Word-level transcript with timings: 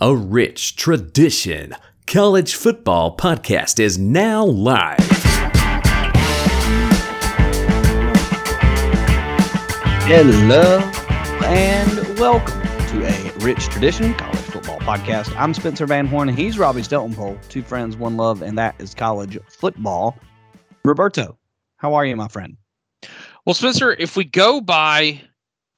A 0.00 0.14
rich 0.14 0.76
tradition. 0.76 1.74
College 2.06 2.54
football 2.54 3.16
podcast 3.16 3.80
is 3.80 3.98
now 3.98 4.44
live. 4.44 4.96
Hello 10.06 10.78
and 11.46 12.16
welcome 12.16 12.62
to 12.86 13.04
a 13.04 13.32
rich 13.38 13.66
tradition 13.70 14.14
college 14.14 14.38
football 14.38 14.78
podcast. 14.78 15.36
I'm 15.36 15.52
Spencer 15.52 15.84
Van 15.86 16.06
Horn. 16.06 16.28
He's 16.28 16.60
Robbie 16.60 16.82
Steltonpole. 16.82 17.48
Two 17.48 17.64
friends, 17.64 17.96
one 17.96 18.16
love, 18.16 18.40
and 18.40 18.56
that 18.56 18.76
is 18.78 18.94
college 18.94 19.36
football. 19.48 20.16
Roberto, 20.84 21.36
how 21.78 21.94
are 21.94 22.06
you, 22.06 22.14
my 22.14 22.28
friend? 22.28 22.56
Well, 23.44 23.54
Spencer, 23.54 23.90
if 23.94 24.16
we 24.16 24.22
go 24.22 24.60
by 24.60 25.22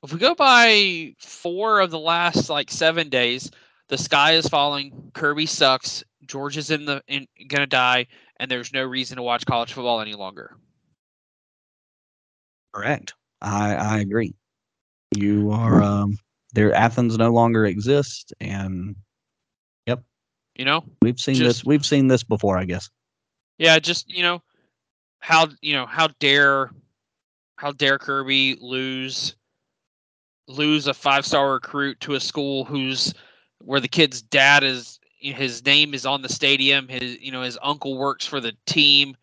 if 0.03 0.13
we 0.13 0.19
go 0.19 0.35
by 0.35 1.15
four 1.19 1.81
of 1.81 1.91
the 1.91 1.99
last 1.99 2.51
like 2.51 2.71
seven 2.71 3.09
days, 3.09 3.51
the 3.91 3.99
sky 3.99 4.33
is 4.35 4.49
falling, 4.49 5.11
Kirby 5.15 5.47
sucks, 5.47 6.03
Georgia's 6.27 6.71
in 6.71 6.85
the 6.87 7.03
in, 7.09 7.27
gonna 7.49 7.67
die, 7.67 8.07
and 8.39 8.51
there's 8.51 8.73
no 8.73 8.85
reason 8.85 9.17
to 9.17 9.23
watch 9.23 9.45
college 9.45 9.73
football 9.73 10.01
any 10.01 10.15
longer. 10.15 10.57
Correct. 12.73 13.15
I 13.43 13.75
I 13.75 13.99
agree. 13.99 14.35
You 15.17 15.51
are 15.51 15.83
um 15.83 16.17
there 16.53 16.73
Athens 16.73 17.19
no 17.19 17.33
longer 17.33 17.67
exists 17.67 18.33
and 18.41 18.95
yep. 19.87 20.03
You 20.57 20.65
know? 20.65 20.85
We've 21.03 21.21
seen 21.21 21.35
Just- 21.35 21.59
this 21.59 21.65
we've 21.65 21.85
seen 21.85 22.07
this 22.07 22.23
before, 22.23 22.59
I 22.59 22.65
guess. 22.65 22.89
Yeah, 23.59 23.79
just 23.79 24.09
you 24.09 24.23
know, 24.23 24.41
how 25.19 25.49
you 25.61 25.75
know 25.75 25.87
how 25.87 26.09
dare 26.21 26.71
how 27.57 27.73
dare 27.73 27.99
Kirby 27.99 28.57
lose 28.61 29.35
lose 30.47 30.87
a 30.87 30.95
five 30.95 31.27
star 31.27 31.53
recruit 31.53 31.99
to 32.01 32.15
a 32.15 32.21
school 32.21 32.65
who's 32.65 33.13
where 33.61 33.81
the 33.81 33.89
kid's 33.89 34.23
dad 34.23 34.63
is 34.65 34.99
his 35.21 35.65
name 35.67 35.93
is 35.95 36.07
on 36.07 36.23
the 36.23 36.29
stadium 36.29 36.89
his 36.89 37.21
you 37.21 37.31
know 37.33 37.43
his 37.43 37.59
uncle 37.63 37.99
works 37.99 38.25
for 38.27 38.41
the 38.41 38.53
team 38.67 39.17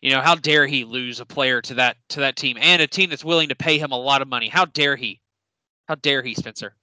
you 0.00 0.10
know 0.10 0.20
how 0.20 0.34
dare 0.34 0.66
he 0.66 0.84
lose 0.84 1.20
a 1.20 1.24
player 1.26 1.62
to 1.62 1.74
that 1.74 1.96
to 2.08 2.20
that 2.20 2.34
team 2.36 2.56
and 2.60 2.82
a 2.82 2.86
team 2.86 3.08
that's 3.08 3.24
willing 3.24 3.48
to 3.48 3.54
pay 3.54 3.78
him 3.78 3.92
a 3.92 3.98
lot 3.98 4.20
of 4.20 4.26
money 4.28 4.48
how 4.48 4.64
dare 4.64 4.96
he 4.96 5.20
how 5.88 5.94
dare 5.96 6.22
he 6.22 6.34
spencer 6.34 6.74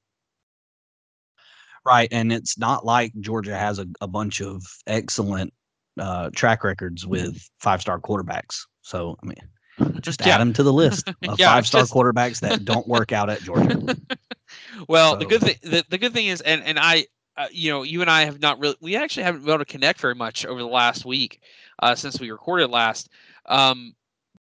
Right. 1.85 2.09
And 2.11 2.31
it's 2.31 2.57
not 2.57 2.85
like 2.85 3.13
Georgia 3.21 3.57
has 3.57 3.79
a, 3.79 3.87
a 4.01 4.07
bunch 4.07 4.41
of 4.41 4.61
excellent 4.85 5.53
uh, 5.99 6.29
track 6.35 6.63
records 6.65 7.07
with 7.07 7.41
five 7.61 7.79
star 7.81 7.99
quarterbacks. 7.99 8.59
So, 8.81 9.17
I 9.23 9.25
mean, 9.25 9.93
just 10.01 10.19
Yeah. 10.25 10.35
add 10.35 10.41
them 10.41 10.53
to 10.53 10.63
the 10.63 10.73
list 10.73 11.07
of 11.27 11.39
Yeah, 11.39 11.47
five 11.53 11.65
star 11.65 11.81
just- 11.81 11.93
quarterbacks 11.93 12.41
that 12.41 12.65
don't 12.65 12.87
work 12.87 13.11
out 13.13 13.29
at 13.29 13.41
Georgia. 13.41 13.95
well 14.87 15.15
the 15.15 15.25
good 15.25 15.41
thing 15.41 15.55
the, 15.63 15.83
the 15.89 15.97
good 15.97 16.13
thing 16.13 16.27
is 16.27 16.41
and 16.41 16.63
and 16.63 16.79
i 16.79 17.05
uh, 17.37 17.47
you 17.51 17.71
know 17.71 17.83
you 17.83 18.01
and 18.01 18.09
i 18.09 18.23
have 18.25 18.39
not 18.41 18.59
really 18.59 18.75
we 18.81 18.95
actually 18.95 19.23
haven't 19.23 19.41
been 19.41 19.49
able 19.49 19.59
to 19.59 19.65
connect 19.65 19.99
very 19.99 20.15
much 20.15 20.45
over 20.45 20.59
the 20.59 20.67
last 20.67 21.05
week 21.05 21.41
uh, 21.81 21.95
since 21.95 22.19
we 22.19 22.31
recorded 22.31 22.69
last 22.69 23.09
um 23.47 23.93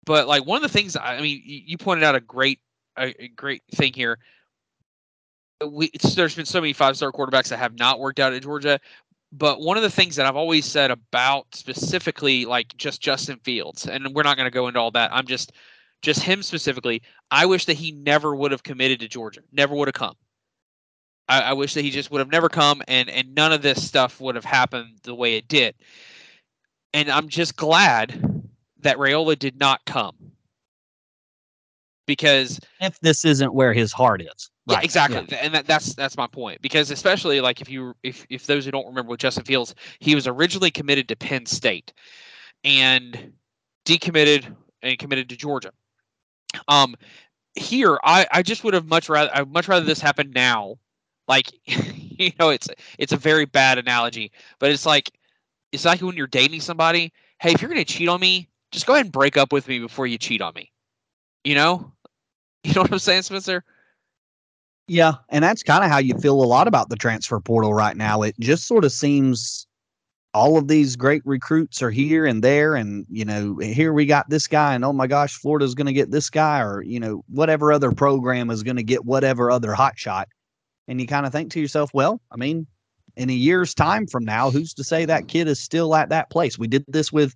but 0.04 0.28
like 0.28 0.44
one 0.46 0.56
of 0.56 0.62
the 0.62 0.68
things 0.68 0.96
i 0.96 1.16
I 1.16 1.20
mean 1.20 1.40
you, 1.44 1.62
you 1.66 1.78
pointed 1.78 2.04
out 2.04 2.14
a 2.14 2.20
great 2.20 2.60
a, 2.98 3.14
a 3.22 3.28
great 3.28 3.62
thing 3.72 3.92
here 3.92 4.18
we 5.66 5.86
it's, 5.94 6.14
there's 6.14 6.34
been 6.34 6.46
so 6.46 6.60
many 6.60 6.72
five 6.72 6.96
star 6.96 7.12
quarterbacks 7.12 7.48
that 7.48 7.58
have 7.58 7.78
not 7.78 8.00
worked 8.00 8.20
out 8.20 8.32
at 8.32 8.42
georgia 8.42 8.80
but 9.32 9.60
one 9.60 9.76
of 9.76 9.82
the 9.82 9.90
things 9.90 10.16
that 10.16 10.26
i've 10.26 10.36
always 10.36 10.64
said 10.64 10.90
about 10.90 11.46
specifically 11.54 12.44
like 12.44 12.76
just 12.76 13.00
justin 13.00 13.38
fields 13.44 13.86
and 13.86 14.14
we're 14.14 14.22
not 14.22 14.36
going 14.36 14.46
to 14.46 14.54
go 14.54 14.68
into 14.68 14.78
all 14.78 14.90
that 14.90 15.12
i'm 15.12 15.26
just 15.26 15.52
just 16.04 16.22
him 16.22 16.42
specifically 16.42 17.02
I 17.30 17.46
wish 17.46 17.64
that 17.64 17.74
he 17.74 17.90
never 17.90 18.36
would 18.36 18.52
have 18.52 18.62
committed 18.62 19.00
to 19.00 19.08
Georgia, 19.08 19.40
never 19.50 19.74
would 19.74 19.88
have 19.88 19.94
come. 19.94 20.14
I, 21.28 21.40
I 21.40 21.52
wish 21.54 21.74
that 21.74 21.82
he 21.82 21.90
just 21.90 22.10
would 22.10 22.18
have 22.18 22.30
never 22.30 22.48
come, 22.48 22.82
and 22.88 23.08
and 23.08 23.34
none 23.34 23.52
of 23.52 23.62
this 23.62 23.86
stuff 23.86 24.20
would 24.20 24.34
have 24.34 24.44
happened 24.44 24.98
the 25.02 25.14
way 25.14 25.36
it 25.36 25.48
did. 25.48 25.74
And 26.92 27.10
I'm 27.10 27.28
just 27.28 27.56
glad 27.56 28.48
that 28.80 28.98
Raiola 28.98 29.38
did 29.38 29.58
not 29.58 29.84
come 29.84 30.32
because 32.06 32.60
if 32.80 32.98
this 33.00 33.24
isn't 33.24 33.54
where 33.54 33.72
his 33.72 33.92
heart 33.92 34.22
is. 34.22 34.50
yeah, 34.66 34.76
Right, 34.76 34.84
exactly, 34.84 35.24
Th- 35.26 35.40
and 35.42 35.54
that, 35.54 35.66
that's 35.66 35.94
that's 35.94 36.16
my 36.16 36.26
point. 36.26 36.60
Because 36.62 36.90
especially 36.90 37.40
like 37.40 37.60
if 37.60 37.68
you 37.68 37.94
if 38.02 38.26
if 38.28 38.46
those 38.46 38.64
who 38.64 38.70
don't 38.70 38.86
remember 38.86 39.10
with 39.10 39.20
Justin 39.20 39.44
Fields, 39.44 39.74
he 39.98 40.14
was 40.14 40.26
originally 40.26 40.70
committed 40.70 41.08
to 41.08 41.16
Penn 41.16 41.46
State, 41.46 41.92
and 42.62 43.32
decommitted 43.84 44.54
and 44.82 44.98
committed 44.98 45.28
to 45.30 45.36
Georgia. 45.36 45.72
Um, 46.68 46.94
here 47.54 47.98
I 48.04 48.26
I 48.30 48.42
just 48.42 48.64
would 48.64 48.74
have 48.74 48.86
much 48.86 49.08
rather 49.08 49.30
I 49.34 49.40
would 49.40 49.52
much 49.52 49.68
rather 49.68 49.86
this 49.86 50.00
happen 50.00 50.30
now, 50.30 50.76
like 51.28 51.52
you 51.66 52.30
know 52.38 52.50
it's 52.50 52.68
it's 52.98 53.12
a 53.12 53.16
very 53.16 53.44
bad 53.44 53.78
analogy, 53.78 54.32
but 54.58 54.70
it's 54.70 54.86
like 54.86 55.10
it's 55.72 55.84
like 55.84 56.00
when 56.00 56.16
you're 56.16 56.26
dating 56.26 56.60
somebody. 56.60 57.12
Hey, 57.40 57.52
if 57.52 57.60
you're 57.60 57.68
gonna 57.68 57.84
cheat 57.84 58.08
on 58.08 58.20
me, 58.20 58.48
just 58.72 58.86
go 58.86 58.94
ahead 58.94 59.06
and 59.06 59.12
break 59.12 59.36
up 59.36 59.52
with 59.52 59.68
me 59.68 59.78
before 59.78 60.06
you 60.06 60.18
cheat 60.18 60.40
on 60.40 60.52
me. 60.54 60.70
You 61.44 61.54
know, 61.54 61.92
you 62.64 62.74
know 62.74 62.82
what 62.82 62.92
I'm 62.92 62.98
saying, 62.98 63.22
Spencer? 63.22 63.64
Yeah, 64.86 65.14
and 65.30 65.42
that's 65.42 65.62
kind 65.62 65.82
of 65.82 65.90
how 65.90 65.98
you 65.98 66.14
feel 66.18 66.42
a 66.42 66.44
lot 66.44 66.68
about 66.68 66.90
the 66.90 66.96
transfer 66.96 67.40
portal 67.40 67.72
right 67.72 67.96
now. 67.96 68.22
It 68.22 68.38
just 68.38 68.66
sort 68.66 68.84
of 68.84 68.92
seems 68.92 69.66
all 70.34 70.58
of 70.58 70.68
these 70.68 70.96
great 70.96 71.22
recruits 71.24 71.80
are 71.80 71.90
here 71.90 72.26
and 72.26 72.42
there, 72.42 72.74
and 72.74 73.06
you 73.08 73.24
know, 73.24 73.56
here 73.56 73.92
we 73.92 74.04
got 74.04 74.28
this 74.28 74.46
guy, 74.46 74.74
and 74.74 74.84
oh 74.84 74.92
my 74.92 75.06
gosh, 75.06 75.36
Florida's 75.36 75.74
going 75.74 75.86
to 75.86 75.92
get 75.92 76.10
this 76.10 76.28
guy, 76.28 76.60
or 76.60 76.82
you 76.82 77.00
know, 77.00 77.24
whatever 77.28 77.72
other 77.72 77.92
program 77.92 78.50
is 78.50 78.62
going 78.62 78.76
to 78.76 78.82
get 78.82 79.06
whatever 79.06 79.50
other 79.50 79.72
hot 79.72 79.98
shot, 79.98 80.28
and 80.88 81.00
you 81.00 81.06
kind 81.06 81.26
of 81.26 81.32
think 81.32 81.50
to 81.52 81.60
yourself, 81.60 81.90
well, 81.94 82.20
I 82.30 82.36
mean, 82.36 82.66
in 83.16 83.30
a 83.30 83.34
year's 83.34 83.74
time 83.74 84.06
from 84.06 84.24
now, 84.24 84.50
who's 84.50 84.74
to 84.74 84.84
say 84.84 85.04
that 85.04 85.28
kid 85.28 85.48
is 85.48 85.60
still 85.60 85.94
at 85.94 86.08
that 86.08 86.30
place? 86.30 86.58
We 86.58 86.66
did 86.66 86.84
this 86.88 87.12
with 87.12 87.34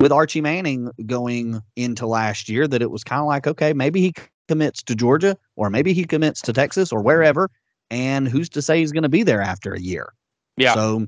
with 0.00 0.12
Archie 0.12 0.40
Manning 0.40 0.90
going 1.04 1.60
into 1.76 2.06
last 2.06 2.48
year, 2.48 2.66
that 2.66 2.80
it 2.80 2.90
was 2.90 3.04
kind 3.04 3.20
of 3.20 3.26
like, 3.26 3.46
okay, 3.46 3.74
maybe 3.74 4.00
he 4.00 4.14
commits 4.48 4.82
to 4.84 4.94
Georgia, 4.94 5.36
or 5.56 5.68
maybe 5.68 5.92
he 5.92 6.04
commits 6.04 6.40
to 6.42 6.52
Texas, 6.52 6.90
or 6.90 7.02
wherever. 7.02 7.50
And 7.90 8.26
who's 8.26 8.48
to 8.50 8.62
say 8.62 8.78
he's 8.78 8.92
going 8.92 9.02
to 9.02 9.10
be 9.10 9.22
there 9.22 9.42
after 9.42 9.74
a 9.74 9.80
year? 9.80 10.14
Yeah. 10.56 10.74
So, 10.74 11.06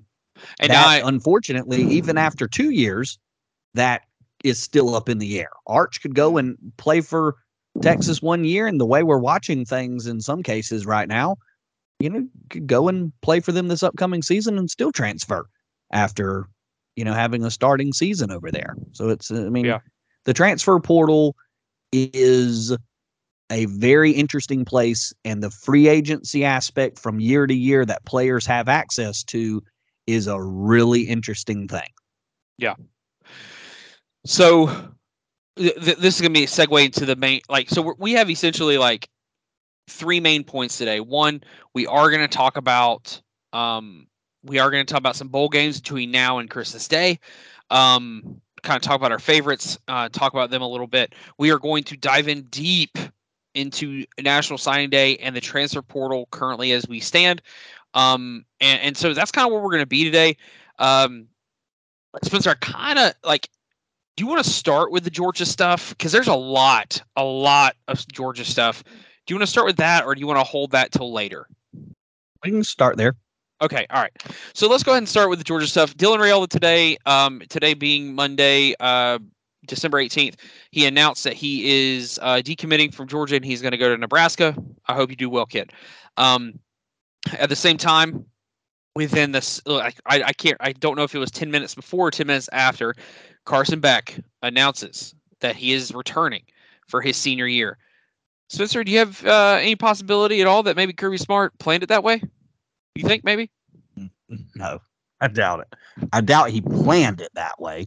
And 0.60 0.70
that, 0.70 0.86
I 0.86 1.00
unfortunately, 1.08 1.82
even 1.84 2.16
hmm. 2.16 2.18
after 2.18 2.46
two 2.46 2.70
years, 2.70 3.18
that 3.74 4.02
is 4.44 4.60
still 4.60 4.94
up 4.94 5.08
in 5.08 5.18
the 5.18 5.40
air. 5.40 5.50
Arch 5.66 6.02
could 6.02 6.14
go 6.14 6.36
and 6.36 6.56
play 6.76 7.00
for 7.00 7.36
Texas 7.80 8.20
one 8.20 8.44
year, 8.44 8.66
and 8.66 8.78
the 8.80 8.86
way 8.86 9.02
we're 9.02 9.18
watching 9.18 9.64
things 9.64 10.06
in 10.06 10.20
some 10.20 10.42
cases 10.42 10.84
right 10.84 11.08
now, 11.08 11.36
you 12.02 12.10
know, 12.10 12.26
go 12.66 12.88
and 12.88 13.12
play 13.22 13.38
for 13.40 13.52
them 13.52 13.68
this 13.68 13.82
upcoming 13.82 14.22
season 14.22 14.58
and 14.58 14.68
still 14.68 14.90
transfer 14.90 15.46
after, 15.92 16.48
you 16.96 17.04
know, 17.04 17.12
having 17.12 17.44
a 17.44 17.50
starting 17.50 17.92
season 17.92 18.32
over 18.32 18.50
there. 18.50 18.74
So 18.92 19.08
it's, 19.08 19.30
I 19.30 19.48
mean, 19.48 19.66
Yeah. 19.66 19.78
the 20.24 20.34
transfer 20.34 20.78
portal 20.80 21.36
is 21.92 22.76
a 23.50 23.66
very 23.66 24.10
interesting 24.10 24.64
place, 24.64 25.12
and 25.24 25.42
the 25.42 25.50
free 25.50 25.86
agency 25.86 26.44
aspect 26.44 26.98
from 26.98 27.20
year 27.20 27.46
to 27.46 27.54
year 27.54 27.84
that 27.84 28.04
players 28.04 28.46
have 28.46 28.68
access 28.68 29.22
to 29.24 29.62
is 30.06 30.26
a 30.26 30.42
really 30.42 31.02
interesting 31.02 31.68
thing. 31.68 31.90
Yeah. 32.58 32.74
So 34.24 34.66
th- 35.56 35.74
th- 35.74 35.98
this 35.98 36.14
is 36.16 36.20
gonna 36.20 36.32
be 36.32 36.44
a 36.44 36.46
segue 36.46 36.84
into 36.84 37.04
the 37.04 37.16
main 37.16 37.42
like 37.48 37.68
so 37.68 37.82
we're, 37.82 37.94
we 37.98 38.12
have 38.12 38.30
essentially 38.30 38.78
like 38.78 39.08
three 39.88 40.20
main 40.20 40.44
points 40.44 40.78
today. 40.78 41.00
One, 41.00 41.42
we 41.74 41.86
are 41.86 42.10
gonna 42.10 42.28
talk 42.28 42.56
about 42.56 43.20
um 43.52 44.06
we 44.44 44.58
are 44.58 44.70
gonna 44.70 44.84
talk 44.84 44.98
about 44.98 45.16
some 45.16 45.28
bowl 45.28 45.48
games 45.48 45.80
between 45.80 46.10
now 46.10 46.38
and 46.38 46.50
Christmas 46.50 46.88
Day. 46.88 47.18
Um 47.70 48.40
kind 48.62 48.76
of 48.76 48.82
talk 48.82 48.96
about 48.96 49.12
our 49.12 49.18
favorites, 49.18 49.78
uh, 49.88 50.08
talk 50.08 50.32
about 50.32 50.50
them 50.50 50.62
a 50.62 50.68
little 50.68 50.86
bit. 50.86 51.14
We 51.38 51.50
are 51.50 51.58
going 51.58 51.84
to 51.84 51.96
dive 51.96 52.28
in 52.28 52.42
deep 52.42 52.96
into 53.54 54.04
National 54.20 54.58
Signing 54.58 54.90
Day 54.90 55.16
and 55.16 55.36
the 55.36 55.40
transfer 55.40 55.82
portal 55.82 56.28
currently 56.30 56.72
as 56.72 56.86
we 56.88 57.00
stand. 57.00 57.42
Um, 57.94 58.44
and, 58.60 58.80
and 58.80 58.96
so 58.96 59.12
that's 59.12 59.30
kind 59.30 59.46
of 59.46 59.52
where 59.52 59.62
we're 59.62 59.70
going 59.70 59.82
to 59.82 59.86
be 59.86 60.04
today. 60.04 60.36
Um, 60.78 61.26
Spencer, 62.22 62.50
I 62.50 62.54
kind 62.54 62.98
of 62.98 63.14
like, 63.24 63.48
do 64.16 64.24
you 64.24 64.28
want 64.28 64.44
to 64.44 64.50
start 64.50 64.92
with 64.92 65.04
the 65.04 65.10
Georgia 65.10 65.46
stuff? 65.46 65.90
Because 65.90 66.12
there's 66.12 66.28
a 66.28 66.34
lot, 66.34 67.02
a 67.16 67.24
lot 67.24 67.76
of 67.88 68.06
Georgia 68.08 68.44
stuff. 68.44 68.84
Do 69.26 69.34
you 69.34 69.36
want 69.36 69.46
to 69.46 69.50
start 69.50 69.66
with 69.66 69.76
that 69.76 70.04
or 70.04 70.14
do 70.14 70.20
you 70.20 70.26
want 70.26 70.38
to 70.38 70.44
hold 70.44 70.72
that 70.72 70.92
till 70.92 71.12
later? 71.12 71.46
We 72.44 72.50
can 72.50 72.64
start 72.64 72.96
there. 72.96 73.14
Okay, 73.60 73.86
all 73.90 74.02
right. 74.02 74.12
So 74.54 74.68
let's 74.68 74.82
go 74.82 74.90
ahead 74.90 75.02
and 75.02 75.08
start 75.08 75.30
with 75.30 75.38
the 75.38 75.44
Georgia 75.44 75.68
stuff. 75.68 75.96
Dylan 75.96 76.18
Raiola 76.18 76.48
today, 76.48 76.96
um, 77.06 77.40
today 77.48 77.74
being 77.74 78.14
Monday, 78.14 78.74
uh, 78.80 79.20
December 79.66 79.98
18th, 79.98 80.34
he 80.72 80.86
announced 80.86 81.22
that 81.22 81.34
he 81.34 81.94
is 81.94 82.18
uh, 82.22 82.36
decommitting 82.44 82.92
from 82.92 83.06
Georgia 83.06 83.36
and 83.36 83.44
he's 83.44 83.62
going 83.62 83.70
to 83.70 83.78
go 83.78 83.88
to 83.88 83.96
Nebraska. 83.96 84.56
I 84.86 84.94
hope 84.94 85.10
you 85.10 85.16
do 85.16 85.30
well, 85.30 85.46
kid. 85.46 85.72
Um, 86.16 86.58
at 87.38 87.48
the 87.48 87.56
same 87.56 87.76
time, 87.76 88.26
within 88.96 89.30
this, 89.30 89.60
I, 89.66 89.92
I 90.06 90.22
I 90.24 90.32
can't, 90.32 90.56
I 90.58 90.72
don't 90.72 90.96
know 90.96 91.04
if 91.04 91.14
it 91.14 91.18
was 91.18 91.30
10 91.30 91.50
minutes 91.50 91.76
before 91.76 92.08
or 92.08 92.10
10 92.10 92.26
minutes 92.26 92.48
after, 92.52 92.96
Carson 93.44 93.78
Beck 93.78 94.18
announces 94.42 95.14
that 95.40 95.54
he 95.54 95.72
is 95.72 95.94
returning 95.94 96.42
for 96.88 97.00
his 97.00 97.16
senior 97.16 97.46
year. 97.46 97.78
Spencer, 98.52 98.84
do 98.84 98.92
you 98.92 98.98
have 98.98 99.24
uh, 99.24 99.58
any 99.60 99.76
possibility 99.76 100.42
at 100.42 100.46
all 100.46 100.62
that 100.64 100.76
maybe 100.76 100.92
Kirby 100.92 101.16
Smart 101.16 101.58
planned 101.58 101.82
it 101.82 101.88
that 101.88 102.04
way? 102.04 102.22
You 102.94 103.04
think 103.04 103.24
maybe? 103.24 103.50
No, 104.54 104.78
I 105.20 105.28
doubt 105.28 105.60
it. 105.60 106.08
I 106.10 106.22
doubt 106.22 106.48
he 106.50 106.62
planned 106.62 107.20
it 107.20 107.28
that 107.34 107.60
way. 107.60 107.86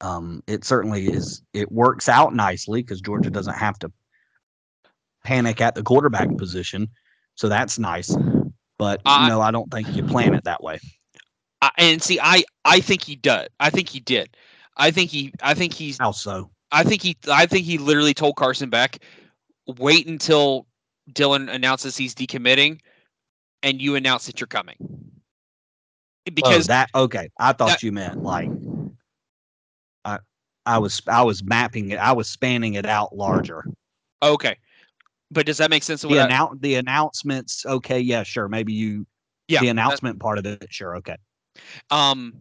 Um, 0.00 0.40
it 0.46 0.64
certainly 0.64 1.08
is. 1.08 1.42
It 1.52 1.72
works 1.72 2.08
out 2.08 2.32
nicely 2.32 2.80
because 2.80 3.00
Georgia 3.00 3.28
doesn't 3.28 3.54
have 3.54 3.76
to 3.80 3.90
panic 5.24 5.60
at 5.60 5.74
the 5.74 5.82
quarterback 5.82 6.36
position, 6.36 6.88
so 7.34 7.48
that's 7.48 7.78
nice. 7.80 8.16
But 8.78 9.02
I- 9.04 9.28
no, 9.28 9.40
I 9.40 9.50
don't 9.50 9.68
think 9.72 9.94
you 9.96 10.04
plan 10.04 10.32
it 10.34 10.44
that 10.44 10.62
way. 10.62 10.78
I, 11.60 11.70
and 11.78 12.00
see, 12.00 12.20
I 12.22 12.44
I 12.64 12.78
think 12.78 13.02
he 13.02 13.16
did. 13.16 13.48
I 13.58 13.70
think 13.70 13.88
he 13.88 13.98
did. 13.98 14.36
I 14.76 14.92
think 14.92 15.10
he. 15.10 15.32
I 15.42 15.54
think 15.54 15.72
he's. 15.74 15.98
How 15.98 16.12
so? 16.12 16.50
I 16.70 16.84
think 16.84 17.02
he. 17.02 17.16
I 17.28 17.46
think 17.46 17.66
he 17.66 17.78
literally 17.78 18.14
told 18.14 18.36
Carson 18.36 18.70
Beck, 18.70 18.98
wait 19.78 20.06
until 20.06 20.66
Dylan 21.12 21.52
announces 21.52 21.96
he's 21.96 22.14
decommitting, 22.14 22.80
and 23.62 23.80
you 23.80 23.94
announce 23.96 24.26
that 24.26 24.40
you're 24.40 24.46
coming. 24.46 24.76
Because 26.32 26.66
oh, 26.68 26.72
that 26.72 26.90
okay. 26.94 27.30
I 27.38 27.52
thought 27.52 27.68
that- 27.68 27.82
you 27.82 27.92
meant 27.92 28.22
like 28.22 28.50
I 30.04 30.18
I 30.66 30.78
was 30.78 31.00
I 31.06 31.22
was 31.22 31.42
mapping 31.42 31.90
it. 31.90 31.98
I 31.98 32.12
was 32.12 32.28
spanning 32.28 32.74
it 32.74 32.86
out 32.86 33.16
larger. 33.16 33.64
okay, 34.22 34.56
but 35.30 35.46
does 35.46 35.58
that 35.58 35.70
make 35.70 35.82
sense? 35.82 36.02
The 36.02 36.08
what 36.08 36.30
I- 36.30 36.48
the 36.60 36.74
announcements. 36.76 37.64
Okay, 37.66 37.98
yeah, 38.00 38.22
sure. 38.22 38.48
Maybe 38.48 38.72
you. 38.72 39.06
Yeah, 39.48 39.60
The 39.60 39.66
that- 39.66 39.70
announcement 39.70 40.20
part 40.20 40.38
of 40.38 40.46
it. 40.46 40.66
Sure. 40.70 40.96
Okay. 40.98 41.16
Um, 41.90 42.34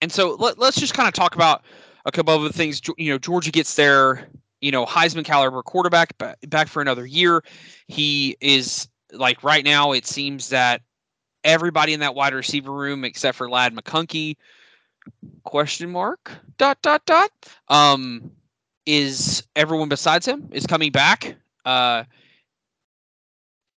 and 0.00 0.10
so 0.10 0.34
let, 0.40 0.58
let's 0.58 0.80
just 0.80 0.94
kind 0.94 1.06
of 1.06 1.14
talk 1.14 1.36
about 1.36 1.62
a 2.06 2.10
couple 2.10 2.34
of 2.34 2.42
the 2.42 2.52
things. 2.52 2.80
You 2.98 3.12
know, 3.12 3.18
Georgia 3.18 3.52
gets 3.52 3.74
their 3.76 4.28
you 4.60 4.70
know 4.70 4.86
Heisman 4.86 5.24
caliber 5.24 5.62
quarterback 5.62 6.16
ba- 6.18 6.36
back 6.48 6.68
for 6.68 6.82
another 6.82 7.06
year. 7.06 7.42
He 7.86 8.36
is 8.40 8.88
like 9.12 9.42
right 9.42 9.64
now. 9.64 9.92
It 9.92 10.06
seems 10.06 10.50
that 10.50 10.82
everybody 11.44 11.92
in 11.94 12.00
that 12.00 12.14
wide 12.14 12.34
receiver 12.34 12.72
room 12.72 13.04
except 13.04 13.36
for 13.38 13.48
Ladd 13.50 13.74
McConkey 13.74 14.36
question 15.44 15.90
mark 15.90 16.30
dot 16.58 16.80
dot 16.82 17.04
dot 17.06 17.30
um 17.68 18.30
is 18.86 19.42
everyone 19.56 19.88
besides 19.88 20.26
him 20.26 20.48
is 20.52 20.66
coming 20.66 20.90
back. 20.90 21.36
Uh, 21.64 22.04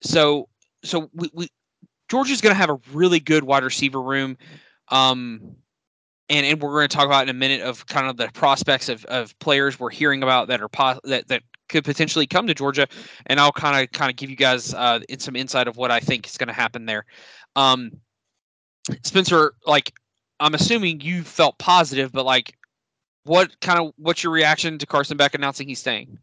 so 0.03 0.49
so 0.85 1.11
we, 1.15 1.31
we 1.35 1.49
Georgia's 2.09 2.41
going 2.41 2.55
to 2.55 2.59
have 2.59 2.71
a 2.71 2.79
really 2.93 3.21
good 3.21 3.45
wide 3.45 3.63
receiver 3.63 4.01
room. 4.01 4.37
Um, 4.89 5.57
and, 6.31 6.47
and 6.47 6.63
we're 6.63 6.71
going 6.71 6.89
to 6.89 6.97
talk 6.97 7.07
about 7.07 7.25
in 7.25 7.29
a 7.29 7.35
minute 7.35 7.61
of 7.61 7.87
kind 7.87 8.09
of 8.09 8.17
the 8.17 8.29
prospects 8.33 8.89
of, 8.89 9.05
of 9.07 9.37
players 9.41 9.79
we're 9.79 9.91
hearing 9.91 10.23
about 10.23 10.49
that 10.49 10.63
are 10.63 10.69
pos- 10.69 11.01
that, 11.05 11.29
that 11.29 11.43
could 11.69 11.85
potentially 11.85 12.27
come 12.27 12.47
to 12.47 12.55
Georgia. 12.55 12.87
And 13.27 13.39
I'll 13.41 13.53
kind 13.53 13.83
of 13.83 13.91
kind 13.93 14.11
of 14.11 14.17
give 14.17 14.31
you 14.31 14.37
guys 14.37 14.73
uh, 14.73 15.01
some 15.19 15.37
insight 15.37 15.69
of 15.69 15.77
what 15.77 15.91
I 15.91 16.01
think 16.01 16.27
is 16.27 16.39
going 16.39 16.49
to 16.49 16.55
happen 16.55 16.87
there. 16.87 17.05
Um, 17.57 17.91
Spencer, 19.03 19.55
like 19.67 19.93
I'm 20.39 20.55
assuming 20.55 21.01
you 21.01 21.23
felt 21.23 21.59
positive, 21.59 22.13
but 22.13 22.25
like 22.25 22.57
what 23.25 23.61
kind 23.61 23.81
of 23.81 23.93
what's 23.97 24.23
your 24.23 24.33
reaction 24.33 24.79
to 24.79 24.87
Carson 24.87 25.17
Beck 25.17 25.35
announcing 25.35 25.69
he's 25.69 25.81
staying? 25.81 26.19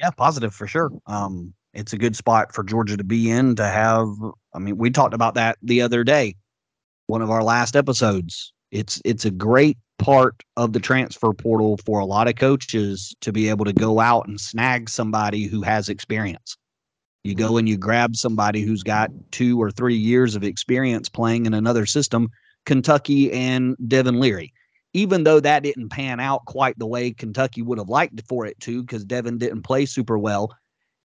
Yeah, 0.00 0.10
positive 0.10 0.54
for 0.54 0.66
sure. 0.66 0.90
Um, 1.06 1.54
it's 1.72 1.92
a 1.92 1.98
good 1.98 2.16
spot 2.16 2.54
for 2.54 2.64
Georgia 2.64 2.96
to 2.96 3.04
be 3.04 3.30
in 3.30 3.56
to 3.56 3.66
have. 3.66 4.08
I 4.54 4.58
mean, 4.58 4.78
we 4.78 4.90
talked 4.90 5.14
about 5.14 5.34
that 5.34 5.58
the 5.62 5.82
other 5.82 6.02
day, 6.02 6.36
one 7.06 7.22
of 7.22 7.30
our 7.30 7.42
last 7.42 7.76
episodes. 7.76 8.52
It's 8.70 9.00
it's 9.04 9.24
a 9.24 9.30
great 9.30 9.78
part 9.98 10.34
of 10.56 10.72
the 10.72 10.80
transfer 10.80 11.32
portal 11.32 11.78
for 11.86 12.00
a 12.00 12.04
lot 12.04 12.28
of 12.28 12.36
coaches 12.36 13.14
to 13.20 13.32
be 13.32 13.48
able 13.48 13.64
to 13.64 13.72
go 13.72 14.00
out 14.00 14.26
and 14.28 14.40
snag 14.40 14.90
somebody 14.90 15.44
who 15.44 15.62
has 15.62 15.88
experience. 15.88 16.56
You 17.24 17.34
go 17.34 17.56
and 17.56 17.68
you 17.68 17.76
grab 17.76 18.14
somebody 18.14 18.62
who's 18.62 18.82
got 18.82 19.10
two 19.30 19.60
or 19.60 19.70
three 19.70 19.96
years 19.96 20.36
of 20.36 20.44
experience 20.44 21.08
playing 21.08 21.46
in 21.46 21.54
another 21.54 21.86
system, 21.86 22.28
Kentucky 22.66 23.32
and 23.32 23.76
Devin 23.88 24.20
Leary 24.20 24.52
even 24.96 25.24
though 25.24 25.40
that 25.40 25.62
didn't 25.62 25.90
pan 25.90 26.20
out 26.20 26.46
quite 26.46 26.78
the 26.78 26.86
way 26.86 27.12
Kentucky 27.12 27.60
would 27.60 27.76
have 27.76 27.90
liked 27.90 28.22
for 28.26 28.46
it 28.46 28.58
to, 28.60 28.80
because 28.80 29.04
Devin 29.04 29.36
didn't 29.36 29.60
play 29.60 29.84
super 29.84 30.16
well. 30.16 30.56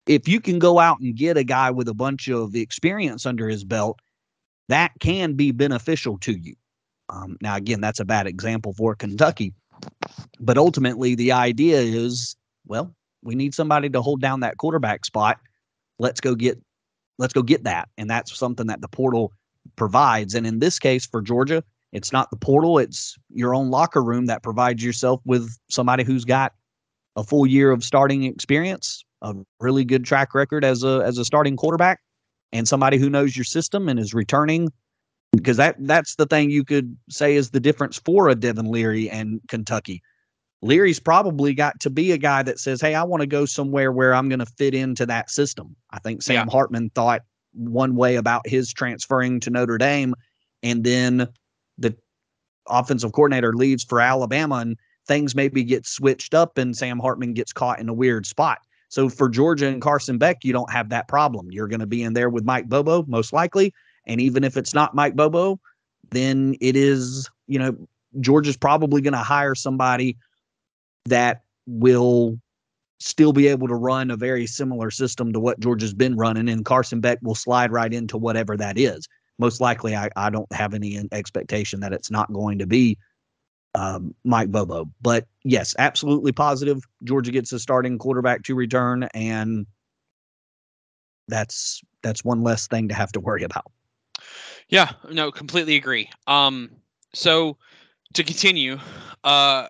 If 0.07 0.25
you 0.25 0.39
can 0.39 0.57
go 0.57 0.79
out 0.79 1.01
and 1.01 1.13
get 1.17 1.35
a 1.35 1.43
guy 1.43 1.69
with 1.69 1.89
a 1.89 1.93
bunch 1.93 2.29
of 2.29 2.55
experience 2.55 3.25
under 3.25 3.49
his 3.49 3.65
belt, 3.65 3.99
that 4.69 4.91
can 4.99 5.33
be 5.33 5.51
beneficial 5.51 6.17
to 6.19 6.33
you. 6.33 6.55
Um, 7.09 7.37
now, 7.41 7.55
again, 7.55 7.81
that's 7.81 7.99
a 7.99 8.05
bad 8.05 8.27
example 8.27 8.73
for 8.73 8.95
Kentucky, 8.95 9.53
but 10.39 10.57
ultimately 10.57 11.15
the 11.15 11.31
idea 11.31 11.79
is, 11.79 12.35
well, 12.65 12.95
we 13.21 13.35
need 13.35 13.53
somebody 13.53 13.89
to 13.89 14.01
hold 14.01 14.21
down 14.21 14.39
that 14.39 14.57
quarterback 14.57 15.05
spot. 15.05 15.39
Let's 15.99 16.21
go 16.21 16.35
get, 16.35 16.59
let's 17.19 17.33
go 17.33 17.41
get 17.41 17.63
that, 17.65 17.89
and 17.97 18.09
that's 18.09 18.37
something 18.37 18.67
that 18.67 18.81
the 18.81 18.87
portal 18.87 19.33
provides. 19.75 20.33
And 20.33 20.47
in 20.47 20.59
this 20.59 20.79
case, 20.79 21.05
for 21.05 21.21
Georgia, 21.21 21.63
it's 21.91 22.11
not 22.11 22.31
the 22.31 22.37
portal, 22.37 22.79
it's 22.79 23.15
your 23.29 23.53
own 23.53 23.69
locker 23.69 24.03
room 24.03 24.25
that 24.25 24.41
provides 24.41 24.83
yourself 24.83 25.21
with 25.25 25.55
somebody 25.69 26.03
who's 26.03 26.25
got 26.25 26.53
a 27.15 27.23
full 27.23 27.45
year 27.45 27.69
of 27.71 27.83
starting 27.83 28.23
experience, 28.23 29.05
a 29.21 29.35
really 29.59 29.85
good 29.85 30.03
track 30.03 30.33
record 30.33 30.65
as 30.65 30.83
a 30.83 31.03
as 31.05 31.17
a 31.17 31.25
starting 31.25 31.55
quarterback, 31.55 31.99
and 32.53 32.67
somebody 32.67 32.97
who 32.97 33.09
knows 33.09 33.35
your 33.35 33.43
system 33.43 33.89
and 33.89 33.99
is 33.99 34.13
returning 34.13 34.71
because 35.33 35.57
that 35.57 35.75
that's 35.79 36.15
the 36.15 36.27
thing 36.27 36.51
you 36.51 36.63
could 36.63 36.95
say 37.09 37.35
is 37.35 37.49
the 37.49 37.59
difference 37.59 37.99
for 38.05 38.29
a 38.29 38.35
Devin 38.35 38.67
Leary 38.67 39.09
and 39.09 39.41
Kentucky. 39.49 40.01
Leary's 40.61 40.99
probably 40.99 41.53
got 41.53 41.77
to 41.81 41.89
be 41.89 42.13
a 42.13 42.17
guy 42.17 42.43
that 42.43 42.59
says, 42.59 42.79
"Hey, 42.79 42.95
I 42.95 43.03
want 43.03 43.21
to 43.21 43.27
go 43.27 43.45
somewhere 43.45 43.91
where 43.91 44.13
I'm 44.13 44.29
going 44.29 44.39
to 44.39 44.45
fit 44.45 44.73
into 44.73 45.05
that 45.07 45.29
system." 45.29 45.75
I 45.89 45.99
think 45.99 46.21
Sam 46.21 46.47
Yeah. 46.47 46.51
Hartman 46.51 46.91
thought 46.91 47.23
one 47.53 47.95
way 47.95 48.15
about 48.15 48.47
his 48.47 48.71
transferring 48.71 49.39
to 49.41 49.49
Notre 49.49 49.77
Dame, 49.77 50.13
and 50.61 50.83
then 50.83 51.27
the 51.77 51.95
offensive 52.69 53.11
coordinator 53.11 53.53
leaves 53.53 53.83
for 53.83 53.99
Alabama, 53.99 54.57
and 54.57 54.77
things 55.07 55.35
maybe 55.35 55.63
get 55.63 55.85
switched 55.85 56.33
up, 56.33 56.57
and 56.57 56.77
Sam 56.77 56.99
Hartman 56.99 57.33
gets 57.33 57.51
caught 57.51 57.79
in 57.79 57.89
a 57.89 57.93
weird 57.93 58.25
spot. 58.25 58.59
So 58.93 59.09
for 59.09 59.27
Georgia 59.27 59.65
and 59.65 59.81
Carson 59.81 60.19
Beck, 60.19 60.45
you 60.45 60.53
don't 60.53 60.69
have 60.71 60.89
that 60.89 61.07
problem. 61.07 61.51
You're 61.51 61.67
going 61.67 61.79
to 61.79 61.87
be 61.87 62.03
in 62.03 62.13
there 62.13 62.29
with 62.29 62.43
Mike 62.43 62.69
Bobo 62.69 63.03
most 63.07 63.33
likely, 63.33 63.73
and 64.05 64.21
even 64.21 64.43
if 64.43 64.55
it's 64.55 64.75
not 64.75 64.93
Mike 64.93 65.15
Bobo, 65.15 65.59
then 66.11 66.55
it 66.61 66.75
is 66.75 67.27
you 67.47 67.57
know 67.57 67.75
Georgia's 68.19 68.55
probably 68.55 69.01
going 69.01 69.15
to 69.15 69.17
hire 69.17 69.55
somebody 69.55 70.15
that 71.05 71.41
will 71.65 72.39
still 72.99 73.33
be 73.33 73.47
able 73.47 73.67
to 73.67 73.73
run 73.73 74.11
a 74.11 74.15
very 74.15 74.45
similar 74.45 74.91
system 74.91 75.33
to 75.33 75.39
what 75.39 75.59
Georgia's 75.59 75.95
been 75.95 76.15
running, 76.15 76.47
and 76.47 76.63
Carson 76.63 77.01
Beck 77.01 77.17
will 77.23 77.33
slide 77.33 77.71
right 77.71 77.91
into 77.91 78.15
whatever 78.15 78.55
that 78.57 78.77
is. 78.77 79.07
Most 79.39 79.59
likely, 79.59 79.95
I, 79.95 80.11
I 80.15 80.29
don't 80.29 80.53
have 80.53 80.75
any 80.75 81.03
expectation 81.11 81.79
that 81.79 81.93
it's 81.93 82.11
not 82.11 82.31
going 82.31 82.59
to 82.59 82.67
be 82.67 82.99
um, 83.75 84.13
Mike 84.23 84.51
Bobo. 84.51 84.89
But 85.01 85.27
yes, 85.43 85.75
absolutely 85.77 86.31
positive. 86.31 86.83
Georgia 87.03 87.31
gets 87.31 87.51
a 87.51 87.59
starting 87.59 87.97
quarterback 87.97 88.43
to 88.43 88.55
return, 88.55 89.03
and 89.13 89.65
that's 91.27 91.81
that's 92.01 92.23
one 92.23 92.43
less 92.43 92.67
thing 92.67 92.87
to 92.89 92.95
have 92.95 93.11
to 93.13 93.19
worry 93.19 93.43
about. 93.43 93.71
Yeah, 94.69 94.91
no, 95.11 95.31
completely 95.31 95.75
agree. 95.75 96.09
Um, 96.27 96.71
so 97.13 97.57
to 98.13 98.23
continue, 98.23 98.77
uh, 99.23 99.67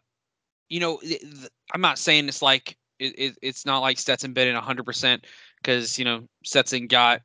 you 0.70 0.80
know, 0.80 0.98
th- 0.98 1.22
th- 1.22 1.50
I'm 1.74 1.82
not 1.82 1.98
saying 1.98 2.28
it's 2.28 2.42
like 2.42 2.78
it, 3.00 3.14
it, 3.18 3.38
it's 3.42 3.66
not 3.66 3.80
like 3.80 3.98
Stetson 3.98 4.34
been 4.34 4.48
in 4.48 4.56
100 4.56 4.86
percent 4.86 5.26
because 5.58 5.98
you 5.98 6.06
know 6.06 6.28
Stetson 6.44 6.88
got 6.88 7.22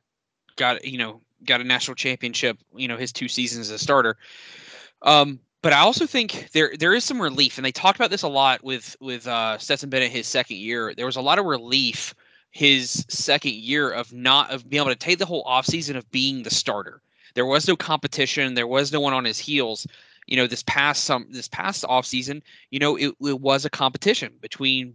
got 0.55 0.85
you 0.85 0.97
know 0.97 1.21
got 1.45 1.61
a 1.61 1.63
national 1.63 1.95
championship. 1.95 2.57
You 2.75 2.87
know, 2.87 2.97
his 2.97 3.11
two 3.11 3.27
seasons 3.27 3.69
as 3.69 3.81
a 3.81 3.83
starter. 3.83 4.17
Um, 5.01 5.39
but 5.61 5.73
I 5.73 5.79
also 5.79 6.05
think 6.05 6.49
there 6.53 6.73
there 6.79 6.93
is 6.93 7.03
some 7.03 7.21
relief, 7.21 7.57
and 7.57 7.65
they 7.65 7.71
talked 7.71 7.99
about 7.99 8.11
this 8.11 8.23
a 8.23 8.27
lot 8.27 8.63
with 8.63 8.95
with 9.01 9.27
uh, 9.27 9.57
Stetson 9.57 9.89
Bennett 9.89 10.11
his 10.11 10.27
second 10.27 10.57
year. 10.57 10.93
There 10.95 11.05
was 11.05 11.17
a 11.17 11.21
lot 11.21 11.39
of 11.39 11.45
relief 11.45 12.15
his 12.51 13.05
second 13.09 13.53
year 13.53 13.91
of 13.91 14.11
not 14.13 14.51
of 14.51 14.69
being 14.69 14.81
able 14.81 14.91
to 14.91 14.95
take 14.95 15.19
the 15.19 15.25
whole 15.25 15.43
offseason 15.45 15.95
of 15.95 16.09
being 16.11 16.43
the 16.43 16.49
starter. 16.49 17.01
There 17.35 17.45
was 17.45 17.67
no 17.67 17.75
competition. 17.75 18.53
There 18.53 18.67
was 18.67 18.91
no 18.91 18.99
one 18.99 19.13
on 19.13 19.25
his 19.25 19.37
heels. 19.37 19.85
You 20.27 20.37
know, 20.37 20.47
this 20.47 20.63
past 20.63 21.03
some 21.03 21.27
this 21.29 21.47
past 21.47 21.83
offseason, 21.83 22.41
you 22.69 22.79
know, 22.79 22.95
it, 22.95 23.15
it 23.21 23.41
was 23.41 23.65
a 23.65 23.69
competition 23.69 24.31
between 24.41 24.93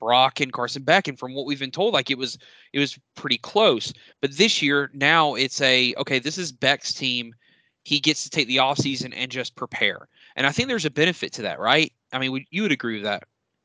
Brock 0.00 0.40
and 0.40 0.52
Carson 0.52 0.82
Beck, 0.82 1.06
and 1.06 1.18
from 1.18 1.34
what 1.34 1.46
we've 1.46 1.60
been 1.60 1.70
told, 1.70 1.94
like 1.94 2.10
it 2.10 2.18
was 2.18 2.36
it 2.72 2.80
was 2.80 2.98
pretty 3.14 3.38
close. 3.38 3.92
But 4.20 4.36
this 4.36 4.60
year, 4.60 4.90
now 4.92 5.34
it's 5.34 5.60
a 5.60 5.94
okay. 5.98 6.18
This 6.18 6.36
is 6.36 6.52
Beck's 6.52 6.92
team. 6.92 7.34
He 7.84 8.00
gets 8.00 8.24
to 8.24 8.30
take 8.30 8.48
the 8.48 8.58
offseason 8.58 9.12
and 9.16 9.30
just 9.30 9.54
prepare. 9.56 10.08
And 10.36 10.46
I 10.46 10.52
think 10.52 10.68
there's 10.68 10.84
a 10.84 10.90
benefit 10.90 11.32
to 11.34 11.42
that, 11.42 11.58
right? 11.58 11.92
I 12.12 12.18
mean, 12.18 12.32
would, 12.32 12.44
you 12.50 12.62
would 12.62 12.72
agree 12.72 12.94
with 12.94 13.04
that? 13.04 13.24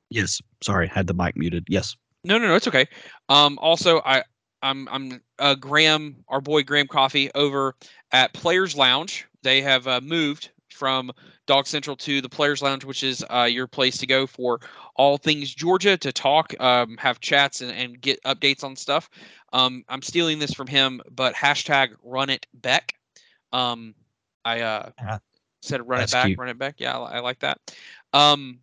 Yes. 0.10 0.42
Sorry, 0.64 0.88
had 0.88 1.08
the 1.08 1.14
mic 1.14 1.36
muted. 1.36 1.66
Yes. 1.70 1.96
No, 2.24 2.38
no, 2.38 2.48
no, 2.48 2.56
it's 2.56 2.68
okay. 2.68 2.88
Um, 3.30 3.60
also, 3.62 4.02
I, 4.06 4.24
I'm, 4.62 4.88
I'm 4.90 5.22
uh, 5.40 5.56
Graham, 5.56 6.24
our 6.28 6.42
boy 6.42 6.64
Graham 6.64 6.88
Coffee 6.88 7.30
over 7.36 7.76
at 8.12 8.34
Players 8.34 8.76
Lounge. 8.76 9.26
They 9.44 9.62
have 9.62 9.88
uh, 9.88 10.02
moved 10.02 10.50
from 10.72 11.12
Dog 11.46 11.68
Central 11.68 11.96
to 11.98 12.22
the 12.22 12.30
Players 12.30 12.62
Lounge, 12.62 12.86
which 12.86 13.04
is 13.04 13.24
uh, 13.30 13.48
your 13.50 13.68
place 13.68 13.98
to 13.98 14.08
go 14.08 14.28
for 14.28 14.60
all 14.96 15.18
things 15.18 15.54
Georgia 15.54 15.96
to 15.98 16.12
talk, 16.12 16.54
um, 16.60 16.98
have 16.98 17.20
chats, 17.20 17.62
and, 17.62 17.72
and 17.72 18.02
get 18.02 18.22
updates 18.24 18.64
on 18.64 18.76
stuff. 18.76 19.10
Um, 19.54 19.84
I'm 19.90 20.02
stealing 20.02 20.40
this 20.40 20.54
from 20.54 20.68
him, 20.68 21.02
but 21.12 21.34
hashtag 21.34 21.90
Run 22.04 22.30
It 22.30 22.46
Beck 22.54 22.94
Um, 23.54 23.96
I 24.46 24.62
uh, 24.62 24.92
Yeah. 25.00 25.18
said 25.62 25.88
run 25.88 26.02
it 26.02 26.12
back, 26.12 26.28
cute. 26.28 26.38
run 26.40 26.50
it 26.50 26.58
back. 26.58 26.76
Yeah, 26.78 26.98
I, 26.98 27.18
I 27.18 27.20
like 27.20 27.40
that. 27.40 27.60
Um, 28.14 28.60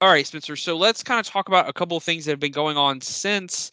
all 0.00 0.08
right, 0.08 0.26
Spencer. 0.26 0.56
So 0.56 0.76
let's 0.76 1.02
kind 1.02 1.18
of 1.18 1.26
talk 1.26 1.48
about 1.48 1.68
a 1.68 1.72
couple 1.72 1.96
of 1.96 2.02
things 2.02 2.24
that 2.24 2.32
have 2.32 2.40
been 2.40 2.52
going 2.52 2.76
on 2.76 3.00
since 3.00 3.70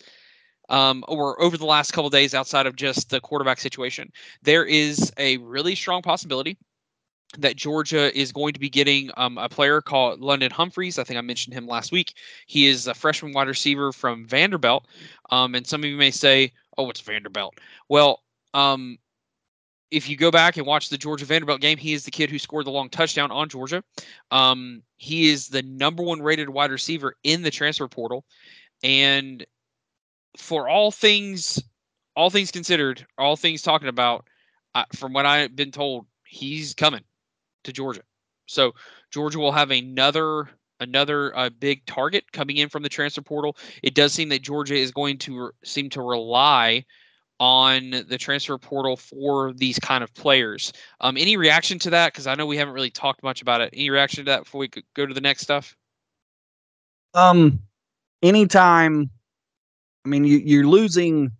um, 0.70 1.04
or 1.08 1.42
over 1.42 1.58
the 1.58 1.66
last 1.66 1.92
couple 1.92 2.08
of 2.08 2.14
days 2.14 2.34
outside 2.34 2.66
of 2.66 2.76
just 2.76 3.10
the 3.10 3.20
quarterback 3.20 3.60
situation. 3.60 4.12
There 4.42 4.66
is 4.66 5.12
a 5.18 5.38
really 5.38 5.76
strong 5.76 6.02
possibility 6.02 6.58
that 7.40 7.56
Georgia 7.56 8.16
is 8.18 8.32
going 8.32 8.54
to 8.54 8.60
be 8.60 8.70
getting 8.70 9.10
um, 9.18 9.38
a 9.38 9.50
player 9.50 9.82
called 9.82 10.22
London 10.22 10.52
Humphreys. 10.52 11.00
I 11.00 11.04
think 11.04 11.18
I 11.18 11.22
mentioned 11.22 11.56
him 11.56 11.68
last 11.68 11.92
week. 11.92 12.14
He 12.46 12.68
is 12.68 12.88
a 12.88 12.94
freshman 12.94 13.34
wide 13.34 13.48
receiver 13.48 13.92
from 13.92 14.26
Vanderbilt. 14.26 14.86
Um, 15.32 15.56
and 15.56 15.66
some 15.66 15.84
of 15.84 15.90
you 15.90 15.98
may 15.98 16.12
say, 16.12 16.54
oh, 16.78 16.90
it's 16.90 17.02
Vanderbilt. 17.02 17.60
Well, 17.90 18.22
um, 18.54 18.98
if 19.94 20.10
you 20.10 20.18
go 20.18 20.32
back 20.32 20.58
and 20.58 20.66
watch 20.66 20.90
the 20.90 20.98
Georgia 20.98 21.24
Vanderbilt 21.24 21.62
game, 21.62 21.78
he 21.78 21.94
is 21.94 22.04
the 22.04 22.10
kid 22.10 22.32
who 22.32 22.40
scored 22.40 22.66
the 22.66 22.72
long 22.72 22.90
touchdown 22.90 23.30
on 23.30 23.48
Georgia. 23.48 23.84
Um, 24.32 24.82
he 24.98 25.30
is 25.30 25.50
the 25.50 25.62
number 25.62 26.02
one 26.02 26.20
rated 26.20 26.50
wide 26.50 26.72
receiver 26.72 27.16
in 27.24 27.44
the 27.44 27.52
transfer 27.52 27.88
portal. 27.88 28.26
And 28.82 29.46
for 30.36 30.68
all 30.68 30.90
things, 30.90 31.62
all 32.16 32.32
things 32.32 32.50
considered, 32.50 33.06
all 33.20 33.36
things 33.36 33.62
talking 33.62 33.88
about, 33.88 34.26
uh, 34.74 34.86
from 34.96 35.14
what 35.14 35.28
I've 35.28 35.56
been 35.56 35.72
told, 35.72 36.08
he's 36.26 36.74
coming 36.74 37.04
to 37.64 37.72
Georgia. 37.72 38.02
So 38.48 38.74
Georgia 39.12 39.38
will 39.38 39.52
have 39.52 39.70
another 39.70 40.50
another 40.80 41.38
uh, 41.38 41.50
big 41.50 41.86
target 41.86 42.26
coming 42.34 42.58
in 42.58 42.68
from 42.68 42.82
the 42.82 42.90
transfer 42.90 43.22
portal. 43.22 43.56
It 43.84 43.94
does 43.94 44.12
seem 44.12 44.30
that 44.30 44.42
Georgia 44.42 44.76
is 44.76 44.92
going 44.92 45.20
to 45.20 45.46
re- 45.46 45.52
seem 45.64 45.90
to 45.92 46.02
rely 46.02 46.84
on 47.44 48.06
the 48.08 48.18
transfer 48.18 48.58
portal 48.58 48.96
for 48.96 49.52
these 49.52 49.78
kind 49.78 50.02
of 50.02 50.14
players. 50.14 50.72
Um, 51.02 51.18
any 51.18 51.36
reaction 51.36 51.78
to 51.80 51.90
that? 51.90 52.14
Because 52.14 52.26
I 52.26 52.36
know 52.36 52.46
we 52.46 52.56
haven't 52.56 52.74
really 52.74 52.90
talked 52.90 53.22
much 53.22 53.42
about 53.42 53.60
it. 53.60 53.70
Any 53.74 53.90
reaction 53.90 54.24
to 54.24 54.32
that 54.32 54.46
before 54.46 54.60
we 54.60 54.70
go 54.96 55.06
to 55.06 55.14
the 55.14 55.20
next 55.20 55.42
stuff? 55.42 55.76
Um, 57.14 57.60
anytime, 58.22 59.10
I 60.06 60.08
mean, 60.08 60.24
you, 60.24 60.38
you're 60.38 60.66
losing 60.66 61.32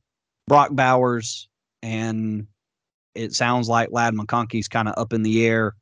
Brock 0.46 0.72
Bowers, 0.74 1.48
and 1.82 2.48
it 3.16 3.32
sounds 3.32 3.70
like 3.70 3.88
Ladd 3.94 4.14
McConkey's 4.14 4.68
kind 4.68 4.90
of 4.90 4.96
up 4.98 5.14
in 5.14 5.24
the 5.24 5.46
air 5.46 5.74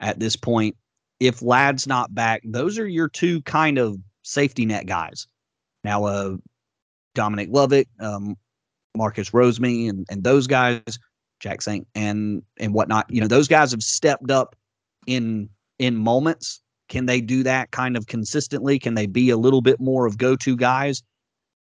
at 0.00 0.20
this 0.20 0.36
point. 0.36 0.76
If 1.18 1.40
Ladd's 1.40 1.86
not 1.86 2.14
back, 2.14 2.42
those 2.44 2.78
are 2.78 2.86
your 2.86 3.08
two 3.08 3.40
kind 3.42 3.78
of 3.78 3.96
safety 4.22 4.66
net 4.66 4.84
guys. 4.84 5.26
Now, 5.82 6.04
uh, 6.04 6.36
Dominic 7.14 7.48
Lovett, 7.50 7.88
um, 8.00 8.36
Marcus 8.96 9.30
Rosemy, 9.30 9.88
and 9.88 10.06
and 10.10 10.24
those 10.24 10.46
guys, 10.46 10.98
Jack 11.40 11.62
Saint, 11.62 11.86
and 11.94 12.42
and 12.58 12.74
whatnot. 12.74 13.06
You 13.10 13.20
know, 13.20 13.26
those 13.26 13.48
guys 13.48 13.70
have 13.72 13.82
stepped 13.82 14.30
up 14.30 14.56
in 15.06 15.48
in 15.78 15.96
moments. 15.96 16.60
Can 16.88 17.06
they 17.06 17.20
do 17.20 17.42
that 17.44 17.70
kind 17.70 17.96
of 17.96 18.06
consistently? 18.08 18.78
Can 18.78 18.94
they 18.94 19.06
be 19.06 19.30
a 19.30 19.36
little 19.36 19.62
bit 19.62 19.80
more 19.80 20.06
of 20.06 20.18
go-to 20.18 20.56
guys? 20.56 21.02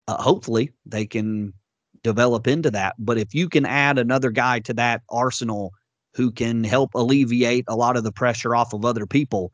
Uh, 0.07 0.21
hopefully, 0.21 0.71
they 0.85 1.05
can 1.05 1.53
develop 2.01 2.47
into 2.47 2.71
that. 2.71 2.95
But 2.97 3.17
if 3.17 3.35
you 3.35 3.49
can 3.49 3.65
add 3.65 3.97
another 3.97 4.31
guy 4.31 4.59
to 4.61 4.73
that 4.75 5.01
arsenal 5.09 5.73
who 6.13 6.31
can 6.31 6.63
help 6.63 6.95
alleviate 6.95 7.65
a 7.67 7.75
lot 7.75 7.97
of 7.97 8.03
the 8.03 8.11
pressure 8.11 8.55
off 8.55 8.73
of 8.73 8.85
other 8.85 9.05
people, 9.05 9.51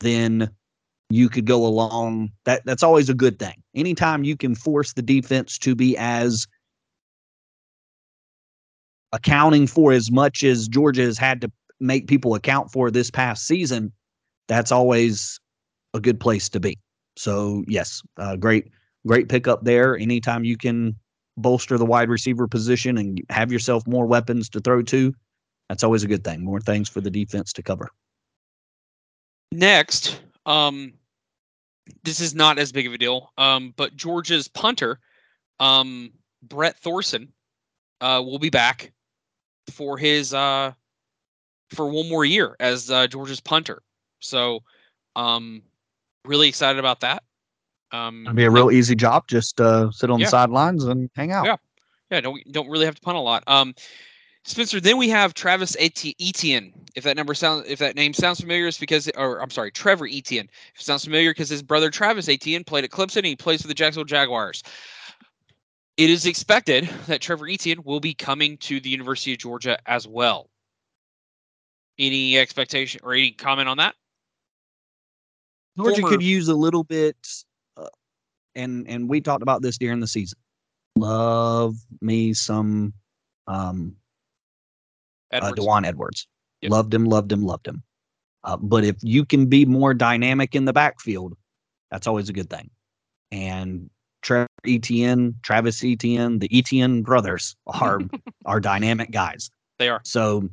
then 0.00 0.50
you 1.08 1.28
could 1.28 1.46
go 1.46 1.64
along. 1.64 2.32
That 2.44 2.62
that's 2.64 2.82
always 2.82 3.08
a 3.08 3.14
good 3.14 3.38
thing. 3.38 3.62
Anytime 3.74 4.24
you 4.24 4.36
can 4.36 4.54
force 4.54 4.92
the 4.92 5.02
defense 5.02 5.56
to 5.58 5.74
be 5.74 5.96
as 5.96 6.46
accounting 9.12 9.66
for 9.66 9.92
as 9.92 10.10
much 10.10 10.42
as 10.42 10.68
Georgia 10.68 11.02
has 11.02 11.18
had 11.18 11.40
to 11.42 11.52
make 11.80 12.06
people 12.06 12.34
account 12.34 12.70
for 12.70 12.90
this 12.90 13.10
past 13.10 13.46
season, 13.46 13.92
that's 14.48 14.72
always 14.72 15.40
a 15.94 16.00
good 16.00 16.18
place 16.18 16.48
to 16.48 16.60
be. 16.60 16.78
So 17.16 17.64
yes, 17.66 18.02
uh, 18.16 18.36
great, 18.36 18.70
great 19.06 19.28
pickup 19.28 19.64
there. 19.64 19.96
Anytime 19.98 20.44
you 20.44 20.56
can 20.56 20.96
bolster 21.36 21.78
the 21.78 21.86
wide 21.86 22.08
receiver 22.08 22.46
position 22.46 22.98
and 22.98 23.20
have 23.30 23.52
yourself 23.52 23.86
more 23.86 24.06
weapons 24.06 24.48
to 24.50 24.60
throw 24.60 24.82
to, 24.82 25.12
that's 25.68 25.84
always 25.84 26.02
a 26.02 26.08
good 26.08 26.24
thing. 26.24 26.44
More 26.44 26.60
things 26.60 26.88
for 26.88 27.00
the 27.00 27.10
defense 27.10 27.52
to 27.54 27.62
cover. 27.62 27.90
Next, 29.50 30.20
um, 30.46 30.94
this 32.04 32.20
is 32.20 32.34
not 32.34 32.58
as 32.58 32.72
big 32.72 32.86
of 32.86 32.94
a 32.94 32.98
deal, 32.98 33.30
um, 33.36 33.74
but 33.76 33.96
Georgia's 33.96 34.48
punter, 34.48 34.98
um, 35.60 36.10
Brett 36.42 36.78
Thorson, 36.78 37.32
uh, 38.00 38.22
will 38.24 38.38
be 38.38 38.50
back 38.50 38.92
for 39.70 39.98
his 39.98 40.34
uh, 40.34 40.72
for 41.70 41.88
one 41.88 42.08
more 42.08 42.24
year 42.24 42.56
as 42.60 42.90
uh, 42.90 43.06
Georgia's 43.06 43.40
punter. 43.40 43.82
So, 44.20 44.60
um, 45.16 45.62
really 46.24 46.48
excited 46.48 46.78
about 46.78 47.00
that. 47.00 47.22
Um, 47.92 48.22
It'll 48.26 48.36
be 48.36 48.44
a 48.44 48.50
real 48.50 48.70
easy 48.70 48.94
job. 48.94 49.24
Just 49.28 49.60
uh, 49.60 49.90
sit 49.90 50.10
on 50.10 50.18
Yeah. 50.18 50.26
the 50.26 50.30
sidelines 50.30 50.84
and 50.84 51.10
hang 51.14 51.32
out. 51.32 51.44
Yeah. 51.44 51.56
yeah, 52.10 52.20
don't 52.20 52.40
don't 52.52 52.68
really 52.68 52.86
have 52.86 52.94
to 52.94 53.00
punt 53.00 53.16
a 53.16 53.20
lot. 53.20 53.44
Um, 53.46 53.74
Spencer, 54.44 54.80
then 54.80 54.96
we 54.96 55.08
have 55.08 55.34
Travis 55.34 55.76
Eti- 55.78 56.16
Etienne. 56.20 56.72
If 56.96 57.04
that 57.04 57.16
number 57.16 57.32
sounds, 57.32 57.64
if 57.68 57.78
that 57.78 57.94
name 57.94 58.12
sounds 58.12 58.40
familiar, 58.40 58.66
it's 58.66 58.78
because, 58.78 59.08
or 59.16 59.40
I'm 59.40 59.50
sorry, 59.50 59.70
Trevor 59.70 60.08
Etienne. 60.10 60.48
If 60.74 60.80
it 60.80 60.84
sounds 60.84 61.04
familiar, 61.04 61.30
because 61.30 61.48
his 61.48 61.62
brother 61.62 61.90
Travis 61.90 62.28
Etienne 62.28 62.64
played 62.64 62.82
at 62.84 62.90
Clemson 62.90 63.18
and 63.18 63.26
he 63.26 63.36
plays 63.36 63.62
for 63.62 63.68
the 63.68 63.74
Jacksonville 63.74 64.04
Jaguars. 64.04 64.64
It 65.96 66.08
is 66.08 66.26
expected 66.26 66.88
that 67.06 67.20
Trevor 67.20 67.48
Etienne 67.48 67.82
will 67.84 68.00
be 68.00 68.14
coming 68.14 68.56
to 68.58 68.80
the 68.80 68.88
University 68.88 69.32
of 69.32 69.38
Georgia 69.38 69.78
as 69.86 70.08
well. 70.08 70.48
Any 71.98 72.38
expectation 72.38 73.00
or 73.04 73.12
any 73.12 73.32
comment 73.32 73.68
on 73.68 73.76
that? 73.76 73.94
Georgia 75.76 76.00
Former- 76.00 76.16
could 76.16 76.22
use 76.22 76.48
a 76.48 76.54
little 76.54 76.84
bit, 76.84 77.16
uh, 77.76 77.86
and 78.54 78.88
and 78.88 79.08
we 79.08 79.20
talked 79.20 79.42
about 79.42 79.62
this 79.62 79.78
during 79.78 80.00
the 80.00 80.06
season. 80.06 80.38
Love 80.96 81.76
me 82.00 82.32
some 82.34 82.92
um, 83.46 83.94
uh, 85.32 85.36
Edwards? 85.36 85.56
Dewan 85.56 85.84
Edwards. 85.84 86.28
Yep. 86.62 86.70
Loved 86.70 86.94
him, 86.94 87.04
loved 87.04 87.32
him, 87.32 87.42
loved 87.42 87.66
him. 87.66 87.82
Uh, 88.44 88.56
but 88.56 88.84
if 88.84 88.96
you 89.02 89.24
can 89.24 89.46
be 89.46 89.64
more 89.64 89.94
dynamic 89.94 90.54
in 90.54 90.64
the 90.64 90.72
backfield, 90.72 91.36
that's 91.90 92.06
always 92.06 92.28
a 92.28 92.32
good 92.32 92.50
thing. 92.50 92.70
And 93.30 93.88
Trevor 94.22 94.48
Etienne, 94.66 95.34
Travis 95.42 95.84
Etienne, 95.84 96.38
the 96.38 96.48
Etienne 96.56 97.02
brothers 97.02 97.56
are 97.66 98.00
are 98.46 98.60
dynamic 98.60 99.10
guys. 99.10 99.50
They 99.78 99.88
are. 99.88 100.00
So 100.04 100.48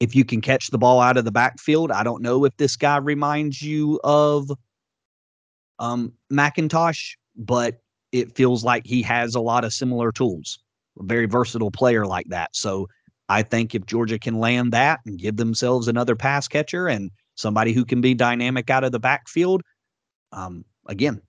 if 0.00 0.16
you 0.16 0.24
can 0.24 0.40
catch 0.40 0.68
the 0.68 0.78
ball 0.78 1.00
out 1.00 1.16
of 1.16 1.24
the 1.24 1.32
backfield, 1.32 1.92
I 1.92 2.02
don't 2.02 2.22
know 2.22 2.44
if 2.44 2.56
this 2.56 2.76
guy 2.76 2.96
reminds 2.96 3.62
you 3.62 4.00
of 4.04 4.50
um 5.78 6.12
McIntosh, 6.32 7.16
but 7.36 7.80
it 8.12 8.34
feels 8.34 8.64
like 8.64 8.86
he 8.86 9.02
has 9.02 9.34
a 9.34 9.40
lot 9.40 9.64
of 9.64 9.72
similar 9.72 10.12
tools. 10.12 10.58
A 11.00 11.04
very 11.04 11.26
versatile 11.26 11.70
player 11.70 12.06
like 12.06 12.28
that. 12.28 12.54
So 12.54 12.88
I 13.28 13.42
think 13.42 13.74
if 13.74 13.86
Georgia 13.86 14.18
can 14.18 14.38
land 14.38 14.72
that 14.72 15.00
and 15.06 15.18
give 15.18 15.38
themselves 15.38 15.88
another 15.88 16.14
pass 16.14 16.46
catcher 16.46 16.86
and 16.86 17.10
somebody 17.34 17.72
who 17.72 17.84
can 17.84 18.02
be 18.02 18.12
dynamic 18.12 18.68
out 18.68 18.84
of 18.84 18.92
the 18.92 19.00
backfield, 19.00 19.62
um, 20.32 20.66
again, 20.86 21.22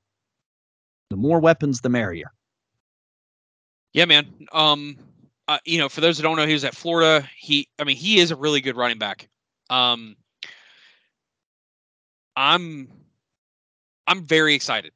the 1.14 1.18
more 1.18 1.40
weapons, 1.40 1.80
the 1.82 1.90
merrier. 1.90 2.32
Yeah, 3.94 4.06
man. 4.06 4.26
Um, 4.52 4.98
uh, 5.48 5.60
you 5.64 5.78
know, 5.78 5.88
for 5.88 6.02
those 6.02 6.18
that 6.18 6.24
don't 6.24 6.38
know, 6.38 6.48
he 6.48 6.54
was 6.54 6.64
at 6.64 6.76
Florida. 6.76 7.30
He, 7.38 7.68
I 7.78 7.84
mean, 7.84 7.98
he 7.98 8.18
is 8.18 8.32
a 8.32 8.36
really 8.36 8.62
good 8.62 8.76
running 8.76 8.98
back. 8.98 9.30
Um, 9.70 10.16
I'm, 12.36 12.88
I'm 14.08 14.24
very 14.24 14.56
excited. 14.56 14.92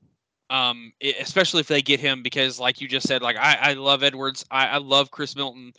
Um, 0.49 0.91
especially 1.19 1.59
if 1.59 1.67
they 1.67 1.83
get 1.83 1.99
him 1.99 2.23
because, 2.23 2.59
like 2.59 2.81
you 2.81 2.87
just 2.87 3.07
said, 3.07 3.21
like 3.21 3.35
I, 3.35 3.57
I 3.61 3.73
love 3.73 4.01
Edwards. 4.01 4.43
I, 4.49 4.65
I 4.65 4.77
love 4.77 5.11
Chris 5.11 5.35
Milton. 5.35 5.71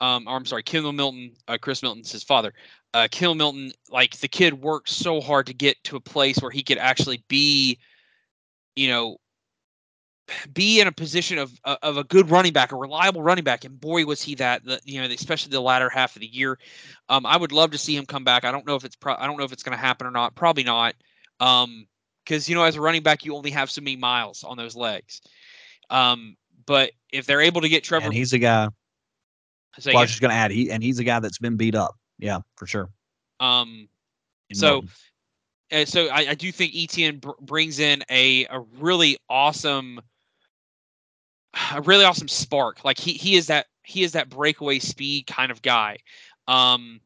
Um, 0.00 0.26
or 0.26 0.34
I'm 0.34 0.44
sorry, 0.44 0.64
Kendall 0.64 0.92
Milton. 0.92 1.36
Uh, 1.46 1.56
Chris 1.60 1.84
Milton's 1.84 2.10
his 2.10 2.24
father. 2.24 2.52
Uh, 2.94 3.06
Kendall 3.12 3.36
Milton, 3.36 3.72
like 3.90 4.16
the 4.16 4.26
kid 4.26 4.60
worked 4.60 4.88
so 4.88 5.20
hard 5.20 5.46
to 5.46 5.54
get 5.54 5.76
to 5.84 5.94
a 5.94 6.00
place 6.00 6.38
where 6.38 6.50
he 6.50 6.64
could 6.64 6.78
actually 6.78 7.22
be, 7.28 7.78
you 8.74 8.88
know, 8.88 9.18
be 10.52 10.80
in 10.80 10.86
a 10.86 10.92
position 10.92 11.38
of 11.38 11.52
uh, 11.64 11.76
of 11.82 11.96
a 11.96 12.04
good 12.04 12.30
running 12.30 12.52
back, 12.52 12.72
a 12.72 12.76
reliable 12.76 13.22
running 13.22 13.44
back, 13.44 13.64
and 13.64 13.78
boy 13.80 14.04
was 14.04 14.22
he 14.22 14.34
that. 14.36 14.64
The, 14.64 14.80
you 14.84 15.00
know, 15.00 15.06
especially 15.12 15.50
the 15.50 15.60
latter 15.60 15.90
half 15.90 16.16
of 16.16 16.20
the 16.20 16.26
year. 16.26 16.58
Um, 17.08 17.26
I 17.26 17.36
would 17.36 17.52
love 17.52 17.70
to 17.72 17.78
see 17.78 17.96
him 17.96 18.06
come 18.06 18.24
back. 18.24 18.44
I 18.44 18.52
don't 18.52 18.66
know 18.66 18.74
if 18.76 18.84
it's 18.84 18.96
pro- 18.96 19.16
I 19.16 19.26
don't 19.26 19.36
know 19.36 19.44
if 19.44 19.52
it's 19.52 19.62
going 19.62 19.76
to 19.76 19.82
happen 19.82 20.06
or 20.06 20.10
not. 20.10 20.34
Probably 20.34 20.64
not. 20.64 20.94
Um, 21.40 21.86
because 22.24 22.48
you 22.48 22.54
know, 22.54 22.64
as 22.64 22.76
a 22.76 22.80
running 22.80 23.02
back, 23.02 23.24
you 23.24 23.34
only 23.34 23.50
have 23.50 23.70
so 23.70 23.82
many 23.82 23.96
miles 23.96 24.44
on 24.44 24.56
those 24.56 24.74
legs. 24.74 25.20
Um, 25.90 26.36
but 26.66 26.92
if 27.12 27.26
they're 27.26 27.42
able 27.42 27.60
to 27.60 27.68
get 27.68 27.84
Trevor, 27.84 28.06
And 28.06 28.14
he's 28.14 28.32
a 28.32 28.38
guy. 28.38 28.68
say 29.78 29.92
Well, 29.92 29.98
I 29.98 30.02
was 30.02 30.10
just 30.10 30.22
going 30.22 30.30
to 30.30 30.36
add, 30.36 30.50
he 30.50 30.70
and 30.70 30.82
he's 30.82 30.98
a 30.98 31.04
guy 31.04 31.20
that's 31.20 31.38
been 31.38 31.56
beat 31.56 31.74
up. 31.74 31.96
Yeah, 32.18 32.40
for 32.56 32.66
sure. 32.66 32.88
um, 33.40 33.88
In 34.48 34.56
So, 34.56 34.84
and 35.70 35.88
so 35.88 36.08
I, 36.08 36.30
I 36.30 36.34
do 36.34 36.50
think 36.52 36.72
ETN 36.72 37.20
br- 37.20 37.32
brings 37.40 37.78
in 37.78 38.02
a 38.10 38.46
a 38.46 38.60
really 38.78 39.18
awesome, 39.28 40.00
a 41.74 41.80
really 41.82 42.04
awesome 42.04 42.28
spark. 42.28 42.84
Like 42.84 42.98
he 42.98 43.12
he 43.12 43.36
is 43.36 43.46
that 43.48 43.66
he 43.82 44.02
is 44.02 44.12
that 44.12 44.28
breakaway 44.30 44.78
speed 44.78 45.26
kind 45.26 45.50
of 45.50 45.62
guy. 45.62 45.98
Um, 46.48 47.00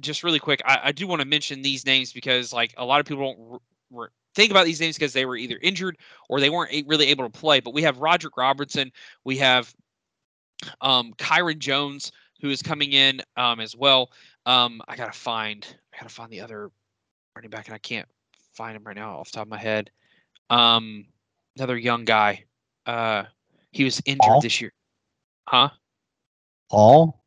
just 0.00 0.24
really 0.24 0.38
quick, 0.38 0.60
I, 0.64 0.80
I 0.84 0.92
do 0.92 1.06
want 1.06 1.22
to 1.22 1.28
mention 1.28 1.62
these 1.62 1.86
names 1.86 2.12
because 2.12 2.52
like 2.52 2.74
a 2.76 2.84
lot 2.84 3.00
of 3.00 3.06
people 3.06 3.60
don't 3.92 4.10
think 4.34 4.50
about 4.50 4.66
these 4.66 4.80
names 4.80 4.96
because 4.96 5.12
they 5.12 5.24
were 5.24 5.36
either 5.36 5.58
injured 5.62 5.96
or 6.28 6.40
they 6.40 6.50
weren't 6.50 6.72
a- 6.72 6.84
really 6.86 7.06
able 7.06 7.24
to 7.24 7.30
play. 7.30 7.60
But 7.60 7.74
we 7.74 7.82
have 7.82 7.98
Roderick 7.98 8.36
Robertson, 8.36 8.90
we 9.24 9.38
have 9.38 9.72
um, 10.80 11.12
Kyron 11.18 11.58
Jones, 11.58 12.12
who 12.40 12.50
is 12.50 12.62
coming 12.62 12.92
in 12.92 13.20
um, 13.36 13.60
as 13.60 13.76
well. 13.76 14.10
Um, 14.46 14.82
I 14.88 14.96
gotta 14.96 15.12
find, 15.12 15.66
I 15.92 15.98
gotta 15.98 16.12
find 16.12 16.30
the 16.30 16.40
other 16.40 16.70
running 17.34 17.50
back, 17.50 17.66
and 17.66 17.74
I 17.74 17.78
can't 17.78 18.08
find 18.52 18.76
him 18.76 18.84
right 18.84 18.96
now 18.96 19.18
off 19.18 19.30
the 19.30 19.36
top 19.36 19.46
of 19.46 19.50
my 19.50 19.58
head. 19.58 19.90
Um, 20.50 21.06
another 21.56 21.76
young 21.76 22.04
guy. 22.04 22.44
Uh, 22.86 23.24
he 23.74 23.84
was 23.84 24.00
injured 24.06 24.20
Paul? 24.20 24.40
this 24.40 24.60
year. 24.60 24.72
Huh? 25.48 25.70
Paul. 26.70 27.20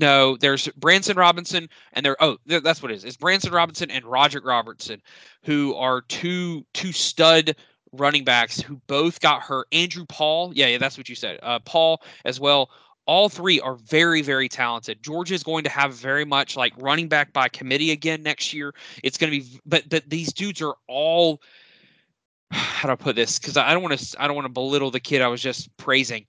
No, 0.00 0.36
there's 0.36 0.66
Branson 0.76 1.16
Robinson, 1.16 1.68
and 1.92 2.04
there. 2.04 2.16
Oh, 2.20 2.36
th- 2.48 2.64
that's 2.64 2.82
what 2.82 2.90
it 2.90 2.96
is. 2.96 3.04
It's 3.04 3.16
Branson 3.16 3.52
Robinson 3.52 3.90
and 3.92 4.04
Roger 4.04 4.40
Robertson, 4.44 5.00
who 5.44 5.74
are 5.76 6.02
two 6.02 6.66
two 6.74 6.90
stud 6.90 7.54
running 7.92 8.24
backs 8.24 8.60
who 8.60 8.80
both 8.88 9.20
got 9.20 9.40
hurt. 9.42 9.68
Andrew 9.70 10.04
Paul, 10.08 10.52
yeah, 10.54 10.66
yeah, 10.66 10.78
that's 10.78 10.98
what 10.98 11.08
you 11.08 11.14
said. 11.14 11.38
Uh, 11.42 11.60
Paul 11.60 12.02
as 12.24 12.40
well. 12.40 12.70
All 13.06 13.28
three 13.28 13.60
are 13.60 13.76
very, 13.76 14.22
very 14.22 14.48
talented. 14.48 15.02
Georgia 15.02 15.34
is 15.34 15.42
going 15.42 15.62
to 15.62 15.70
have 15.70 15.94
very 15.94 16.24
much 16.24 16.56
like 16.56 16.72
running 16.78 17.06
back 17.06 17.32
by 17.32 17.48
committee 17.48 17.92
again 17.92 18.22
next 18.22 18.52
year. 18.52 18.74
It's 19.04 19.18
going 19.18 19.32
to 19.32 19.40
be, 19.40 19.60
but 19.64 19.88
but 19.88 20.08
these 20.08 20.32
dudes 20.32 20.60
are 20.60 20.74
all. 20.88 21.40
How 22.84 22.88
do 22.88 22.92
I 22.92 22.96
put 22.96 23.16
this? 23.16 23.38
Because 23.38 23.56
I 23.56 23.72
don't 23.72 23.82
want 23.82 23.98
to. 23.98 24.22
I 24.22 24.26
don't 24.26 24.36
want 24.36 24.46
to 24.46 24.52
belittle 24.52 24.90
the 24.90 25.00
kid 25.00 25.22
I 25.22 25.28
was 25.28 25.42
just 25.42 25.74
praising. 25.76 26.26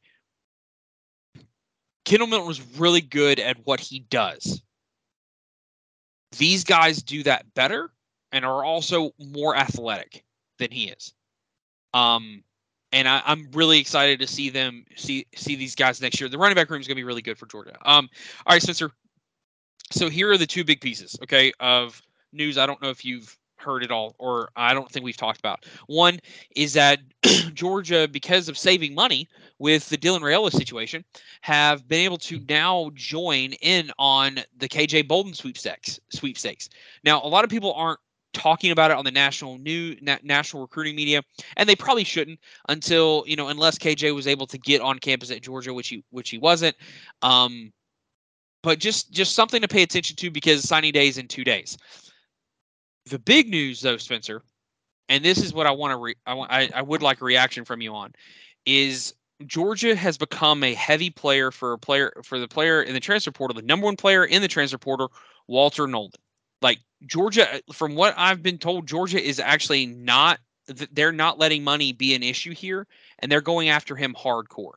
Kendall 2.04 2.28
Milton 2.28 2.48
was 2.48 2.62
really 2.78 3.02
good 3.02 3.40
at 3.40 3.58
what 3.66 3.80
he 3.80 4.00
does. 4.00 4.62
These 6.38 6.64
guys 6.64 7.02
do 7.02 7.24
that 7.24 7.54
better 7.54 7.92
and 8.32 8.44
are 8.44 8.64
also 8.64 9.12
more 9.20 9.56
athletic 9.56 10.24
than 10.60 10.72
he 10.72 10.90
is. 10.90 11.14
Um, 11.94 12.44
and 12.92 13.08
I, 13.08 13.22
I'm 13.26 13.50
really 13.54 13.80
excited 13.80 14.20
to 14.20 14.28
see 14.28 14.50
them 14.50 14.86
see 14.96 15.28
see 15.36 15.56
these 15.56 15.76
guys 15.76 16.02
next 16.02 16.20
year. 16.20 16.30
The 16.30 16.38
running 16.38 16.56
back 16.56 16.70
room 16.70 16.82
is 16.82 16.88
going 16.88 16.96
to 16.96 17.00
be 17.00 17.04
really 17.04 17.22
good 17.22 17.38
for 17.38 17.46
Georgia. 17.46 17.78
Um, 17.86 18.10
all 18.46 18.56
right, 18.56 18.62
Spencer. 18.62 18.92
So 19.92 20.10
here 20.10 20.32
are 20.32 20.38
the 20.38 20.48
two 20.48 20.64
big 20.64 20.82
pieces, 20.82 21.16
okay, 21.24 21.52
of 21.60 22.02
news. 22.34 22.58
I 22.58 22.66
don't 22.66 22.82
know 22.82 22.90
if 22.90 23.06
you've 23.06 23.38
heard 23.66 23.84
it 23.84 23.92
all, 23.92 24.16
or 24.20 24.50
I 24.56 24.74
don't 24.74 24.90
think 24.90 25.04
we've 25.04 25.18
talked 25.18 25.40
about. 25.40 25.66
One 25.88 26.20
is 26.56 26.74
that 26.74 27.00
Georgia, 27.54 28.08
because 28.08 28.48
of 28.48 28.58
saving 28.58 28.94
money 28.96 29.28
with 29.60 29.90
the 29.90 29.98
Dylan 29.98 30.22
Raiola 30.22 30.52
situation, 30.52 31.04
have 31.42 31.88
been 31.88 32.00
able 32.00 32.18
to 32.20 32.40
now 32.48 32.92
join 32.94 33.54
in 33.54 33.92
on 34.00 34.40
the 34.58 34.70
KJ 34.70 35.08
Bolden 35.08 35.34
sweepstakes. 35.34 36.00
Sweepstakes. 36.10 36.70
Now, 37.04 37.22
a 37.24 37.28
lot 37.28 37.44
of 37.44 37.50
people 37.50 37.74
aren't 37.74 38.00
talking 38.34 38.72
about 38.72 38.92
it 38.92 38.98
on 38.98 39.06
the 39.06 39.12
national 39.12 39.58
new 39.58 39.96
na- 40.02 40.18
national 40.22 40.62
recruiting 40.62 40.96
media, 40.96 41.22
and 41.58 41.68
they 41.68 41.76
probably 41.76 42.04
shouldn't 42.04 42.40
until 42.70 43.24
you 43.26 43.36
know, 43.36 43.48
unless 43.48 43.78
KJ 43.80 44.14
was 44.14 44.28
able 44.28 44.46
to 44.48 44.58
get 44.60 44.82
on 44.82 45.00
campus 45.00 45.32
at 45.32 45.42
Georgia, 45.42 45.74
which 45.74 45.88
he 45.88 46.04
which 46.12 46.30
he 46.30 46.38
wasn't. 46.38 46.76
Um, 47.22 47.74
but 48.62 48.80
just 48.80 49.12
just 49.12 49.34
something 49.34 49.62
to 49.62 49.68
pay 49.68 49.84
attention 49.84 50.16
to 50.18 50.30
because 50.30 50.68
signing 50.68 50.92
day 50.92 51.08
is 51.08 51.18
in 51.18 51.28
two 51.28 51.44
days. 51.44 51.78
The 53.08 53.20
big 53.20 53.50
news, 53.50 53.82
though, 53.82 53.98
Spencer, 53.98 54.42
and 55.10 55.24
this 55.24 55.38
is 55.38 55.54
what 55.54 55.68
I 55.68 55.72
want 55.72 55.92
to 55.92 55.98
re- 55.98 56.16
I 56.26 56.34
want 56.34 56.52
I, 56.52 56.70
I 56.74 56.82
would 56.82 57.02
like 57.02 57.22
a 57.22 57.26
reaction 57.26 57.66
from 57.66 57.82
you 57.82 57.94
on, 57.94 58.14
is 58.66 59.14
Georgia 59.46 59.96
has 59.96 60.18
become 60.18 60.64
a 60.64 60.74
heavy 60.74 61.10
player 61.10 61.52
for 61.52 61.74
a 61.74 61.78
player 61.78 62.14
for 62.24 62.40
the 62.40 62.48
player 62.48 62.82
in 62.82 62.94
the 62.94 63.00
transfer 63.00 63.32
portal, 63.32 63.56
the 63.56 63.62
number 63.62 63.86
one 63.86 63.96
player 63.96 64.26
in 64.26 64.42
the 64.42 64.48
transfer 64.48 64.78
portal, 64.78 65.12
Walter 65.48 65.88
Nolen. 65.88 66.12
Like 66.62 66.80
Georgia, 67.06 67.62
from 67.74 67.96
what 67.96 68.16
I've 68.18 68.42
been 68.42 68.58
told, 68.58 68.88
Georgia 68.88 69.22
is 69.22 69.40
actually 69.40 69.86
not 69.86 70.40
they're 70.92 71.12
not 71.12 71.38
letting 71.38 71.64
money 71.64 71.92
be 71.92 72.16
an 72.16 72.24
issue 72.24 72.54
here, 72.54 72.88
and 73.20 73.32
they're 73.32 73.42
going 73.42 73.70
after 73.70 73.96
him 73.96 74.16
hardcore. 74.16 74.74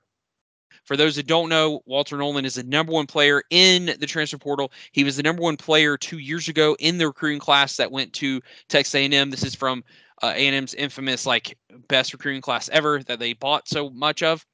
For 0.89 0.97
those 0.97 1.17
that 1.17 1.27
don't 1.27 1.51
know, 1.51 1.83
Walter 1.85 2.17
Nolen 2.17 2.47
is 2.47 2.55
the 2.55 2.63
number 2.63 2.93
one 2.93 3.07
player 3.07 3.43
in 3.51 3.95
the 4.01 4.07
transfer 4.07 4.39
portal. 4.39 4.73
He 4.93 5.05
was 5.05 5.19
the 5.19 5.23
number 5.23 5.43
one 5.43 5.59
player 5.59 5.99
two 5.99 6.17
years 6.17 6.49
ago 6.49 6.75
in 6.81 6.97
the 6.97 7.07
recruiting 7.07 7.41
class 7.41 7.77
that 7.77 7.93
went 7.93 8.11
to 8.15 8.41
Texas 8.71 8.95
A&M. 8.95 9.29
This 9.29 9.45
is 9.45 9.55
from 9.55 9.85
uh, 10.23 10.33
A&M's 10.35 10.73
infamous 10.73 11.27
like 11.27 11.59
best 11.89 12.15
recruiting 12.15 12.41
class 12.41 12.71
ever 12.71 13.03
that 13.03 13.19
they 13.19 13.35
bought 13.35 13.69
so 13.69 13.91
much 13.91 14.23
of. 14.23 14.47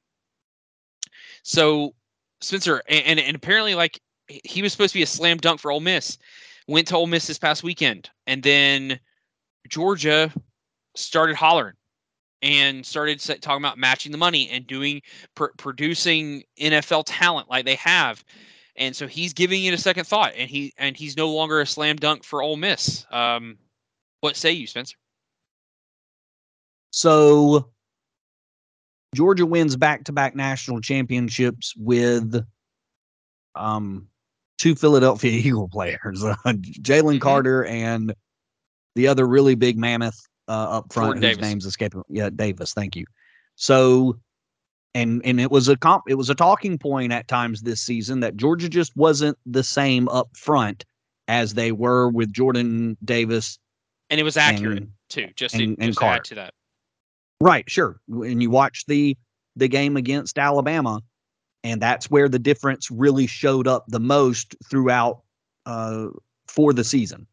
So 1.43 1.95
Spencer 2.41 2.83
and 2.89 3.05
and, 3.05 3.19
and 3.21 3.37
apparently 3.37 3.73
like 3.73 4.01
he- 4.27 4.41
he 4.43 4.61
was 4.61 4.73
supposed 4.73 4.91
to 4.91 4.99
be 4.99 5.03
a 5.03 5.07
slam 5.07 5.37
dunk 5.37 5.61
for 5.61 5.71
Ole 5.71 5.79
Miss. 5.79 6.17
Went 6.67 6.89
to 6.89 6.97
Ole 6.97 7.07
Miss 7.07 7.27
this 7.27 7.39
past 7.39 7.63
weekend, 7.63 8.09
and 8.27 8.43
then 8.43 8.99
Georgia 9.69 10.33
started 10.97 11.37
hollering 11.37 11.75
and 12.45 12.85
started 12.85 13.19
talking 13.19 13.57
about 13.57 13.79
matching 13.79 14.11
the 14.11 14.19
money 14.19 14.47
and 14.49 14.67
doing 14.67 15.01
pr- 15.33 15.47
producing 15.57 16.43
NFL 16.59 17.03
talent 17.07 17.49
like 17.49 17.65
they 17.65 17.75
have. 17.75 18.23
And 18.75 18.95
so 18.95 19.07
he's 19.07 19.33
giving 19.33 19.65
it 19.65 19.73
a 19.73 19.77
second 19.77 20.05
thought, 20.05 20.33
and 20.37 20.49
he 20.49 20.73
and 20.77 20.95
he's 20.95 21.17
no 21.17 21.29
longer 21.33 21.59
a 21.59 21.65
slam 21.65 21.95
dunk 21.95 22.23
for 22.23 22.43
Ole 22.43 22.55
Miss. 22.55 23.05
Um, 23.09 23.57
what 24.21 24.35
say 24.35 24.51
you, 24.51 24.67
Spencer? 24.67 24.95
So 26.91 27.71
Georgia 29.15 29.45
wins 29.45 29.75
back-to-back 29.75 30.35
national 30.35 30.81
championships 30.81 31.73
with 31.75 32.45
um 33.55 34.07
two 34.59 34.75
Philadelphia 34.75 35.31
Eagle 35.43 35.69
players, 35.69 36.23
uh, 36.23 36.35
Jalen 36.45 37.17
Mhm. 37.17 37.21
Carter 37.21 37.65
and 37.65 38.13
the 38.95 39.07
other 39.07 39.25
really 39.27 39.55
big 39.55 39.77
mammoth 39.77 40.21
uh, 40.47 40.51
up 40.51 40.93
front 40.93 41.07
Jordan 41.07 41.23
whose 41.23 41.35
Davis. 41.37 41.49
name's 41.49 41.65
escaping. 41.65 42.01
Yeah, 42.09 42.29
Davis. 42.29 42.73
Thank 42.73 42.95
you. 42.95 43.05
So, 43.55 44.17
and 44.93 45.21
and 45.25 45.39
it 45.39 45.51
was 45.51 45.67
a 45.67 45.75
comp. 45.77 46.03
It 46.07 46.15
was 46.15 46.29
a 46.29 46.35
talking 46.35 46.77
point 46.77 47.11
at 47.11 47.27
times 47.27 47.61
this 47.61 47.81
season 47.81 48.19
that 48.21 48.35
Georgia 48.37 48.69
just 48.69 48.95
wasn't 48.95 49.37
the 49.45 49.63
same 49.63 50.07
up 50.09 50.29
front 50.37 50.85
as 51.27 51.53
they 51.55 51.71
were 51.71 52.09
with 52.09 52.31
Jordan 52.31 52.95
Davis 53.03 53.57
And 54.11 54.19
it 54.19 54.23
was 54.23 54.37
accurate 54.37 54.77
and 54.77 54.91
too. 55.09 55.27
Just 55.35 55.55
and- 55.55 55.75
to, 55.77 55.81
and 55.83 55.89
just 55.91 55.99
Carter. 55.99 56.17
add 56.17 56.23
to 56.25 56.35
that. 56.35 56.53
Right, 57.41 57.69
sure. 57.69 57.99
And 58.07 58.41
you 58.41 58.49
watch 58.49 58.85
the 58.87 59.17
the 59.57 59.67
game 59.67 59.97
against 59.97 60.37
Alabama, 60.37 61.01
and 61.63 61.81
that's 61.81 62.09
where 62.11 62.29
the 62.29 62.39
difference 62.39 62.89
really 62.91 63.25
showed 63.27 63.67
up 63.67 63.85
the 63.87 63.99
most 63.99 64.55
throughout 64.69 65.21
uh, 65.65 66.07
for 66.47 66.71
the 66.73 66.83
season, 66.83 67.25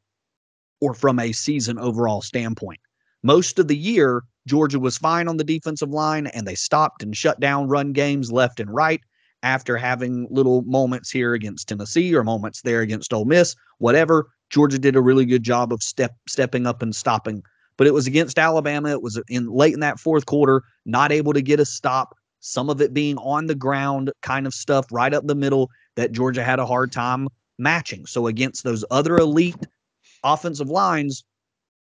or 0.81 0.95
from 0.95 1.19
a 1.19 1.33
season 1.33 1.79
overall 1.79 2.23
standpoint. 2.23 2.81
Most 3.23 3.59
of 3.59 3.69
the 3.69 3.77
year, 3.77 4.23
Georgia 4.47 4.81
was 4.81 4.99
fine 4.99 5.29
on 5.29 5.37
the 5.37 5.45
defensive 5.45 5.91
line, 5.91 6.27
and 6.29 6.47
they 6.47 6.55
stopped 6.55 7.03
and 7.03 7.17
shut 7.17 7.39
down 7.41 7.69
run 7.69 7.93
games 7.93 8.33
left 8.33 8.61
and 8.61 8.71
right. 8.71 9.01
After 9.45 9.77
having 9.77 10.29
little 10.31 10.63
moments 10.63 11.11
here 11.11 11.35
against 11.35 11.69
Tennessee 11.69 12.15
or 12.15 12.23
moments 12.23 12.63
there 12.63 12.81
against 12.81 13.13
Ole 13.13 13.25
Miss, 13.25 13.57
whatever, 13.79 14.29
Georgia 14.51 14.79
did 14.79 14.95
a 14.95 15.01
really 15.01 15.25
good 15.25 15.43
job 15.43 15.73
of 15.73 15.83
step 15.83 16.15
stepping 16.29 16.67
up 16.67 16.81
and 16.81 16.95
stopping 16.95 17.43
but 17.77 17.87
it 17.87 17.95
was 17.95 18.07
against 18.07 18.39
Alabama. 18.39 18.91
It 18.91 19.03
was 19.03 19.21
in 19.29 19.49
late 19.49 19.75
in 19.75 19.81
that 19.81 19.99
fourth 19.99 20.27
quarter, 20.27 20.63
not 20.85 21.13
able 21.13 21.33
to 21.33 21.43
get 21.43 21.61
a 21.61 21.65
stop. 21.65 22.17
Some 22.41 22.69
of 22.71 22.81
it 22.81 22.93
being 22.93 23.17
on 23.19 23.47
the 23.47 23.55
ground 23.55 24.13
kind 24.23 24.47
of 24.47 24.55
stuff 24.55 24.87
right 24.91 25.13
up 25.13 25.27
the 25.27 25.35
middle 25.35 25.71
that 25.97 26.13
Georgia 26.13 26.43
had 26.43 26.59
a 26.59 26.67
hard 26.67 26.93
time 26.93 27.29
matching. 27.59 28.07
So 28.07 28.27
against 28.27 28.65
those 28.65 28.85
other 28.91 29.17
elite 29.17 29.57
offensive 30.25 30.69
lines, 30.69 31.25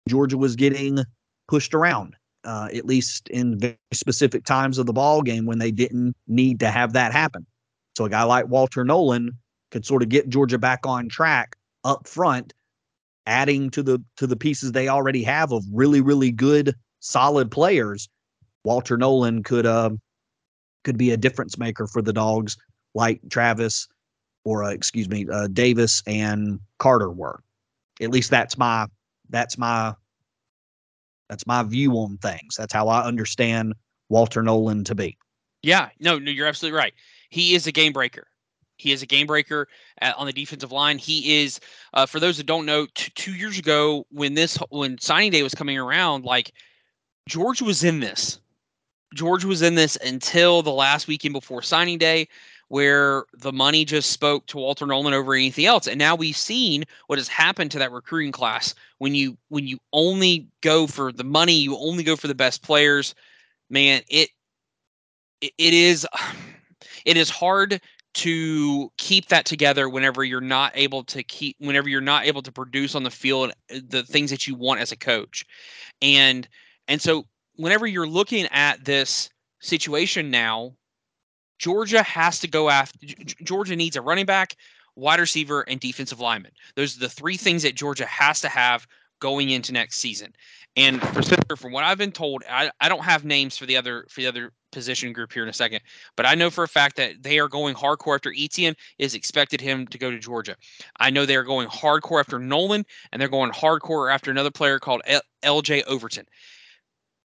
Georgia 0.08 0.38
was 0.38 0.56
getting 0.56 0.98
pushed 1.48 1.74
around, 1.74 2.14
uh, 2.44 2.68
at 2.74 2.86
least 2.86 3.28
in 3.28 3.58
very 3.58 3.76
specific 3.92 4.44
times 4.44 4.78
of 4.78 4.86
the 4.86 4.92
ball 4.92 5.22
game 5.22 5.46
when 5.46 5.58
they 5.58 5.70
didn't 5.70 6.14
need 6.26 6.60
to 6.60 6.70
have 6.70 6.92
that 6.92 7.12
happen. 7.12 7.46
So 7.96 8.04
a 8.04 8.10
guy 8.10 8.24
like 8.24 8.48
Walter 8.48 8.84
Nolen 8.84 9.30
could 9.70 9.86
sort 9.86 10.02
of 10.02 10.08
get 10.08 10.28
Georgia 10.28 10.58
back 10.58 10.86
on 10.86 11.08
track 11.08 11.56
up 11.84 12.06
front 12.06 12.52
adding 13.26 13.70
to 13.70 13.82
the 13.82 14.02
to 14.16 14.26
the 14.26 14.36
pieces 14.36 14.72
they 14.72 14.88
already 14.88 15.22
have 15.22 15.52
of 15.52 15.64
really 15.72 16.00
really 16.00 16.30
good 16.30 16.74
solid 17.00 17.50
players 17.50 18.08
walter 18.64 18.96
nolen 18.96 19.42
could 19.42 19.66
uh 19.66 19.90
could 20.84 20.96
be 20.96 21.10
a 21.10 21.16
difference 21.16 21.58
maker 21.58 21.86
for 21.86 22.02
the 22.02 22.12
dogs 22.12 22.56
like 22.94 23.20
travis 23.30 23.88
or 24.44 24.64
uh, 24.64 24.70
excuse 24.70 25.08
me 25.08 25.26
uh, 25.32 25.48
davis 25.48 26.02
and 26.06 26.60
carter 26.78 27.10
were 27.10 27.40
at 28.00 28.10
least 28.10 28.30
that's 28.30 28.56
my 28.56 28.86
that's 29.30 29.58
my 29.58 29.92
that's 31.28 31.46
my 31.46 31.62
view 31.62 31.92
on 31.92 32.16
things 32.18 32.56
that's 32.56 32.72
how 32.72 32.88
i 32.88 33.04
understand 33.04 33.74
walter 34.08 34.42
nolen 34.42 34.84
to 34.84 34.94
be 34.94 35.16
Yeah, 35.62 35.88
no, 35.98 36.18
no, 36.18 36.30
you're 36.30 36.46
absolutely 36.46 36.78
right. 36.78 36.94
He 37.30 37.54
is 37.54 37.66
a 37.66 37.72
game 37.72 37.92
breaker. 37.92 38.28
He 38.76 38.92
is 38.92 39.02
a 39.02 39.06
game 39.06 39.26
breaker 39.26 39.68
uh, 40.02 40.12
on 40.16 40.26
the 40.26 40.32
defensive 40.32 40.70
line. 40.70 40.98
He 40.98 41.42
is, 41.42 41.60
uh, 41.94 42.06
for 42.06 42.20
those 42.20 42.36
that 42.36 42.46
don't 42.46 42.66
know, 42.66 42.86
t- 42.94 43.10
two 43.14 43.34
years 43.34 43.58
ago 43.58 44.06
when 44.10 44.34
this 44.34 44.56
when 44.70 44.98
signing 44.98 45.32
day 45.32 45.42
was 45.42 45.54
coming 45.54 45.78
around, 45.78 46.24
like 46.24 46.52
George 47.28 47.62
was 47.62 47.82
in 47.82 48.00
this. 48.00 48.38
George 49.14 49.44
was 49.44 49.62
in 49.62 49.74
this 49.74 49.96
until 50.04 50.62
the 50.62 50.72
last 50.72 51.08
weekend 51.08 51.32
before 51.32 51.62
signing 51.62 51.98
day, 51.98 52.28
where 52.68 53.24
the 53.32 53.52
money 53.52 53.84
just 53.84 54.10
spoke 54.10 54.46
to 54.46 54.56
Walter 54.56 54.86
Nolen 54.86 55.14
over 55.14 55.34
anything 55.34 55.66
else. 55.66 55.86
And 55.86 55.98
now 55.98 56.16
we've 56.16 56.36
seen 56.36 56.84
what 57.06 57.18
has 57.18 57.28
happened 57.28 57.70
to 57.72 57.78
that 57.78 57.92
recruiting 57.92 58.32
class 58.32 58.74
when 58.98 59.14
you 59.14 59.36
when 59.48 59.66
you 59.66 59.78
only 59.92 60.48
go 60.62 60.86
for 60.86 61.12
the 61.12 61.24
money, 61.24 61.54
you 61.54 61.76
only 61.76 62.02
go 62.02 62.16
for 62.16 62.28
the 62.28 62.34
best 62.34 62.62
players. 62.62 63.14
Man, 63.70 64.02
it 64.08 64.30
it, 65.40 65.52
it 65.58 65.74
is 65.74 66.06
it 67.04 67.16
is 67.16 67.30
hard 67.30 67.80
to 68.14 68.90
keep 68.96 69.28
that 69.28 69.44
together 69.44 69.90
whenever 69.90 70.24
you're 70.24 70.40
not 70.40 70.72
able 70.74 71.04
to 71.04 71.22
keep 71.22 71.54
whenever 71.58 71.88
you're 71.88 72.00
not 72.00 72.24
able 72.24 72.42
to 72.42 72.50
produce 72.50 72.94
on 72.94 73.02
the 73.02 73.10
field 73.10 73.52
uh, 73.70 73.78
the 73.88 74.02
things 74.02 74.30
that 74.30 74.46
you 74.46 74.54
want 74.54 74.80
as 74.80 74.90
a 74.90 74.96
coach 74.96 75.44
and 76.00 76.48
and 76.88 77.02
so 77.02 77.26
whenever 77.56 77.86
you're 77.86 78.06
looking 78.06 78.46
at 78.52 78.82
this 78.86 79.28
situation 79.60 80.30
now 80.30 80.72
georgia 81.58 82.02
has 82.02 82.40
to 82.40 82.48
go 82.48 82.68
after 82.70 82.98
georgia 83.42 83.76
needs 83.76 83.96
a 83.96 84.02
running 84.02 84.26
back 84.26 84.56
wide 84.94 85.20
receiver 85.20 85.62
and 85.62 85.80
defensive 85.80 86.20
lineman 86.20 86.52
those 86.74 86.96
are 86.96 87.00
the 87.00 87.08
three 87.08 87.36
things 87.36 87.62
that 87.62 87.74
georgia 87.74 88.06
has 88.06 88.40
to 88.40 88.48
have 88.48 88.86
going 89.20 89.50
into 89.50 89.72
next 89.72 89.98
season 89.98 90.32
and 90.76 91.02
for 91.02 91.56
from 91.56 91.72
what 91.72 91.84
I've 91.84 91.96
been 91.96 92.12
told, 92.12 92.42
I, 92.50 92.70
I 92.80 92.88
don't 92.88 93.04
have 93.04 93.24
names 93.24 93.56
for 93.56 93.64
the 93.64 93.76
other 93.76 94.06
for 94.10 94.20
the 94.20 94.26
other 94.26 94.52
position 94.72 95.12
group 95.12 95.32
here 95.32 95.42
in 95.42 95.48
a 95.48 95.54
second, 95.54 95.80
but 96.16 96.26
I 96.26 96.34
know 96.34 96.50
for 96.50 96.64
a 96.64 96.68
fact 96.68 96.96
that 96.96 97.22
they 97.22 97.38
are 97.38 97.48
going 97.48 97.74
hardcore 97.74 98.16
after 98.16 98.34
Etienne 98.36 98.74
is 98.98 99.14
expected 99.14 99.60
him 99.60 99.86
to 99.86 99.96
go 99.96 100.10
to 100.10 100.18
Georgia. 100.18 100.54
I 101.00 101.08
know 101.08 101.24
they 101.24 101.36
are 101.36 101.44
going 101.44 101.68
hardcore 101.68 102.20
after 102.20 102.38
Nolen, 102.38 102.84
and 103.10 103.20
they're 103.20 103.28
going 103.28 103.52
hardcore 103.52 104.12
after 104.12 104.30
another 104.30 104.50
player 104.50 104.78
called 104.78 105.00
L- 105.06 105.22
L.J. 105.42 105.82
Overton. 105.84 106.26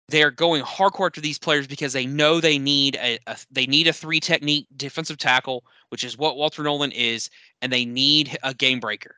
They 0.09 0.23
are 0.23 0.31
going 0.31 0.63
hardcore 0.63 1.07
after 1.07 1.21
these 1.21 1.39
players 1.39 1.67
because 1.67 1.93
they 1.93 2.07
know 2.07 2.41
they 2.41 2.59
need 2.59 2.97
a, 2.97 3.19
a 3.27 3.39
they 3.51 3.67
need 3.67 3.87
a 3.87 3.93
three 3.93 4.21
technique 4.21 4.67
defensive 4.77 5.17
tackle, 5.17 5.65
which 5.89 6.05
is 6.05 6.19
what 6.19 6.37
Walter 6.37 6.63
Nolen 6.63 6.93
is, 6.93 7.31
and 7.63 7.73
they 7.73 7.85
need 7.85 8.37
a 8.43 8.53
game 8.53 8.81
breaker 8.81 9.17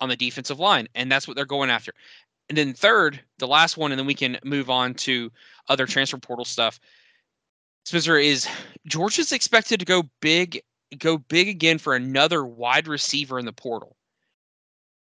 on 0.00 0.08
the 0.08 0.16
defensive 0.16 0.60
line, 0.60 0.88
and 0.94 1.10
that's 1.10 1.26
what 1.26 1.36
they're 1.36 1.44
going 1.44 1.70
after. 1.70 1.92
And 2.48 2.56
then 2.56 2.72
third, 2.72 3.20
the 3.38 3.48
last 3.48 3.76
one, 3.76 3.92
and 3.92 3.98
then 3.98 4.06
we 4.06 4.14
can 4.14 4.38
move 4.44 4.70
on 4.70 4.94
to 4.94 5.30
other 5.68 5.86
transfer 5.86 6.18
portal 6.18 6.44
stuff. 6.44 6.80
Spencer 7.84 8.16
is 8.16 8.46
Georgia's 8.86 9.32
expected 9.32 9.80
to 9.80 9.86
go 9.86 10.04
big, 10.20 10.62
go 10.98 11.18
big 11.18 11.48
again 11.48 11.78
for 11.78 11.94
another 11.94 12.44
wide 12.44 12.86
receiver 12.86 13.38
in 13.38 13.44
the 13.44 13.52
portal. 13.52 13.96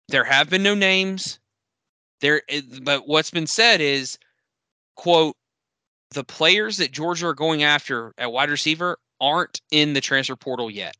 There 0.08 0.24
have 0.24 0.50
been 0.50 0.62
no 0.62 0.74
names. 0.74 1.38
There, 2.20 2.42
eh, 2.48 2.62
but 2.82 3.08
what's 3.08 3.30
been 3.30 3.46
said 3.46 3.80
is, 3.80 4.18
quote, 4.96 5.36
the 6.10 6.24
players 6.24 6.76
that 6.78 6.92
Georgia 6.92 7.28
are 7.28 7.34
going 7.34 7.62
after 7.62 8.14
at 8.18 8.32
wide 8.32 8.50
receiver 8.50 8.98
aren't 9.20 9.60
in 9.70 9.92
the 9.92 10.00
transfer 10.00 10.36
portal 10.36 10.70
yet. 10.70 10.96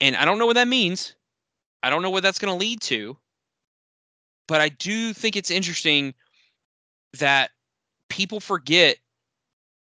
And 0.00 0.16
I 0.16 0.24
don't 0.24 0.38
know 0.38 0.46
what 0.46 0.54
that 0.54 0.68
means. 0.68 1.14
I 1.82 1.90
don't 1.90 2.02
know 2.02 2.10
what 2.10 2.22
that's 2.22 2.38
going 2.38 2.52
to 2.52 2.58
lead 2.58 2.80
to 2.82 3.16
but 4.52 4.60
I 4.60 4.68
do 4.68 5.12
think 5.12 5.36
it's 5.36 5.50
interesting 5.50 6.14
that 7.18 7.50
people 8.08 8.40
forget 8.40 8.98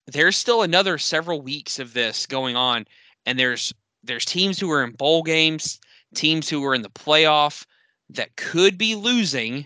there's 0.08 0.36
still 0.36 0.62
another 0.62 0.98
several 0.98 1.42
weeks 1.42 1.80
of 1.80 1.94
this 1.94 2.26
going 2.26 2.56
on 2.56 2.86
and 3.26 3.40
there's 3.40 3.74
there's 4.04 4.26
teams 4.26 4.60
who 4.60 4.72
are 4.72 4.84
in 4.84 4.92
bowl 4.92 5.24
games, 5.24 5.80
teams 6.14 6.48
who 6.48 6.64
are 6.66 6.76
in 6.76 6.84
the 6.84 6.90
playoff 6.90 7.66
that 8.10 8.36
could 8.38 8.78
be 8.78 8.96
losing 8.96 9.66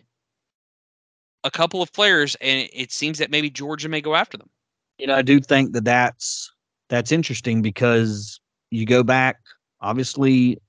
a 1.44 1.52
couple 1.52 1.82
of 1.82 1.92
players 1.94 2.36
and 2.42 2.70
it 2.74 2.92
seems 2.92 3.18
that 3.20 3.32
maybe 3.32 3.50
Georgia 3.50 3.90
may 3.90 4.02
go 4.02 4.16
after 4.16 4.38
them. 4.38 4.50
You 4.98 5.08
know, 5.08 5.16
I 5.16 5.22
do 5.22 5.40
think 5.40 5.74
that 5.74 5.86
that's 5.86 6.52
that's 6.90 7.12
interesting 7.12 7.62
because 7.62 8.40
you 8.72 8.86
go 8.86 9.04
back 9.04 9.38
obviously 9.82 10.60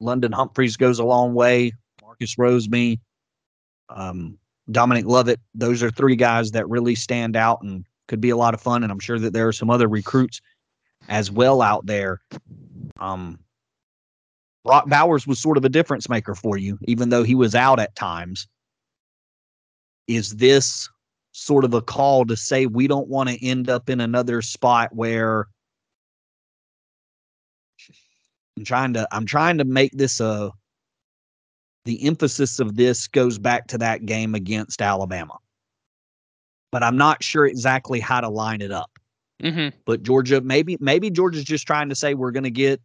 London 0.00 0.32
Humphreys 0.32 0.76
goes 0.76 0.98
a 0.98 1.04
long 1.04 1.34
way, 1.34 1.72
Marcus 2.02 2.36
Rosemy, 2.36 3.00
um, 3.88 4.38
Dominic 4.70 5.06
Lovett. 5.06 5.40
Those 5.54 5.82
are 5.82 5.90
three 5.90 6.16
guys 6.16 6.52
that 6.52 6.68
really 6.68 6.94
stand 6.94 7.36
out 7.36 7.62
and 7.62 7.84
could 8.06 8.20
be 8.20 8.30
a 8.30 8.36
lot 8.36 8.54
of 8.54 8.60
fun. 8.60 8.82
And 8.82 8.92
I'm 8.92 9.00
sure 9.00 9.18
that 9.18 9.32
there 9.32 9.48
are 9.48 9.52
some 9.52 9.70
other 9.70 9.88
recruits 9.88 10.40
as 11.08 11.30
well 11.30 11.62
out 11.62 11.86
there. 11.86 12.20
Um, 13.00 13.38
Brock 14.64 14.88
Bowers 14.88 15.26
was 15.26 15.38
sort 15.38 15.56
of 15.56 15.64
a 15.64 15.68
difference 15.68 16.08
maker 16.08 16.34
for 16.34 16.58
you, 16.58 16.78
even 16.82 17.08
though 17.08 17.22
he 17.22 17.34
was 17.34 17.54
out 17.54 17.80
at 17.80 17.94
times. 17.96 18.46
Is 20.08 20.36
this 20.36 20.88
sort 21.32 21.64
of 21.64 21.74
a 21.74 21.82
call 21.82 22.24
to 22.26 22.36
say 22.36 22.66
we 22.66 22.88
don't 22.88 23.08
want 23.08 23.28
to 23.28 23.46
end 23.46 23.70
up 23.70 23.88
in 23.88 24.00
another 24.00 24.42
spot 24.42 24.94
where 24.94 25.46
I'm 28.56 28.64
trying 28.64 28.94
to 28.94 29.06
I'm 29.12 29.26
trying 29.26 29.58
to 29.58 29.64
make 29.64 29.92
this 29.92 30.20
a 30.20 30.50
the 31.84 32.04
emphasis 32.06 32.58
of 32.58 32.76
this 32.76 33.06
goes 33.06 33.38
back 33.38 33.66
to 33.68 33.78
that 33.78 34.04
game 34.04 34.34
against 34.34 34.82
Alabama. 34.82 35.38
But 36.70 36.82
I'm 36.82 36.98
not 36.98 37.22
sure 37.22 37.46
exactly 37.46 37.98
how 37.98 38.20
to 38.20 38.28
line 38.28 38.60
it 38.60 38.70
up. 38.70 38.90
Mm-hmm. 39.42 39.76
But 39.86 40.02
Georgia, 40.02 40.40
maybe 40.40 40.76
maybe 40.80 41.10
Georgia's 41.10 41.44
just 41.44 41.66
trying 41.66 41.88
to 41.88 41.94
say 41.94 42.14
we're 42.14 42.32
going 42.32 42.44
to 42.44 42.50
get 42.50 42.80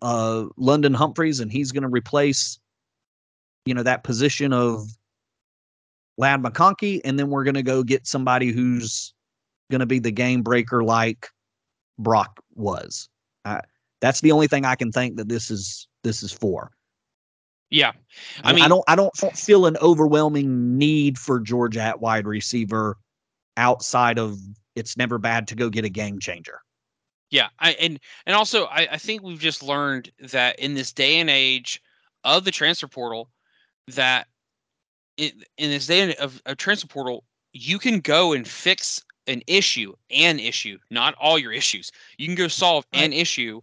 uh, 0.00 0.46
London 0.56 0.94
Humphreys 0.94 1.40
and 1.40 1.50
he's 1.50 1.72
going 1.72 1.82
to 1.82 1.88
replace, 1.88 2.58
you 3.66 3.74
know, 3.74 3.82
that 3.82 4.04
position 4.04 4.52
of 4.52 4.88
Ladd 6.18 6.42
McConkey, 6.42 7.00
and 7.04 7.18
then 7.18 7.30
we're 7.30 7.44
going 7.44 7.54
to 7.54 7.62
go 7.62 7.82
get 7.82 8.06
somebody 8.06 8.50
who's 8.50 9.12
going 9.70 9.80
to 9.80 9.86
be 9.86 9.98
the 9.98 10.10
game 10.10 10.42
breaker 10.42 10.82
like 10.82 11.28
Brock 11.98 12.40
was. 12.54 13.08
That's 14.00 14.20
the 14.20 14.32
only 14.32 14.46
thing 14.46 14.64
I 14.64 14.74
can 14.74 14.92
think 14.92 15.16
that 15.16 15.28
this 15.28 15.50
is 15.50 15.88
this 16.02 16.22
is 16.22 16.32
for. 16.32 16.70
Yeah, 17.70 17.92
I 18.44 18.52
mean, 18.52 18.64
I 18.64 18.68
don't, 18.68 18.84
I 18.86 18.94
don't 18.94 19.16
feel 19.36 19.66
an 19.66 19.76
overwhelming 19.78 20.78
need 20.78 21.18
for 21.18 21.40
Georgia 21.40 21.80
at 21.80 22.00
wide 22.00 22.26
receiver 22.26 22.96
outside 23.56 24.18
of 24.18 24.38
it's 24.76 24.96
never 24.96 25.18
bad 25.18 25.48
to 25.48 25.56
go 25.56 25.68
get 25.68 25.84
a 25.84 25.88
game 25.88 26.20
changer. 26.20 26.60
Yeah, 27.30 27.48
I 27.58 27.72
and 27.72 27.98
and 28.24 28.36
also 28.36 28.66
I, 28.66 28.86
I 28.92 28.98
think 28.98 29.22
we've 29.22 29.40
just 29.40 29.62
learned 29.62 30.12
that 30.20 30.60
in 30.60 30.74
this 30.74 30.92
day 30.92 31.18
and 31.18 31.28
age 31.28 31.82
of 32.22 32.44
the 32.44 32.52
transfer 32.52 32.86
portal, 32.86 33.30
that 33.88 34.28
in, 35.16 35.32
in 35.58 35.70
this 35.70 35.86
day 35.86 36.14
of 36.16 36.40
a 36.46 36.54
transfer 36.54 36.88
portal, 36.88 37.24
you 37.52 37.78
can 37.78 38.00
go 38.00 38.32
and 38.32 38.46
fix 38.46 39.02
an 39.26 39.42
issue, 39.46 39.92
an 40.10 40.38
issue, 40.38 40.78
not 40.90 41.14
all 41.20 41.38
your 41.38 41.52
issues. 41.52 41.90
You 42.18 42.26
can 42.26 42.36
go 42.36 42.48
solve 42.48 42.86
an 42.92 43.12
issue 43.12 43.60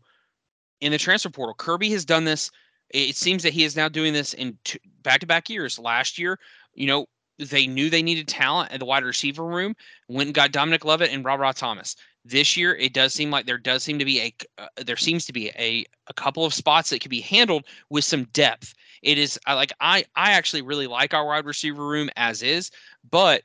in 0.81 0.91
the 0.91 0.97
transfer 0.97 1.29
portal. 1.29 1.55
Kirby 1.55 1.89
has 1.91 2.03
done 2.03 2.25
this 2.25 2.51
it 2.93 3.15
seems 3.15 3.43
that 3.43 3.53
he 3.53 3.63
is 3.63 3.75
now 3.75 3.89
doing 3.89 4.13
this 4.13 4.33
in 4.33 4.57
back 5.01 5.19
to 5.19 5.25
back 5.25 5.49
years. 5.49 5.79
Last 5.79 6.17
year, 6.17 6.39
you 6.75 6.87
know, 6.87 7.07
they 7.39 7.65
knew 7.65 7.89
they 7.89 8.03
needed 8.03 8.27
talent 8.27 8.71
at 8.71 8.79
the 8.79 8.85
wide 8.85 9.03
receiver 9.03 9.43
room, 9.43 9.75
went 10.07 10.27
and 10.27 10.35
got 10.35 10.51
Dominic 10.51 10.85
Lovett 10.85 11.11
and 11.11 11.25
Rob 11.25 11.39
Rob 11.39 11.55
Thomas. 11.55 11.95
This 12.23 12.55
year, 12.55 12.75
it 12.75 12.93
does 12.93 13.13
seem 13.13 13.31
like 13.31 13.47
there 13.47 13.57
does 13.57 13.83
seem 13.83 13.99
to 13.99 14.05
be 14.05 14.21
a 14.21 14.33
uh, 14.59 14.67
there 14.85 14.95
seems 14.95 15.25
to 15.25 15.33
be 15.33 15.49
a 15.57 15.83
a 16.07 16.13
couple 16.13 16.45
of 16.45 16.53
spots 16.53 16.91
that 16.91 17.01
could 17.01 17.11
be 17.11 17.21
handled 17.21 17.65
with 17.89 18.05
some 18.05 18.25
depth. 18.25 18.75
It 19.03 19.17
is 19.17 19.39
like 19.47 19.73
I 19.79 20.05
I 20.15 20.31
actually 20.31 20.61
really 20.63 20.87
like 20.87 21.13
our 21.13 21.25
wide 21.25 21.45
receiver 21.45 21.85
room 21.85 22.09
as 22.15 22.41
is, 22.41 22.71
but 23.09 23.43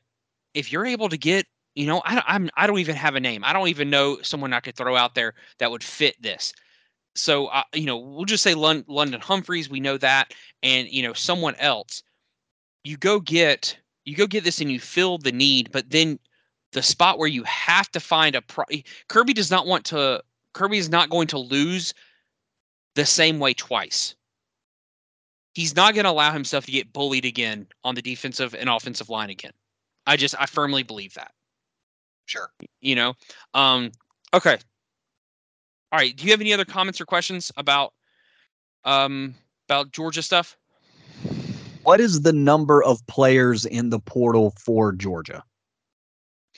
if 0.54 0.72
you're 0.72 0.86
able 0.86 1.08
to 1.08 1.18
get 1.18 1.46
you 1.74 1.86
know 1.86 2.02
I 2.04 2.22
I'm 2.26 2.50
I 2.56 2.66
don't 2.66 2.78
even 2.78 2.96
have 2.96 3.16
a 3.16 3.20
name. 3.20 3.44
I 3.44 3.52
don't 3.52 3.68
even 3.68 3.90
know 3.90 4.18
someone 4.22 4.52
I 4.52 4.60
could 4.60 4.76
throw 4.76 4.96
out 4.96 5.14
there 5.14 5.34
that 5.58 5.70
would 5.70 5.84
fit 5.84 6.20
this. 6.22 6.52
So 7.16 7.46
uh, 7.48 7.64
you 7.74 7.86
know 7.86 7.96
we'll 7.98 8.24
just 8.24 8.42
say 8.44 8.54
Lon- 8.54 8.84
london 8.88 9.20
humphreys 9.20 9.68
we 9.68 9.80
know 9.80 9.98
that 9.98 10.34
and 10.62 10.88
you 10.88 11.02
know 11.02 11.12
someone 11.12 11.56
else. 11.56 12.02
You 12.84 12.96
go 12.96 13.20
get 13.20 13.76
you 14.04 14.16
go 14.16 14.26
get 14.26 14.44
this 14.44 14.60
and 14.60 14.70
you 14.72 14.80
fill 14.80 15.18
the 15.18 15.32
need 15.32 15.70
but 15.72 15.90
then 15.90 16.18
the 16.72 16.82
spot 16.82 17.18
where 17.18 17.28
you 17.28 17.42
have 17.44 17.90
to 17.92 18.00
find 18.00 18.34
a 18.36 18.42
pro- 18.42 18.64
kirby 19.08 19.32
does 19.34 19.50
not 19.50 19.66
want 19.66 19.84
to 19.86 20.22
kirby 20.54 20.78
is 20.78 20.88
not 20.88 21.10
going 21.10 21.26
to 21.28 21.38
lose 21.38 21.94
the 22.94 23.06
same 23.06 23.38
way 23.38 23.54
twice 23.54 24.14
he's 25.58 25.74
not 25.76 25.94
going 25.94 26.04
to 26.04 26.10
allow 26.10 26.32
himself 26.32 26.64
to 26.66 26.72
get 26.72 26.92
bullied 26.92 27.24
again 27.24 27.66
on 27.84 27.94
the 27.94 28.02
defensive 28.02 28.54
and 28.54 28.68
offensive 28.68 29.08
line 29.08 29.30
again 29.30 29.52
i 30.06 30.16
just 30.16 30.34
i 30.40 30.46
firmly 30.46 30.82
believe 30.82 31.14
that 31.14 31.32
sure 32.26 32.50
you 32.80 32.94
know 32.94 33.14
um 33.54 33.90
okay 34.34 34.58
all 35.90 35.98
right. 35.98 36.14
Do 36.14 36.24
you 36.24 36.30
have 36.32 36.40
any 36.40 36.52
other 36.52 36.64
comments 36.64 37.00
or 37.00 37.06
questions 37.06 37.50
about 37.56 37.94
um 38.84 39.34
about 39.68 39.92
Georgia 39.92 40.22
stuff? 40.22 40.56
What 41.82 42.00
is 42.00 42.22
the 42.22 42.32
number 42.32 42.82
of 42.82 43.04
players 43.06 43.64
in 43.64 43.88
the 43.90 43.98
portal 43.98 44.52
for 44.58 44.92
Georgia? 44.92 45.42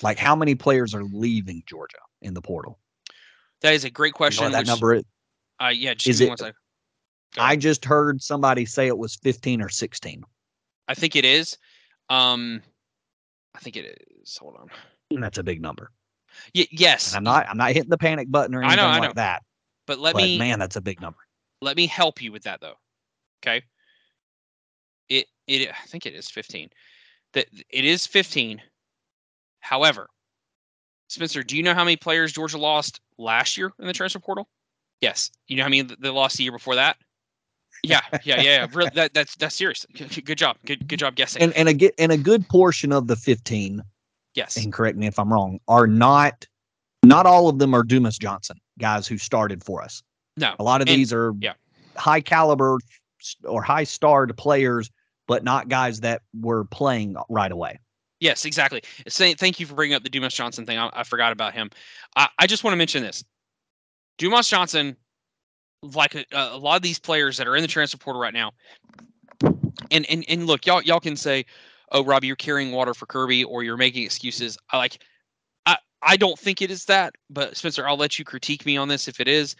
Like 0.02 0.18
how 0.18 0.34
many 0.34 0.54
players 0.54 0.94
are 0.94 1.04
leaving 1.04 1.62
Georgia 1.66 1.98
in 2.22 2.34
the 2.34 2.42
portal? 2.42 2.78
That 3.60 3.74
is 3.74 3.84
a 3.84 3.90
great 3.90 4.14
question. 4.14 4.44
You 4.44 4.48
know 4.50 4.52
that 4.54 4.60
which, 4.60 4.66
number 4.66 4.94
is? 4.94 5.04
Uh, 5.62 5.68
yeah, 5.68 5.94
just 5.94 6.08
is 6.08 6.20
it, 6.20 6.54
I 7.38 7.56
just 7.56 7.84
heard 7.84 8.22
somebody 8.22 8.64
say 8.64 8.86
it 8.86 8.98
was 8.98 9.16
15 9.16 9.62
or 9.62 9.68
16. 9.68 10.24
I 10.88 10.94
think 10.94 11.14
it 11.16 11.24
is. 11.24 11.56
Um, 12.08 12.60
I 13.54 13.60
think 13.60 13.76
it 13.76 14.04
is. 14.20 14.36
Hold 14.38 14.56
on. 14.56 15.20
That's 15.20 15.38
a 15.38 15.42
big 15.42 15.60
number. 15.60 15.92
Y- 16.54 16.66
yes. 16.70 17.14
And 17.14 17.18
I'm 17.18 17.24
not 17.24 17.48
I'm 17.48 17.56
not 17.56 17.72
hitting 17.72 17.90
the 17.90 17.98
panic 17.98 18.30
button 18.30 18.54
or 18.54 18.62
anything 18.62 18.78
I 18.78 18.82
know, 18.82 18.88
I 18.88 18.96
know. 18.96 19.06
like 19.06 19.14
that. 19.14 19.42
But 19.86 19.98
let 19.98 20.14
but 20.14 20.22
me 20.22 20.38
man, 20.38 20.58
that's 20.58 20.76
a 20.76 20.80
big 20.80 21.00
number. 21.00 21.18
let 21.60 21.76
me 21.76 21.86
help 21.86 22.22
you 22.22 22.32
with 22.32 22.42
that 22.44 22.60
though. 22.60 22.74
Okay. 23.42 23.62
It 25.08 25.26
it 25.46 25.68
I 25.70 25.86
think 25.86 26.06
it 26.06 26.14
is 26.14 26.28
15. 26.30 26.70
That 27.34 27.46
it 27.68 27.84
is 27.84 28.06
15. 28.06 28.60
However, 29.60 30.08
Spencer, 31.08 31.42
do 31.42 31.56
you 31.56 31.62
know 31.62 31.74
how 31.74 31.84
many 31.84 31.96
players 31.96 32.32
Georgia 32.32 32.58
lost 32.58 33.00
last 33.18 33.58
year 33.58 33.72
in 33.78 33.86
the 33.86 33.92
transfer 33.92 34.20
portal? 34.20 34.48
Yes. 35.00 35.30
You 35.48 35.56
know 35.56 35.64
how 35.64 35.68
many 35.68 35.82
they 35.82 36.08
lost 36.08 36.36
the 36.36 36.44
year 36.44 36.52
before 36.52 36.76
that? 36.76 36.96
Yeah, 37.84 38.00
yeah, 38.24 38.36
yeah. 38.36 38.42
yeah. 38.42 38.66
Really, 38.72 38.90
that, 38.94 39.14
that's 39.14 39.36
that's 39.36 39.54
serious. 39.54 39.86
Good, 39.96 40.24
good 40.24 40.38
job. 40.38 40.56
Good 40.66 40.86
good 40.86 40.98
job 40.98 41.14
guessing. 41.14 41.42
And 41.42 41.52
and 41.54 41.68
a 41.68 41.74
ge- 41.74 41.92
and 41.98 42.12
a 42.12 42.18
good 42.18 42.46
portion 42.48 42.92
of 42.92 43.06
the 43.06 43.16
15, 43.16 43.82
yes. 44.34 44.56
and 44.56 44.72
correct 44.72 44.98
me 44.98 45.06
if 45.06 45.18
I'm 45.18 45.32
wrong, 45.32 45.60
are 45.66 45.86
not 45.86 46.46
not 47.02 47.24
all 47.24 47.48
of 47.48 47.58
them 47.58 47.72
are 47.74 47.82
Dumas 47.82 48.18
Johnson 48.18 48.58
guys 48.78 49.06
who 49.06 49.16
started 49.18 49.64
for 49.64 49.82
us. 49.82 50.02
No. 50.36 50.54
A 50.58 50.62
lot 50.62 50.82
of 50.82 50.88
And- 50.88 50.98
these 50.98 51.12
are 51.12 51.32
yeah. 51.40 51.54
high 51.96 52.20
caliber 52.20 52.78
or 53.44 53.62
high 53.62 53.84
starred 53.84 54.36
players, 54.36 54.90
but 55.26 55.44
not 55.44 55.68
guys 55.68 56.00
that 56.00 56.22
were 56.38 56.64
playing 56.64 57.16
right 57.28 57.52
away. 57.52 57.78
Yes, 58.20 58.44
exactly. 58.44 58.82
Say, 59.08 59.32
thank 59.32 59.58
you 59.58 59.64
for 59.66 59.74
bringing 59.74 59.94
up 59.94 60.02
the 60.02 60.10
Dumas 60.10 60.34
Johnson 60.34 60.66
thing. 60.66 60.76
I, 60.76 60.90
I 60.92 61.04
forgot 61.04 61.32
about 61.32 61.54
him. 61.54 61.70
I, 62.16 62.28
I 62.38 62.46
just 62.46 62.64
want 62.64 62.72
to 62.72 62.76
mention 62.76 63.02
this. 63.02 63.24
Dumas 64.18 64.46
Johnson, 64.48 64.94
like 65.82 66.14
a, 66.14 66.24
a 66.32 66.58
lot 66.58 66.76
of 66.76 66.82
these 66.82 66.98
players 66.98 67.36
that 67.36 67.46
are 67.46 67.56
in 67.56 67.62
the 67.62 67.68
transfer 67.68 67.98
portal 67.98 68.20
right 68.20 68.34
now, 68.34 68.52
and 69.90 70.06
and 70.10 70.24
and 70.28 70.46
look, 70.46 70.66
y'all 70.66 70.82
y'all 70.82 71.00
can 71.00 71.16
say, 71.16 71.44
"Oh, 71.92 72.04
Robbie, 72.04 72.26
you're 72.26 72.36
carrying 72.36 72.72
water 72.72 72.94
for 72.94 73.06
Kirby," 73.06 73.44
or 73.44 73.62
you're 73.62 73.76
making 73.76 74.04
excuses. 74.04 74.58
I 74.70 74.78
like, 74.78 74.98
I 75.66 75.76
I 76.02 76.16
don't 76.16 76.38
think 76.38 76.62
it 76.62 76.70
is 76.70 76.84
that, 76.86 77.14
but 77.28 77.56
Spencer, 77.56 77.88
I'll 77.88 77.96
let 77.96 78.18
you 78.18 78.24
critique 78.24 78.66
me 78.66 78.76
on 78.76 78.88
this 78.88 79.08
if 79.08 79.20
it 79.20 79.28
is, 79.28 79.56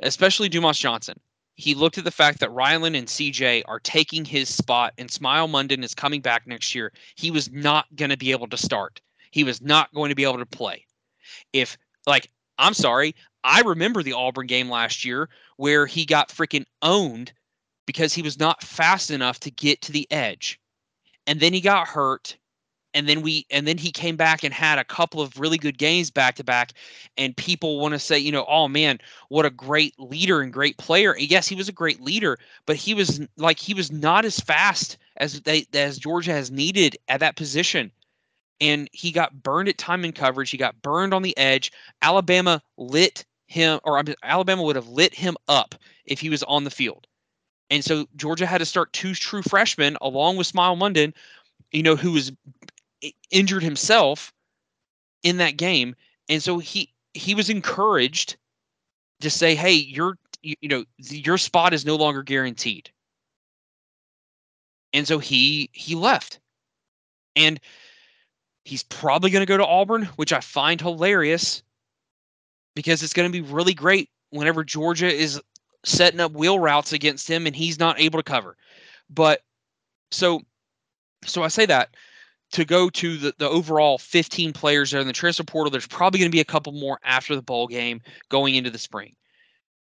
especially 0.00 0.48
Dumas 0.48 0.78
Johnson. 0.78 1.18
He 1.56 1.74
looked 1.74 1.98
at 1.98 2.04
the 2.04 2.10
fact 2.10 2.40
that 2.40 2.50
Raylen 2.50 2.98
and 2.98 3.06
CJ 3.06 3.62
are 3.66 3.78
taking 3.78 4.24
his 4.24 4.52
spot, 4.52 4.92
and 4.98 5.08
Smael 5.08 5.48
Mondon 5.48 5.84
is 5.84 5.94
coming 5.94 6.20
back 6.20 6.46
next 6.46 6.74
year. 6.74 6.92
He 7.14 7.30
was 7.30 7.50
not 7.52 7.86
going 7.94 8.10
to 8.10 8.16
be 8.16 8.32
able 8.32 8.48
to 8.48 8.56
start. 8.56 9.00
He 9.30 9.44
was 9.44 9.60
not 9.60 9.92
going 9.94 10.08
to 10.08 10.16
be 10.16 10.24
able 10.24 10.38
to 10.38 10.46
play. 10.46 10.84
If 11.52 11.78
like, 12.06 12.30
I'm 12.58 12.74
sorry, 12.74 13.14
I 13.44 13.60
remember 13.60 14.02
the 14.02 14.14
Auburn 14.14 14.46
game 14.46 14.70
last 14.70 15.04
year 15.04 15.28
where 15.58 15.86
he 15.86 16.06
got 16.06 16.30
freaking 16.30 16.64
owned 16.80 17.32
because 17.86 18.14
he 18.14 18.22
was 18.22 18.38
not 18.38 18.62
fast 18.62 19.10
enough 19.10 19.38
to 19.40 19.50
get 19.50 19.82
to 19.82 19.92
the 19.92 20.10
edge. 20.10 20.58
And 21.26 21.40
then 21.40 21.52
he 21.52 21.60
got 21.60 21.86
hurt. 21.86 22.36
And 22.94 23.08
then 23.08 23.22
we 23.22 23.44
and 23.50 23.66
then 23.66 23.76
he 23.76 23.90
came 23.90 24.14
back 24.16 24.44
and 24.44 24.54
had 24.54 24.78
a 24.78 24.84
couple 24.84 25.20
of 25.20 25.38
really 25.38 25.58
good 25.58 25.78
games 25.78 26.12
back 26.12 26.36
to 26.36 26.44
back. 26.44 26.72
And 27.16 27.36
people 27.36 27.80
want 27.80 27.92
to 27.92 27.98
say, 27.98 28.16
you 28.16 28.30
know, 28.30 28.46
oh 28.48 28.68
man, 28.68 28.98
what 29.30 29.44
a 29.44 29.50
great 29.50 29.98
leader 29.98 30.40
and 30.40 30.52
great 30.52 30.78
player. 30.78 31.12
And 31.12 31.28
yes, 31.28 31.48
he 31.48 31.56
was 31.56 31.68
a 31.68 31.72
great 31.72 32.00
leader, 32.00 32.38
but 32.66 32.76
he 32.76 32.94
was 32.94 33.20
like 33.36 33.58
he 33.58 33.74
was 33.74 33.90
not 33.90 34.24
as 34.24 34.38
fast 34.38 34.96
as 35.16 35.40
they 35.40 35.66
as 35.74 35.98
Georgia 35.98 36.32
has 36.32 36.52
needed 36.52 36.96
at 37.08 37.18
that 37.18 37.34
position. 37.34 37.90
And 38.60 38.88
he 38.92 39.10
got 39.10 39.42
burned 39.42 39.68
at 39.68 39.76
time 39.76 40.04
and 40.04 40.14
coverage. 40.14 40.50
He 40.50 40.56
got 40.56 40.80
burned 40.80 41.12
on 41.12 41.22
the 41.22 41.36
edge. 41.36 41.72
Alabama 42.00 42.62
lit 42.78 43.24
him, 43.54 43.80
or 43.84 44.02
Alabama 44.22 44.62
would 44.64 44.76
have 44.76 44.88
lit 44.88 45.14
him 45.14 45.36
up 45.48 45.74
if 46.04 46.20
he 46.20 46.28
was 46.28 46.42
on 46.42 46.64
the 46.64 46.70
field. 46.70 47.06
And 47.70 47.82
so 47.84 48.06
Georgia 48.16 48.46
had 48.46 48.58
to 48.58 48.66
start 48.66 48.92
two 48.92 49.14
true 49.14 49.42
freshmen 49.42 49.96
along 50.02 50.36
with 50.36 50.52
Smael 50.52 50.76
Mondon, 50.76 51.14
you 51.72 51.82
know, 51.82 51.96
who 51.96 52.12
was 52.12 52.32
injured 53.30 53.62
himself 53.62 54.32
in 55.22 55.38
that 55.38 55.56
game. 55.56 55.94
And 56.28 56.42
so 56.42 56.58
he 56.58 56.92
he 57.14 57.34
was 57.34 57.48
encouraged 57.48 58.36
to 59.20 59.30
say, 59.30 59.54
"Hey, 59.54 59.72
your 59.72 60.18
you, 60.42 60.56
you 60.60 60.68
know 60.68 60.84
your 60.98 61.38
spot 61.38 61.72
is 61.72 61.86
no 61.86 61.96
longer 61.96 62.22
guaranteed." 62.22 62.90
And 64.92 65.06
so 65.06 65.18
he 65.18 65.70
he 65.72 65.94
left, 65.94 66.40
and 67.36 67.60
he's 68.64 68.82
probably 68.82 69.30
going 69.30 69.42
to 69.42 69.46
go 69.46 69.56
to 69.56 69.66
Auburn, 69.66 70.04
which 70.16 70.32
I 70.32 70.40
find 70.40 70.80
hilarious 70.80 71.62
because 72.74 73.02
it's 73.02 73.12
going 73.12 73.30
to 73.30 73.42
be 73.42 73.46
really 73.46 73.74
great 73.74 74.10
whenever 74.30 74.64
Georgia 74.64 75.12
is 75.12 75.40
setting 75.84 76.20
up 76.20 76.32
wheel 76.32 76.58
routes 76.58 76.92
against 76.92 77.28
him 77.28 77.46
and 77.46 77.54
he's 77.54 77.78
not 77.78 78.00
able 78.00 78.18
to 78.18 78.22
cover. 78.22 78.56
But 79.10 79.40
so 80.10 80.40
so 81.24 81.42
I 81.42 81.48
say 81.48 81.66
that 81.66 81.94
to 82.52 82.64
go 82.64 82.88
to 82.88 83.16
the, 83.16 83.34
the 83.38 83.48
overall 83.48 83.98
15 83.98 84.52
players 84.52 84.90
that 84.90 84.98
are 84.98 85.00
in 85.00 85.06
the 85.06 85.12
transfer 85.12 85.44
portal. 85.44 85.70
There's 85.70 85.86
probably 85.86 86.20
going 86.20 86.30
to 86.30 86.34
be 86.34 86.40
a 86.40 86.44
couple 86.44 86.72
more 86.72 86.98
after 87.02 87.34
the 87.34 87.42
bowl 87.42 87.66
game 87.66 88.00
going 88.28 88.54
into 88.54 88.70
the 88.70 88.78
spring. 88.78 89.14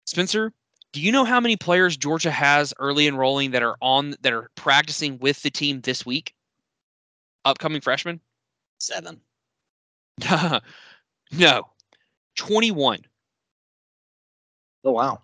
Spencer, 0.05 0.53
do 0.93 1.01
you 1.01 1.11
know 1.11 1.23
how 1.23 1.39
many 1.39 1.55
players 1.55 1.97
Georgia 1.97 2.31
has 2.31 2.73
early 2.79 3.07
enrolling 3.07 3.51
that 3.51 3.63
are 3.63 3.77
on 3.81 4.15
that 4.21 4.33
are 4.33 4.49
practicing 4.55 5.17
with 5.19 5.41
the 5.41 5.49
team 5.49 5.81
this 5.81 6.05
week? 6.05 6.33
Upcoming 7.45 7.81
freshmen? 7.81 8.19
Seven. 8.77 9.21
no. 11.31 11.69
21. 12.35 12.99
Oh 14.83 14.91
wow. 14.91 15.21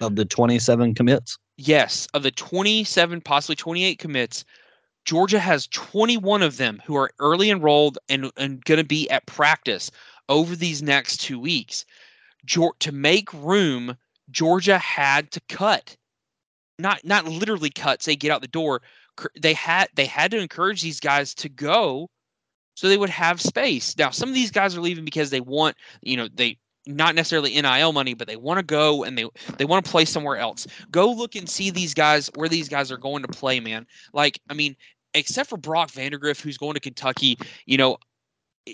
Of 0.00 0.16
the 0.16 0.24
27 0.24 0.94
commits. 0.94 1.38
Yes, 1.56 2.08
of 2.14 2.22
the 2.22 2.30
27, 2.30 3.20
possibly 3.20 3.56
28 3.56 3.98
commits, 3.98 4.44
Georgia 5.04 5.38
has 5.38 5.66
21 5.68 6.42
of 6.42 6.56
them 6.56 6.80
who 6.84 6.96
are 6.96 7.10
early 7.18 7.50
enrolled 7.50 7.98
and, 8.08 8.30
and 8.36 8.64
going 8.64 8.78
to 8.78 8.84
be 8.84 9.08
at 9.10 9.26
practice 9.26 9.90
over 10.28 10.56
these 10.56 10.82
next 10.82 11.18
two 11.18 11.38
weeks. 11.38 11.84
Geor- 12.46 12.78
to 12.80 12.92
make 12.92 13.32
room, 13.34 13.96
Georgia 14.30 14.78
had 14.78 15.30
to 15.32 15.40
cut. 15.48 15.96
Not 16.78 17.04
not 17.04 17.26
literally 17.26 17.68
cut, 17.68 18.02
say 18.02 18.16
get 18.16 18.30
out 18.30 18.40
the 18.40 18.48
door. 18.48 18.80
They 19.38 19.52
had 19.52 19.88
they 19.94 20.06
had 20.06 20.30
to 20.30 20.38
encourage 20.38 20.80
these 20.80 21.00
guys 21.00 21.34
to 21.34 21.50
go 21.50 22.08
so 22.80 22.88
they 22.88 22.96
would 22.96 23.10
have 23.10 23.42
space. 23.42 23.94
Now, 23.98 24.08
some 24.08 24.30
of 24.30 24.34
these 24.34 24.50
guys 24.50 24.74
are 24.74 24.80
leaving 24.80 25.04
because 25.04 25.28
they 25.28 25.42
want, 25.42 25.76
you 26.00 26.16
know, 26.16 26.28
they 26.32 26.56
not 26.86 27.14
necessarily 27.14 27.60
NIL 27.60 27.92
money, 27.92 28.14
but 28.14 28.26
they 28.26 28.36
want 28.36 28.56
to 28.56 28.62
go 28.62 29.04
and 29.04 29.18
they 29.18 29.26
they 29.58 29.66
want 29.66 29.84
to 29.84 29.90
play 29.90 30.06
somewhere 30.06 30.38
else. 30.38 30.66
Go 30.90 31.12
look 31.12 31.36
and 31.36 31.46
see 31.46 31.68
these 31.68 31.92
guys 31.92 32.30
where 32.36 32.48
these 32.48 32.70
guys 32.70 32.90
are 32.90 32.96
going 32.96 33.20
to 33.20 33.28
play, 33.28 33.60
man. 33.60 33.86
Like, 34.14 34.40
I 34.48 34.54
mean, 34.54 34.76
except 35.12 35.50
for 35.50 35.58
Brock 35.58 35.90
Vandergriff, 35.90 36.40
who's 36.40 36.56
going 36.56 36.72
to 36.72 36.80
Kentucky, 36.80 37.36
you 37.66 37.76
know, 37.76 37.98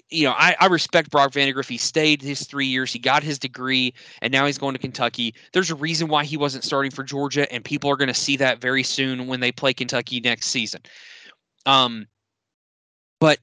you 0.08 0.22
know, 0.22 0.34
I, 0.38 0.54
I 0.60 0.66
respect 0.66 1.10
Brock 1.10 1.32
Vandergriff. 1.32 1.68
He 1.68 1.76
stayed 1.76 2.22
his 2.22 2.46
three 2.46 2.66
years, 2.66 2.92
he 2.92 3.00
got 3.00 3.24
his 3.24 3.40
degree, 3.40 3.92
and 4.22 4.32
now 4.32 4.46
he's 4.46 4.56
going 4.56 4.74
to 4.74 4.80
Kentucky. 4.80 5.34
There's 5.52 5.72
a 5.72 5.74
reason 5.74 6.06
why 6.06 6.22
he 6.22 6.36
wasn't 6.36 6.62
starting 6.62 6.92
for 6.92 7.02
Georgia, 7.02 7.52
and 7.52 7.64
people 7.64 7.90
are 7.90 7.96
going 7.96 8.06
to 8.06 8.14
see 8.14 8.36
that 8.36 8.60
very 8.60 8.84
soon 8.84 9.26
when 9.26 9.40
they 9.40 9.50
play 9.50 9.74
Kentucky 9.74 10.20
next 10.20 10.46
season. 10.46 10.82
Um, 11.66 12.06
but 13.18 13.40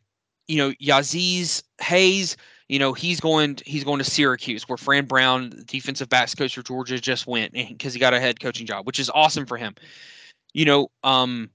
you 0.47 0.57
know, 0.57 0.71
Yaziz 0.81 1.63
Hayes, 1.81 2.37
you 2.69 2.79
know, 2.79 2.93
he's 2.93 3.19
going 3.19 3.59
he's 3.65 3.83
going 3.83 3.99
to 3.99 4.03
Syracuse, 4.05 4.67
where 4.67 4.77
Fran 4.77 5.05
Brown, 5.05 5.53
defensive 5.65 6.09
backs 6.09 6.35
coach 6.35 6.55
for 6.55 6.63
Georgia, 6.63 6.99
just 6.99 7.27
went 7.27 7.53
because 7.53 7.93
he 7.93 7.99
got 7.99 8.13
a 8.13 8.19
head 8.19 8.39
coaching 8.39 8.65
job, 8.65 8.85
which 8.85 8.99
is 8.99 9.09
awesome 9.13 9.45
for 9.45 9.57
him. 9.57 9.75
You 10.53 10.65
know, 10.65 10.87
um, 11.03 11.49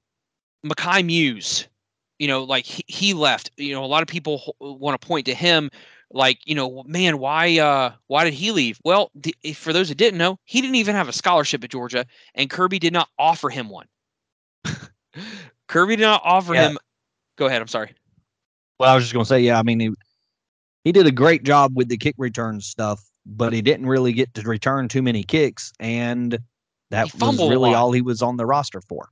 Mekhi 0.66 1.04
Mews, 1.04 1.66
you 2.18 2.28
know, 2.28 2.44
like 2.44 2.64
he, 2.66 2.82
he 2.86 3.14
left. 3.14 3.50
You 3.56 3.72
know, 3.72 3.84
a 3.84 3.86
lot 3.86 4.02
of 4.02 4.08
people 4.08 4.54
want 4.60 5.00
to 5.00 5.06
point 5.06 5.26
to 5.26 5.34
him, 5.34 5.70
like, 6.12 6.38
you 6.46 6.54
know, 6.54 6.82
man, 6.86 7.18
why 7.18 7.58
uh 7.58 7.92
why 8.06 8.24
did 8.24 8.34
he 8.34 8.52
leave? 8.52 8.78
Well, 8.84 9.10
if- 9.42 9.58
for 9.58 9.72
those 9.72 9.88
that 9.88 9.96
didn't 9.96 10.18
know, 10.18 10.38
he 10.44 10.60
didn't 10.60 10.76
even 10.76 10.94
have 10.94 11.08
a 11.08 11.12
scholarship 11.12 11.62
at 11.64 11.70
Georgia, 11.70 12.06
and 12.34 12.50
Kirby 12.50 12.78
did 12.78 12.92
not 12.92 13.08
offer 13.18 13.50
him 13.50 13.68
one. 13.68 13.86
Kirby 15.68 15.96
did 15.96 16.02
not 16.02 16.22
offer 16.24 16.54
Yeah. 16.54 16.68
him. 16.68 16.78
Go 17.36 17.46
ahead. 17.46 17.60
I'm 17.62 17.68
sorry. 17.68 17.92
Well, 18.78 18.90
I 18.90 18.94
was 18.94 19.04
just 19.04 19.12
gonna 19.12 19.24
say, 19.24 19.40
yeah, 19.40 19.58
I 19.58 19.62
mean 19.62 19.80
he 19.80 19.90
he 20.84 20.92
did 20.92 21.06
a 21.06 21.12
great 21.12 21.42
job 21.42 21.72
with 21.76 21.88
the 21.88 21.96
kick 21.96 22.14
return 22.18 22.60
stuff, 22.60 23.02
but 23.26 23.52
he 23.52 23.60
didn't 23.62 23.86
really 23.86 24.12
get 24.12 24.32
to 24.34 24.42
return 24.42 24.88
too 24.88 25.02
many 25.02 25.22
kicks, 25.22 25.72
and 25.80 26.38
that 26.90 27.12
was 27.14 27.38
really 27.38 27.74
all 27.74 27.92
he 27.92 28.00
was 28.02 28.22
on 28.22 28.36
the 28.36 28.46
roster 28.46 28.80
for. 28.80 29.08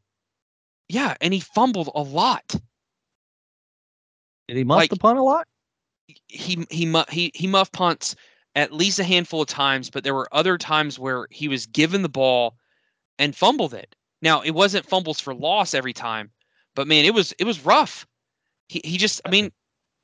Yeah, 0.88 1.14
and 1.20 1.35
he 1.35 1.40
fumbled 1.40 1.90
a 1.94 2.02
lot. 2.02 2.55
Did 4.48 4.57
he 4.57 4.64
muff 4.64 4.76
Like- 4.76 4.90
the 4.90 4.96
punt 4.96 5.18
a 5.18 5.22
lot? 5.22 5.48
he 6.29 6.64
he 6.70 7.02
he 7.11 7.33
he 7.35 7.46
muff 7.48 7.72
punts 7.72 8.14
at 8.55 8.72
least 8.72 9.00
a 9.00 9.05
handful 9.05 9.42
of 9.42 9.48
times, 9.48 9.90
but 9.90 10.05
there 10.05 10.14
were 10.14 10.29
other 10.33 10.57
times 10.57 10.98
where 10.98 11.26
he 11.33 11.48
was 11.48 11.66
given 11.66 12.02
the 12.02 12.09
ball 12.09 12.57
and 13.18 13.35
fumbled 13.35 13.74
it. 13.74 13.96
Now 14.22 14.40
it 14.42 14.52
wasn't 14.52 14.87
fumbles 14.87 15.18
for 15.18 15.35
loss 15.35 15.74
every 15.74 15.92
time, 15.92 16.31
but 16.76 16.87
man, 16.87 17.05
it 17.05 17.12
was 17.12 17.33
it 17.40 17.44
was 17.44 17.64
rough. 17.66 18.07
He 18.68 18.81
he 18.85 18.98
just 18.98 19.20
I 19.24 19.31
mean, 19.31 19.52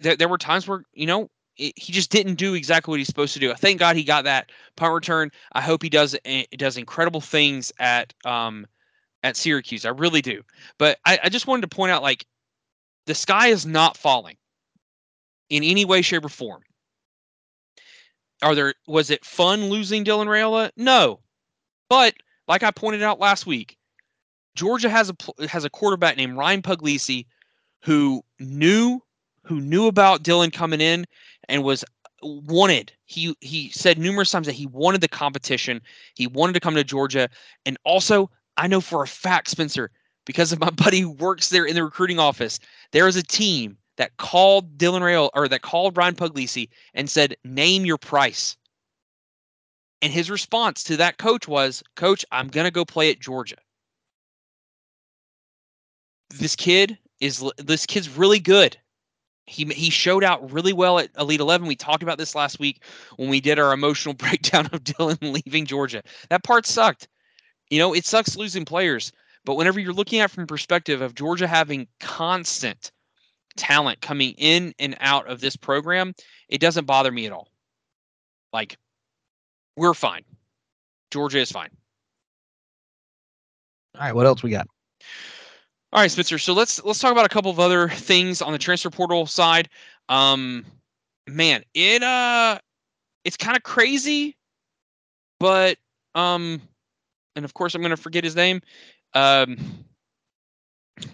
there 0.01 0.17
there 0.17 0.29
were 0.29 0.39
times 0.39 0.67
where 0.69 0.85
you 0.93 1.07
know 1.07 1.29
it, 1.57 1.75
he 1.77 1.93
just 1.93 2.11
didn't 2.11 2.35
do 2.37 2.55
exactly 2.55 2.93
what 2.93 2.99
he's 2.99 3.09
supposed 3.09 3.35
to 3.35 3.41
do. 3.41 3.53
Thank 3.55 3.79
God 3.79 3.97
he 3.97 4.05
got 4.05 4.25
that 4.25 4.51
punt 4.77 4.95
return. 4.95 5.31
I 5.53 5.61
hope 5.61 5.83
he 5.83 5.91
does 5.91 6.17
eh, 6.25 6.45
does 6.57 6.77
incredible 6.77 7.21
things 7.21 7.73
at 7.79 8.15
um 8.25 8.67
at 9.23 9.37
Syracuse. 9.37 9.85
I 9.85 9.91
really 9.91 10.23
do. 10.23 10.43
But 10.79 10.99
I, 11.05 11.19
I 11.25 11.29
just 11.29 11.47
wanted 11.47 11.63
to 11.63 11.75
point 11.75 11.93
out 11.93 12.03
like 12.03 12.27
the 13.07 13.15
sky 13.15 13.49
is 13.49 13.67
not 13.67 13.97
falling 13.97 14.37
in 15.51 15.63
any 15.65 15.85
way, 15.85 16.03
shape, 16.03 16.25
or 16.25 16.29
form. 16.29 16.63
are 18.43 18.55
there 18.55 18.75
was 18.87 19.11
it 19.11 19.25
fun 19.25 19.67
losing 19.67 20.05
Dylan 20.05 20.27
Raiola? 20.27 20.71
No. 20.77 21.21
But 21.89 22.15
like 22.49 22.63
I 22.63 22.71
pointed 22.71 23.03
out 23.03 23.21
last 23.21 23.47
week, 23.47 23.77
Georgia 24.55 24.89
has 24.89 25.11
a 25.11 25.49
has 25.49 25.65
a 25.65 25.71
quarterback 25.71 26.17
named 26.17 26.37
Ryan 26.37 26.63
Puglisi 26.63 27.27
who 27.83 28.23
knew 28.39 29.01
who 29.45 29.61
knew 29.61 29.87
about 29.87 30.23
Dylan 30.23 30.53
coming 30.53 30.81
in 30.81 31.05
and 31.49 31.65
was 31.65 31.85
wanted. 32.23 32.93
He 33.07 33.37
he 33.41 33.71
said 33.71 33.99
numerous 33.99 34.31
times 34.31 34.47
that 34.47 34.55
he 34.55 34.67
wanted 34.67 35.01
the 35.01 35.09
competition. 35.09 35.81
He 36.15 36.27
wanted 36.27 36.55
to 36.55 36.61
come 36.61 36.75
to 36.75 36.85
Georgia, 36.85 37.29
and 37.67 37.77
also 37.85 38.31
I 38.57 38.67
know 38.67 38.81
for 38.81 39.03
a 39.03 39.09
fact, 39.09 39.49
Spencer, 39.49 39.91
because 40.25 40.53
of 40.53 40.61
my 40.61 40.71
buddy 40.85 41.01
who 41.01 41.11
works 41.11 41.49
there 41.49 41.67
in 41.67 41.75
the 41.75 41.85
recruiting 41.85 42.19
office, 42.19 42.59
there 42.93 43.09
is 43.09 43.17
a 43.17 43.23
team 43.23 43.77
that 43.97 44.17
called 44.17 44.79
Dylan 44.79 45.01
Raiola 45.01 45.51
that 45.51 45.63
called 45.63 45.97
Ryan 45.97 46.15
Puglisi 46.15 46.69
and 46.95 47.11
said, 47.11 47.37
"Name 47.45 47.85
your 47.85 47.99
price." 47.99 48.57
And 50.01 50.13
his 50.13 50.31
response 50.31 50.83
to 50.85 50.97
that 50.97 51.19
coach 51.19 51.47
was, 51.47 51.83
"Coach, 51.97 52.25
I'm 52.31 52.49
gonna 52.49 52.71
go 52.71 52.85
play 52.85 53.11
at 53.11 53.21
Georgia." 53.21 53.57
This 56.31 56.57
kid 56.57 56.99
is 57.23 57.43
this 57.57 57.87
kid's 57.87 58.09
really 58.11 58.41
good. 58.41 58.77
He 59.47 59.65
he 59.67 59.91
showed 59.91 60.25
out 60.25 60.53
really 60.53 60.73
well 60.73 60.99
at 60.99 61.11
Elite 61.17 61.41
Eleven. 61.41 61.69
We 61.69 61.77
talked 61.77 62.03
about 62.03 62.19
this 62.19 62.35
last 62.35 62.59
week 62.59 62.83
when 63.17 63.29
we 63.29 63.41
did 63.41 63.59
our 63.59 63.73
emotional 63.73 64.15
breakdown 64.19 64.67
of 64.73 64.83
Dylan 64.85 65.19
leaving 65.47 65.65
Georgia. 65.65 66.03
That 66.29 66.43
part 66.43 66.67
sucked. 66.67 67.09
You 67.71 67.79
know, 67.79 67.95
it 67.95 68.05
sucks 68.05 68.37
losing 68.37 68.65
players, 68.65 69.13
but 69.45 69.55
whenever 69.55 69.79
you're 69.81 69.93
looking 69.93 70.21
at 70.21 70.31
from 70.31 70.47
perspective 70.47 71.01
of 71.01 71.15
Georgia 71.15 71.47
having 71.47 71.87
constant 72.01 72.91
talent 73.57 74.01
coming 74.01 74.35
in 74.37 74.75
and 74.79 74.97
out 75.01 75.29
of 75.29 75.41
this 75.41 75.57
program, 75.57 76.13
it 76.49 76.61
doesn't 76.61 76.87
bother 76.87 77.13
me 77.13 77.27
at 77.27 77.33
all. 77.33 77.49
Like, 78.53 78.77
we're 79.77 79.95
fine. 79.95 80.25
Georgia 81.11 81.39
is 81.39 81.53
fine. 81.53 81.71
All 83.95 84.03
right, 84.03 84.15
what 84.15 84.27
else 84.27 84.43
we 84.43 84.51
got? 84.51 84.67
All 85.93 86.01
right, 86.01 86.11
Spencer. 86.11 86.39
So 86.39 86.55
let's 86.55 86.83
let's 86.85 86.99
talk 87.01 87.13
about 87.13 87.27
a 87.27 87.29
couple 87.29 87.51
of 87.51 87.61
other 87.61 87.89
things 87.89 88.41
on 88.41 88.53
the 88.53 88.59
transfer 88.59 88.89
portal 88.89 89.27
side. 89.27 89.69
Um, 90.09 90.65
man, 91.27 91.63
it 91.75 92.03
uh, 92.03 92.59
it's 93.25 93.37
kind 93.37 93.59
of 93.59 93.63
crazy, 93.63 94.37
but 95.39 95.77
um, 96.15 96.63
and 97.37 97.45
of 97.45 97.53
course 97.53 97.75
I'm 97.75 97.83
gonna 97.83 97.99
forget 97.99 98.25
his 98.25 98.35
name. 98.35 98.63
Um, 99.13 99.59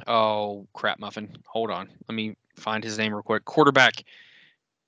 oh 0.06 0.68
crap, 0.74 1.00
muffin. 1.00 1.36
Hold 1.46 1.72
on, 1.72 1.88
let 2.08 2.14
me 2.14 2.36
find 2.56 2.84
his 2.84 2.98
name 2.98 3.12
real 3.12 3.22
quick. 3.22 3.44
Quarterback, 3.44 4.04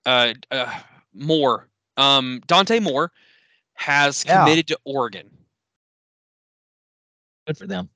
uh, 0.06 0.34
uh 0.52 0.72
Moore. 1.12 1.66
Um, 1.96 2.40
Dante 2.46 2.78
Moore 2.78 3.10
has 3.74 4.24
Yeah. 4.24 4.44
committed 4.44 4.68
to 4.68 4.78
Oregon. 4.84 5.28
Good 7.48 7.58
for 7.58 7.66
them. 7.66 7.90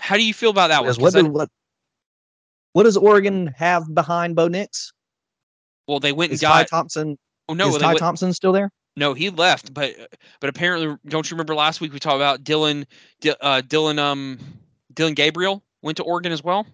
How 0.00 0.16
do 0.16 0.24
you 0.24 0.34
feel 0.34 0.50
about 0.50 0.68
that 0.68 0.84
one? 0.84 0.94
What, 0.96 1.16
I- 1.16 1.22
what 1.22 1.48
what 2.72 2.82
does 2.84 2.96
Oregon 2.96 3.48
have 3.56 3.92
behind 3.94 4.36
Bo 4.36 4.48
Nix? 4.48 4.92
well, 5.88 5.98
they 6.00 6.12
went 6.12 6.30
and 6.30 6.34
Is 6.34 6.40
Ty. 6.40 6.64
Thompson 6.64 7.18
Oh 7.48 7.54
no, 7.54 7.68
is 7.74 7.78
Ty 7.78 7.88
went, 7.88 7.98
Thompson 7.98 8.32
still 8.32 8.52
there? 8.52 8.70
No, 8.96 9.12
he 9.12 9.30
left, 9.30 9.74
but 9.74 9.94
but 10.40 10.50
apparently, 10.50 10.96
don't 11.06 11.28
you 11.28 11.34
remember 11.34 11.54
last 11.54 11.80
week 11.80 11.92
we 11.92 11.98
talked 11.98 12.16
about 12.16 12.44
Dylan, 12.44 12.84
uh, 13.40 13.62
Dylan, 13.66 13.98
um, 13.98 14.38
Dillon 14.94 15.14
Gabriel 15.14 15.64
went 15.82 15.96
to 15.96 16.04
Oregon 16.04 16.30
as 16.32 16.44
well. 16.44 16.66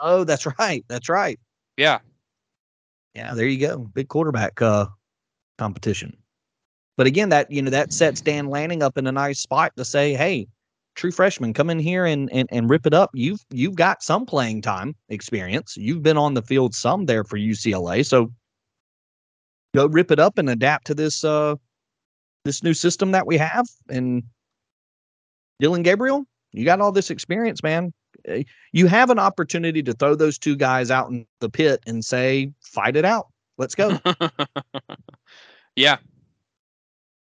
Oh, 0.00 0.24
that's 0.24 0.46
right. 0.58 0.84
That's 0.88 1.08
right. 1.08 1.38
Yeah, 1.76 1.98
Yeah, 3.14 3.34
there 3.34 3.46
you 3.46 3.58
go. 3.58 3.78
Big 3.78 4.08
quarterback 4.08 4.62
uh 4.62 4.86
competition. 5.58 6.16
But 6.96 7.06
again, 7.06 7.28
that 7.28 7.50
you 7.50 7.60
know, 7.62 7.70
that 7.70 7.92
sets 7.92 8.20
Dan 8.20 8.48
Lanning 8.48 8.82
up 8.82 8.96
in 8.96 9.06
a 9.06 9.12
nice 9.12 9.40
spot 9.40 9.72
to 9.76 9.84
say, 9.84 10.14
hey, 10.14 10.48
true 10.98 11.12
freshman, 11.12 11.54
come 11.54 11.70
in 11.70 11.78
here 11.78 12.04
and 12.04 12.30
and, 12.32 12.48
and 12.52 12.68
rip 12.68 12.84
it 12.84 12.92
up. 12.92 13.10
You've 13.14 13.40
you've 13.50 13.76
got 13.76 14.02
some 14.02 14.26
playing 14.26 14.60
time 14.62 14.94
experience. 15.08 15.76
You've 15.76 16.02
been 16.02 16.18
on 16.18 16.34
the 16.34 16.42
field 16.42 16.74
some 16.74 17.06
there 17.06 17.24
for 17.24 17.38
UCLA. 17.38 18.04
So 18.04 18.32
go 19.74 19.86
rip 19.86 20.10
it 20.10 20.18
up 20.18 20.36
and 20.36 20.50
adapt 20.50 20.86
to 20.88 20.94
this 20.94 21.24
uh 21.24 21.54
this 22.44 22.62
new 22.62 22.74
system 22.74 23.12
that 23.12 23.26
we 23.26 23.38
have. 23.38 23.66
And 23.88 24.24
Dillon 25.60 25.82
Gabriel, 25.82 26.24
you 26.52 26.64
got 26.64 26.80
all 26.80 26.92
this 26.92 27.10
experience, 27.10 27.62
man. 27.62 27.92
Eh, 28.26 28.42
You 28.72 28.86
have 28.88 29.10
an 29.10 29.18
opportunity 29.18 29.82
to 29.84 29.92
throw 29.92 30.14
those 30.14 30.38
two 30.38 30.56
guys 30.56 30.90
out 30.90 31.10
in 31.10 31.26
the 31.40 31.48
pit 31.48 31.80
and 31.86 32.04
say, 32.04 32.52
fight 32.60 32.96
it 32.96 33.04
out. 33.04 33.28
Let's 33.56 33.74
go. 33.74 33.98
yeah. 35.76 35.96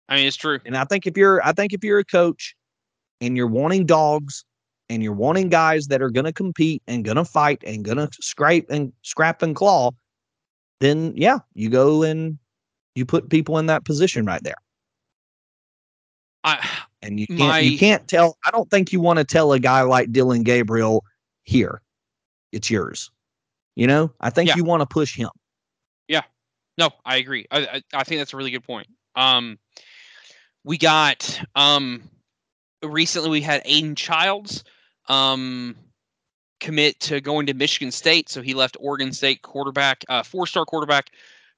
I 0.09 0.15
mean, 0.15 0.27
it's 0.27 0.37
true. 0.37 0.59
And 0.65 0.77
I 0.77 0.85
think 0.85 1.05
if 1.05 1.17
you're, 1.17 1.45
I 1.45 1.51
think 1.51 1.73
if 1.73 1.83
you're 1.83 1.99
a 1.99 2.05
coach 2.05 2.55
and 3.21 3.36
you're 3.38 3.47
wanting 3.47 3.86
dogs 3.86 4.43
and 4.89 5.03
you're 5.03 5.13
wanting 5.13 5.49
guys 5.49 5.88
that 5.88 6.01
are 6.01 6.10
going 6.10 6.25
to 6.25 6.34
compete 6.34 6.82
and 6.88 7.03
going 7.03 7.17
to 7.17 7.25
fight 7.25 7.62
and 7.65 7.84
going 7.84 7.97
to 7.97 8.10
scrape 8.21 8.69
and 8.69 8.93
scrap 9.01 9.41
and 9.41 9.56
claw, 9.56 9.91
then 10.80 11.13
yeah, 11.15 11.39
you 11.53 11.69
go 11.69 12.03
and 12.03 12.38
you 12.95 13.06
put 13.06 13.30
people 13.30 13.58
in 13.58 13.65
that 13.67 13.86
position 13.86 14.25
right 14.25 14.41
there. 14.43 14.56
I 16.43 16.67
And 17.01 17.19
you 17.19 17.27
can't, 17.27 17.39
My- 17.39 17.60
you 17.60 17.77
can't 17.77 18.08
tell. 18.08 18.38
I 18.45 18.51
don't 18.51 18.69
think 18.69 18.91
you 18.93 19.01
want 19.01 19.19
to 19.19 19.25
tell 19.25 19.51
a 19.53 19.60
guy 19.60 19.82
like 19.82 20.12
Dillon 20.12 20.43
Gabriel 20.43 21.03
here, 21.43 21.82
it's 22.51 22.69
yours. 22.69 23.12
You 23.75 23.88
know, 23.88 24.12
I 24.21 24.30
think 24.30 24.49
Yeah. 24.49 24.56
you 24.56 24.63
want 24.63 24.82
to 24.82 24.86
push 24.88 25.15
him. 25.15 25.30
Yeah. 26.08 26.23
No, 26.77 26.89
I 27.06 27.17
agree. 27.17 27.45
I, 27.51 27.60
I 27.60 27.82
I 27.93 28.03
think 28.03 28.19
that's 28.19 28.34
a 28.34 28.38
really 28.38 28.51
good 28.51 28.63
point. 28.63 28.88
Um, 29.15 29.60
we 30.63 30.77
got 30.77 31.39
um 31.56 32.03
recently 32.83 33.29
we 33.29 33.41
had 33.41 33.61
Aidan 33.65 33.95
Chiles 33.95 34.63
um 35.09 35.75
commit 36.59 36.99
to 36.99 37.21
going 37.21 37.45
to 37.45 37.53
Michigan 37.53 37.91
State, 37.91 38.29
so 38.29 38.41
he 38.41 38.53
left 38.53 38.77
Oregon 38.79 39.13
State 39.13 39.41
quarterback, 39.43 40.03
uh, 40.09 40.23
four-star 40.23 40.65
quarterback 40.65 41.11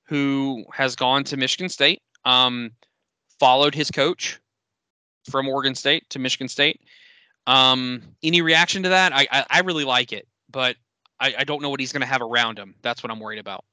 who 0.04 0.66
has 0.74 0.96
gone 0.96 1.24
to 1.24 1.38
Michigan 1.38 1.70
State. 1.70 2.02
Um, 2.26 2.72
followed 3.40 3.74
his 3.74 3.90
coach 3.90 4.40
from 5.30 5.48
Oregon 5.48 5.74
State 5.76 6.10
to 6.10 6.20
Michigan 6.20 6.50
State. 6.50 6.82
Um, 7.48 8.02
any 8.22 8.42
reaction 8.42 8.84
to 8.84 8.90
that? 8.90 9.14
I 9.14 9.28
I, 9.32 9.46
I 9.50 9.60
really 9.62 9.86
like 9.86 10.12
it, 10.12 10.28
but 10.52 10.76
I, 11.20 11.34
I 11.40 11.44
don't 11.44 11.62
know 11.62 11.70
what 11.70 11.80
he's 11.80 11.92
going 11.92 12.02
to 12.02 12.08
have 12.08 12.22
around 12.22 12.60
him. 12.60 12.76
That's 12.82 13.04
what 13.04 13.12
I'm 13.12 13.20
worried 13.20 13.40
about. 13.40 13.66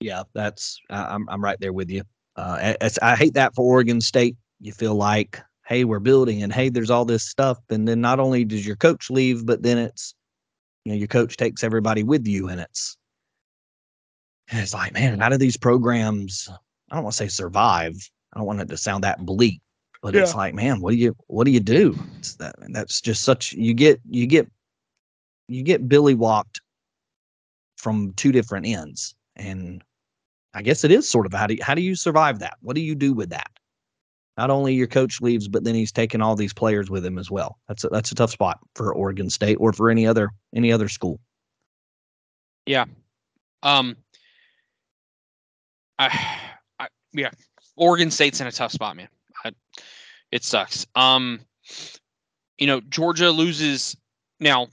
Yeah, 0.00 0.22
that's 0.34 0.80
I- 0.88 1.14
I'm 1.14 1.28
I'm 1.28 1.44
right 1.44 1.60
there 1.60 1.72
with 1.72 1.90
you. 1.90 2.02
Uh, 2.36 2.74
I 3.02 3.16
hate 3.16 3.34
that 3.34 3.54
for 3.54 3.64
Oregon 3.66 4.00
State. 4.00 4.36
You 4.60 4.72
feel 4.72 4.94
like, 4.94 5.40
hey, 5.66 5.84
we're 5.84 6.00
building, 6.00 6.42
and 6.42 6.52
hey, 6.52 6.68
there's 6.68 6.90
all 6.90 7.04
this 7.04 7.24
stuff, 7.24 7.58
and 7.70 7.88
then 7.88 8.00
not 8.00 8.20
only 8.20 8.44
does 8.44 8.66
your 8.66 8.76
coach 8.76 9.10
leave, 9.10 9.46
but 9.46 9.62
then 9.62 9.78
it's, 9.78 10.14
you 10.84 10.92
know, 10.92 10.98
your 10.98 11.08
coach 11.08 11.36
takes 11.36 11.64
everybody 11.64 12.02
with 12.02 12.26
you, 12.26 12.48
and 12.48 12.60
it's, 12.60 12.96
and 14.50 14.60
it's 14.60 14.74
like, 14.74 14.92
man, 14.92 15.20
how 15.20 15.28
do 15.28 15.36
these 15.36 15.56
programs? 15.56 16.48
I 16.90 16.96
don't 16.96 17.04
want 17.04 17.14
to 17.14 17.18
say 17.18 17.28
survive. 17.28 17.94
I 18.32 18.38
don't 18.38 18.46
want 18.46 18.60
it 18.60 18.68
to 18.68 18.76
sound 18.76 19.04
that 19.04 19.24
bleak, 19.24 19.60
but 20.02 20.14
it's 20.14 20.34
like, 20.34 20.54
man, 20.54 20.80
what 20.80 20.90
do 20.90 20.96
you 20.96 21.16
what 21.28 21.44
do 21.44 21.50
you 21.50 21.60
do? 21.60 21.96
It's 22.18 22.34
that 22.36 22.56
that's 22.70 23.00
just 23.00 23.22
such 23.22 23.52
you 23.52 23.74
get 23.74 24.00
you 24.08 24.26
get 24.26 24.50
you 25.48 25.62
get 25.62 25.88
Billy 25.88 26.14
walked 26.14 26.60
from 27.76 28.12
two 28.14 28.32
different 28.32 28.66
ends, 28.66 29.14
and 29.36 29.82
I 30.54 30.62
guess 30.62 30.84
it 30.84 30.90
is 30.90 31.08
sort 31.08 31.26
of 31.26 31.32
how 31.32 31.46
do 31.46 31.54
you, 31.54 31.62
how 31.62 31.74
do 31.74 31.82
you 31.82 31.94
survive 31.94 32.40
that? 32.40 32.56
What 32.60 32.74
do 32.74 32.82
you 32.82 32.94
do 32.94 33.12
with 33.14 33.30
that? 33.30 33.50
Not 34.36 34.50
only 34.50 34.74
your 34.74 34.86
coach 34.86 35.20
leaves, 35.20 35.48
but 35.48 35.64
then 35.64 35.74
he's 35.74 35.92
taking 35.92 36.22
all 36.22 36.36
these 36.36 36.52
players 36.52 36.88
with 36.88 37.04
him 37.04 37.18
as 37.18 37.30
well. 37.30 37.58
That's 37.68 37.84
a, 37.84 37.88
that's 37.88 38.12
a 38.12 38.14
tough 38.14 38.30
spot 38.30 38.58
for 38.74 38.94
Oregon 38.94 39.28
State 39.28 39.56
or 39.60 39.72
for 39.72 39.90
any 39.90 40.06
other 40.06 40.30
any 40.54 40.72
other 40.72 40.88
school. 40.88 41.20
Yeah. 42.66 42.84
Um, 43.62 43.96
I, 45.98 46.38
I, 46.78 46.88
yeah, 47.12 47.30
Oregon 47.76 48.10
State's 48.10 48.40
in 48.40 48.46
a 48.46 48.52
tough 48.52 48.72
spot, 48.72 48.96
man. 48.96 49.08
I, 49.44 49.52
it 50.32 50.44
sucks. 50.44 50.86
Um, 50.94 51.40
you 52.58 52.66
know, 52.66 52.80
Georgia 52.80 53.30
loses 53.30 53.96
now. 54.38 54.68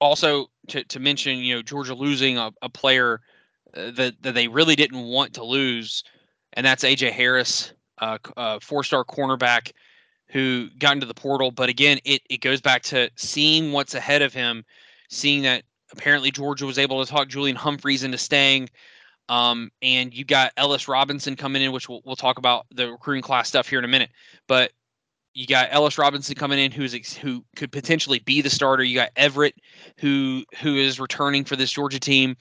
Also, 0.00 0.46
to 0.68 0.84
to 0.84 1.00
mention, 1.00 1.38
you 1.38 1.56
know, 1.56 1.62
Georgia 1.62 1.94
losing 1.94 2.38
a, 2.38 2.52
a 2.62 2.68
player 2.68 3.20
uh, 3.74 3.90
that 3.92 4.14
that 4.22 4.34
they 4.34 4.48
really 4.48 4.76
didn't 4.76 5.04
want 5.04 5.34
to 5.34 5.44
lose, 5.44 6.04
and 6.52 6.64
that's 6.64 6.84
AJ 6.84 7.12
Harris, 7.12 7.72
uh, 8.00 8.18
uh, 8.36 8.58
four-star 8.60 9.04
cornerback 9.04 9.72
who 10.28 10.68
got 10.78 10.92
into 10.94 11.06
the 11.06 11.14
portal. 11.14 11.50
But 11.50 11.68
again, 11.68 11.98
it 12.04 12.22
it 12.28 12.40
goes 12.40 12.60
back 12.60 12.82
to 12.84 13.10
seeing 13.16 13.72
what's 13.72 13.94
ahead 13.94 14.22
of 14.22 14.34
him, 14.34 14.64
seeing 15.08 15.42
that 15.42 15.64
apparently 15.92 16.30
Georgia 16.30 16.66
was 16.66 16.78
able 16.78 17.04
to 17.04 17.10
talk 17.10 17.28
Julian 17.28 17.56
Humphreys 17.56 18.02
into 18.02 18.18
staying. 18.18 18.68
Um, 19.28 19.70
and 19.82 20.14
you 20.14 20.24
got 20.24 20.52
Ellis 20.56 20.88
Robinson 20.88 21.36
coming 21.36 21.60
in, 21.62 21.72
which 21.72 21.88
we'll, 21.88 22.00
we'll 22.04 22.16
talk 22.16 22.38
about 22.38 22.66
the 22.70 22.90
recruiting 22.90 23.22
class 23.22 23.48
stuff 23.48 23.68
here 23.68 23.78
in 23.78 23.84
a 23.84 23.88
minute. 23.88 24.10
But 24.46 24.72
you 25.34 25.46
got 25.46 25.68
Ellis 25.70 25.98
Robinson 25.98 26.34
coming 26.34 26.58
in, 26.58 26.72
who's 26.72 26.94
who 27.16 27.44
could 27.56 27.70
potentially 27.70 28.18
be 28.20 28.40
the 28.40 28.50
starter. 28.50 28.82
You 28.82 28.94
got 28.94 29.10
Everett, 29.16 29.54
who 29.98 30.44
who 30.60 30.74
is 30.76 30.98
returning 30.98 31.44
for 31.44 31.56
this 31.56 31.70
Georgia 31.70 32.00
team. 32.00 32.36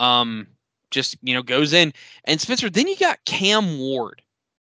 Um, 0.00 0.48
just 0.90 1.16
you 1.22 1.34
know 1.34 1.42
goes 1.42 1.72
in. 1.72 1.92
And 2.24 2.40
Spencer, 2.40 2.68
then 2.68 2.88
you 2.88 2.96
got 2.96 3.24
Cam 3.24 3.78
Ward. 3.78 4.20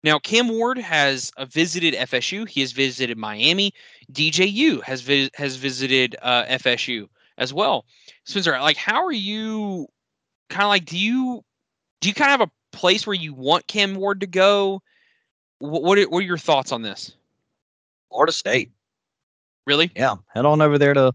Now 0.04 0.18
Cam 0.18 0.48
Ward 0.48 0.78
has 0.78 1.32
uh, 1.36 1.44
visited 1.44 1.94
FSU. 1.94 2.48
He 2.48 2.60
has 2.60 2.72
visited 2.72 3.16
Miami. 3.16 3.72
DJU 4.12 4.82
has 4.82 5.00
vi- 5.00 5.30
has 5.34 5.56
visited 5.56 6.16
uh, 6.22 6.44
FSU 6.46 7.08
as 7.38 7.54
well. 7.54 7.84
Spencer, 8.24 8.58
like 8.60 8.76
how 8.76 9.04
are 9.04 9.12
you? 9.12 9.86
Kind 10.48 10.64
of 10.64 10.68
like, 10.68 10.84
do 10.84 10.98
you 10.98 11.44
do 12.00 12.08
you 12.08 12.14
kind 12.14 12.32
of 12.32 12.40
have 12.40 12.48
a 12.48 12.76
place 12.76 13.06
where 13.06 13.14
you 13.14 13.32
want 13.32 13.66
Cam 13.66 13.94
Ward 13.94 14.20
to 14.20 14.26
go? 14.26 14.82
What 15.58 15.82
what 15.82 15.98
are, 15.98 16.08
what 16.08 16.18
are 16.18 16.26
your 16.26 16.38
thoughts 16.38 16.72
on 16.72 16.82
this? 16.82 17.14
Florida 18.10 18.32
State. 18.32 18.72
Really? 19.66 19.90
Yeah, 19.94 20.16
head 20.34 20.44
on 20.44 20.60
over 20.60 20.78
there 20.78 20.94
to 20.94 21.14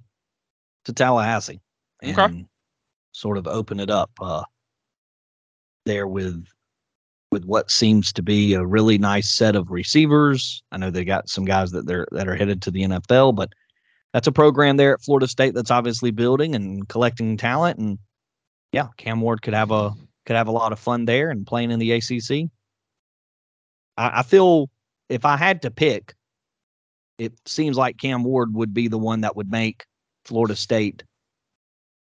to 0.85 0.93
Tallahassee 0.93 1.59
and 2.01 2.17
Okay. 2.17 2.45
sort 3.11 3.37
of 3.37 3.47
open 3.47 3.81
it 3.81 3.89
up 3.89 4.09
uh, 4.21 4.43
there 5.85 6.07
with 6.07 6.47
with 7.31 7.45
what 7.45 7.69
seems 7.69 8.13
to 8.13 8.23
be 8.23 8.53
a 8.53 8.65
really 8.65 8.97
nice 8.97 9.29
set 9.29 9.55
of 9.55 9.69
receivers. 9.69 10.63
I 10.71 10.77
know 10.77 10.89
they 10.89 11.03
got 11.03 11.29
some 11.29 11.45
guys 11.45 11.71
that 11.71 11.85
they're 11.85 12.07
that 12.11 12.27
are 12.27 12.35
headed 12.35 12.61
to 12.63 12.71
the 12.71 12.83
NFL, 12.83 13.35
but 13.35 13.51
that's 14.13 14.27
a 14.27 14.31
program 14.31 14.77
there 14.77 14.93
at 14.93 15.01
Florida 15.01 15.27
State 15.27 15.53
that's 15.53 15.71
obviously 15.71 16.11
building 16.11 16.55
and 16.55 16.87
collecting 16.87 17.37
talent. 17.37 17.79
And 17.79 17.99
yeah, 18.71 18.87
Cam 18.97 19.21
Ward 19.21 19.41
could 19.41 19.53
have 19.53 19.71
a 19.71 19.93
could 20.25 20.35
have 20.35 20.47
a 20.47 20.51
lot 20.51 20.71
of 20.71 20.79
fun 20.79 21.05
there 21.05 21.29
and 21.29 21.45
playing 21.45 21.71
in 21.71 21.79
the 21.79 21.91
ACC. 21.91 22.49
I, 23.97 24.19
I 24.19 24.23
feel 24.23 24.69
if 25.09 25.25
I 25.25 25.37
had 25.37 25.61
to 25.63 25.71
pick, 25.71 26.13
it 27.17 27.33
seems 27.45 27.77
like 27.77 27.97
Cam 27.97 28.23
Ward 28.23 28.53
would 28.53 28.73
be 28.73 28.87
the 28.87 28.97
one 28.97 29.21
that 29.21 29.35
would 29.35 29.51
make 29.51 29.85
Florida 30.25 30.55
State 30.55 31.03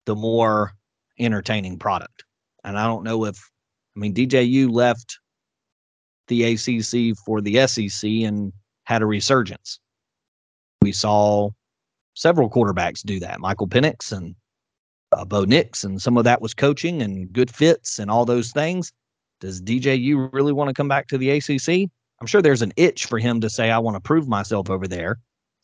the 0.05 0.15
more 0.15 0.73
entertaining 1.19 1.77
product. 1.77 2.23
And 2.63 2.77
I 2.77 2.85
don't 2.85 3.03
know 3.03 3.25
if, 3.25 3.37
I 3.95 3.99
mean, 3.99 4.13
DJU 4.13 4.71
left 4.71 5.19
the 6.27 6.43
ACC 6.43 7.17
for 7.25 7.41
the 7.41 7.67
SEC 7.67 8.09
and 8.09 8.53
had 8.85 9.01
a 9.01 9.05
resurgence. 9.05 9.79
We 10.81 10.91
saw 10.91 11.49
several 12.13 12.49
quarterbacks 12.49 13.03
do 13.03 13.19
that. 13.19 13.39
Michael 13.39 13.67
Penix 13.67 14.11
and 14.11 14.35
uh, 15.11 15.25
Bo 15.25 15.43
Nix, 15.43 15.83
and 15.83 16.01
some 16.01 16.17
of 16.17 16.23
that 16.23 16.41
was 16.41 16.53
coaching 16.53 17.01
and 17.01 17.31
good 17.31 17.53
fits 17.53 17.99
and 17.99 18.09
all 18.09 18.25
those 18.25 18.51
things. 18.51 18.93
Does 19.41 19.61
DJU 19.61 20.31
really 20.31 20.53
want 20.53 20.69
to 20.69 20.73
come 20.73 20.87
back 20.87 21.07
to 21.07 21.17
the 21.17 21.31
ACC? 21.31 21.89
I'm 22.19 22.27
sure 22.27 22.41
there's 22.41 22.61
an 22.61 22.73
itch 22.77 23.07
for 23.07 23.17
him 23.17 23.41
to 23.41 23.49
say, 23.49 23.71
I 23.71 23.79
want 23.79 23.95
to 23.95 24.01
prove 24.01 24.27
myself 24.27 24.69
over 24.69 24.87
there. 24.87 25.19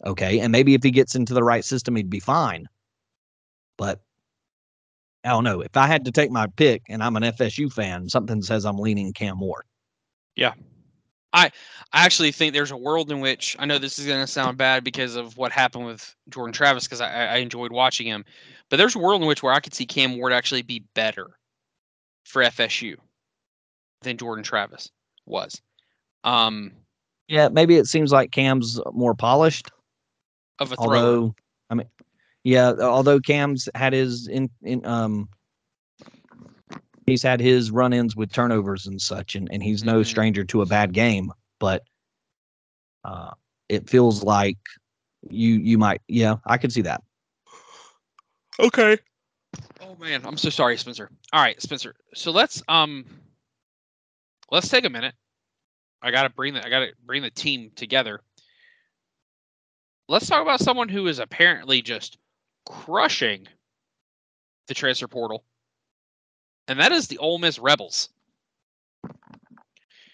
Okay. 0.05 0.39
And 0.39 0.51
maybe 0.51 0.73
if 0.73 0.83
he 0.83 0.91
gets 0.91 1.15
into 1.15 1.33
the 1.33 1.43
right 1.43 1.63
system, 1.63 1.95
he'd 1.95 2.09
be 2.09 2.19
fine. 2.19 2.67
But 3.77 4.01
I 5.27 5.31
don't 5.31 5.43
know. 5.43 5.59
If 5.59 5.75
I 5.75 5.87
had 5.87 6.05
to 6.05 6.11
take 6.11 6.31
my 6.31 6.47
pick 6.47 6.83
and 6.87 7.03
I'm 7.03 7.17
an 7.17 7.23
FSU 7.23 7.71
fan, 7.71 8.07
something 8.07 8.41
says 8.41 8.65
I'm 8.65 8.77
leaning 8.77 9.11
Cam 9.11 9.41
Ward. 9.41 9.65
Yeah. 10.37 10.53
I 11.33 11.51
I 11.91 12.05
actually 12.05 12.31
think 12.31 12.53
there's 12.53 12.71
a 12.71 12.77
world 12.77 13.11
in 13.11 13.19
which 13.19 13.53
I 13.59 13.65
know 13.65 13.77
this 13.77 13.99
is 13.99 14.05
going 14.05 14.21
to 14.21 14.31
sound 14.31 14.57
bad 14.57 14.85
because 14.85 15.17
of 15.17 15.35
what 15.35 15.51
happened 15.51 15.85
with 15.85 16.15
Jordan 16.29 16.53
Travis 16.53 16.85
because 16.85 17.01
I, 17.01 17.25
I 17.25 17.35
enjoyed 17.37 17.73
watching 17.73 18.07
him, 18.07 18.23
but 18.69 18.77
there's 18.77 18.95
a 18.95 18.99
world 18.99 19.21
in 19.21 19.27
which 19.27 19.43
where 19.43 19.51
I 19.51 19.59
could 19.59 19.73
see 19.73 19.85
Cam 19.85 20.17
Ward 20.17 20.31
actually 20.31 20.61
be 20.61 20.85
better 20.95 21.27
for 22.23 22.41
FSU 22.43 22.95
than 24.03 24.15
Jordan 24.15 24.45
Travis 24.45 24.89
was. 25.25 25.61
Um, 26.23 26.71
Yeah, 27.27 27.49
maybe 27.49 27.75
it 27.75 27.87
seems 27.87 28.13
like 28.13 28.31
Cam's 28.31 28.79
more 28.93 29.13
polished. 29.13 29.69
of 30.59 30.71
a 30.71 30.77
throw. 30.77 30.85
Although, 30.85 31.35
I 31.69 31.75
mean, 31.75 31.87
yeah, 32.47 32.71
although 32.79 33.19
Cam's 33.19 33.67
had 33.75 33.91
his 33.91 34.27
in 34.27 34.49
in 34.63 34.85
um, 34.85 35.27
he's 37.05 37.21
had 37.21 37.41
his 37.41 37.71
run-ins 37.71 38.15
with 38.15 38.31
turnovers 38.31 38.87
and 38.87 39.01
such, 39.01 39.35
and 39.35 39.49
and 39.51 39.61
he's 39.61 39.83
no 39.83 40.01
Mhm. 40.01 40.05
stranger 40.05 40.43
to 40.45 40.61
a 40.61 40.65
bad 40.65 40.93
game. 40.93 41.33
But 41.59 41.83
uh, 43.03 43.31
it 43.67 43.89
feels 43.89 44.23
like 44.23 44.57
you 45.29 45.55
you 45.55 45.77
might, 45.77 46.01
yeah, 46.07 46.37
I 46.45 46.57
could 46.57 46.71
see 46.71 46.83
that. 46.83 47.03
Okay. 48.59 48.97
Oh 49.81 49.95
man, 49.99 50.25
I'm 50.25 50.37
so 50.37 50.49
sorry, 50.49 50.77
Spencer. 50.77 51.09
All 51.33 51.41
right, 51.41 51.61
Spencer. 51.61 51.95
So 52.13 52.31
let's 52.31 52.63
um 52.69 53.05
let's 54.51 54.69
take 54.69 54.85
a 54.85 54.89
minute. 54.89 55.15
I 56.01 56.11
gotta 56.11 56.29
bring 56.29 56.53
the 56.53 56.65
I 56.65 56.69
gotta 56.69 56.93
bring 57.05 57.23
the 57.23 57.29
team 57.29 57.71
together. 57.75 58.21
Let's 60.07 60.27
talk 60.27 60.41
about 60.41 60.61
someone 60.61 60.87
who 60.89 61.07
is 61.07 61.19
apparently 61.19 61.81
just 61.81 62.17
crushing 62.67 63.47
the 64.67 64.73
transfer 64.73 65.07
portal. 65.07 65.43
And 66.67 66.79
that 66.79 66.91
is 66.91 67.07
the 67.07 67.17
Ole 67.17 67.39
Miss 67.39 67.57
Rebels. 67.59 68.09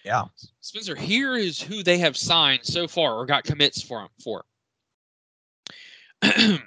Yeah. 0.06 0.26
Spencer, 0.60 0.95
here 0.95 1.36
is 1.36 1.62
who 1.62 1.82
they 1.82 1.97
have 1.97 2.18
signed 2.18 2.62
so 2.64 2.88
far 2.88 3.16
or 3.16 3.26
got 3.26 3.43
commits 3.43 3.82
for 3.82 4.08
for. 4.24 4.43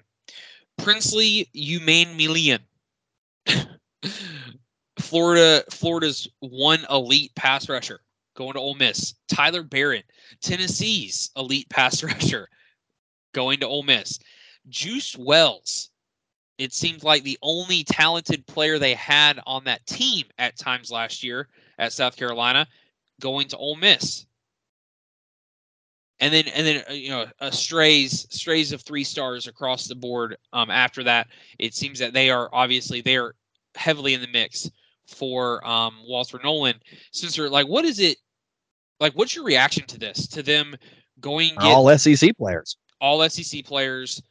Princely 0.78 1.48
Umanmielen. 1.54 2.60
Florida 4.98 5.62
Florida's 5.70 6.28
one 6.40 6.80
elite 6.90 7.34
pass 7.36 7.68
rusher 7.68 8.00
going 8.34 8.54
to 8.54 8.58
Ole 8.58 8.74
Miss. 8.74 9.14
Tyler 9.28 9.62
Baron, 9.62 10.02
Tennessee's 10.40 11.30
elite 11.36 11.68
pass 11.68 12.02
rusher 12.04 12.48
going 13.32 13.60
to 13.60 13.66
Ole 13.66 13.82
Miss. 13.82 14.18
Juice 14.68 15.16
Wells. 15.16 15.90
It 16.58 16.72
seemed 16.72 17.02
like 17.04 17.22
the 17.22 17.38
only 17.42 17.84
talented 17.84 18.46
player 18.46 18.78
they 18.78 18.94
had 18.94 19.40
on 19.46 19.64
that 19.64 19.84
team 19.86 20.24
at 20.38 20.58
times 20.58 20.90
last 20.90 21.22
year 21.22 21.48
at 21.78 21.92
South 21.92 22.16
Carolina 22.16 22.66
going 23.20 23.48
to 23.48 23.56
Ole 23.56 23.76
Miss. 23.76 24.26
And 26.18 26.32
then 26.32 26.48
and 26.48 26.66
then 26.66 26.82
uh, 26.88 26.94
you 26.94 27.10
know 27.10 27.26
uh, 27.40 27.50
strays 27.50 28.26
strays 28.30 28.72
of 28.72 28.80
three 28.80 29.04
stars 29.04 29.46
across 29.46 29.86
the 29.86 29.94
board. 29.94 30.38
Um, 30.54 30.70
after 30.70 31.04
that, 31.04 31.28
it 31.58 31.74
seems 31.74 31.98
that 31.98 32.14
they 32.14 32.30
are 32.30 32.48
obviously 32.54 33.02
they 33.02 33.18
are 33.18 33.34
heavily 33.74 34.14
in 34.14 34.22
the 34.22 34.28
mix 34.28 34.70
for 35.06 35.66
um 35.66 35.96
Walter 36.06 36.40
Nolen. 36.42 36.76
Since 37.12 37.36
they're 37.36 37.50
like 37.50 37.68
what 37.68 37.84
is 37.84 37.98
it? 37.98 38.16
Like 38.98 39.12
what's 39.12 39.34
your 39.34 39.44
reaction 39.44 39.84
to 39.88 39.98
this? 39.98 40.26
To 40.28 40.42
them 40.42 40.74
going 41.20 41.50
get 41.56 41.64
all 41.74 41.98
SEC 41.98 42.34
players. 42.38 42.78
All 42.98 43.28
SEC 43.28 43.62
players. 43.66 44.22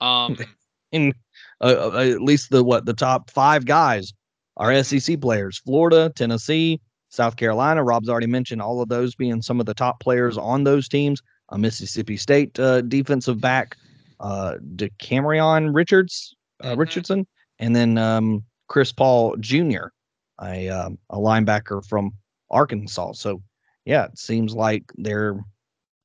Um, 0.00 0.36
in 0.92 1.12
uh, 1.60 1.90
uh, 1.94 1.98
at 1.98 2.22
least 2.22 2.50
the 2.50 2.64
what 2.64 2.86
the 2.86 2.94
top 2.94 3.30
five 3.30 3.64
guys 3.64 4.12
are 4.56 4.82
SEC 4.82 5.20
players. 5.20 5.58
Florida, 5.58 6.10
Tennessee, 6.14 6.80
South 7.08 7.36
Carolina. 7.36 7.82
Rob's 7.84 8.08
already 8.08 8.26
mentioned 8.26 8.60
all 8.62 8.80
of 8.80 8.88
those 8.88 9.14
being 9.14 9.40
some 9.42 9.60
of 9.60 9.66
the 9.66 9.74
top 9.74 10.00
players 10.00 10.36
on 10.36 10.64
those 10.64 10.88
teams. 10.88 11.22
A 11.50 11.58
Mississippi 11.58 12.16
State 12.16 12.58
uh, 12.60 12.80
defensive 12.82 13.40
back, 13.40 13.76
uh, 14.20 14.54
DeCamerion 14.76 15.74
Richards, 15.74 16.34
uh, 16.62 16.74
Mhm. 16.74 16.78
Richardson, 16.78 17.26
and 17.58 17.74
then 17.74 17.98
um, 17.98 18.44
Chris 18.68 18.92
Paul 18.92 19.36
Jr., 19.38 19.86
a 20.42 20.68
um, 20.68 20.98
a 21.10 21.16
linebacker 21.16 21.84
from 21.84 22.12
Arkansas. 22.50 23.12
So 23.12 23.42
yeah, 23.84 24.04
it 24.06 24.18
seems 24.18 24.54
like 24.54 24.84
they're 24.96 25.38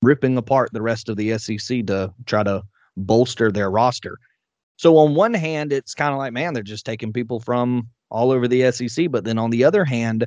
ripping 0.01 0.37
apart 0.37 0.69
the 0.73 0.81
rest 0.81 1.09
of 1.09 1.17
the 1.17 1.37
SEC 1.37 1.85
to 1.87 2.13
try 2.25 2.43
to 2.43 2.63
bolster 2.97 3.51
their 3.51 3.69
roster. 3.69 4.17
So 4.77 4.97
on 4.97 5.15
one 5.15 5.33
hand, 5.33 5.71
it's 5.71 5.93
kind 5.93 6.13
of 6.13 6.17
like, 6.17 6.33
man, 6.33 6.53
they're 6.53 6.63
just 6.63 6.85
taking 6.85 7.13
people 7.13 7.39
from 7.39 7.87
all 8.09 8.31
over 8.31 8.47
the 8.47 8.71
SEC. 8.71 9.09
But 9.09 9.23
then 9.23 9.37
on 9.37 9.49
the 9.49 9.63
other 9.63 9.85
hand, 9.85 10.25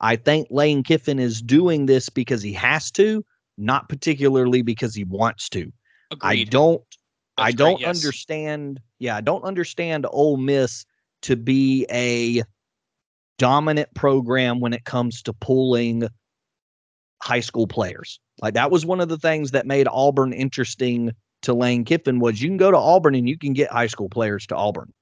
I 0.00 0.16
think 0.16 0.48
Lane 0.50 0.82
Kiffin 0.82 1.18
is 1.18 1.42
doing 1.42 1.86
this 1.86 2.08
because 2.08 2.42
he 2.42 2.52
has 2.52 2.90
to, 2.92 3.24
not 3.56 3.88
particularly 3.88 4.62
because 4.62 4.94
he 4.94 5.04
wants 5.04 5.48
to. 5.50 5.72
I 6.22 6.44
don't 6.44 6.82
I 7.38 7.52
don't 7.52 7.74
great, 7.74 7.86
yes. 7.86 7.96
understand. 7.96 8.80
Yeah, 8.98 9.16
I 9.16 9.20
don't 9.20 9.44
understand 9.44 10.06
Ole 10.10 10.36
Miss 10.36 10.84
to 11.22 11.36
be 11.36 11.86
a 11.90 12.42
dominant 13.38 13.94
program 13.94 14.60
when 14.60 14.72
it 14.72 14.84
comes 14.84 15.22
to 15.22 15.32
pulling 15.32 16.08
high 17.22 17.40
school 17.40 17.66
players. 17.66 18.20
Like 18.42 18.54
that 18.54 18.70
was 18.70 18.84
one 18.84 19.00
of 19.00 19.08
the 19.08 19.18
things 19.18 19.52
that 19.52 19.66
made 19.66 19.88
Auburn 19.88 20.32
interesting 20.32 21.12
to 21.42 21.54
Lane 21.54 21.84
Kiffin 21.84 22.20
was 22.20 22.42
you 22.42 22.48
can 22.48 22.56
go 22.56 22.70
to 22.70 22.76
Auburn 22.76 23.14
and 23.14 23.28
you 23.28 23.38
can 23.38 23.52
get 23.52 23.70
high 23.70 23.86
school 23.86 24.08
players 24.08 24.46
to 24.48 24.56
Auburn. 24.56 24.92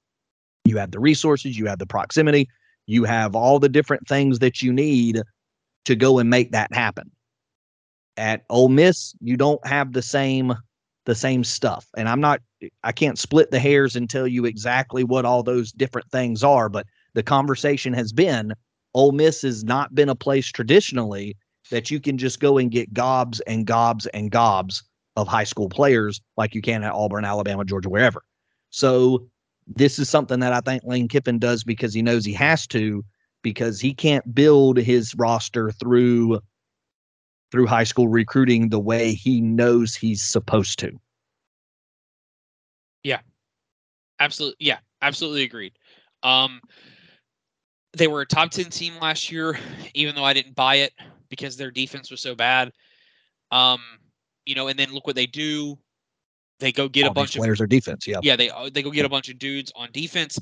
You 0.64 0.78
have 0.78 0.90
the 0.90 1.00
resources, 1.00 1.58
you 1.58 1.66
have 1.66 1.78
the 1.78 1.86
proximity, 1.86 2.48
you 2.86 3.04
have 3.04 3.34
all 3.34 3.58
the 3.58 3.68
different 3.68 4.06
things 4.08 4.40
that 4.40 4.62
you 4.62 4.72
need 4.72 5.22
to 5.84 5.96
go 5.96 6.18
and 6.18 6.28
make 6.28 6.52
that 6.52 6.72
happen. 6.74 7.10
At 8.16 8.44
Ole 8.50 8.68
Miss, 8.68 9.14
you 9.20 9.36
don't 9.36 9.64
have 9.66 9.92
the 9.92 10.02
same 10.02 10.54
the 11.04 11.14
same 11.14 11.44
stuff. 11.44 11.86
And 11.96 12.08
I'm 12.08 12.20
not 12.20 12.40
I 12.82 12.92
can't 12.92 13.18
split 13.18 13.50
the 13.50 13.60
hairs 13.60 13.94
and 13.94 14.10
tell 14.10 14.26
you 14.26 14.44
exactly 14.44 15.04
what 15.04 15.24
all 15.24 15.42
those 15.42 15.70
different 15.72 16.10
things 16.10 16.42
are, 16.42 16.68
but 16.68 16.86
the 17.14 17.22
conversation 17.22 17.92
has 17.92 18.12
been 18.12 18.52
Ole 18.94 19.12
Miss 19.12 19.42
has 19.42 19.62
not 19.62 19.94
been 19.94 20.08
a 20.08 20.14
place 20.14 20.46
traditionally 20.46 21.36
that 21.70 21.90
you 21.90 22.00
can 22.00 22.18
just 22.18 22.40
go 22.40 22.58
and 22.58 22.70
get 22.70 22.94
gobs 22.94 23.40
and 23.40 23.66
gobs 23.66 24.06
and 24.08 24.30
gobs 24.30 24.82
of 25.16 25.26
high 25.26 25.44
school 25.44 25.68
players 25.68 26.20
like 26.36 26.54
you 26.54 26.62
can 26.62 26.84
at 26.84 26.92
Auburn, 26.92 27.24
Alabama, 27.24 27.64
Georgia, 27.64 27.88
wherever. 27.88 28.22
So 28.70 29.28
this 29.66 29.98
is 29.98 30.08
something 30.08 30.40
that 30.40 30.52
I 30.52 30.60
think 30.60 30.82
Lane 30.84 31.08
Kiffin 31.08 31.38
does 31.38 31.64
because 31.64 31.94
he 31.94 32.02
knows 32.02 32.24
he 32.24 32.32
has 32.34 32.66
to, 32.68 33.04
because 33.42 33.80
he 33.80 33.94
can't 33.94 34.34
build 34.34 34.76
his 34.76 35.14
roster 35.16 35.70
through 35.70 36.40
through 37.52 37.66
high 37.66 37.84
school 37.84 38.08
recruiting 38.08 38.68
the 38.68 38.80
way 38.80 39.14
he 39.14 39.40
knows 39.40 39.94
he's 39.94 40.22
supposed 40.22 40.78
to. 40.80 40.90
Yeah. 43.02 43.20
Absolutely, 44.18 44.56
yeah, 44.66 44.78
absolutely 45.02 45.42
agreed. 45.42 45.74
Um, 46.22 46.60
they 47.92 48.06
were 48.06 48.22
a 48.22 48.26
top 48.26 48.50
ten 48.50 48.66
team 48.66 48.94
last 49.00 49.30
year, 49.30 49.58
even 49.94 50.14
though 50.14 50.24
I 50.24 50.32
didn't 50.32 50.54
buy 50.54 50.76
it 50.76 50.92
because 51.28 51.56
their 51.56 51.70
defense 51.70 52.10
was 52.10 52.20
so 52.20 52.34
bad. 52.34 52.72
Um, 53.50 53.80
you 54.46 54.54
know, 54.54 54.68
and 54.68 54.78
then 54.78 54.92
look 54.92 55.06
what 55.06 55.16
they 55.16 55.26
do. 55.26 55.78
They 56.58 56.72
go 56.72 56.88
get 56.88 57.04
All 57.04 57.10
a 57.10 57.14
bunch 57.14 57.36
of 57.36 57.40
players 57.40 57.60
are 57.60 57.66
defense. 57.66 58.06
Yeah. 58.06 58.20
yeah 58.22 58.36
they 58.36 58.48
uh, 58.48 58.70
they 58.72 58.82
go 58.82 58.90
get 58.90 59.04
a 59.04 59.10
bunch 59.10 59.28
of 59.28 59.38
dudes 59.38 59.70
on 59.76 59.90
defense 59.92 60.38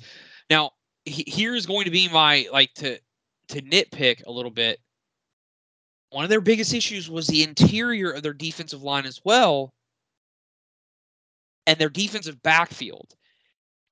now 0.50 0.70
he, 1.04 1.24
here's 1.26 1.66
going 1.66 1.84
to 1.84 1.90
be 1.90 2.08
my 2.08 2.46
like 2.52 2.72
to 2.74 2.98
to 3.48 3.62
nitpick 3.62 4.24
a 4.26 4.30
little 4.30 4.50
bit 4.50 4.80
one 6.10 6.24
of 6.24 6.30
their 6.30 6.40
biggest 6.40 6.72
issues 6.72 7.10
was 7.10 7.26
the 7.26 7.42
interior 7.42 8.10
of 8.10 8.22
their 8.22 8.32
defensive 8.32 8.82
line 8.82 9.06
as 9.06 9.20
well 9.24 9.74
and 11.66 11.78
their 11.78 11.88
defensive 11.88 12.42
backfield 12.42 13.14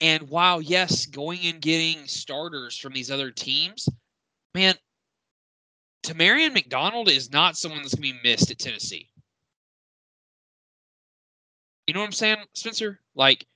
and 0.01 0.29
while 0.29 0.63
yes 0.63 1.07
going 1.07 1.41
and 1.45 1.61
getting 1.61 2.07
starters 2.07 2.79
from 2.79 2.93
these 2.93 3.11
other 3.11 3.31
teams 3.31 3.89
man 4.55 4.75
Tamarion 6.03 6.53
McDonald 6.53 7.09
is 7.09 7.31
not 7.31 7.57
someone 7.57 7.83
that's 7.83 7.95
going 7.95 8.13
to 8.13 8.21
be 8.21 8.29
missed 8.29 8.51
at 8.51 8.59
Tennessee. 8.59 9.09
You 11.87 11.95
know 11.95 12.01
what 12.01 12.07
I'm 12.07 12.13
saying, 12.13 12.39
Spencer? 12.55 13.01
Like 13.15 13.47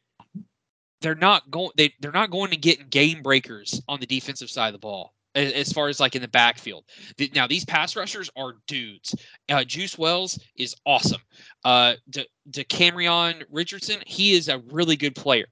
they're 1.00 1.14
not 1.14 1.50
going 1.50 1.70
they 1.76 1.94
they're 2.00 2.12
not 2.12 2.30
going 2.30 2.50
to 2.50 2.56
get 2.56 2.90
game 2.90 3.22
breakers 3.22 3.80
on 3.88 4.00
the 4.00 4.06
defensive 4.06 4.50
side 4.50 4.68
of 4.68 4.72
the 4.72 4.78
ball 4.78 5.14
as, 5.36 5.52
as 5.52 5.72
far 5.72 5.88
as 5.88 6.00
like 6.00 6.16
in 6.16 6.22
the 6.22 6.28
backfield. 6.28 6.84
The, 7.18 7.30
now 7.34 7.46
these 7.46 7.64
pass 7.64 7.94
rushers 7.94 8.28
are 8.36 8.54
dudes. 8.66 9.14
Uh, 9.48 9.62
Juice 9.62 9.96
Wells 9.96 10.38
is 10.56 10.74
awesome. 10.84 11.20
Uh, 11.64 11.94
De, 12.10 12.26
DeCamerion 12.50 13.44
Richardson, 13.50 14.00
he 14.06 14.32
is 14.32 14.48
a 14.48 14.58
really 14.70 14.96
good 14.96 15.14
player. 15.14 15.46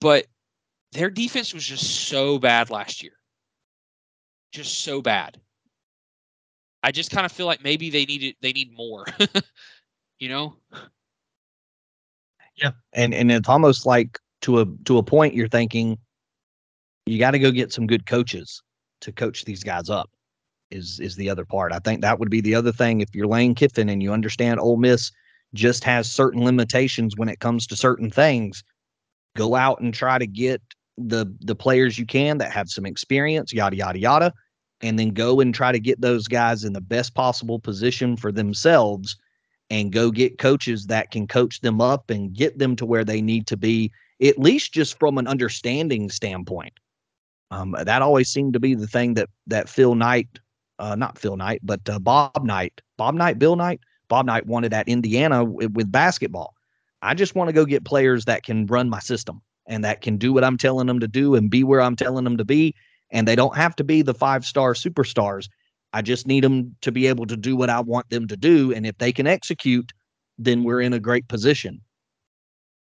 But 0.00 0.26
their 0.92 1.10
defense 1.10 1.52
was 1.52 1.66
just 1.66 2.08
so 2.08 2.38
bad 2.38 2.70
last 2.70 3.02
year. 3.02 3.12
Just 4.52 4.84
so 4.84 5.02
bad. 5.02 5.40
I 6.82 6.90
just 6.90 7.10
kind 7.10 7.24
of 7.24 7.32
feel 7.32 7.46
like 7.46 7.62
maybe 7.62 7.90
they 7.90 8.04
needed 8.04 8.36
they 8.40 8.52
need 8.52 8.76
more. 8.76 9.06
you 10.18 10.28
know? 10.28 10.56
Yeah. 12.62 12.70
And 12.92 13.12
and 13.12 13.30
it's 13.30 13.48
almost 13.48 13.84
like 13.86 14.18
to 14.42 14.60
a 14.60 14.66
to 14.84 14.98
a 14.98 15.02
point 15.02 15.34
you're 15.34 15.48
thinking 15.48 15.98
you 17.06 17.18
got 17.18 17.32
to 17.32 17.38
go 17.38 17.50
get 17.50 17.72
some 17.72 17.86
good 17.86 18.06
coaches 18.06 18.62
to 19.00 19.12
coach 19.12 19.44
these 19.44 19.64
guys 19.64 19.90
up 19.90 20.10
is 20.70 21.00
is 21.00 21.16
the 21.16 21.28
other 21.28 21.44
part. 21.44 21.72
I 21.72 21.80
think 21.80 22.00
that 22.00 22.18
would 22.18 22.30
be 22.30 22.40
the 22.40 22.54
other 22.54 22.72
thing 22.72 23.00
if 23.00 23.08
you're 23.14 23.26
Lane 23.26 23.54
Kiffin 23.54 23.88
and 23.88 24.02
you 24.02 24.12
understand 24.12 24.60
Ole 24.60 24.76
Miss 24.76 25.10
just 25.54 25.84
has 25.84 26.10
certain 26.10 26.44
limitations 26.44 27.16
when 27.16 27.28
it 27.28 27.40
comes 27.40 27.66
to 27.66 27.76
certain 27.76 28.10
things. 28.10 28.62
Go 29.36 29.54
out 29.54 29.80
and 29.80 29.92
try 29.92 30.18
to 30.18 30.26
get 30.26 30.62
the 30.96 31.26
the 31.40 31.56
players 31.56 31.98
you 31.98 32.06
can 32.06 32.38
that 32.38 32.52
have 32.52 32.70
some 32.70 32.86
experience, 32.86 33.52
yada 33.52 33.76
yada 33.76 33.98
yada, 33.98 34.32
and 34.82 34.98
then 34.98 35.10
go 35.10 35.40
and 35.40 35.52
try 35.52 35.72
to 35.72 35.80
get 35.80 36.00
those 36.00 36.28
guys 36.28 36.62
in 36.62 36.74
the 36.74 36.80
best 36.80 37.14
possible 37.14 37.58
position 37.58 38.16
for 38.16 38.30
themselves 38.30 39.16
and 39.72 39.90
go 39.90 40.10
get 40.10 40.36
coaches 40.36 40.86
that 40.88 41.10
can 41.10 41.26
coach 41.26 41.62
them 41.62 41.80
up 41.80 42.10
and 42.10 42.34
get 42.34 42.58
them 42.58 42.76
to 42.76 42.84
where 42.84 43.04
they 43.04 43.22
need 43.22 43.46
to 43.46 43.56
be, 43.56 43.90
at 44.22 44.38
least 44.38 44.74
just 44.74 44.98
from 44.98 45.16
an 45.16 45.26
understanding 45.26 46.10
standpoint. 46.10 46.74
Um, 47.50 47.74
that 47.82 48.02
always 48.02 48.28
seemed 48.28 48.52
to 48.52 48.60
be 48.60 48.74
the 48.74 48.86
thing 48.86 49.14
that 49.14 49.30
that 49.46 49.70
Phil 49.70 49.94
Knight, 49.94 50.28
uh, 50.78 50.94
not 50.94 51.16
Phil 51.16 51.38
Knight, 51.38 51.60
but 51.62 51.80
uh, 51.88 51.98
Bob 51.98 52.44
Knight, 52.44 52.82
Bob 52.98 53.14
Knight, 53.14 53.38
Bill 53.38 53.56
Knight, 53.56 53.80
Bob 54.08 54.26
Knight 54.26 54.46
wanted 54.46 54.74
at 54.74 54.88
Indiana 54.88 55.42
with 55.42 55.90
basketball. 55.90 56.54
I 57.00 57.14
just 57.14 57.34
want 57.34 57.48
to 57.48 57.54
go 57.54 57.64
get 57.64 57.86
players 57.86 58.26
that 58.26 58.42
can 58.42 58.66
run 58.66 58.90
my 58.90 59.00
system 59.00 59.40
and 59.66 59.82
that 59.84 60.02
can 60.02 60.18
do 60.18 60.34
what 60.34 60.44
I'm 60.44 60.58
telling 60.58 60.86
them 60.86 61.00
to 61.00 61.08
do 61.08 61.34
and 61.34 61.50
be 61.50 61.64
where 61.64 61.80
I'm 61.80 61.96
telling 61.96 62.24
them 62.24 62.36
to 62.36 62.44
be. 62.44 62.74
And 63.10 63.26
they 63.26 63.36
don't 63.36 63.56
have 63.56 63.74
to 63.76 63.84
be 63.84 64.02
the 64.02 64.14
five 64.14 64.44
star 64.44 64.74
superstars. 64.74 65.48
I 65.92 66.02
just 66.02 66.26
need 66.26 66.44
them 66.44 66.74
to 66.80 66.92
be 66.92 67.06
able 67.06 67.26
to 67.26 67.36
do 67.36 67.56
what 67.56 67.70
I 67.70 67.80
want 67.80 68.08
them 68.10 68.26
to 68.28 68.36
do. 68.36 68.72
And 68.72 68.86
if 68.86 68.96
they 68.98 69.12
can 69.12 69.26
execute, 69.26 69.92
then 70.38 70.64
we're 70.64 70.80
in 70.80 70.92
a 70.92 71.00
great 71.00 71.28
position. 71.28 71.80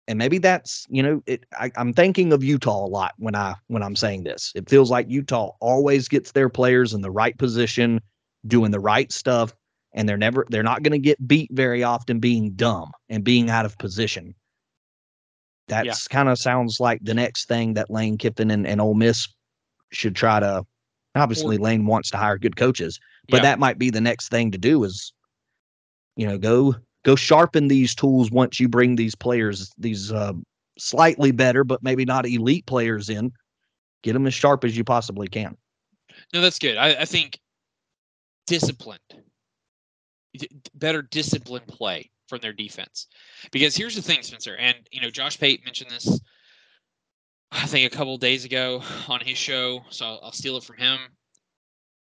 And 0.09 0.19
maybe 0.19 0.39
that's, 0.39 0.87
you 0.91 1.03
know, 1.03 1.23
it, 1.27 1.45
I, 1.59 1.71
I'm 1.77 1.93
thinking 1.93 2.33
of 2.33 2.43
Utah 2.43 2.85
a 2.85 2.89
lot 2.89 3.15
when 3.19 3.37
I 3.37 3.55
when 3.69 3.83
I'm 3.83 3.95
saying 3.95 4.25
this. 4.25 4.53
It 4.55 4.69
feels 4.69 4.91
like 4.91 5.09
Utah 5.09 5.53
always 5.61 6.09
gets 6.09 6.33
their 6.33 6.49
players 6.49 6.95
in 6.95 7.01
the 7.01 7.11
right 7.11 7.37
position, 7.39 8.01
doing 8.47 8.73
the 8.73 8.81
right 8.81 9.13
stuff, 9.13 9.55
and 9.93 10.09
they're 10.09 10.17
never 10.17 10.47
they're 10.51 10.65
not 10.65 10.83
going 10.83 10.93
to 10.93 10.99
get 10.99 11.27
beat 11.29 11.51
very 11.53 11.85
often 11.85 12.19
being 12.19 12.53
dumb 12.53 12.91
and 13.09 13.23
being 13.23 13.51
out 13.51 13.67
of 13.67 13.79
position. 13.79 14.35
That's 15.69 16.09
kind 16.09 16.29
of 16.29 16.39
sounds 16.39 16.81
like 16.81 16.99
the 17.03 17.15
next 17.15 17.47
thing 17.47 17.75
that 17.75 17.91
Lane 17.91 18.19
Kiffin 18.19 18.51
and, 18.51 18.67
and 18.67 18.81
Ole 18.81 18.95
Miss 18.95 19.29
should 19.93 20.17
try 20.17 20.41
to 20.41 20.65
obviously 21.15 21.59
Lane 21.59 21.87
wants 21.87 22.11
to 22.11 22.17
hire 22.17 22.39
good 22.39 22.57
coaches, 22.57 23.01
but 23.29 23.39
Yeah. 23.39 23.43
that 23.43 23.59
might 23.59 23.79
be 23.79 23.91
the 23.91 24.01
next 24.01 24.29
thing 24.29 24.51
to 24.53 24.59
do 24.59 24.85
is 24.85 25.13
you 26.17 26.27
know, 26.27 26.37
go 26.37 26.75
go 27.03 27.17
sharpen 27.17 27.69
these 27.69 27.95
tools 27.95 28.31
once 28.31 28.61
you 28.61 28.69
bring 28.69 28.97
these 28.97 29.15
players, 29.15 29.73
these 29.79 30.13
uh, 30.13 30.33
slightly 30.79 31.31
better 31.31 31.65
but 31.65 31.83
maybe 31.83 32.05
not 32.05 32.27
elite 32.27 32.67
players 32.67 33.09
in. 33.09 33.33
Get 34.03 34.13
them 34.15 34.27
as 34.27 34.35
sharp 34.35 34.65
as 34.65 34.77
you 34.77 34.85
possibly 34.85 35.29
can. 35.29 35.57
No, 36.33 36.41
that's 36.41 36.59
good. 36.59 36.77
I, 36.77 37.03
I 37.03 37.05
think 37.05 37.39
disciplined, 38.47 39.01
d- 40.37 40.49
better 40.75 41.03
disciplined 41.03 41.69
play 41.69 42.11
from 42.29 42.41
their 42.41 42.53
defense. 42.53 43.07
Because 43.51 43.77
here's 43.77 43.95
the 43.95 44.03
thing, 44.03 44.23
Spencer, 44.23 44.57
and 44.57 44.77
you 44.91 45.01
know, 45.01 45.11
Josh 45.11 45.39
Pate 45.39 45.65
mentioned 45.65 45.91
this, 45.91 46.21
I 47.53 47.67
think 47.67 47.93
a 47.93 47.97
couple 47.97 48.17
days 48.17 48.45
ago 48.45 48.83
on 49.09 49.21
his 49.21 49.37
show, 49.37 49.85
so 49.91 50.07
I'll, 50.07 50.21
I'll 50.25 50.33
steal 50.33 50.57
it 50.57 50.65
from 50.65 50.77
him. 50.77 50.99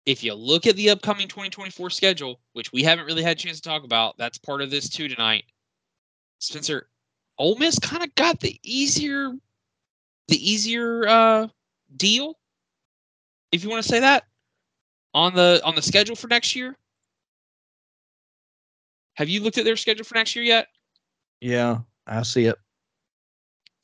If 0.07 0.23
you 0.23 0.35
look 0.35 0.67
at 0.67 0.77
the 0.77 0.91
upcoming 0.91 1.29
2024 1.29 1.91
schedule, 1.91 2.41
which 2.53 2.73
we 2.73 2.83
haven't 2.83 3.07
really 3.07 3.23
had 3.23 3.37
a 3.37 3.41
chance 3.41 3.61
to 3.61 3.69
talk 3.69 3.85
about, 3.85 4.17
that's 4.19 4.39
part 4.39 4.63
of 4.63 4.71
this 4.71 4.89
too 4.89 5.09
tonight. 5.09 5.45
Spencer, 6.39 6.89
Ole 7.39 7.57
Miss 7.57 7.79
kind 7.79 8.03
of 8.03 8.15
got 8.15 8.41
the 8.41 8.59
easier, 8.63 9.33
the 10.29 10.51
easier 10.51 11.07
uh, 11.09 11.49
deal, 11.97 12.39
if 13.53 13.65
you 13.65 13.71
want 13.71 13.83
to 13.83 13.89
say 13.89 14.01
that, 14.01 14.25
on 15.13 15.35
the 15.35 15.61
on 15.65 15.75
the 15.75 15.83
schedule 15.83 16.17
for 16.17 16.29
next 16.29 16.55
year. 16.55 16.77
Have 19.15 19.29
you 19.29 19.41
looked 19.41 19.59
at 19.59 19.65
their 19.65 19.77
schedule 19.77 20.05
for 20.05 20.15
next 20.15 20.37
year 20.37 20.45
yet? 20.45 20.69
Yeah, 21.41 21.79
I 22.07 22.23
see 22.23 22.45
it. 22.45 22.57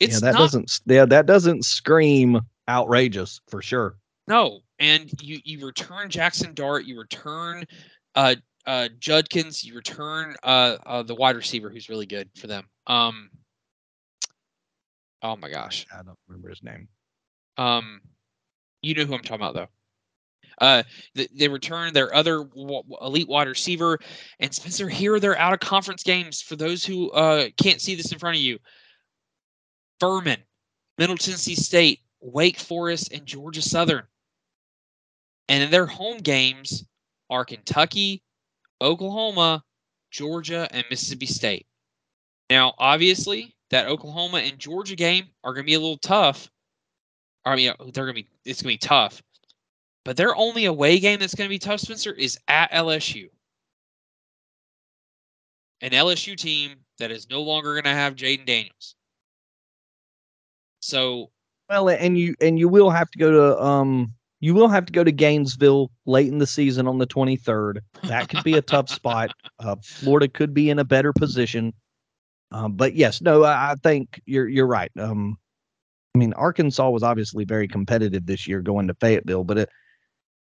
It's 0.03 0.15
yeah, 0.15 0.21
that 0.21 0.33
not 0.33 0.39
doesn't 0.39 0.81
yeah, 0.87 1.05
that 1.07 1.27
doesn't 1.27 1.65
scream 1.65 2.41
outrageous 2.69 3.41
for 3.49 3.63
sure. 3.63 3.97
no, 4.27 4.61
and 4.79 5.11
you 5.23 5.41
you 5.45 5.65
return 5.65 6.11
Jackson 6.11 6.55
Dart, 6.55 6.85
you 6.85 6.99
return 6.99 7.65
uh 8.17 8.35
uh 8.67 8.89
Judkins, 8.99 9.65
you 9.65 9.75
return 9.75 10.35
uh, 10.43 10.79
uh 10.85 11.03
the 11.03 11.15
wide 11.15 11.37
receiver 11.37 11.71
who's 11.71 11.89
really 11.89 12.07
good 12.07 12.29
for 12.37 12.49
them. 12.49 12.69
Um 12.87 13.31
Oh 15.23 15.37
my 15.37 15.49
gosh. 15.51 15.87
I 15.93 16.03
don't 16.03 16.19
remember 16.27 16.49
his 16.49 16.65
name. 16.65 16.89
Um, 17.57 18.01
you 18.83 18.95
know 18.95 19.05
who 19.05 19.15
I'm 19.15 19.21
talking 19.23 19.37
about, 19.37 19.55
though. 19.55 19.69
Uh, 20.59 20.83
th- 21.15 21.31
they 21.33 21.49
return 21.49 21.93
their 21.93 22.13
other 22.15 22.39
w- 22.45 22.83
elite 23.01 23.29
wide 23.29 23.47
receiver, 23.47 24.01
and 24.41 24.53
Spencer. 24.53 24.89
Here, 24.89 25.21
they're 25.21 25.39
out 25.39 25.53
of 25.53 25.61
conference 25.61 26.03
games. 26.03 26.43
For 26.43 26.57
those 26.57 26.85
who 26.85 27.11
uh 27.13 27.49
can't 27.57 27.81
see 27.81 27.95
this 27.95 28.13
in 28.13 28.19
front 28.19 28.37
of 28.37 28.43
you, 28.43 28.59
Furman, 30.03 30.43
Middle 30.99 31.17
Tennessee 31.17 31.55
State, 31.55 32.01
Wake 32.21 32.59
Forest, 32.59 33.13
and 33.13 33.25
Georgia 33.25 33.63
Southern. 33.63 34.03
And 35.49 35.73
their 35.73 35.87
home 35.87 36.19
games 36.19 36.85
are 37.31 37.45
Kentucky, 37.45 38.21
Oklahoma, 38.81 39.63
Georgia, 40.11 40.67
and 40.73 40.85
Mississippi 40.91 41.27
State. 41.27 41.67
Now, 42.51 42.75
obviously, 42.79 43.55
that 43.71 43.87
Oklahoma 43.87 44.39
and 44.39 44.59
Georgia 44.59 44.97
game 44.97 45.29
are 45.45 45.55
going 45.55 45.65
to 45.65 45.71
be 45.71 45.75
a 45.75 45.81
little 45.81 45.99
tough. 45.99 46.51
I 47.45 47.55
mean, 47.55 47.71
uh, 47.71 47.77
they're 47.95 48.05
going 48.05 48.17
to 48.17 48.23
be 48.23 48.29
it's 48.45 48.61
going 48.61 48.77
to 48.77 48.85
be 48.85 48.89
tough. 48.89 49.23
But 50.05 50.17
their 50.17 50.35
only 50.35 50.65
away 50.65 50.99
game 50.99 51.21
that's 51.21 51.37
going 51.37 51.47
to 51.47 51.55
be 51.55 51.61
tough, 51.61 51.79
Spencer, 51.79 52.13
is 52.13 52.37
at 52.49 52.73
LSU. 52.73 53.29
An 55.81 55.91
LSU 55.91 56.37
team 56.37 56.73
that 56.99 57.13
is 57.13 57.31
no 57.31 57.41
longer 57.43 57.75
going 57.75 57.85
to 57.85 57.91
have 57.91 58.17
Jayden 58.17 58.47
Daniels. 58.47 58.97
So, 60.83 61.31
Well, 61.71 61.89
and 61.89 62.19
you 62.19 62.35
and 62.41 62.59
you 62.59 62.69
will 62.69 62.91
have 62.91 63.11
to 63.13 63.19
go 63.19 63.31
to 63.31 63.63
um 63.63 64.13
you 64.41 64.55
will 64.55 64.69
have 64.69 64.85
to 64.87 64.93
go 64.93 65.05
to 65.05 65.13
Gainesville 65.13 65.93
late 66.05 66.27
in 66.27 66.39
the 66.39 66.47
season 66.49 66.89
on 66.89 66.99
the 66.99 67.07
23rd. 67.07 67.79
That 68.03 68.29
could 68.29 68.43
be 68.43 68.55
a 68.55 68.63
tough 68.63 68.89
spot. 68.91 69.31
Uh, 69.61 69.77
Florida 69.85 70.27
could 70.27 70.53
be 70.53 70.69
in 70.69 70.81
a 70.81 70.85
better 70.85 71.13
position. 71.13 71.73
Um, 72.51 72.73
but 72.73 72.95
yes, 72.95 73.21
no, 73.21 73.45
I, 73.45 73.71
I 73.71 73.75
think 73.77 74.21
you're 74.27 74.49
you're 74.49 74.67
right. 74.67 74.91
Um, 74.99 75.39
I 76.15 76.19
mean, 76.19 76.35
Arkansas 76.35 76.91
was 76.91 77.03
obviously 77.03 77.45
very 77.45 77.69
competitive 77.69 78.27
this 78.27 78.47
year 78.47 78.61
going 78.61 78.89
to 78.89 78.95
Fayetteville, 78.95 79.45
but 79.45 79.59
it, 79.59 79.69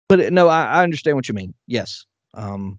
but 0.08 0.20
it, 0.20 0.32
no, 0.32 0.48
I, 0.48 0.64
I 0.64 0.82
understand 0.82 1.16
what 1.16 1.28
you 1.28 1.34
mean. 1.34 1.52
Yes, 1.66 2.06
um, 2.34 2.78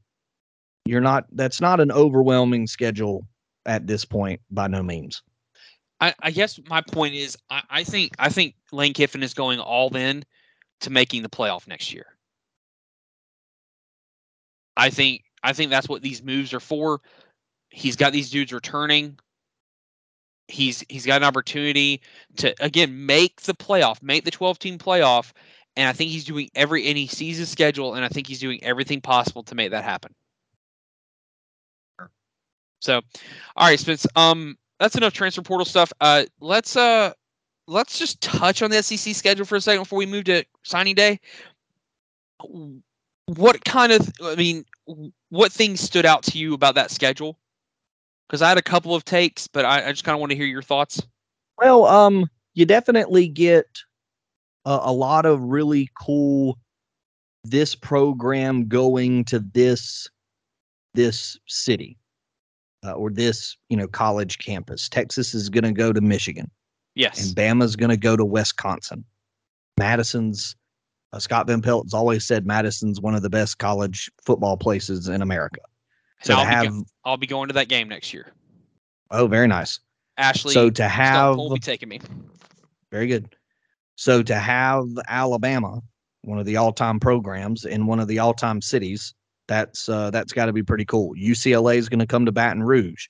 you're 0.86 1.02
not. 1.02 1.26
That's 1.34 1.62
not 1.62 1.82
an 1.82 1.92
overwhelming 1.92 2.66
schedule 2.66 3.28
at 3.66 3.86
this 3.86 4.06
point 4.06 4.42
by 4.50 4.68
no 4.68 4.82
means. 4.82 5.22
I, 6.02 6.14
I 6.22 6.32
guess 6.32 6.60
my 6.70 6.82
point 6.82 7.14
is, 7.14 7.38
I, 7.50 7.64
I 7.70 7.84
think 7.84 8.14
I 8.18 8.30
think 8.30 8.56
Lane 8.72 8.94
Kiffin 8.94 9.24
is 9.24 9.34
going 9.34 9.60
all 9.60 9.96
in 9.96 10.24
to 10.82 10.90
making 10.90 11.24
the 11.24 11.30
playoff 11.30 11.68
next 11.68 11.94
year. 11.94 12.06
I 14.78 14.90
think 14.90 15.24
I 15.44 15.54
think 15.54 15.72
that's 15.72 15.90
what 15.90 16.02
these 16.02 16.24
moves 16.24 16.54
are 16.54 16.60
for. 16.60 17.02
He's 17.70 17.96
got 17.96 18.14
these 18.14 18.30
dudes 18.30 18.54
returning. 18.54 19.20
He's 20.48 20.84
he's 20.90 21.06
got 21.06 21.18
an 21.22 21.28
opportunity 21.28 22.02
to 22.38 22.56
again 22.64 23.06
make 23.06 23.42
the 23.42 23.54
playoff, 23.54 24.02
make 24.02 24.24
the 24.24 24.32
12 24.32 24.58
team 24.58 24.78
playoff, 24.78 25.34
and 25.76 25.88
I 25.88 25.94
think 25.94 26.12
he's 26.12 26.26
doing 26.26 26.50
every 26.56 26.88
and 26.88 26.98
he 26.98 27.08
sees 27.08 27.38
his 27.38 27.50
schedule, 27.50 27.96
and 27.96 28.06
I 28.06 28.10
think 28.10 28.26
he's 28.26 28.40
doing 28.40 28.64
everything 28.64 29.02
possible 29.02 29.44
to 29.44 29.56
make 29.56 29.72
that 29.72 29.84
happen. 29.84 30.16
So, 32.82 33.02
all 33.56 33.68
right, 33.68 33.80
Spence. 33.80 34.08
Um, 34.16 34.58
that's 34.80 34.96
enough 34.96 35.14
transfer 35.14 35.42
portal 35.42 35.66
stuff. 35.66 35.92
Uh, 36.00 36.26
let's 36.40 36.76
uh, 36.76 37.14
let's 37.68 38.00
just 38.00 38.22
touch 38.22 38.62
on 38.62 38.72
the 38.72 38.82
SEC 38.82 39.14
schedule 39.14 39.46
for 39.46 39.56
a 39.56 39.62
second 39.62 39.84
before 39.84 40.00
we 40.00 40.06
move 40.06 40.26
to 40.26 40.44
signing 40.64 40.96
day. 40.96 41.20
What 43.26 43.64
kind 43.66 43.92
of, 43.92 44.12
I 44.24 44.36
mean, 44.36 44.66
what 45.30 45.52
things 45.52 45.82
stood 45.82 46.06
out 46.06 46.24
to 46.24 46.38
you 46.38 46.54
about 46.54 46.76
that 46.76 46.90
schedule? 46.90 47.38
Because 48.28 48.42
I 48.42 48.50
had 48.50 48.58
a 48.58 48.64
couple 48.64 48.96
of 48.96 49.06
takes, 49.06 49.48
but 49.48 49.66
I, 49.66 49.88
I 49.88 49.92
just 49.92 50.04
kind 50.04 50.16
of 50.16 50.20
want 50.20 50.32
to 50.32 50.36
hear 50.36 50.46
your 50.46 50.62
thoughts. 50.62 51.02
Well, 51.58 51.86
um, 51.86 52.28
you 52.54 52.66
definitely 52.66 53.28
get 53.28 53.66
a, 54.66 54.80
a 54.84 54.94
lot 54.94 55.26
of 55.26 55.42
really 55.42 55.90
cool 56.00 56.58
this 57.44 57.76
program 57.76 58.68
going 58.68 59.26
to 59.26 59.40
this 59.40 60.10
this 60.96 61.38
city 61.48 61.99
uh, 62.86 62.94
or 62.94 63.10
this 63.10 63.58
you 63.70 63.78
know 63.78 63.88
college 63.88 64.38
campus. 64.38 64.90
Texas 64.90 65.34
is 65.34 65.50
going 65.50 65.64
to 65.64 65.72
go 65.72 65.94
to 65.94 66.02
Michigan. 66.02 66.50
Yes. 66.96 67.28
And 67.28 67.36
Bama's 67.36 67.76
going 67.76 67.92
to 67.92 67.98
go 67.98 68.18
to 68.18 68.26
Wisconsin. 68.26 69.06
Madison's 69.78 70.56
uh, 71.14 71.20
Scott 71.20 71.48
Van 71.48 71.62
Pelt 71.62 71.86
has 71.86 71.94
always 71.94 72.26
said 72.26 72.46
Madison's 72.46 73.02
one 73.02 73.16
of 73.16 73.22
the 73.22 73.30
best 73.30 73.58
college 73.58 74.12
football 74.24 74.58
places 74.58 75.08
in 75.08 75.22
America. 75.22 75.62
So 76.22 76.34
I'll, 76.34 76.46
have, 76.46 76.64
be 76.64 76.70
go- 76.70 76.86
I'll 77.06 77.18
be 77.18 77.28
going 77.28 77.48
to 77.48 77.54
that 77.54 77.70
game 77.70 77.88
next 77.88 78.14
year. 78.14 78.34
Oh, 79.12 79.28
very 79.28 79.48
nice. 79.48 79.80
Ashley, 80.18 80.54
so 80.54 80.70
to 80.70 80.88
have 80.88 81.38
will 81.38 81.54
be 81.54 81.60
taking 81.60 81.88
me. 81.90 82.02
Very 82.92 83.08
good. 83.08 83.34
So 83.96 84.22
to 84.24 84.36
have 84.36 84.86
Alabama, 85.08 85.82
one 86.24 86.40
of 86.40 86.46
the 86.46 86.58
all-time 86.58 87.00
programs 87.00 87.66
in 87.66 87.86
one 87.86 88.00
of 88.00 88.08
the 88.08 88.20
all-time 88.20 88.62
cities, 88.62 89.14
that's 89.50 89.90
uh, 89.90 90.12
that's 90.12 90.32
got 90.32 90.46
to 90.46 90.54
be 90.54 90.64
pretty 90.64 90.86
cool. 90.86 91.14
UCLA 91.16 91.76
is 91.76 91.90
going 91.90 92.00
to 92.00 92.08
come 92.08 92.26
to 92.26 92.32
Baton 92.32 92.64
Rouge. 92.64 93.08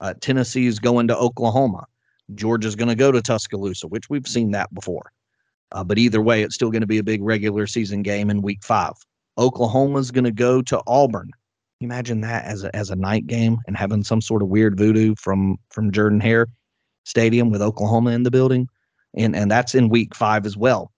Uh, 0.00 0.14
Tennessee 0.20 0.66
is 0.66 0.78
going 0.78 1.08
to 1.08 1.16
Oklahoma. 1.16 1.84
Georgia's 2.34 2.76
going 2.76 2.88
to 2.88 2.94
go 2.94 3.12
to 3.12 3.20
Tuscaloosa, 3.20 3.88
which 3.88 4.08
we've 4.08 4.26
seen 4.26 4.52
that 4.52 4.72
before. 4.72 5.12
Uh, 5.72 5.84
but 5.84 5.98
either 5.98 6.22
way, 6.22 6.42
it's 6.42 6.54
still 6.54 6.70
going 6.70 6.80
to 6.80 6.86
be 6.86 6.98
a 6.98 7.02
big 7.02 7.22
regular 7.22 7.66
season 7.66 8.02
game 8.02 8.30
in 8.30 8.40
Week 8.40 8.62
Five. 8.62 8.94
Oklahoma's 9.36 10.10
going 10.10 10.24
to 10.24 10.30
go 10.30 10.62
to 10.62 10.80
Auburn. 10.86 11.30
Imagine 11.80 12.20
that 12.22 12.44
as 12.44 12.62
a 12.64 12.74
as 12.74 12.90
a 12.90 12.96
night 12.96 13.26
game 13.26 13.58
and 13.66 13.76
having 13.76 14.04
some 14.04 14.20
sort 14.20 14.42
of 14.42 14.48
weird 14.48 14.78
voodoo 14.78 15.14
from 15.16 15.58
from 15.70 15.90
Jordan 15.90 16.20
Hare 16.20 16.46
Stadium 17.04 17.50
with 17.50 17.60
Oklahoma 17.60 18.10
in 18.10 18.22
the 18.22 18.30
building, 18.30 18.68
and 19.14 19.34
and 19.34 19.50
that's 19.50 19.74
in 19.74 19.88
Week 19.88 20.14
Five 20.14 20.46
as 20.46 20.56
well. 20.56 20.92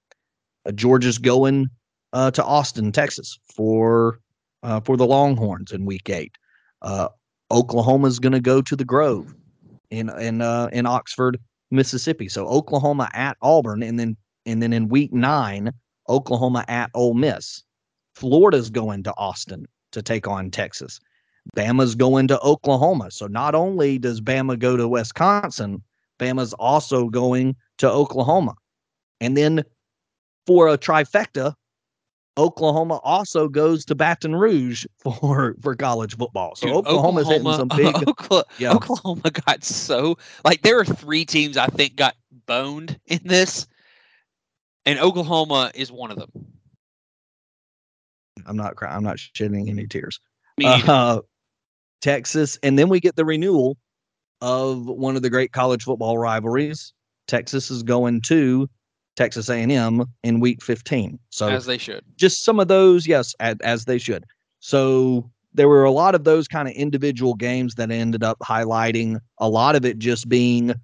Uh, 0.67 0.73
Georgia's 0.73 1.19
going 1.19 1.71
uh, 2.13 2.31
to 2.33 2.45
Austin, 2.45 2.93
Texas 2.93 3.39
for 3.55 4.21
uh, 4.63 4.81
for 4.81 4.97
the 4.97 5.07
Longhorns 5.07 5.73
in 5.73 5.85
Week 5.85 6.09
Eight. 6.09 6.37
Uh, 6.83 7.09
is 7.51 8.19
going 8.19 8.33
to 8.33 8.41
go 8.41 8.61
to 8.61 8.77
the 8.77 8.85
Grove 8.85 9.35
in 9.91 10.09
in 10.19 10.43
uh, 10.43 10.69
in 10.73 10.87
Oxford, 10.87 11.39
Mississippi. 11.71 12.29
So 12.29 12.47
Oklahoma 12.47 13.09
at 13.15 13.37
Auburn, 13.43 13.83
and 13.83 13.99
then 13.99 14.17
and 14.45 14.63
then 14.63 14.73
in 14.73 14.89
Week 14.89 15.13
Nine, 15.13 15.73
Oklahoma 16.09 16.65
at 16.69 16.91
Ole 16.95 17.15
Miss. 17.15 17.63
Florida's 18.15 18.71
going 18.71 19.03
to 19.03 19.15
Austin 19.19 19.67
to 19.93 20.03
take 20.03 20.27
on 20.27 20.51
Texas. 20.51 21.01
Bama's 21.55 21.95
going 21.95 22.29
to 22.29 22.41
Oklahoma. 22.41 23.11
So 23.11 23.27
not 23.27 23.55
only 23.55 23.99
does 23.99 24.21
Bama 24.21 24.59
go 24.59 24.77
to 24.77 24.89
Wisconsin, 24.89 25.83
Bama's 26.19 26.55
also 26.55 27.09
going 27.09 27.55
to 27.79 27.91
Oklahoma. 27.91 28.55
And 29.21 29.37
then 29.37 29.63
for 30.47 30.69
a 30.69 30.79
trifecta, 30.79 31.55
Oklahoma 32.39 33.01
also 33.03 33.49
goes 33.49 33.85
to 33.87 33.95
Baton 33.95 34.35
Rouge 34.37 34.85
for 34.99 35.57
for 35.61 35.75
college 35.75 36.17
football. 36.17 36.55
So 36.57 36.67
Dude, 36.67 36.77
Oklahoma's 36.77 37.27
Oklahoma, 37.27 37.53
hitting 37.53 37.53
some 37.53 37.69
big. 38.03 38.09
Oklahoma, 38.09 38.45
yeah. 38.59 38.73
Oklahoma 38.73 39.31
got 39.31 39.65
so 39.65 40.19
like 40.45 40.63
there 40.63 40.79
are 40.79 40.85
three 40.85 41.25
teams 41.25 41.57
I 41.57 41.67
think 41.67 41.97
got 41.97 42.15
boned 42.47 42.99
in 43.07 43.21
this, 43.25 43.67
and 44.85 44.99
Oklahoma 44.99 45.71
is 45.75 45.91
one 45.91 46.11
of 46.11 46.19
them. 46.19 46.31
I'm 48.47 48.57
not 48.57 48.77
crying. 48.77 48.95
I'm 48.95 49.03
not 49.03 49.19
shedding 49.19 49.69
any 49.69 49.87
tears. 49.87 50.21
Uh, 50.63 51.21
Texas, 52.03 52.59
and 52.63 52.79
then 52.79 52.89
we 52.89 53.01
get 53.01 53.17
the 53.17 53.25
renewal 53.25 53.77
of 54.41 54.87
one 54.87 55.17
of 55.17 55.23
the 55.23 55.31
great 55.31 55.53
college 55.53 55.85
football 55.85 56.19
rivalries. 56.19 56.93
Texas 57.27 57.71
is 57.71 57.83
going 57.83 58.21
to 58.23 58.69
Texas 59.17 59.49
A&M 59.49 60.05
in 60.23 60.41
week 60.41 60.63
15. 60.63 61.19
So 61.31 61.49
as 61.49 61.67
they 61.67 61.79
should. 61.79 62.05
Just 62.17 62.45
some 62.45 62.61
of 62.61 62.69
those, 62.69 63.07
yes, 63.07 63.35
as, 63.41 63.57
as 63.63 63.85
they 63.87 63.99
should. 63.99 64.25
So 64.61 65.31
there 65.55 65.69
were 65.69 65.85
a 65.85 65.91
lot 65.91 66.15
of 66.15 66.25
those 66.25 66.47
kind 66.47 66.69
of 66.69 66.75
individual 66.75 67.35
games 67.35 67.75
that 67.77 67.91
ended 67.91 68.23
up 68.23 68.39
highlighting 68.41 69.19
a 69.39 69.49
lot 69.49 69.75
of 69.75 69.85
it 69.85 69.99
just 69.99 70.29
being 70.29 70.75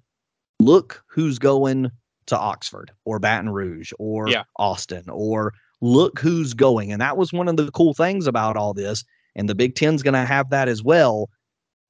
look 0.59 1.03
who's 1.07 1.37
going 1.37 1.91
to 2.25 2.37
Oxford 2.37 2.91
or 3.05 3.19
Baton 3.19 3.49
Rouge 3.49 3.91
or 3.99 4.27
yeah. 4.29 4.43
Austin 4.57 5.03
or 5.09 5.53
look 5.81 6.19
who's 6.19 6.53
going. 6.53 6.91
And 6.91 7.01
that 7.01 7.17
was 7.17 7.31
one 7.31 7.47
of 7.47 7.57
the 7.57 7.69
cool 7.71 7.93
things 7.93 8.25
about 8.25 8.57
all 8.57 8.73
this. 8.73 9.03
And 9.35 9.49
the 9.49 9.55
Big 9.55 9.75
Ten's 9.75 10.03
going 10.03 10.13
to 10.13 10.25
have 10.25 10.49
that 10.49 10.67
as 10.67 10.83
well. 10.83 11.29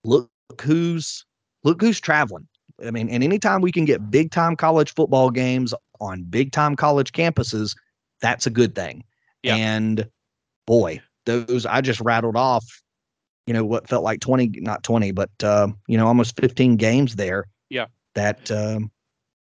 Look 0.03 0.29
who's 0.61 1.25
look 1.63 1.79
who's 1.79 2.01
traveling. 2.01 2.47
I 2.85 2.91
mean, 2.91 3.09
and 3.09 3.23
anytime 3.23 3.61
we 3.61 3.71
can 3.71 3.85
get 3.85 4.09
big 4.09 4.31
time 4.31 4.55
college 4.55 4.93
football 4.93 5.29
games 5.29 5.73
on 5.99 6.23
big 6.23 6.51
time 6.51 6.75
college 6.75 7.11
campuses, 7.11 7.75
that's 8.21 8.47
a 8.47 8.49
good 8.49 8.75
thing. 8.75 9.03
Yeah. 9.43 9.55
And 9.55 10.09
boy, 10.65 11.01
those 11.25 11.65
I 11.65 11.81
just 11.81 12.01
rattled 12.01 12.35
off, 12.35 12.65
you 13.45 13.53
know, 13.53 13.63
what 13.63 13.87
felt 13.87 14.03
like 14.03 14.21
20, 14.21 14.61
not 14.61 14.83
20, 14.83 15.11
but, 15.11 15.29
uh, 15.43 15.67
you 15.87 15.97
know, 15.97 16.07
almost 16.07 16.39
15 16.39 16.77
games 16.77 17.15
there. 17.15 17.45
Yeah. 17.69 17.87
That, 18.15 18.49
um, 18.51 18.91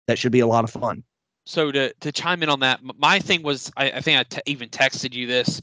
that 0.07 0.19
should 0.19 0.33
be 0.33 0.41
a 0.41 0.47
lot 0.47 0.65
of 0.65 0.71
fun. 0.71 1.03
So 1.47 1.73
to, 1.73 1.93
to 2.01 2.13
chime 2.13 2.43
in 2.43 2.49
on 2.49 2.61
that, 2.61 2.81
my 2.83 3.19
thing 3.19 3.43
was, 3.43 3.73
I, 3.77 3.91
I 3.91 4.01
think 4.01 4.19
I 4.21 4.23
t- 4.23 4.43
even 4.47 4.69
texted 4.69 5.15
you 5.15 5.27
this, 5.27 5.61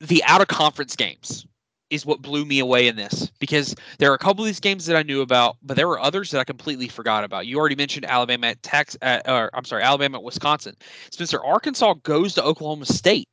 the 0.00 0.22
out 0.24 0.40
of 0.40 0.48
conference 0.48 0.96
games 0.96 1.46
is 1.90 2.04
what 2.04 2.22
blew 2.22 2.44
me 2.44 2.58
away 2.58 2.88
in 2.88 2.96
this 2.96 3.30
because 3.38 3.74
there 3.98 4.10
are 4.10 4.14
a 4.14 4.18
couple 4.18 4.42
of 4.42 4.46
these 4.46 4.60
games 4.60 4.86
that 4.86 4.96
I 4.96 5.02
knew 5.02 5.20
about, 5.20 5.56
but 5.62 5.76
there 5.76 5.86
were 5.88 6.00
others 6.00 6.30
that 6.30 6.40
I 6.40 6.44
completely 6.44 6.88
forgot 6.88 7.24
about. 7.24 7.46
You 7.46 7.58
already 7.58 7.76
mentioned 7.76 8.06
Alabama 8.06 8.48
at 8.48 8.62
Tex, 8.62 8.96
uh, 9.02 9.20
or 9.26 9.50
I'm 9.54 9.64
sorry, 9.64 9.82
Alabama 9.82 10.18
at 10.18 10.24
Wisconsin. 10.24 10.74
Spencer, 11.10 11.42
Arkansas 11.44 11.94
goes 12.02 12.34
to 12.34 12.42
Oklahoma 12.42 12.86
State. 12.86 13.28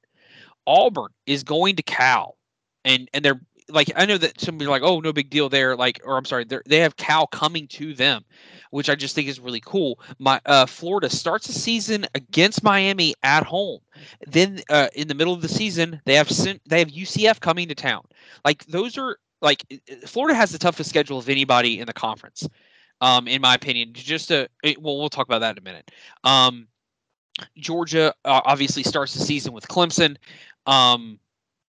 Auburn 0.68 1.10
is 1.26 1.44
going 1.44 1.76
to 1.76 1.84
Cal, 1.84 2.38
and 2.86 3.10
and 3.14 3.26
they're 3.26 3.42
like 3.70 3.92
I 3.96 4.06
know 4.06 4.18
that 4.18 4.40
somebody 4.40 4.70
like 4.70 4.84
oh 4.84 5.00
no 5.00 5.14
big 5.14 5.30
deal 5.30 5.50
there 5.50 5.76
like 5.76 6.02
or 6.06 6.18
I'm 6.18 6.26
sorry 6.26 6.46
they 6.66 6.80
have 6.80 6.96
Cal 6.98 7.28
coming 7.28 7.68
to 7.70 7.94
them 7.94 8.24
which 8.74 8.90
I 8.90 8.96
just 8.96 9.14
think 9.14 9.28
is 9.28 9.40
really 9.40 9.62
cool. 9.64 10.00
My 10.18 10.42
uh, 10.48 10.66
Florida 10.66 11.08
starts 11.08 11.46
the 11.46 11.54
season 11.54 12.08
against 12.16 12.64
Miami 12.64 13.14
at 13.22 13.44
home. 13.44 13.82
Then 14.26 14.62
uh, 14.68 14.88
in 14.96 15.08
the 15.08 15.14
middle 15.14 15.34
of 15.34 15.44
the 15.44 15.48
season, 15.48 16.02
they 16.06 16.16
have 16.16 16.28
they 16.66 16.80
have 16.80 16.88
UCF 16.88 17.40
coming 17.40 17.68
to 17.68 17.76
town. 17.76 18.04
Like 18.44 18.66
those 18.66 18.98
are 18.98 19.18
like 19.42 19.64
Florida 20.08 20.34
has 20.34 20.52
the 20.52 20.58
toughest 20.58 20.90
schedule 20.90 21.20
of 21.20 21.30
anybody 21.30 21.80
in 21.80 21.86
the 21.86 21.94
conference, 21.94 22.50
um, 23.00 23.28
in 23.28 23.42
my 23.42 23.54
opinion. 23.54 23.92
Just 23.94 24.32
a 24.32 24.50
well, 24.80 24.98
we'll 24.98 25.10
talk 25.10 25.28
about 25.28 25.40
that 25.40 25.52
in 25.52 25.60
a 25.60 25.62
minute. 25.62 25.92
Um, 26.24 26.68
Georgia 27.58 28.16
uh, 28.26 28.42
obviously 28.44 28.82
starts 28.82 29.14
the 29.14 29.20
season 29.20 29.54
with 29.54 29.68
Clemson. 29.68 30.18
Um, 30.66 31.20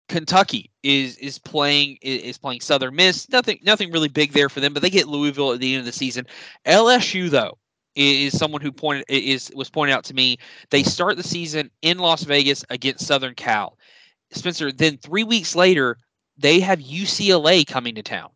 Kentucky 0.07 0.71
is 0.83 1.17
is 1.17 1.37
playing 1.37 1.97
is 2.01 2.37
playing 2.37 2.61
Southern 2.61 2.95
Miss. 2.95 3.29
Nothing 3.29 3.59
nothing 3.63 3.91
really 3.91 4.07
big 4.07 4.31
there 4.31 4.49
for 4.49 4.59
them, 4.59 4.73
but 4.73 4.81
they 4.81 4.89
get 4.89 5.07
Louisville 5.07 5.53
at 5.53 5.59
the 5.59 5.73
end 5.73 5.79
of 5.79 5.85
the 5.85 5.91
season. 5.91 6.25
LSU 6.65 7.29
though 7.29 7.57
is 7.95 8.37
someone 8.37 8.61
who 8.61 8.71
pointed 8.71 9.05
is 9.09 9.51
was 9.53 9.69
pointed 9.69 9.93
out 9.93 10.05
to 10.05 10.13
me. 10.13 10.37
They 10.69 10.83
start 10.83 11.17
the 11.17 11.23
season 11.23 11.71
in 11.81 11.97
Las 11.97 12.23
Vegas 12.23 12.63
against 12.69 13.05
Southern 13.05 13.35
Cal. 13.35 13.77
Spencer, 14.31 14.71
then 14.71 14.97
three 14.97 15.23
weeks 15.23 15.55
later, 15.55 15.97
they 16.37 16.59
have 16.59 16.79
UCLA 16.79 17.65
coming 17.65 17.95
to 17.95 18.03
town. 18.03 18.29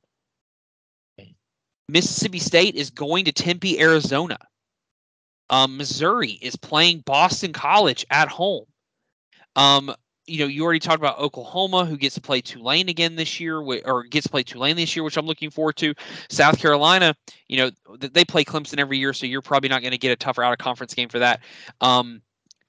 Mississippi 1.88 2.40
State 2.40 2.76
is 2.76 2.90
going 2.90 3.26
to 3.26 3.34
Tempe, 3.34 3.80
Arizona. 3.80 4.38
Um, 5.50 5.76
Missouri 5.76 6.32
is 6.42 6.56
playing 6.56 7.00
Boston 7.00 7.52
College 7.52 8.06
at 8.10 8.30
home. 8.30 8.64
Um, 9.58 9.94
you 10.28 10.40
know, 10.40 10.46
you 10.46 10.64
already 10.64 10.80
talked 10.80 11.00
about 11.00 11.20
Oklahoma, 11.20 11.86
who 11.86 11.98
gets 11.98 12.16
to 12.16 12.22
play 12.22 12.42
Tulane 12.42 12.90
again 12.90 13.16
this 13.16 13.40
year, 13.40 13.58
or 13.58 14.04
gets 14.04 14.26
to 14.26 14.30
play 14.30 14.44
Tulane 14.44 14.76
this 14.76 14.96
year, 14.96 15.04
which 15.04 15.18
I'm 15.18 15.26
looking 15.26 15.50
forward 15.50 15.76
to. 15.78 15.94
South 16.30 16.60
Carolina, 16.60 17.16
you 17.48 17.58
know, 17.58 17.72
they 17.98 18.24
play 18.24 18.44
Clemson 18.44 18.80
every 18.80 18.98
year, 18.98 19.14
so 19.14 19.26
you're 19.26 19.42
probably 19.42 19.70
not 19.70 19.82
going 19.82 19.92
to 19.92 19.98
get 19.98 20.12
a 20.12 20.16
tougher 20.16 20.44
out 20.44 20.54
of 20.54 20.60
conference 20.60 20.94
game 20.94 21.10
for 21.10 21.20
that. 21.20 21.42
Um, 21.82 22.22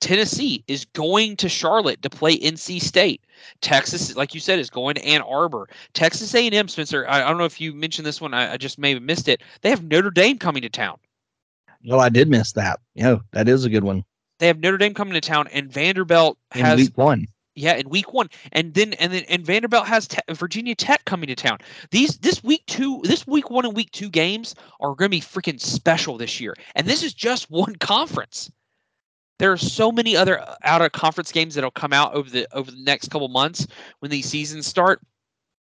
Tennessee 0.03 0.65
is 0.67 0.85
going 0.85 1.37
to 1.37 1.49
Charlotte 1.49 2.03
to 2.03 2.11
play 2.11 2.37
NC 2.37 2.83
State. 2.83 3.25
Texas, 3.61 4.17
like 4.17 4.35
you 4.35 4.41
said, 4.41 4.59
is 4.59 4.69
going 4.69 4.97
to 4.97 5.05
Ann 5.05 5.23
Arbor. 5.23 5.69
Texas 5.95 6.35
A&M, 6.35 6.69
Spencer. 6.69 7.07
I, 7.09 7.23
I 7.23 7.29
don't 7.29 7.39
know 7.39 7.45
if 7.45 7.61
you 7.61 7.73
mentioned 7.73 8.05
this 8.05 8.21
one. 8.21 8.35
I, 8.35 8.55
I, 8.55 8.57
just 8.57 8.79
may 8.79 8.95
have 8.95 9.03
missed 9.03 9.29
it. 9.29 9.43
They 9.61 9.71
have 9.71 9.85
Notre 9.85 10.11
Dame 10.11 10.39
coming 10.39 10.63
to 10.63 10.69
town. 10.69 10.99
No, 11.85 12.01
I 12.01 12.09
did 12.09 12.29
miss 12.29 12.53
that. 12.53 12.81
Yeah, 12.95 13.19
that 13.31 13.49
is 13.49 13.65
a 13.65 13.71
good 13.71 13.85
one. 13.85 14.05
They 14.41 14.49
have 14.49 14.59
Notre 14.59 14.77
Dame 14.77 14.93
coming 14.93 15.15
to 15.15 15.21
town, 15.21 15.47
and 15.53 15.73
Vanderbilt 15.73 16.37
has 16.51 16.73
in 16.73 16.87
week 16.87 16.99
one. 16.99 17.29
Yeah, 17.55 17.75
in 17.75 17.91
week 17.91 18.15
one, 18.15 18.29
and 18.53 18.73
then 18.73 18.95
and 18.95 19.13
then 19.13 19.25
and 19.29 19.45
Vanderbilt 19.45 19.87
has 19.87 20.09
te- 20.09 20.21
Virginia 20.31 20.75
Tech 20.75 21.05
coming 21.05 21.27
to 21.27 21.35
town. 21.35 21.59
These 21.91 22.17
this 22.19 22.43
week 22.43 22.63
two, 22.67 23.03
this 23.05 23.27
week 23.27 23.51
one 23.51 23.67
and 23.67 23.77
week 23.77 23.91
two 23.91 24.09
games 24.09 24.55
are 24.81 24.95
going 24.95 25.11
to 25.11 25.17
be 25.17 25.21
freaking 25.21 25.61
special 25.61 26.17
this 26.17 26.41
year, 26.41 26.55
and 26.75 26.87
this 26.87 27.03
is 27.03 27.13
just 27.13 27.51
one 27.51 27.77
conference. 27.77 28.51
There 29.39 29.53
are 29.53 29.59
so 29.59 29.93
many 29.93 30.17
other 30.17 30.41
uh, 30.41 30.55
out 30.65 30.83
of 30.83 30.93
conference 30.93 31.31
games 31.31 31.55
that'll 31.55 31.71
come 31.71 31.93
out 31.93 32.15
over 32.15 32.31
the 32.31 32.47
over 32.55 32.71
the 32.71 32.83
next 32.83 33.11
couple 33.11 33.29
months 33.29 33.67
when 33.99 34.11
these 34.11 34.27
seasons 34.27 34.67
start. 34.67 35.01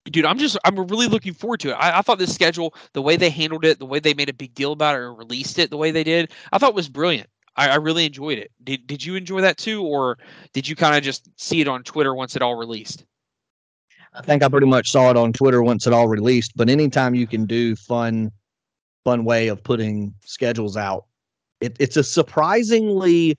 Dude, 0.06 0.26
I'm 0.26 0.38
just 0.38 0.58
I'm 0.66 0.76
really 0.76 1.08
looking 1.08 1.34
forward 1.34 1.62
to 1.62 1.70
it. 1.70 1.74
I, 1.74 2.00
I 2.00 2.02
thought 2.04 2.20
this 2.20 2.34
schedule, 2.34 2.76
the 2.94 3.02
way 3.02 3.16
they 3.16 3.30
handled 3.32 3.66
it, 3.66 3.80
the 3.80 3.86
way 3.88 4.00
they 4.00 4.14
made 4.14 4.30
a 4.30 4.34
big 4.34 4.54
deal 4.54 4.72
about 4.72 4.96
it 4.96 5.00
or 5.00 5.16
released 5.16 5.58
it, 5.58 5.72
the 5.72 5.78
way 5.78 5.90
they 5.90 6.04
did, 6.04 6.32
I 6.52 6.60
thought 6.60 6.76
was 6.76 6.90
brilliant. 6.90 7.30
I, 7.56 7.70
I 7.70 7.76
really 7.76 8.06
enjoyed 8.06 8.38
it. 8.38 8.52
Did 8.64 8.88
Did 8.88 9.04
you 9.06 9.16
enjoy 9.16 9.41
that 9.41 9.58
too, 9.58 9.84
or 9.84 10.18
did 10.54 10.68
you 10.68 10.76
kind 10.76 10.95
of 10.95 11.04
just 11.04 11.30
see 11.39 11.62
it 11.62 11.68
on 11.68 11.84
Twitter 11.84 12.16
once 12.16 12.36
it 12.36 12.41
all 12.41 12.56
released? 12.56 13.06
I 14.14 14.22
think 14.22 14.43
I 14.43 14.49
pretty 14.49 14.68
much 14.68 14.91
saw 14.91 15.10
it 15.10 15.18
on 15.18 15.32
Twitter 15.32 15.64
once 15.64 15.88
it 15.88 15.93
all 15.93 16.08
released. 16.08 16.54
But 16.56 16.70
anytime 16.70 17.16
you 17.16 17.28
can 17.28 17.45
do 17.45 17.76
fun, 17.76 18.32
fun 19.06 19.24
way 19.24 19.47
of 19.47 19.64
putting 19.64 20.14
schedules 20.26 20.76
out, 20.76 21.06
it, 21.62 21.78
it's 21.80 21.95
a 21.95 22.04
surprisingly 22.04 23.38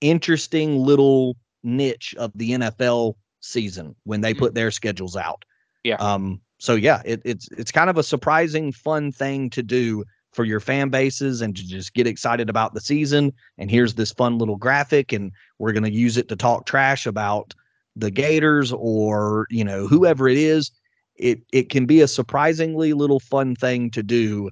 interesting 0.00 0.78
little 0.78 1.36
niche 1.62 2.14
of 2.18 2.32
the 2.34 2.52
NFL 2.52 3.14
season 3.40 3.94
when 4.04 4.22
they 4.22 4.32
mm-hmm. 4.32 4.40
put 4.40 4.54
their 4.54 4.70
schedules 4.70 5.16
out. 5.16 5.44
Yeah. 5.84 5.96
Um. 5.96 6.40
So 6.58 6.74
yeah, 6.74 7.02
it, 7.04 7.20
it's 7.24 7.48
it's 7.52 7.70
kind 7.70 7.90
of 7.90 7.98
a 7.98 8.02
surprising, 8.02 8.72
fun 8.72 9.12
thing 9.12 9.50
to 9.50 9.62
do 9.62 10.04
for 10.36 10.44
your 10.44 10.60
fan 10.60 10.90
bases 10.90 11.40
and 11.40 11.56
to 11.56 11.66
just 11.66 11.94
get 11.94 12.06
excited 12.06 12.50
about 12.50 12.74
the 12.74 12.80
season. 12.80 13.32
And 13.56 13.70
here's 13.70 13.94
this 13.94 14.12
fun 14.12 14.38
little 14.38 14.56
graphic, 14.56 15.12
and 15.12 15.32
we're 15.58 15.72
going 15.72 15.82
to 15.82 15.90
use 15.90 16.18
it 16.18 16.28
to 16.28 16.36
talk 16.36 16.66
trash 16.66 17.06
about 17.06 17.54
the 17.96 18.10
Gators 18.10 18.72
or 18.72 19.46
you 19.50 19.64
know 19.64 19.88
whoever 19.88 20.28
it 20.28 20.36
is. 20.36 20.70
It 21.16 21.40
it 21.52 21.70
can 21.70 21.86
be 21.86 22.02
a 22.02 22.08
surprisingly 22.08 22.92
little 22.92 23.18
fun 23.18 23.56
thing 23.56 23.90
to 23.92 24.02
do 24.02 24.50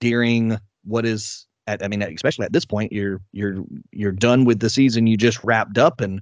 during 0.00 0.58
what 0.84 1.06
is 1.06 1.46
at, 1.66 1.82
I 1.82 1.88
mean 1.88 2.02
especially 2.02 2.44
at 2.44 2.52
this 2.52 2.66
point 2.66 2.92
you're 2.92 3.20
you're 3.32 3.64
you're 3.92 4.12
done 4.12 4.44
with 4.44 4.60
the 4.60 4.70
season 4.70 5.06
you 5.06 5.16
just 5.16 5.42
wrapped 5.42 5.78
up 5.78 6.00
and 6.00 6.20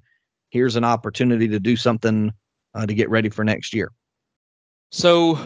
here's 0.50 0.76
an 0.76 0.84
opportunity 0.84 1.48
to 1.48 1.58
do 1.58 1.76
something 1.76 2.32
uh, 2.74 2.86
to 2.86 2.94
get 2.94 3.10
ready 3.10 3.28
for 3.28 3.44
next 3.44 3.74
year. 3.74 3.90
So 4.92 5.38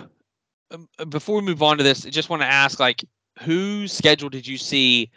um, 0.70 0.88
before 1.08 1.36
we 1.36 1.42
move 1.42 1.62
on 1.62 1.78
to 1.78 1.84
this, 1.84 2.06
I 2.06 2.10
just 2.10 2.28
want 2.28 2.42
to 2.42 2.46
ask 2.46 2.78
like 2.78 3.04
whose 3.38 3.92
schedule 3.92 4.28
did 4.28 4.46
you 4.46 4.58
see 4.58 5.10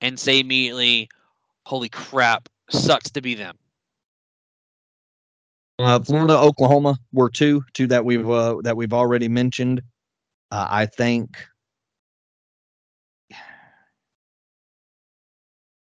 and 0.00 0.18
say 0.18 0.40
immediately, 0.40 1.08
"Holy 1.66 1.88
crap, 1.88 2.48
sucks 2.70 3.10
to 3.10 3.20
be 3.20 3.34
them"? 3.34 3.56
Uh, 5.78 5.98
Florida, 6.00 6.38
Oklahoma 6.38 6.98
were 7.12 7.30
two, 7.30 7.62
two 7.72 7.86
that 7.86 8.04
we've 8.04 8.28
uh, 8.28 8.56
that 8.62 8.76
we've 8.76 8.92
already 8.92 9.28
mentioned. 9.28 9.82
Uh, 10.50 10.66
I 10.68 10.86
think. 10.86 11.36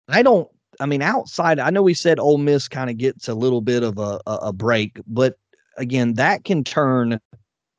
I 0.10 0.24
don't. 0.24 0.50
I 0.80 0.86
mean, 0.88 1.02
outside, 1.02 1.60
I 1.60 1.70
know 1.70 1.84
we 1.84 1.94
said 1.94 2.20
Ole 2.20 2.40
Miss 2.40 2.68
kind 2.68 2.90
of 2.90 2.98
gets 2.98 3.28
a 3.28 3.36
little 3.36 3.62
bit 3.62 3.84
of 3.84 4.00
a, 4.00 4.20
a, 4.26 4.36
a 4.36 4.54
break, 4.54 5.00
but 5.08 5.38
again, 5.78 6.16
that 6.16 6.44
can 6.44 6.64
turn 6.64 7.20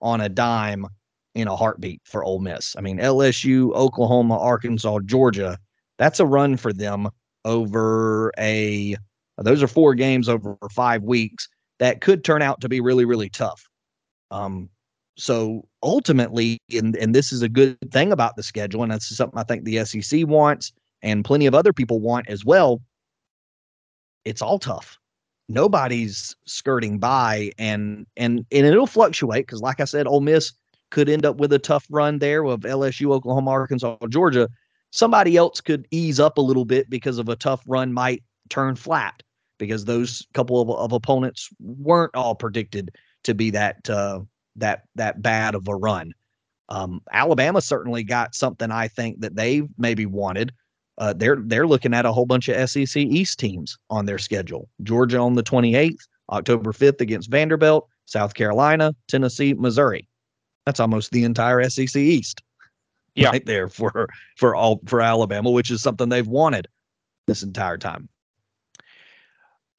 on 0.00 0.20
a 0.20 0.28
dime 0.28 0.86
in 1.34 1.48
a 1.48 1.56
heartbeat 1.56 2.00
for 2.04 2.24
Ole 2.24 2.40
Miss. 2.40 2.76
I 2.76 2.80
mean, 2.80 2.98
LSU, 2.98 3.72
Oklahoma, 3.74 4.38
Arkansas, 4.38 5.00
Georgia, 5.00 5.58
that's 5.98 6.20
a 6.20 6.26
run 6.26 6.56
for 6.56 6.72
them 6.72 7.08
over 7.44 8.32
a 8.38 8.96
those 9.38 9.62
are 9.62 9.68
four 9.68 9.94
games 9.94 10.28
over 10.28 10.56
five 10.70 11.02
weeks 11.02 11.48
that 11.80 12.00
could 12.00 12.22
turn 12.22 12.40
out 12.40 12.60
to 12.60 12.68
be 12.68 12.80
really, 12.80 13.04
really 13.04 13.28
tough. 13.28 13.68
Um, 14.30 14.68
so 15.16 15.66
ultimately, 15.82 16.58
and, 16.72 16.96
and 16.96 17.14
this 17.14 17.32
is 17.32 17.42
a 17.42 17.48
good 17.48 17.78
thing 17.90 18.12
about 18.12 18.36
the 18.36 18.42
schedule, 18.42 18.82
and 18.82 18.92
that's 18.92 19.14
something 19.14 19.38
I 19.38 19.42
think 19.42 19.64
the 19.64 19.84
SEC 19.84 20.26
wants 20.26 20.72
and 21.02 21.24
plenty 21.24 21.46
of 21.46 21.54
other 21.54 21.72
people 21.72 22.00
want 22.00 22.28
as 22.28 22.44
well. 22.44 22.80
It's 24.24 24.42
all 24.42 24.58
tough. 24.58 24.98
Nobody's 25.48 26.34
skirting 26.46 26.98
by 26.98 27.52
and 27.58 28.06
and 28.16 28.46
and 28.50 28.66
it'll 28.66 28.86
fluctuate 28.86 29.46
because 29.46 29.60
like 29.60 29.78
I 29.78 29.84
said, 29.84 30.06
Ole 30.06 30.22
Miss 30.22 30.52
could 30.94 31.08
end 31.08 31.26
up 31.26 31.38
with 31.38 31.52
a 31.52 31.58
tough 31.58 31.84
run 31.90 32.20
there 32.20 32.44
of 32.44 32.60
LSU, 32.60 33.12
Oklahoma, 33.12 33.50
Arkansas, 33.50 33.96
Georgia. 34.08 34.48
Somebody 34.92 35.36
else 35.36 35.60
could 35.60 35.88
ease 35.90 36.20
up 36.20 36.38
a 36.38 36.40
little 36.40 36.64
bit 36.64 36.88
because 36.88 37.18
of 37.18 37.28
a 37.28 37.34
tough 37.34 37.60
run 37.66 37.92
might 37.92 38.22
turn 38.48 38.76
flat 38.76 39.20
because 39.58 39.84
those 39.84 40.24
couple 40.34 40.60
of, 40.60 40.70
of 40.70 40.92
opponents 40.92 41.50
weren't 41.58 42.14
all 42.14 42.36
predicted 42.36 42.94
to 43.24 43.34
be 43.34 43.50
that 43.50 43.90
uh, 43.90 44.20
that 44.54 44.82
that 44.94 45.20
bad 45.20 45.56
of 45.56 45.66
a 45.66 45.74
run. 45.74 46.12
Um, 46.68 47.00
Alabama 47.12 47.60
certainly 47.60 48.04
got 48.04 48.36
something 48.36 48.70
I 48.70 48.86
think 48.86 49.20
that 49.20 49.34
they 49.34 49.62
maybe 49.76 50.06
wanted. 50.06 50.52
Uh, 50.96 51.12
they're 51.12 51.42
they're 51.44 51.66
looking 51.66 51.92
at 51.92 52.06
a 52.06 52.12
whole 52.12 52.26
bunch 52.26 52.48
of 52.48 52.70
SEC 52.70 52.96
East 52.96 53.40
teams 53.40 53.76
on 53.90 54.06
their 54.06 54.18
schedule. 54.18 54.68
Georgia 54.84 55.18
on 55.18 55.34
the 55.34 55.42
28th, 55.42 56.06
October 56.30 56.72
5th 56.72 57.00
against 57.00 57.32
Vanderbilt, 57.32 57.88
South 58.06 58.34
Carolina, 58.34 58.94
Tennessee, 59.08 59.54
Missouri. 59.54 60.08
That's 60.66 60.80
almost 60.80 61.12
the 61.12 61.24
entire 61.24 61.68
SEC 61.68 61.96
East. 61.96 62.42
Yeah. 63.14 63.28
Right 63.28 63.46
there 63.46 63.68
for 63.68 64.08
for 64.36 64.56
all 64.56 64.80
for 64.86 65.00
Alabama, 65.00 65.50
which 65.50 65.70
is 65.70 65.80
something 65.80 66.08
they've 66.08 66.26
wanted 66.26 66.66
this 67.28 67.44
entire 67.44 67.78
time. 67.78 68.08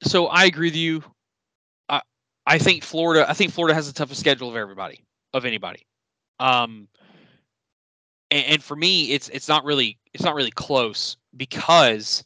So 0.02 0.26
I 0.28 0.44
agree 0.44 0.68
with 0.68 0.76
you. 0.76 1.04
I 1.90 2.00
I 2.46 2.58
think 2.58 2.82
Florida. 2.82 3.28
I 3.28 3.34
think 3.34 3.52
Florida 3.52 3.74
has 3.74 3.86
the 3.86 3.92
toughest 3.92 4.20
schedule 4.20 4.48
of 4.48 4.56
everybody, 4.56 5.04
of 5.34 5.44
anybody. 5.44 5.86
Um, 6.40 6.88
and, 8.30 8.46
and 8.46 8.62
for 8.62 8.76
me, 8.76 9.12
it's 9.12 9.28
it's 9.28 9.48
not 9.48 9.64
really 9.64 9.98
it's 10.14 10.24
not 10.24 10.34
really 10.34 10.50
close 10.50 11.18
because 11.36 12.24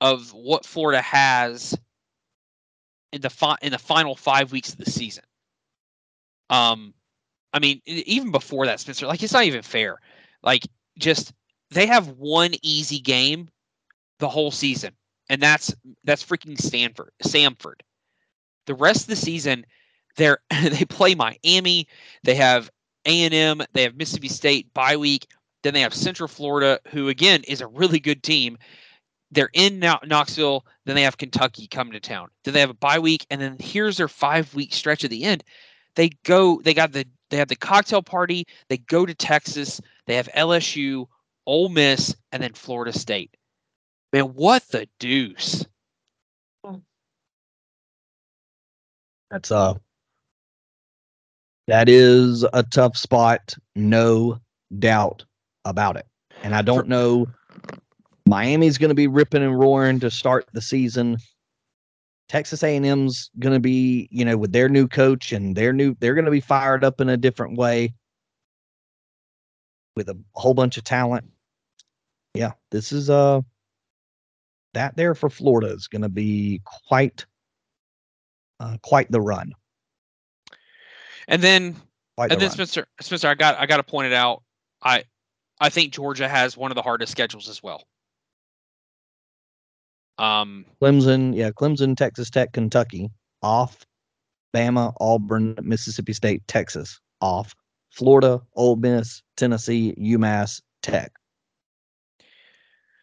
of 0.00 0.32
what 0.32 0.66
Florida 0.66 1.00
has 1.00 1.78
in 3.12 3.20
the 3.20 3.30
fi- 3.30 3.58
in 3.62 3.70
the 3.72 3.78
final 3.78 4.16
five 4.16 4.50
weeks 4.50 4.72
of 4.72 4.78
the 4.78 4.90
season. 4.90 5.24
Um, 6.50 6.94
I 7.52 7.58
mean, 7.58 7.80
even 7.86 8.30
before 8.30 8.66
that, 8.66 8.80
Spencer, 8.80 9.06
like 9.06 9.22
it's 9.22 9.32
not 9.32 9.44
even 9.44 9.62
fair. 9.62 9.98
Like, 10.42 10.66
just 10.98 11.32
they 11.70 11.86
have 11.86 12.08
one 12.08 12.52
easy 12.62 12.98
game 12.98 13.48
the 14.18 14.28
whole 14.28 14.50
season, 14.50 14.92
and 15.28 15.42
that's 15.42 15.74
that's 16.04 16.24
freaking 16.24 16.60
Stanford, 16.60 17.10
Samford. 17.24 17.80
The 18.66 18.74
rest 18.74 19.02
of 19.02 19.08
the 19.08 19.16
season, 19.16 19.66
they're 20.16 20.38
they 20.50 20.84
play 20.84 21.14
Miami, 21.14 21.88
they 22.24 22.34
have 22.34 22.70
A 23.06 23.24
and 23.24 23.34
M, 23.34 23.62
they 23.72 23.82
have 23.82 23.96
Mississippi 23.96 24.28
State 24.28 24.72
bye 24.74 24.96
week, 24.96 25.26
then 25.62 25.74
they 25.74 25.80
have 25.80 25.94
Central 25.94 26.28
Florida, 26.28 26.80
who 26.88 27.08
again 27.08 27.42
is 27.46 27.60
a 27.60 27.66
really 27.66 28.00
good 28.00 28.22
team. 28.22 28.58
They're 29.30 29.50
in 29.54 29.78
Knoxville, 29.78 30.66
then 30.84 30.94
they 30.94 31.02
have 31.02 31.16
Kentucky 31.16 31.66
coming 31.66 31.94
to 31.94 32.00
town. 32.00 32.28
Then 32.44 32.52
they 32.52 32.60
have 32.60 32.70
a 32.70 32.74
bye 32.74 32.98
week, 32.98 33.26
and 33.30 33.40
then 33.40 33.56
here's 33.58 33.96
their 33.96 34.08
five 34.08 34.54
week 34.54 34.74
stretch 34.74 35.04
at 35.04 35.10
the 35.10 35.24
end. 35.24 35.42
They 35.96 36.10
go, 36.24 36.60
they 36.62 36.74
got 36.74 36.92
the 36.92 37.06
they 37.32 37.38
have 37.38 37.48
the 37.48 37.56
cocktail 37.56 38.02
party. 38.02 38.46
They 38.68 38.76
go 38.76 39.06
to 39.06 39.14
Texas. 39.14 39.80
They 40.06 40.16
have 40.16 40.28
LSU, 40.36 41.06
Ole 41.46 41.70
Miss, 41.70 42.14
and 42.30 42.42
then 42.42 42.52
Florida 42.52 42.92
State. 42.92 43.34
Man, 44.12 44.24
what 44.34 44.62
the 44.68 44.86
deuce? 45.00 45.64
That's 49.30 49.50
uh 49.50 49.74
that 51.68 51.88
is 51.88 52.44
a 52.52 52.62
tough 52.62 52.98
spot, 52.98 53.56
no 53.74 54.38
doubt 54.78 55.24
about 55.64 55.96
it. 55.96 56.04
And 56.42 56.54
I 56.54 56.60
don't 56.60 56.86
know 56.86 57.28
Miami's 58.26 58.76
going 58.76 58.90
to 58.90 58.94
be 58.94 59.06
ripping 59.06 59.42
and 59.42 59.58
roaring 59.58 60.00
to 60.00 60.10
start 60.10 60.46
the 60.52 60.60
season. 60.60 61.16
Texas 62.32 62.62
A&M's 62.62 63.30
going 63.38 63.52
to 63.52 63.60
be, 63.60 64.08
you 64.10 64.24
know, 64.24 64.38
with 64.38 64.52
their 64.52 64.70
new 64.70 64.88
coach 64.88 65.32
and 65.32 65.54
their 65.54 65.70
new 65.70 65.94
they're 66.00 66.14
going 66.14 66.24
to 66.24 66.30
be 66.30 66.40
fired 66.40 66.82
up 66.82 66.98
in 66.98 67.10
a 67.10 67.16
different 67.18 67.58
way 67.58 67.92
with 69.96 70.08
a 70.08 70.18
whole 70.32 70.54
bunch 70.54 70.78
of 70.78 70.84
talent. 70.84 71.30
Yeah, 72.32 72.52
this 72.70 72.90
is 72.90 73.10
uh 73.10 73.42
that 74.72 74.96
there 74.96 75.14
for 75.14 75.28
Florida 75.28 75.74
is 75.74 75.88
going 75.88 76.00
to 76.00 76.08
be 76.08 76.62
quite 76.64 77.26
uh, 78.60 78.78
quite 78.82 79.12
the 79.12 79.20
run. 79.20 79.52
And 81.28 81.42
then 81.42 81.76
Quite 82.16 82.32
and 82.32 82.40
the 82.40 82.46
then 82.46 82.48
run. 82.48 82.66
Spencer 82.66 82.86
Spencer, 83.02 83.28
I 83.28 83.34
got 83.34 83.58
I 83.58 83.66
got 83.66 83.76
to 83.76 83.82
point 83.82 84.06
it 84.06 84.14
out. 84.14 84.42
I 84.82 85.04
I 85.60 85.68
think 85.68 85.92
Georgia 85.92 86.30
has 86.30 86.56
one 86.56 86.70
of 86.70 86.76
the 86.76 86.82
hardest 86.82 87.12
schedules 87.12 87.50
as 87.50 87.62
well. 87.62 87.84
Um, 90.18 90.64
Clemson, 90.80 91.34
yeah, 91.34 91.50
Clemson, 91.50 91.96
Texas 91.96 92.30
Tech, 92.30 92.52
Kentucky 92.52 93.10
off. 93.42 93.84
Bama, 94.54 94.92
Auburn, 95.00 95.56
Mississippi 95.62 96.12
State, 96.12 96.46
Texas 96.46 97.00
off. 97.22 97.54
Florida, 97.90 98.40
Ole 98.54 98.76
Miss, 98.76 99.22
Tennessee, 99.36 99.94
UMass, 99.98 100.60
Tech. 100.82 101.12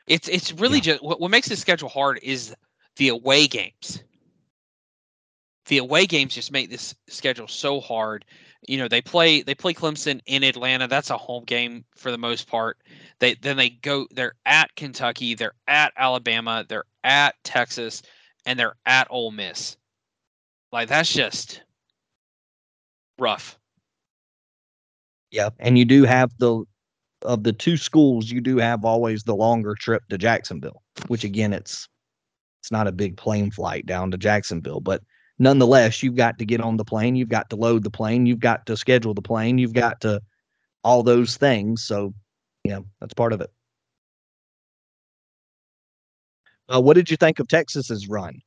it's 0.08 0.28
it's 0.28 0.52
really 0.54 0.78
Yeah. 0.78 0.82
just 0.94 1.04
what, 1.04 1.20
what 1.20 1.32
makes 1.32 1.48
this 1.48 1.60
schedule 1.60 1.90
hard 1.90 2.20
is 2.24 2.56
the 2.98 3.10
away 3.10 3.48
games. 3.48 4.04
The 5.68 5.78
away 5.78 6.08
games 6.08 6.34
just 6.34 6.52
make 6.52 6.70
this 6.72 6.96
schedule 7.08 7.48
so 7.48 7.80
hard. 7.80 8.26
You 8.68 8.78
know, 8.78 8.88
they 8.88 9.02
play 9.02 9.42
they 9.42 9.56
play 9.56 9.74
Clemson 9.74 10.20
in 10.26 10.44
Atlanta. 10.44 10.88
That's 10.88 11.10
a 11.10 11.18
home 11.18 11.46
game 11.46 11.86
for 11.96 12.12
the 12.12 12.18
most 12.18 12.48
part. 12.48 12.78
They 13.20 13.36
then 13.36 13.58
they 13.58 13.70
go 13.70 14.08
they're 14.12 14.36
at 14.46 14.76
Kentucky, 14.76 15.34
they're 15.34 15.54
at 15.68 15.94
Alabama, 15.98 16.66
they're 16.68 16.86
at 17.04 17.36
Texas, 17.44 18.02
and 18.46 18.60
they're 18.60 18.76
at 18.86 19.08
Ole 19.10 19.32
Miss. 19.32 19.78
Like 20.72 20.90
that's 20.90 21.12
just 21.12 21.64
rough. 23.18 23.58
Yep. 25.32 25.56
And 25.60 25.78
you 25.78 25.86
do 25.86 26.04
have 26.04 26.32
the 26.40 26.64
of 27.24 27.44
the 27.44 27.54
two 27.54 27.78
schools, 27.78 28.32
you 28.32 28.42
do 28.42 28.58
have 28.58 28.86
always 28.86 29.24
the 29.24 29.36
longer 29.36 29.76
trip 29.76 30.04
to 30.10 30.18
Jacksonville, 30.18 30.84
which 31.08 31.24
again 31.24 31.54
it's 31.54 31.88
it's 32.62 32.72
not 32.72 32.88
a 32.88 32.92
big 32.92 33.18
plane 33.18 33.52
flight 33.52 33.86
down 33.86 34.12
to 34.12 34.18
Jacksonville, 34.18 34.82
but 34.82 35.02
nonetheless, 35.40 36.04
you've 36.04 36.16
got 36.16 36.38
to 36.40 36.46
get 36.46 36.62
on 36.62 36.78
the 36.78 36.86
plane, 36.86 37.16
you've 37.16 37.30
got 37.30 37.50
to 37.50 37.56
load 37.56 37.84
the 37.84 37.90
plane, 37.90 38.26
you've 38.26 38.40
got 38.40 38.66
to 38.68 38.78
schedule 38.78 39.14
the 39.14 39.22
plane, 39.22 39.58
you've 39.58 39.74
got 39.74 40.02
to 40.02 40.22
all 40.84 41.02
those 41.02 41.38
things. 41.38 41.84
So 41.84 42.14
yeah, 42.64 42.80
that's 43.00 43.14
part 43.14 43.34
of 43.34 43.42
it. 43.42 43.52
Uh, 46.72 46.82
what 46.82 46.94
did 46.94 47.10
you 47.10 47.18
think 47.18 47.40
of 47.40 47.48
Texas's 47.48 48.08
run? 48.08 48.42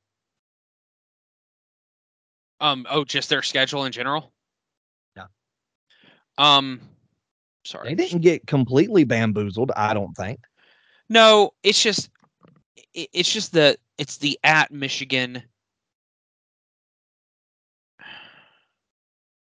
Um. 2.61 2.87
Oh, 2.89 3.05
just 3.05 3.29
their 3.29 3.43
schedule 3.43 3.85
in 3.85 3.93
general. 3.93 4.33
Yeah. 5.17 5.27
Um. 6.39 6.81
They 7.85 7.95
didn't 7.95 8.23
get 8.23 8.47
completely 8.49 9.05
bamboozled, 9.05 9.71
I 9.77 9.95
don't 9.95 10.15
think. 10.15 10.41
No, 11.09 11.53
it's 11.63 11.81
just, 11.81 12.11
it's 12.93 13.33
just 13.33 13.53
the 13.53 13.79
it's 13.99 14.17
the 14.17 14.39
at 14.43 14.73
Michigan. 14.73 15.45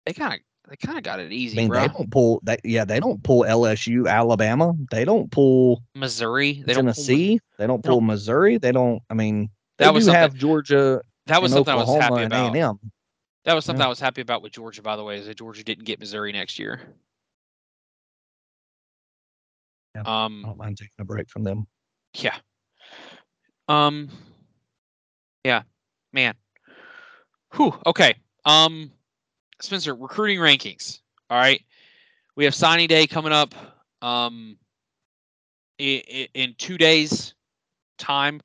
They 0.06 0.12
kind 0.12 0.34
of 0.34 0.40
they 0.68 0.76
kind 0.76 0.98
of 0.98 1.04
got 1.04 1.20
it 1.20 1.32
easy. 1.32 1.58
I 1.58 1.60
mean, 1.62 1.68
bro. 1.68 1.80
they 1.80 1.88
don't 1.88 2.10
pull 2.10 2.40
that. 2.44 2.60
Yeah, 2.64 2.84
they 2.84 2.98
don't 3.00 3.22
pull 3.22 3.42
LSU, 3.42 4.08
Alabama. 4.08 4.72
They 4.90 5.04
don't 5.04 5.30
pull 5.30 5.82
Missouri. 5.94 6.62
They 6.66 6.72
don't. 6.74 6.84
pull 6.86 6.94
Tennessee. 6.94 7.40
They 7.58 7.66
don't 7.66 7.82
they 7.82 7.88
don't- 7.88 7.92
pull 7.94 8.00
Missouri. 8.00 8.58
They 8.58 8.72
don't. 8.72 9.00
I 9.10 9.14
mean, 9.14 9.50
That 9.78 9.86
they 9.86 9.90
was 9.92 10.06
do 10.06 10.12
have 10.12 10.34
Georgia 10.34 11.00
That 11.26 11.42
was 11.42 11.52
something 11.52 11.72
I 11.72 11.76
was 11.76 11.88
happy 12.00 12.22
about. 12.24 12.54
A&M. 12.56 12.78
That 13.44 13.54
was 13.54 13.64
something 13.64 13.80
Yeah. 13.80 13.86
I 13.86 13.88
was 13.88 14.00
happy 14.00 14.22
about 14.22 14.42
with 14.42 14.52
Georgia, 14.52 14.82
by 14.82 14.96
the 14.96 15.04
way, 15.04 15.18
is 15.18 15.26
that 15.26 15.36
Georgia 15.38 15.62
didn't 15.62 15.84
get 15.84 16.00
Missouri 16.00 16.32
next 16.32 16.58
year. 16.58 16.80
Yeah. 19.94 20.02
I 20.04 20.24
Um. 20.26 20.42
don't 20.44 20.58
mind 20.58 20.76
taking 20.78 20.94
a 20.98 21.04
break 21.04 21.28
from 21.30 21.44
them. 21.44 21.66
Yeah. 22.14 22.36
Um. 23.68 24.10
Yeah, 25.44 25.62
man. 26.12 26.34
Whew. 27.54 27.78
Okay. 27.86 28.14
Um, 28.44 28.90
Spencer, 29.60 29.94
recruiting 29.94 30.38
rankings. 30.38 31.00
All 31.30 31.38
right. 31.38 31.62
We 32.36 32.44
have 32.44 32.54
signing 32.54 32.88
day 32.88 33.06
coming 33.06 33.32
up. 33.32 33.54
Um, 34.02 34.58
in, 35.78 36.28
in 36.34 36.54
two 36.58 36.78
days' 36.78 37.34
time. 37.98 38.40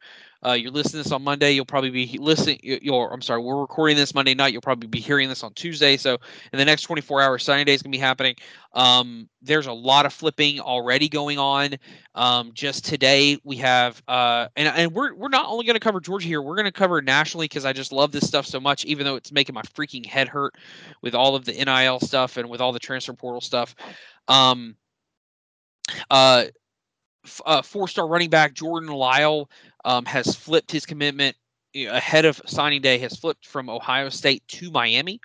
Uh, 0.45 0.53
you're 0.53 0.71
listening 0.71 1.03
to 1.03 1.09
this 1.09 1.11
on 1.11 1.23
Monday. 1.23 1.51
You'll 1.51 1.65
probably 1.65 1.91
be 1.91 2.17
listening. 2.17 2.59
You're, 2.63 3.13
I'm 3.13 3.21
sorry, 3.21 3.41
we're 3.41 3.59
recording 3.59 3.95
this 3.95 4.15
Monday 4.15 4.33
night. 4.33 4.53
You'll 4.53 4.61
probably 4.61 4.87
be 4.87 4.99
hearing 4.99 5.29
this 5.29 5.43
on 5.43 5.53
Tuesday. 5.53 5.97
So 5.97 6.17
in 6.51 6.57
the 6.57 6.65
next 6.65 6.83
24 6.83 7.21
hours, 7.21 7.43
signing 7.43 7.65
day 7.65 7.73
is 7.73 7.81
gonna 7.81 7.91
be 7.91 7.99
happening. 7.99 8.35
Um, 8.73 9.29
there's 9.41 9.67
a 9.67 9.73
lot 9.73 10.05
of 10.05 10.13
flipping 10.13 10.59
already 10.59 11.09
going 11.09 11.37
on. 11.37 11.75
Um, 12.15 12.51
just 12.53 12.85
today 12.85 13.37
we 13.43 13.57
have, 13.57 14.01
uh, 14.07 14.47
and 14.55 14.67
and 14.67 14.91
we're 14.93 15.13
we're 15.13 15.29
not 15.29 15.45
only 15.47 15.65
gonna 15.65 15.79
cover 15.79 15.99
Georgia 15.99 16.27
here. 16.27 16.41
We're 16.41 16.55
gonna 16.55 16.71
cover 16.71 17.01
nationally 17.01 17.45
because 17.45 17.65
I 17.65 17.73
just 17.73 17.91
love 17.91 18.11
this 18.11 18.27
stuff 18.27 18.45
so 18.45 18.59
much. 18.59 18.85
Even 18.85 19.05
though 19.05 19.15
it's 19.15 19.31
making 19.31 19.53
my 19.53 19.61
freaking 19.61 20.05
head 20.05 20.27
hurt 20.27 20.55
with 21.01 21.13
all 21.13 21.35
of 21.35 21.45
the 21.45 21.53
NIL 21.53 21.99
stuff 21.99 22.37
and 22.37 22.49
with 22.49 22.61
all 22.61 22.71
the 22.71 22.79
transfer 22.79 23.13
portal 23.13 23.41
stuff. 23.41 23.75
Um, 24.27 24.75
uh, 26.09 26.45
uh, 27.45 27.61
four-star 27.61 28.07
running 28.07 28.29
back 28.29 28.53
Jordan 28.53 28.89
Lyle 28.89 29.49
um, 29.85 30.05
has 30.05 30.35
flipped 30.35 30.71
his 30.71 30.85
commitment 30.85 31.35
ahead 31.75 32.25
of 32.25 32.41
signing 32.45 32.81
day. 32.81 32.97
Has 32.97 33.17
flipped 33.17 33.45
from 33.45 33.69
Ohio 33.69 34.09
State 34.09 34.45
to 34.49 34.71
Miami, 34.71 35.19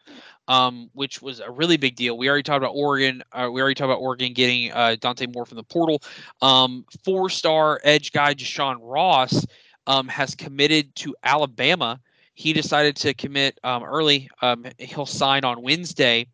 um, 0.49 0.91
which 0.93 1.21
was 1.21 1.41
a 1.41 1.51
really 1.51 1.77
big 1.77 1.97
deal. 1.97 2.17
We 2.17 2.29
already 2.29 2.43
talked 2.43 2.59
about 2.59 2.75
Oregon. 2.75 3.23
Uh, 3.33 3.49
we 3.53 3.61
already 3.61 3.75
talked 3.75 3.87
about 3.87 4.01
Oregon 4.01 4.33
getting 4.33 4.73
uh, 4.73 4.97
Dante 5.01 5.27
Moore 5.27 5.47
from 5.47 5.57
the 5.57 5.65
portal. 5.65 6.03
Um, 6.43 6.85
four-star 7.05 7.81
edge 7.85 8.13
guy 8.13 8.35
Deshaun 8.35 8.79
Ross 8.81 9.45
um, 9.87 10.09
has 10.09 10.35
committed 10.35 10.95
to 10.97 11.17
Alabama. 11.25 12.01
He 12.35 12.53
decided 12.53 12.97
to 12.97 13.15
commit 13.15 13.59
um, 13.65 13.83
early. 13.83 14.29
Um, 14.43 14.67
he'll 14.79 15.07
sign 15.07 15.45
on 15.45 15.63
Wednesday. 15.63 16.27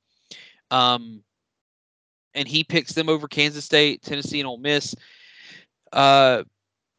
Um, 0.70 1.22
and 2.34 2.48
he 2.48 2.64
picks 2.64 2.92
them 2.92 3.08
over 3.08 3.28
Kansas 3.28 3.64
State, 3.64 4.02
Tennessee, 4.02 4.40
and 4.40 4.46
Ole 4.48 4.58
Miss. 4.58 4.94
Uh, 5.93 6.45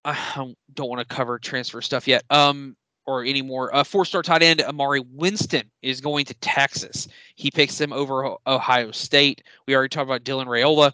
I 0.06 0.54
don't 0.74 0.90
want 0.90 1.08
to 1.08 1.16
cover 1.16 1.40
transfer 1.40 1.82
stuff 1.82 2.08
yet. 2.08 2.24
Um, 2.30 2.76
or 3.06 3.26
anymore. 3.26 3.74
Uh, 3.76 3.84
four-star 3.84 4.24
tight 4.24 4.44
end 4.44 4.62
Amari 4.62 5.02
Winston 5.02 5.70
is 5.82 6.02
going 6.02 6.26
to 6.26 6.34
Texas. 6.36 7.08
He 7.36 7.52
picks 7.52 7.78
them 7.78 7.92
over 7.92 8.36
Ohio 8.48 8.92
State. 8.92 9.44
We 9.68 9.76
already 9.76 9.90
talked 9.90 10.08
about 10.08 10.24
Dylan 10.24 10.48
Raiola. 10.48 10.94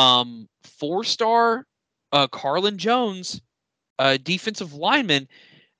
Um, 0.00 0.48
four-star 0.62 1.66
uh, 2.12 2.26
Carlin 2.28 2.78
Jones, 2.78 3.40
uh, 3.98 4.18
defensive 4.22 4.74
lineman, 4.74 5.28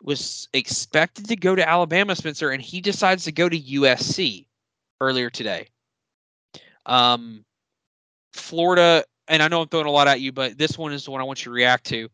was 0.03 0.49
expected 0.53 1.29
to 1.29 1.37
go 1.37 1.55
to 1.55 1.69
Alabama, 1.69 2.15
Spencer, 2.15 2.51
and 2.51 2.63
he 2.63 2.81
decides 2.81 3.25
to 3.25 3.33
go 3.33 3.49
to 3.49 3.59
USC 3.59 4.47
earlier 5.01 5.31
today. 5.31 5.69
Um, 6.87 7.45
Florida, 8.33 9.05
and 9.29 9.43
I 9.43 9.49
know 9.49 9.63
I'm 9.63 9.69
throwing 9.69 9.87
a 9.87 9.91
lot 9.91 10.09
at 10.09 10.21
you, 10.21 10.33
but 10.33 10.59
this 10.59 10.79
one 10.79 10.93
is 10.93 11.05
the 11.05 11.11
one 11.11 11.21
I 11.21 11.25
want 11.25 11.41
you 11.41 11.51
to 11.51 11.55
react 11.55 11.85
to. 11.87 12.09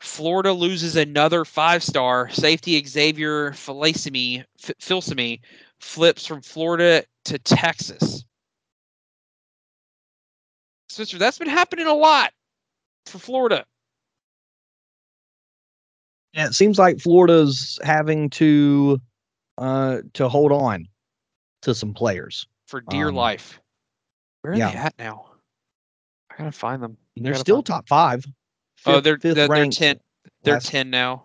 Florida 0.00 0.52
loses 0.52 0.96
another 0.96 1.44
five-star 1.44 2.28
safety 2.30 2.82
Xavier 2.84 3.52
Filsaime, 3.52 4.44
Filsaime 4.58 5.40
flips 5.80 6.26
from 6.26 6.40
Florida 6.42 7.04
to 7.24 7.38
Texas. 7.38 8.24
Sister, 10.88 11.18
that's 11.18 11.38
been 11.38 11.48
happening 11.48 11.86
a 11.86 11.94
lot 11.94 12.32
for 13.06 13.18
Florida. 13.18 13.64
Yeah, 16.34 16.46
it 16.46 16.54
seems 16.54 16.78
like 16.78 16.98
Florida's 16.98 17.78
having 17.82 18.30
to 18.30 19.00
uh 19.58 19.98
to 20.14 20.28
hold 20.28 20.50
on 20.52 20.88
to 21.62 21.74
some 21.74 21.94
players. 21.94 22.46
for 22.66 22.80
dear 22.80 23.08
Um, 23.08 23.14
life. 23.14 23.60
Where 24.40 24.54
are 24.54 24.56
yeah. 24.56 24.70
they 24.72 24.78
at 24.78 24.98
now? 24.98 25.31
I 26.32 26.38
gotta 26.38 26.52
find 26.52 26.82
them. 26.82 26.96
They're 27.16 27.32
Gotta 27.32 27.40
still 27.40 27.56
find- 27.56 27.66
top 27.66 27.88
five. 27.88 28.24
Oh, 28.86 29.00
they're 29.00 29.18
fifth 29.18 29.34
they're, 29.36 29.48
they're 29.48 29.66
ten. 29.68 30.00
They're 30.42 30.54
last- 30.54 30.66
ten 30.68 30.90
now. 30.90 31.24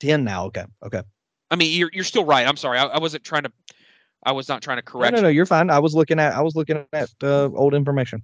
ten 0.00 0.24
now. 0.24 0.46
Okay, 0.46 0.64
okay. 0.84 1.02
I 1.50 1.56
mean, 1.56 1.78
you're 1.78 1.90
you're 1.92 2.04
still 2.04 2.24
right. 2.24 2.46
I'm 2.46 2.56
sorry. 2.56 2.78
I, 2.78 2.84
I 2.86 2.98
wasn't 2.98 3.24
trying 3.24 3.44
to. 3.44 3.52
I 4.24 4.32
was 4.32 4.48
not 4.48 4.62
trying 4.62 4.78
to 4.78 4.82
correct. 4.82 5.14
no, 5.14 5.22
no, 5.22 5.28
you're 5.28 5.46
fine. 5.46 5.70
I 5.70 5.78
was 5.78 5.94
looking 5.94 6.18
at 6.18 6.34
I 6.34 6.40
was 6.40 6.56
looking 6.56 6.84
at 6.92 7.10
uh, 7.22 7.48
old 7.54 7.74
information. 7.74 8.22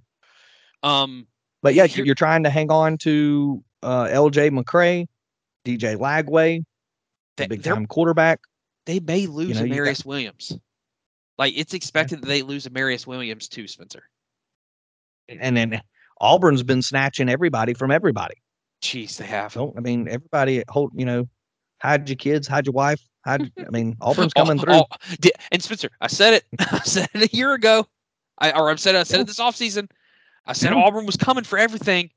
Um, 0.81 1.27
But 1.61 1.75
yeah, 1.75 1.85
Here- 1.85 2.03
you're 2.05 2.15
trying 2.15 2.43
to 2.43 2.49
hang 2.49 2.69
on 2.71 2.97
to 2.99 3.63
uh, 3.81 4.09
L.J. 4.11 4.49
McCray, 4.49 5.07
DJ 5.65 5.95
Lagway, 5.95 6.63
they, 7.37 7.45
the 7.45 7.49
big 7.49 7.63
time 7.63 7.85
quarterback. 7.85 8.41
they 8.85 8.99
may 8.99 9.27
lose 9.27 9.59
know, 9.59 9.65
you 9.65 9.85
got- 9.85 10.05
Williams. 10.05 10.57
Like 11.37 11.53
it's 11.57 11.73
expected 11.73 12.21
that 12.21 12.27
they 12.27 12.41
lose 12.41 12.67
Amarius 12.67 13.07
Williams 13.07 13.47
too, 13.47 13.67
Spencer. 13.67 14.03
And 15.41 15.55
then 15.57 15.81
Auburn's 16.21 16.63
been 16.63 16.81
snatching 16.81 17.29
everybody 17.29 17.73
from 17.73 17.91
everybody. 17.91 18.35
Jeez, 18.81 19.17
they 19.17 19.25
have. 19.25 19.53
So 19.53 19.73
I 19.77 19.79
mean, 19.81 20.07
everybody 20.07 20.63
hold 20.69 20.91
you 20.95 21.05
know, 21.05 21.27
hide 21.81 22.07
your 22.09 22.15
kids, 22.17 22.47
hide 22.47 22.65
your 22.65 22.73
wife, 22.73 23.01
hide. 23.25 23.51
I 23.59 23.69
mean, 23.69 23.95
Auburn's 24.01 24.33
All- 24.35 24.45
coming 24.45 24.61
through. 24.61 24.73
all- 24.73 24.89
and 25.51 25.61
Spencer, 25.63 25.89
I 26.01 26.07
said 26.07 26.33
it. 26.33 26.43
I 26.71 26.79
said 26.79 27.09
it 27.13 27.31
a 27.33 27.35
year 27.35 27.53
ago. 27.53 27.87
I 28.39 28.51
or 28.51 28.69
I 28.69 28.75
said 28.75 28.95
I 28.95 29.03
said 29.03 29.19
it 29.21 29.27
this 29.27 29.39
offseason. 29.39 29.89
I 30.45 30.53
said 30.53 30.71
Yeah. 30.73 30.81
Auburn 30.83 31.05
was 31.05 31.15
coming 31.15 31.43
for 31.45 31.57
everything, 31.57 32.09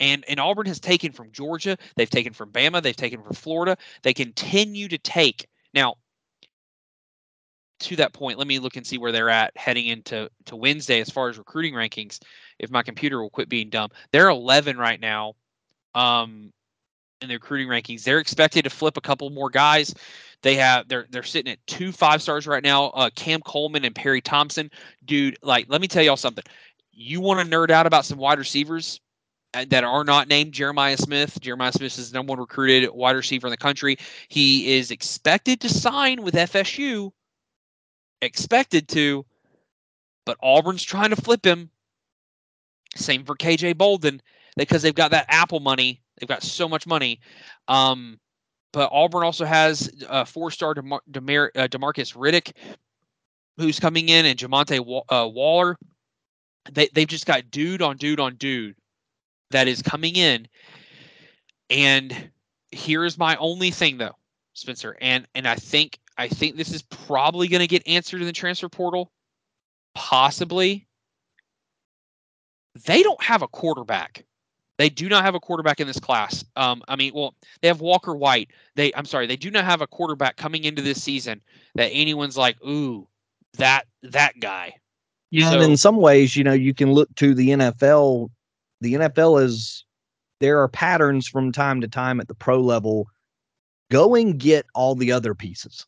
And 0.00 0.24
and 0.28 0.40
Auburn 0.40 0.66
has 0.66 0.80
taken 0.80 1.12
from 1.12 1.30
Georgia, 1.32 1.76
they've 1.96 2.08
taken 2.08 2.32
from 2.32 2.50
Bama, 2.50 2.82
they've 2.82 2.96
taken 2.96 3.22
from 3.22 3.34
Florida. 3.34 3.76
They 4.02 4.14
continue 4.14 4.88
to 4.88 4.96
take. 4.98 5.46
Now, 5.74 5.96
to 7.82 7.96
that 7.96 8.12
point, 8.12 8.38
let 8.38 8.46
me 8.46 8.58
look 8.58 8.76
and 8.76 8.86
see 8.86 8.98
where 8.98 9.12
they're 9.12 9.30
at 9.30 9.56
heading 9.56 9.86
into 9.86 10.30
to 10.46 10.56
Wednesday 10.56 11.00
as 11.00 11.10
far 11.10 11.28
as 11.28 11.38
recruiting 11.38 11.74
rankings. 11.74 12.20
If 12.58 12.70
my 12.70 12.82
computer 12.82 13.20
will 13.20 13.30
quit 13.30 13.48
being 13.48 13.70
dumb, 13.70 13.90
they're 14.12 14.28
11 14.28 14.76
right 14.76 15.00
now. 15.00 15.34
Um, 15.94 16.52
in 17.20 17.28
the 17.28 17.34
recruiting 17.34 17.68
rankings, 17.68 18.04
they're 18.04 18.18
expected 18.18 18.64
to 18.64 18.70
flip 18.70 18.96
a 18.96 19.00
couple 19.00 19.30
more 19.30 19.50
guys. 19.50 19.94
They 20.42 20.56
have 20.56 20.88
they're 20.88 21.06
they're 21.10 21.22
sitting 21.22 21.52
at 21.52 21.64
two 21.66 21.92
five 21.92 22.20
stars 22.20 22.46
right 22.46 22.62
now. 22.62 22.86
Uh, 22.86 23.10
Cam 23.14 23.40
Coleman 23.42 23.84
and 23.84 23.94
Perry 23.94 24.20
Thompson, 24.20 24.70
dude. 25.04 25.38
Like, 25.42 25.66
let 25.68 25.80
me 25.80 25.86
tell 25.86 26.02
y'all 26.02 26.16
something. 26.16 26.44
You 26.92 27.20
want 27.20 27.48
to 27.48 27.56
nerd 27.56 27.70
out 27.70 27.86
about 27.86 28.04
some 28.04 28.18
wide 28.18 28.38
receivers 28.38 29.00
uh, 29.54 29.64
that 29.68 29.84
are 29.84 30.04
not 30.04 30.28
named 30.28 30.52
Jeremiah 30.52 30.96
Smith. 30.96 31.40
Jeremiah 31.40 31.72
Smith 31.72 31.96
is 31.96 32.10
the 32.10 32.18
number 32.18 32.32
one 32.32 32.40
recruited 32.40 32.90
wide 32.90 33.16
receiver 33.16 33.46
in 33.46 33.52
the 33.52 33.56
country. 33.56 33.96
He 34.28 34.76
is 34.76 34.90
expected 34.90 35.60
to 35.60 35.68
sign 35.68 36.22
with 36.22 36.34
FSU 36.34 37.12
expected 38.22 38.88
to, 38.88 39.26
but 40.24 40.38
Auburn's 40.42 40.82
trying 40.82 41.10
to 41.10 41.16
flip 41.16 41.44
him. 41.44 41.70
Same 42.96 43.24
for 43.24 43.36
KJ 43.36 43.76
Bolden 43.76 44.22
because 44.56 44.82
they've 44.82 44.94
got 44.94 45.10
that 45.10 45.26
Apple 45.28 45.60
money. 45.60 46.00
They've 46.18 46.28
got 46.28 46.42
so 46.42 46.68
much 46.68 46.86
money. 46.86 47.20
Um, 47.68 48.18
but 48.72 48.90
Auburn 48.92 49.22
also 49.22 49.44
has 49.44 49.90
a 50.08 50.24
four-star 50.24 50.74
DeMar- 50.74 51.02
DeMar- 51.10 51.52
uh, 51.54 51.68
Demarcus 51.68 52.16
Riddick, 52.16 52.52
who's 53.58 53.78
coming 53.78 54.08
in, 54.08 54.24
and 54.26 54.38
Jamonte 54.38 54.80
Wa- 54.80 55.04
uh, 55.10 55.28
Waller. 55.28 55.76
They 56.70 56.88
they've 56.94 57.08
just 57.08 57.26
got 57.26 57.50
dude 57.50 57.82
on 57.82 57.96
dude 57.96 58.20
on 58.20 58.36
dude 58.36 58.76
that 59.50 59.68
is 59.68 59.82
coming 59.82 60.16
in. 60.16 60.46
And 61.68 62.30
here's 62.70 63.18
my 63.18 63.36
only 63.36 63.70
thing 63.70 63.98
though, 63.98 64.16
Spencer, 64.54 64.96
and 65.00 65.26
and 65.34 65.46
I 65.46 65.56
think 65.56 65.98
I 66.22 66.28
think 66.28 66.56
this 66.56 66.72
is 66.72 66.82
probably 66.82 67.48
going 67.48 67.62
to 67.62 67.66
get 67.66 67.82
answered 67.84 68.20
in 68.20 68.28
the 68.28 68.32
transfer 68.32 68.68
portal. 68.68 69.10
Possibly. 69.96 70.86
They 72.86 73.02
don't 73.02 73.20
have 73.20 73.42
a 73.42 73.48
quarterback. 73.48 74.24
They 74.78 74.88
do 74.88 75.08
not 75.08 75.24
have 75.24 75.34
a 75.34 75.40
quarterback 75.40 75.80
in 75.80 75.88
this 75.88 75.98
class. 75.98 76.44
Um, 76.54 76.80
I 76.86 76.94
mean, 76.94 77.12
well, 77.12 77.34
they 77.60 77.66
have 77.66 77.80
Walker 77.80 78.14
White. 78.14 78.50
They, 78.76 78.94
I'm 78.94 79.04
sorry, 79.04 79.26
they 79.26 79.36
do 79.36 79.50
not 79.50 79.64
have 79.64 79.80
a 79.80 79.86
quarterback 79.88 80.36
coming 80.36 80.62
into 80.62 80.80
this 80.80 81.02
season 81.02 81.40
that 81.74 81.88
anyone's 81.88 82.36
like, 82.36 82.56
ooh, 82.64 83.08
that 83.58 83.86
that 84.04 84.38
guy. 84.38 84.74
Yeah, 85.32 85.50
so, 85.50 85.60
and 85.60 85.72
in 85.72 85.76
some 85.76 85.96
ways, 85.96 86.36
you 86.36 86.44
know, 86.44 86.52
you 86.52 86.72
can 86.72 86.92
look 86.92 87.12
to 87.16 87.34
the 87.34 87.48
NFL. 87.48 88.30
The 88.80 88.94
NFL 88.94 89.42
is 89.42 89.84
there 90.38 90.60
are 90.60 90.68
patterns 90.68 91.26
from 91.26 91.50
time 91.50 91.80
to 91.80 91.88
time 91.88 92.20
at 92.20 92.28
the 92.28 92.34
pro 92.34 92.60
level. 92.60 93.08
Go 93.90 94.14
and 94.14 94.38
get 94.38 94.66
all 94.72 94.94
the 94.94 95.10
other 95.10 95.34
pieces. 95.34 95.84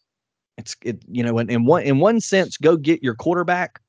It's 0.57 0.77
it, 0.83 1.03
you 1.11 1.23
know, 1.23 1.39
in, 1.39 1.51
in 1.51 1.65
one 1.65 1.83
in 1.83 1.99
one 1.99 2.21
sense, 2.21 2.57
go 2.57 2.77
get 2.77 3.03
your 3.03 3.15
quarterback 3.15 3.81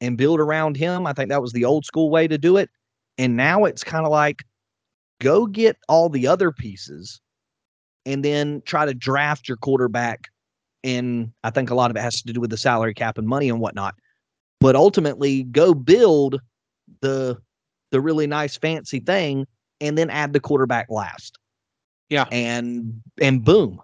and 0.00 0.16
build 0.16 0.40
around 0.40 0.76
him. 0.76 1.06
I 1.06 1.12
think 1.12 1.28
that 1.28 1.42
was 1.42 1.52
the 1.52 1.64
old 1.64 1.84
school 1.84 2.10
way 2.10 2.28
to 2.28 2.38
do 2.38 2.56
it. 2.56 2.70
And 3.18 3.36
now 3.36 3.64
it's 3.64 3.84
kind 3.84 4.04
of 4.04 4.12
like 4.12 4.44
go 5.20 5.46
get 5.46 5.76
all 5.88 6.08
the 6.08 6.26
other 6.26 6.52
pieces 6.52 7.20
and 8.06 8.24
then 8.24 8.62
try 8.66 8.84
to 8.84 8.94
draft 8.94 9.48
your 9.48 9.56
quarterback. 9.56 10.28
And 10.82 11.32
I 11.42 11.50
think 11.50 11.70
a 11.70 11.74
lot 11.74 11.90
of 11.90 11.96
it 11.96 12.00
has 12.00 12.22
to 12.22 12.32
do 12.32 12.40
with 12.40 12.50
the 12.50 12.58
salary 12.58 12.94
cap 12.94 13.18
and 13.18 13.26
money 13.26 13.48
and 13.48 13.60
whatnot. 13.60 13.94
But 14.60 14.76
ultimately, 14.76 15.44
go 15.44 15.74
build 15.74 16.40
the 17.00 17.38
the 17.90 18.00
really 18.00 18.26
nice 18.26 18.56
fancy 18.56 19.00
thing 19.00 19.46
and 19.80 19.96
then 19.96 20.10
add 20.10 20.32
the 20.32 20.40
quarterback 20.40 20.90
last. 20.90 21.38
Yeah. 22.08 22.26
And 22.30 23.00
and 23.20 23.44
boom, 23.44 23.80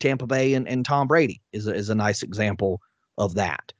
Tampa 0.00 0.26
Bay 0.26 0.54
and, 0.54 0.66
and 0.66 0.84
Tom 0.84 1.06
Brady 1.06 1.40
is 1.52 1.66
a, 1.66 1.74
is 1.74 1.88
a 1.90 1.94
nice 1.94 2.22
example 2.22 2.80
of 3.18 3.34
that, 3.34 3.72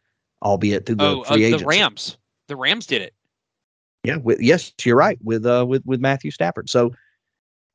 albeit 0.43 0.87
through 0.87 0.97
the 0.97 1.05
oh, 1.05 1.25
free 1.25 1.53
uh, 1.53 1.59
the 1.59 1.65
Rams. 1.65 2.17
The 2.49 2.57
Rams 2.57 2.87
did 2.87 3.03
it. 3.03 3.15
Yeah, 4.05 4.17
with, 4.17 4.41
yes, 4.41 4.73
you're 4.83 4.97
right 4.97 5.19
with 5.23 5.45
uh 5.45 5.67
with 5.69 5.85
with 5.85 6.01
Matthew 6.01 6.31
Stafford. 6.31 6.71
So 6.71 6.93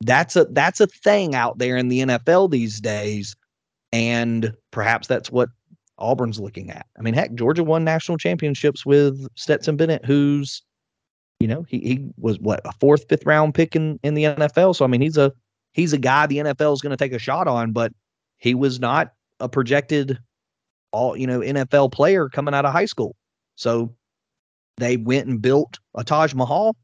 that's 0.00 0.36
a 0.36 0.44
that's 0.46 0.80
a 0.80 0.86
thing 0.86 1.34
out 1.34 1.58
there 1.58 1.76
in 1.76 1.88
the 1.88 2.00
NFL 2.00 2.50
these 2.50 2.80
days, 2.80 3.36
and 3.92 4.52
perhaps 4.70 5.06
that's 5.06 5.30
what 5.30 5.48
Auburn's 5.98 6.40
looking 6.40 6.70
at. 6.70 6.86
I 6.98 7.02
mean, 7.02 7.14
heck, 7.14 7.34
Georgia 7.34 7.64
won 7.64 7.84
national 7.84 8.18
championships 8.18 8.84
with 8.84 9.26
Stetson 9.36 9.76
Bennett, 9.76 10.04
who's 10.04 10.62
you 11.40 11.46
know 11.46 11.64
he 11.68 11.78
he 11.78 12.08
was 12.18 12.38
what 12.40 12.60
a 12.64 12.72
fourth 12.72 13.08
fifth 13.08 13.24
round 13.24 13.54
pick 13.54 13.76
in 13.76 13.98
in 14.02 14.14
the 14.14 14.24
NFL. 14.24 14.74
So 14.74 14.84
I 14.84 14.88
mean, 14.88 15.00
he's 15.00 15.16
a 15.16 15.32
he's 15.72 15.92
a 15.92 15.98
guy 15.98 16.26
the 16.26 16.38
NFL 16.38 16.74
is 16.74 16.80
going 16.80 16.90
to 16.90 16.96
take 16.96 17.12
a 17.12 17.18
shot 17.18 17.46
on, 17.46 17.72
but 17.72 17.92
he 18.38 18.54
was 18.54 18.80
not 18.80 19.12
a 19.40 19.48
projected 19.48 20.18
all 20.92 21.16
you 21.16 21.26
know 21.26 21.40
NFL 21.40 21.92
player 21.92 22.28
coming 22.28 22.54
out 22.54 22.64
of 22.64 22.72
high 22.72 22.86
school. 22.86 23.16
So 23.56 23.94
they 24.78 24.96
went 24.96 25.28
and 25.28 25.40
built 25.40 25.78
a 25.94 26.04
Taj 26.04 26.34
Mahal, 26.34 26.76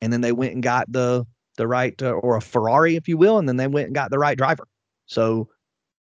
and 0.00 0.12
then 0.12 0.20
they 0.20 0.32
went 0.32 0.54
and 0.54 0.62
got 0.62 0.90
the 0.90 1.24
the 1.56 1.66
right 1.66 2.00
uh, 2.02 2.12
or 2.12 2.36
a 2.36 2.42
Ferrari, 2.42 2.96
if 2.96 3.08
you 3.08 3.16
will, 3.16 3.38
and 3.38 3.48
then 3.48 3.56
they 3.56 3.66
went 3.66 3.86
and 3.86 3.94
got 3.94 4.10
the 4.10 4.18
right 4.18 4.36
driver. 4.36 4.66
So 5.06 5.48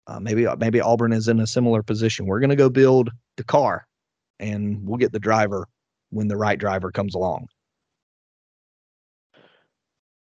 uh, 0.06 0.20
maybe 0.20 0.46
maybe 0.58 0.80
Auburn 0.80 1.12
is 1.12 1.28
in 1.28 1.40
a 1.40 1.46
similar 1.46 1.82
position. 1.82 2.26
We're 2.26 2.40
going 2.40 2.50
to 2.50 2.56
go 2.56 2.70
build 2.70 3.10
the 3.36 3.44
car, 3.44 3.86
and 4.38 4.86
we'll 4.86 4.98
get 4.98 5.12
the 5.12 5.18
driver 5.18 5.68
when 6.10 6.28
the 6.28 6.36
right 6.36 6.58
driver 6.58 6.90
comes 6.90 7.14
along. 7.14 7.48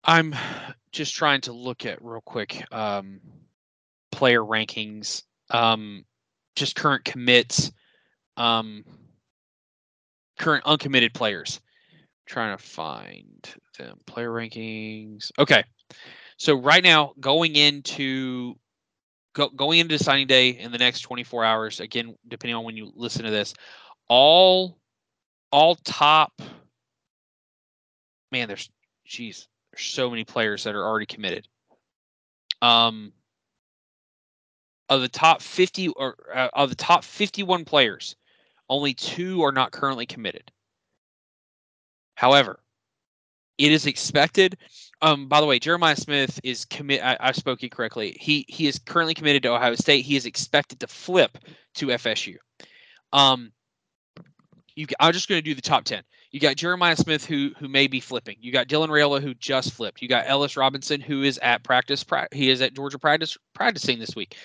I'm 0.05 0.35
just 0.93 1.14
trying 1.14 1.41
to 1.43 1.53
look 1.53 1.85
at 1.85 2.03
real 2.03 2.21
quick. 2.21 2.64
Um, 2.73 3.21
player 4.12 4.40
rankings, 4.40 5.22
um, 5.50 6.04
just 6.54 6.76
current 6.76 7.04
commits, 7.04 7.70
um, 8.36 8.84
current 10.38 10.64
uncommitted 10.66 11.14
players. 11.14 11.61
trying 12.26 12.57
to 12.57 12.62
find 12.62 13.54
them 13.78 13.98
player 14.04 14.30
rankings. 14.30 15.30
Okay, 15.38 15.62
so 16.38 16.57
right 16.57 16.82
now 16.82 17.12
going 17.20 17.54
into 17.54 18.57
go, 19.32 19.48
going 19.48 19.78
into 19.78 19.98
signing 19.98 20.26
day 20.26 20.48
in 20.50 20.72
the 20.72 20.78
next 20.78 21.02
24 21.02 21.44
hours. 21.44 21.80
Again, 21.80 22.16
depending 22.26 22.57
on 22.57 22.64
when 22.64 22.76
you 22.76 22.90
listen 22.96 23.24
to 23.24 23.30
this, 23.30 23.54
all 24.09 24.78
all 25.52 25.76
top. 25.76 26.32
Man, 28.32 28.48
there's 28.48 28.68
geez, 29.04 29.46
there's 29.72 29.86
so 29.86 30.11
many 30.11 30.24
players 30.24 30.64
that 30.64 30.74
are 30.74 30.84
already 30.84 31.07
committed. 31.07 31.46
Um, 32.61 33.12
of 34.89 35.01
the 35.01 35.09
top 35.09 35.43
50 35.43 35.89
or 35.89 36.16
uh, 36.34 36.49
of 36.53 36.70
the 36.70 36.76
top 36.76 37.05
51 37.05 37.64
players, 37.64 38.16
only 38.68 38.95
two 38.95 39.43
are 39.43 39.53
not 39.53 39.72
currently 39.72 40.07
committed. 40.07 40.51
However, 42.14 42.61
it 43.59 43.72
is 43.72 43.87
expected. 43.87 44.59
Um, 45.03 45.28
by 45.28 45.41
the 45.41 45.47
way, 45.47 45.59
Jeremiah 45.59 45.97
Smith 45.97 46.41
is 46.43 46.64
commit. 46.64 47.03
I, 47.03 47.16
I 47.20 47.32
spoke 47.32 47.62
incorrectly. 47.62 48.16
He 48.20 48.45
he 48.49 48.66
is 48.66 48.78
currently 48.78 49.14
committed 49.14 49.43
to 49.45 49.53
Ohio 49.53 49.74
State. 49.74 50.05
He 50.05 50.16
is 50.16 50.26
expected 50.26 50.80
to 50.80 50.87
flip 50.87 51.39
to 51.74 51.87
FSU. 51.87 52.37
Um, 53.12 53.53
you, 54.74 54.87
I'm 55.01 55.12
just 55.12 55.28
going 55.28 55.39
to 55.39 55.45
do 55.45 55.55
the 55.55 55.62
top 55.62 55.84
ten. 55.84 56.03
You 56.32 56.41
got 56.41 56.57
Jeremiah 56.57 56.97
Smith 56.97 57.24
who 57.24 57.53
who 57.59 57.68
may 57.68 57.87
be 57.87 58.01
flipping. 58.01 58.37
You 58.41 58.53
got 58.53 58.68
Dylan 58.68 58.89
Raiola 58.89 59.22
who 59.22 59.34
just 59.34 59.72
flipped. 59.72 60.03
You 60.03 60.09
got 60.09 60.26
Ellis 60.26 60.57
Robinson 60.57 61.01
who 61.01 61.22
is 61.22 61.39
at 61.39 61.62
practice. 61.62 62.05
Pra- 62.05 62.28
he 62.32 62.51
is 62.51 62.61
at 62.61 62.74
Georgia 62.74 62.99
practice 62.99 63.39
practicing 63.55 63.99
this 63.99 64.14
week. 64.14 64.37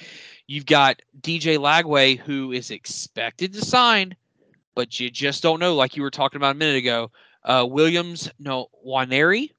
You've 0.48 0.66
got 0.66 1.02
DJ 1.22 1.58
Lagway, 1.58 2.18
who 2.18 2.52
is 2.52 2.72
expected 2.72 3.54
to 3.54 3.62
sign, 3.62 4.16
but 4.76 5.00
you 5.00 5.10
just 5.10 5.44
don't 5.44 5.60
know, 5.60 5.76
like 5.76 5.96
you 5.96 6.02
were 6.02 6.12
talking 6.12 6.38
about 6.38 6.56
a 6.56 6.60
minute 6.60 6.78
ago. 6.78 7.12
Uh, 7.44 7.66
Williams, 7.70 8.30
no, 8.40 8.68
Nwaneri, 8.86 9.50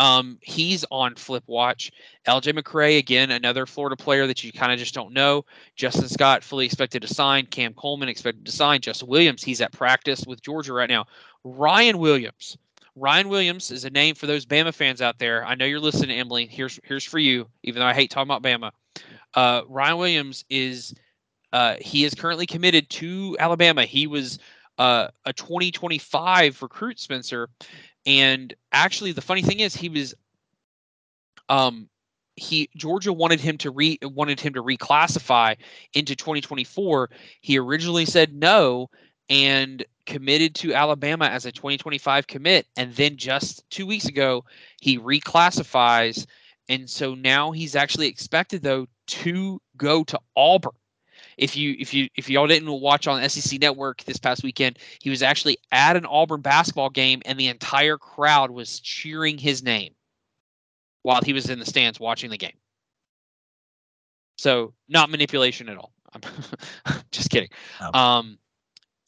um, 0.00 0.38
he's 0.40 0.82
on 0.90 1.14
flip 1.14 1.44
watch. 1.46 1.92
LJ 2.26 2.58
McCray, 2.58 2.96
again, 2.96 3.30
another 3.30 3.66
Florida 3.66 3.96
player 3.96 4.26
that 4.26 4.42
you 4.42 4.50
kind 4.50 4.72
of 4.72 4.78
just 4.78 4.94
don't 4.94 5.12
know. 5.12 5.44
Justin 5.76 6.08
Scott, 6.08 6.42
fully 6.42 6.64
expected 6.64 7.02
to 7.02 7.08
sign. 7.08 7.44
Cam 7.44 7.74
Coleman, 7.74 8.08
expected 8.08 8.46
to 8.46 8.52
sign. 8.52 8.80
Justin 8.80 9.08
Williams, 9.08 9.42
he's 9.42 9.60
at 9.60 9.72
practice 9.72 10.24
with 10.26 10.40
Georgia 10.40 10.72
right 10.72 10.88
now. 10.88 11.04
Ryan 11.44 11.98
Williams. 11.98 12.56
Ryan 12.96 13.28
Williams 13.28 13.70
is 13.70 13.84
a 13.84 13.90
name 13.90 14.14
for 14.14 14.26
those 14.26 14.46
Bama 14.46 14.72
fans 14.72 15.02
out 15.02 15.18
there. 15.18 15.44
I 15.44 15.54
know 15.54 15.66
you're 15.66 15.80
listening, 15.80 16.18
Emily. 16.18 16.46
Here's 16.46 16.80
here's 16.82 17.04
for 17.04 17.18
you, 17.18 17.46
even 17.62 17.80
though 17.80 17.86
I 17.86 17.94
hate 17.94 18.10
talking 18.10 18.30
about 18.30 18.42
Bama. 18.42 18.72
Uh, 19.34 19.62
Ryan 19.68 19.98
Williams 19.98 20.44
is 20.50 20.94
uh, 21.52 21.76
he 21.80 22.04
is 22.04 22.14
currently 22.14 22.46
committed 22.46 22.88
to 22.90 23.36
Alabama. 23.38 23.84
He 23.84 24.06
was 24.06 24.38
uh, 24.78 25.08
a 25.24 25.32
2025 25.32 26.62
recruit, 26.62 26.98
Spencer. 26.98 27.48
And 28.06 28.54
actually, 28.72 29.12
the 29.12 29.20
funny 29.20 29.42
thing 29.42 29.60
is, 29.60 29.76
he 29.76 29.88
was 29.88 30.14
um, 31.48 31.88
he 32.36 32.70
Georgia 32.76 33.12
wanted 33.12 33.40
him 33.40 33.58
to 33.58 33.70
re 33.70 33.98
wanted 34.02 34.40
him 34.40 34.54
to 34.54 34.62
reclassify 34.62 35.56
into 35.92 36.16
2024. 36.16 37.10
He 37.40 37.58
originally 37.58 38.06
said 38.06 38.32
no, 38.32 38.88
and 39.28 39.84
committed 40.06 40.54
to 40.56 40.72
Alabama 40.72 41.26
as 41.26 41.44
a 41.44 41.52
2025 41.52 42.26
commit, 42.26 42.66
and 42.76 42.94
then 42.94 43.16
just 43.16 43.68
two 43.70 43.86
weeks 43.86 44.06
ago 44.06 44.44
he 44.80 44.98
reclassifies, 44.98 46.26
and 46.70 46.88
so 46.88 47.14
now 47.14 47.50
he's 47.50 47.74
actually 47.74 48.06
expected 48.06 48.62
though 48.62 48.86
to 49.08 49.60
go 49.76 50.04
to 50.04 50.18
Auburn. 50.36 50.72
If 51.36 51.56
you 51.56 51.74
if 51.78 51.92
you 51.92 52.08
if 52.16 52.30
y'all 52.30 52.46
didn't 52.46 52.70
watch 52.70 53.06
on 53.06 53.28
SEC 53.28 53.60
Network 53.60 54.04
this 54.04 54.18
past 54.18 54.42
weekend, 54.44 54.78
he 55.02 55.10
was 55.10 55.22
actually 55.22 55.58
at 55.72 55.96
an 55.96 56.06
Auburn 56.06 56.40
basketball 56.40 56.90
game, 56.90 57.22
and 57.26 57.38
the 57.38 57.48
entire 57.48 57.98
crowd 57.98 58.50
was 58.50 58.78
cheering 58.80 59.36
his 59.36 59.62
name 59.62 59.94
while 61.02 61.20
he 61.22 61.32
was 61.32 61.50
in 61.50 61.58
the 61.58 61.66
stands 61.66 61.98
watching 61.98 62.30
the 62.30 62.38
game. 62.38 62.56
So 64.38 64.72
not 64.88 65.10
manipulation 65.10 65.68
at 65.68 65.76
all. 65.76 65.92
I'm 66.12 66.20
just 67.10 67.30
kidding. 67.30 67.50
Oh. 67.80 67.98
Um, 67.98 68.38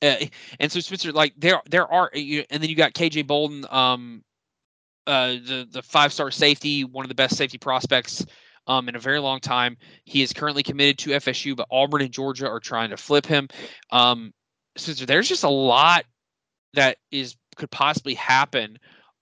uh, 0.03 0.17
and 0.59 0.73
so 0.73 0.81
Spencer, 0.81 1.13
like 1.13 1.33
there, 1.37 1.61
there 1.71 1.87
are, 1.87 2.11
you, 2.13 2.45
and 2.51 2.63
then 2.63 2.69
you 2.69 2.77
got 2.77 2.93
KJ 2.93 3.27
Bolden, 3.27 3.65
um, 3.71 4.25
uh, 5.07 5.33
the 5.33 5.69
the 5.71 5.83
five 5.83 6.13
star 6.13 6.31
safety, 6.31 6.85
one 6.85 7.05
of 7.05 7.09
the 7.09 7.15
best 7.15 7.37
safety 7.37 7.59
prospects, 7.59 8.25
um, 8.67 8.89
in 8.89 8.97
a 8.97 9.01
very 9.01 9.19
long 9.19 9.41
time. 9.41 9.77
He 10.05 10.23
is 10.23 10.33
currently 10.33 10.63
committed 10.63 10.99
to 10.99 11.11
FSU, 11.11 11.57
but 11.57 11.67
Auburn 11.71 12.03
and 12.03 12.13
Georgia 12.13 12.49
are 12.49 12.61
trying 12.61 12.91
to 12.91 12.97
flip 12.97 13.27
him. 13.27 13.49
Um, 13.91 14.33
Spencer, 14.77 15.07
there's 15.07 15.29
just 15.29 15.45
a 15.45 15.49
lot 15.49 16.05
that 16.75 16.99
is 17.11 17.37
could 17.57 17.71
possibly 17.71 18.15
happen 18.15 18.79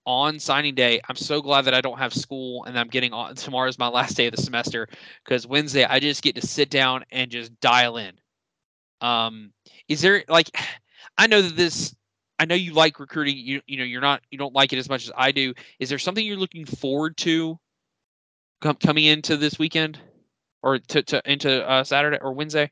on 0.06 0.38
signing 0.38 0.74
day. 0.74 1.00
I'm 1.08 1.16
so 1.16 1.42
glad 1.42 1.62
that 1.62 1.74
I 1.74 1.80
don't 1.80 1.98
have 1.98 2.12
school 2.12 2.64
and 2.64 2.78
I'm 2.78 2.88
getting 2.88 3.12
on 3.12 3.34
tomorrow's 3.34 3.78
my 3.78 3.88
last 3.88 4.16
day 4.16 4.26
of 4.26 4.34
the 4.34 4.42
semester 4.42 4.88
because 5.24 5.46
Wednesday 5.46 5.84
I 5.84 6.00
just 6.00 6.22
get 6.22 6.36
to 6.36 6.46
sit 6.46 6.70
down 6.70 7.04
and 7.10 7.30
just 7.30 7.58
dial 7.60 7.96
in. 7.96 8.12
Um, 9.00 9.52
is 9.88 10.00
there 10.00 10.24
like 10.28 10.50
I 11.18 11.26
know 11.26 11.42
that 11.42 11.56
this 11.56 11.94
I 12.40 12.46
know 12.46 12.54
you 12.54 12.72
like 12.72 12.98
recruiting. 12.98 13.36
You 13.36 13.60
you 13.66 13.76
know 13.76 13.84
you're 13.84 14.00
not 14.00 14.22
you 14.30 14.38
don't 14.38 14.54
like 14.54 14.72
it 14.72 14.78
as 14.78 14.88
much 14.88 15.04
as 15.04 15.12
I 15.14 15.30
do. 15.30 15.52
Is 15.78 15.90
there 15.90 15.98
something 15.98 16.24
you're 16.24 16.38
looking 16.38 16.64
forward 16.64 17.18
to 17.18 17.58
com- 18.62 18.76
coming 18.76 19.04
into 19.04 19.36
this 19.36 19.58
weekend 19.58 20.00
or 20.62 20.78
to, 20.78 21.02
to 21.02 21.30
into 21.30 21.68
uh, 21.68 21.84
Saturday 21.84 22.16
or 22.18 22.32
Wednesday? 22.32 22.70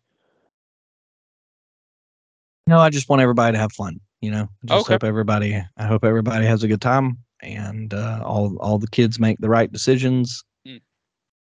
No, 2.66 2.78
I 2.78 2.88
just 2.88 3.10
want 3.10 3.20
everybody 3.20 3.52
to 3.52 3.58
have 3.58 3.72
fun. 3.72 4.00
You 4.22 4.30
know, 4.30 4.48
just 4.64 4.86
okay. 4.86 4.94
hope 4.94 5.04
everybody. 5.04 5.62
I 5.76 5.84
hope 5.84 6.02
everybody 6.02 6.46
has 6.46 6.62
a 6.62 6.68
good 6.68 6.80
time, 6.80 7.18
and 7.42 7.92
uh, 7.92 8.22
all 8.24 8.56
all 8.60 8.78
the 8.78 8.88
kids 8.88 9.20
make 9.20 9.36
the 9.38 9.50
right 9.50 9.70
decisions. 9.70 10.42
Mm. 10.66 10.80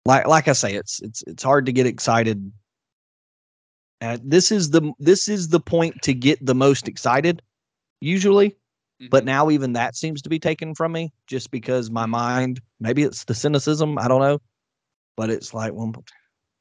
Like 0.03 0.28
like 0.28 0.49
I 0.49 0.53
say, 0.53 0.73
it's 0.73 1.01
it's 1.01 1.23
it's 1.28 1.43
hard 1.43 1.65
to 1.65 1.71
get 1.71 1.88
excited. 1.88 2.51
Uh, 4.01 4.17
this 4.21 4.51
is 4.51 4.71
the 4.71 4.91
this 4.99 5.30
is 5.30 5.47
the 5.47 5.61
point 5.61 5.95
to 6.01 6.13
get 6.13 6.45
the 6.45 6.53
most 6.53 6.89
excited, 6.89 7.41
usually. 8.00 8.50
Mm-hmm. 8.50 9.08
But 9.12 9.26
now 9.26 9.50
even 9.50 9.74
that 9.74 9.95
seems 9.95 10.22
to 10.24 10.30
be 10.30 10.39
taken 10.39 10.74
from 10.74 10.91
me, 10.91 11.14
just 11.28 11.52
because 11.52 11.91
my 11.91 12.06
mind. 12.06 12.60
Maybe 12.80 13.04
it's 13.04 13.26
the 13.26 13.36
cynicism. 13.36 13.98
I 14.00 14.08
don't 14.08 14.22
know, 14.22 14.39
but 15.16 15.30
it's 15.30 15.54
like, 15.54 15.74
well, 15.74 15.91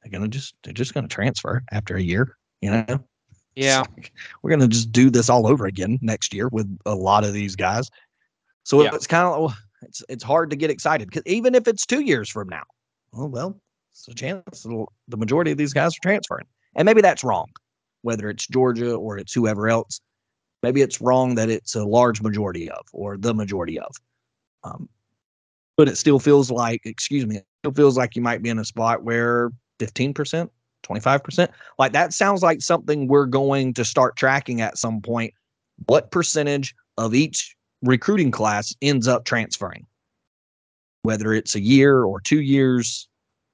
they're 0.01 0.11
gonna 0.11 0.27
just 0.27 0.55
they're 0.63 0.73
just 0.73 0.93
gonna 0.93 1.07
transfer 1.07 1.63
after 1.71 1.95
a 1.95 2.01
year, 2.01 2.37
you 2.61 2.71
know. 2.71 3.03
Yeah. 3.57 3.83
Like, 3.95 4.13
we're 4.43 4.55
to 4.55 4.67
just 4.67 4.91
do 4.91 5.09
this 5.09 5.29
all 5.29 5.47
over 5.47 5.65
again 5.65 5.97
next 6.03 6.31
year 6.31 6.47
with 6.49 6.67
a 6.85 6.93
lot 6.93 7.23
of 7.23 7.33
these 7.33 7.55
guys. 7.55 7.89
So 8.63 8.83
yeah. 8.83 8.91
it's 8.93 9.07
kind 9.07 9.27
of 9.27 9.57
it's 9.81 10.03
it's 10.09 10.23
hard 10.23 10.51
to 10.51 10.55
get 10.55 10.69
excited 10.69 11.09
because 11.09 11.23
even 11.25 11.55
if 11.55 11.67
it's 11.67 11.85
two 11.85 12.01
years 12.01 12.29
from 12.29 12.49
now, 12.49 12.63
well, 13.11 13.29
well, 13.29 13.61
it's 13.93 14.07
a 14.07 14.13
chance 14.13 14.61
the 14.63 15.17
majority 15.17 15.51
of 15.51 15.57
these 15.57 15.73
guys 15.73 15.93
are 15.93 16.03
transferring, 16.03 16.45
and 16.75 16.85
maybe 16.85 17.01
that's 17.01 17.23
wrong. 17.23 17.47
Whether 18.03 18.29
it's 18.29 18.45
Georgia 18.45 18.93
or 18.93 19.17
it's 19.17 19.33
whoever 19.33 19.67
else, 19.69 20.01
maybe 20.67 20.81
it's 20.81 20.99
wrong 20.99 21.35
that 21.35 21.49
it's 21.49 21.75
a 21.75 21.85
large 21.85 22.21
majority 22.21 22.69
of 22.69 22.85
or 22.91 23.15
the 23.15 23.33
majority 23.33 23.79
of. 23.79 23.95
Um, 24.65 24.89
but 25.77 25.87
it 25.87 25.95
still 25.95 26.19
feels 26.19 26.51
like, 26.51 26.81
excuse 26.83 27.25
me, 27.25 27.37
it 27.37 27.45
still 27.61 27.73
feels 27.73 27.97
like 27.97 28.17
you 28.17 28.21
might 28.21 28.43
be 28.43 28.49
in 28.49 28.59
a 28.59 28.65
spot 28.65 29.01
where 29.01 29.51
15%, 29.79 30.49
25%. 30.83 31.47
Like 31.79 31.93
that 31.93 32.11
sounds 32.11 32.43
like 32.43 32.61
something 32.61 33.07
we're 33.07 33.27
going 33.27 33.73
to 33.75 33.85
start 33.85 34.17
tracking 34.17 34.59
at 34.59 34.77
some 34.77 34.99
point. 34.99 35.33
What 35.85 36.11
percentage 36.11 36.75
of 36.97 37.15
each 37.15 37.55
recruiting 37.81 38.31
class 38.31 38.73
ends 38.81 39.07
up 39.07 39.23
transferring? 39.23 39.85
Whether 41.03 41.31
it's 41.31 41.55
a 41.55 41.61
year 41.61 42.03
or 42.03 42.19
two 42.19 42.41
years, 42.41 43.07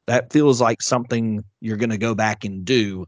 that 0.07 0.33
feels 0.33 0.59
like 0.59 0.81
something 0.81 1.43
you're 1.61 1.77
going 1.77 1.91
to 1.91 1.99
go 1.99 2.15
back 2.15 2.43
and 2.43 2.65
do 2.65 3.05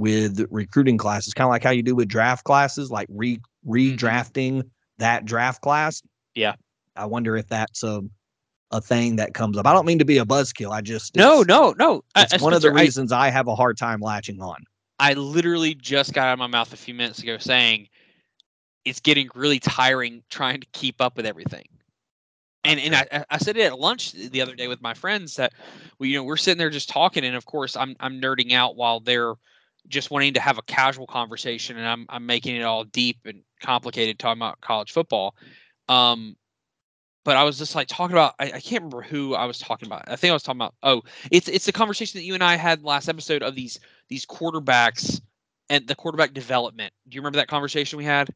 with 0.00 0.46
recruiting 0.50 0.98
classes, 0.98 1.34
kind 1.34 1.46
of 1.46 1.50
like 1.50 1.62
how 1.62 1.70
you 1.70 1.82
do 1.82 1.94
with 1.94 2.08
draft 2.08 2.44
classes, 2.44 2.90
like 2.90 3.06
re 3.10 3.36
mm-hmm. 3.36 3.72
redrafting 3.72 4.62
that 4.98 5.24
draft 5.24 5.60
class. 5.62 6.02
Yeah. 6.34 6.54
I 6.96 7.06
wonder 7.06 7.36
if 7.36 7.48
that's 7.48 7.82
a 7.82 8.02
a 8.72 8.80
thing 8.80 9.16
that 9.16 9.34
comes 9.34 9.58
up. 9.58 9.66
I 9.66 9.72
don't 9.72 9.86
mean 9.86 9.98
to 9.98 10.04
be 10.04 10.18
a 10.18 10.24
buzzkill. 10.24 10.70
I 10.70 10.80
just 10.80 11.16
no, 11.16 11.42
no, 11.42 11.74
no. 11.78 12.02
It's 12.16 12.34
I, 12.34 12.36
one 12.38 12.52
of 12.52 12.62
the 12.62 12.72
reasons 12.72 13.12
I, 13.12 13.26
I 13.26 13.30
have 13.30 13.48
a 13.48 13.54
hard 13.54 13.76
time 13.76 14.00
latching 14.00 14.40
on. 14.40 14.64
I 14.98 15.14
literally 15.14 15.74
just 15.74 16.12
got 16.12 16.28
out 16.28 16.34
of 16.34 16.38
my 16.38 16.46
mouth 16.46 16.72
a 16.72 16.76
few 16.76 16.94
minutes 16.94 17.20
ago 17.22 17.38
saying 17.38 17.88
it's 18.84 19.00
getting 19.00 19.28
really 19.34 19.58
tiring 19.58 20.22
trying 20.30 20.60
to 20.60 20.66
keep 20.72 21.00
up 21.00 21.16
with 21.16 21.26
everything. 21.26 21.66
And 22.64 22.78
and 22.78 22.94
I, 22.94 23.24
I 23.30 23.38
said 23.38 23.56
it 23.56 23.62
at 23.62 23.78
lunch 23.78 24.12
the 24.12 24.42
other 24.42 24.54
day 24.54 24.68
with 24.68 24.82
my 24.82 24.94
friends 24.94 25.36
that 25.36 25.52
we 25.98 26.10
you 26.10 26.16
know 26.16 26.24
we're 26.24 26.36
sitting 26.36 26.58
there 26.58 26.70
just 26.70 26.90
talking 26.90 27.24
and 27.24 27.34
of 27.34 27.46
course 27.46 27.76
I'm 27.76 27.96
I'm 27.98 28.20
nerding 28.20 28.52
out 28.52 28.76
while 28.76 29.00
they're 29.00 29.34
just 29.88 30.10
wanting 30.10 30.34
to 30.34 30.40
have 30.40 30.58
a 30.58 30.62
casual 30.62 31.06
conversation 31.06 31.76
and 31.76 31.86
I'm 31.86 32.06
I'm 32.08 32.26
making 32.26 32.56
it 32.56 32.62
all 32.62 32.84
deep 32.84 33.18
and 33.24 33.42
complicated 33.60 34.18
talking 34.18 34.40
about 34.40 34.60
college 34.60 34.92
football. 34.92 35.34
Um, 35.88 36.36
but 37.24 37.36
I 37.36 37.44
was 37.44 37.58
just 37.58 37.74
like 37.74 37.88
talking 37.88 38.14
about 38.14 38.34
I, 38.38 38.46
I, 38.46 38.60
can't 38.60 38.82
remember 38.82 39.02
who 39.02 39.34
I 39.34 39.44
was 39.44 39.58
talking 39.58 39.86
about. 39.86 40.04
I 40.06 40.16
think 40.16 40.30
I 40.30 40.34
was 40.34 40.42
talking 40.42 40.58
about 40.60 40.74
oh, 40.82 41.02
it's 41.30 41.48
it's 41.48 41.66
the 41.66 41.72
conversation 41.72 42.18
that 42.18 42.24
you 42.24 42.34
and 42.34 42.44
I 42.44 42.56
had 42.56 42.82
last 42.84 43.08
episode 43.08 43.42
of 43.42 43.54
these 43.54 43.78
these 44.08 44.24
quarterbacks 44.24 45.20
and 45.68 45.86
the 45.86 45.94
quarterback 45.94 46.32
development. 46.32 46.92
Do 47.08 47.16
you 47.16 47.20
remember 47.20 47.36
that 47.36 47.48
conversation 47.48 47.96
we 47.98 48.04
had? 48.04 48.30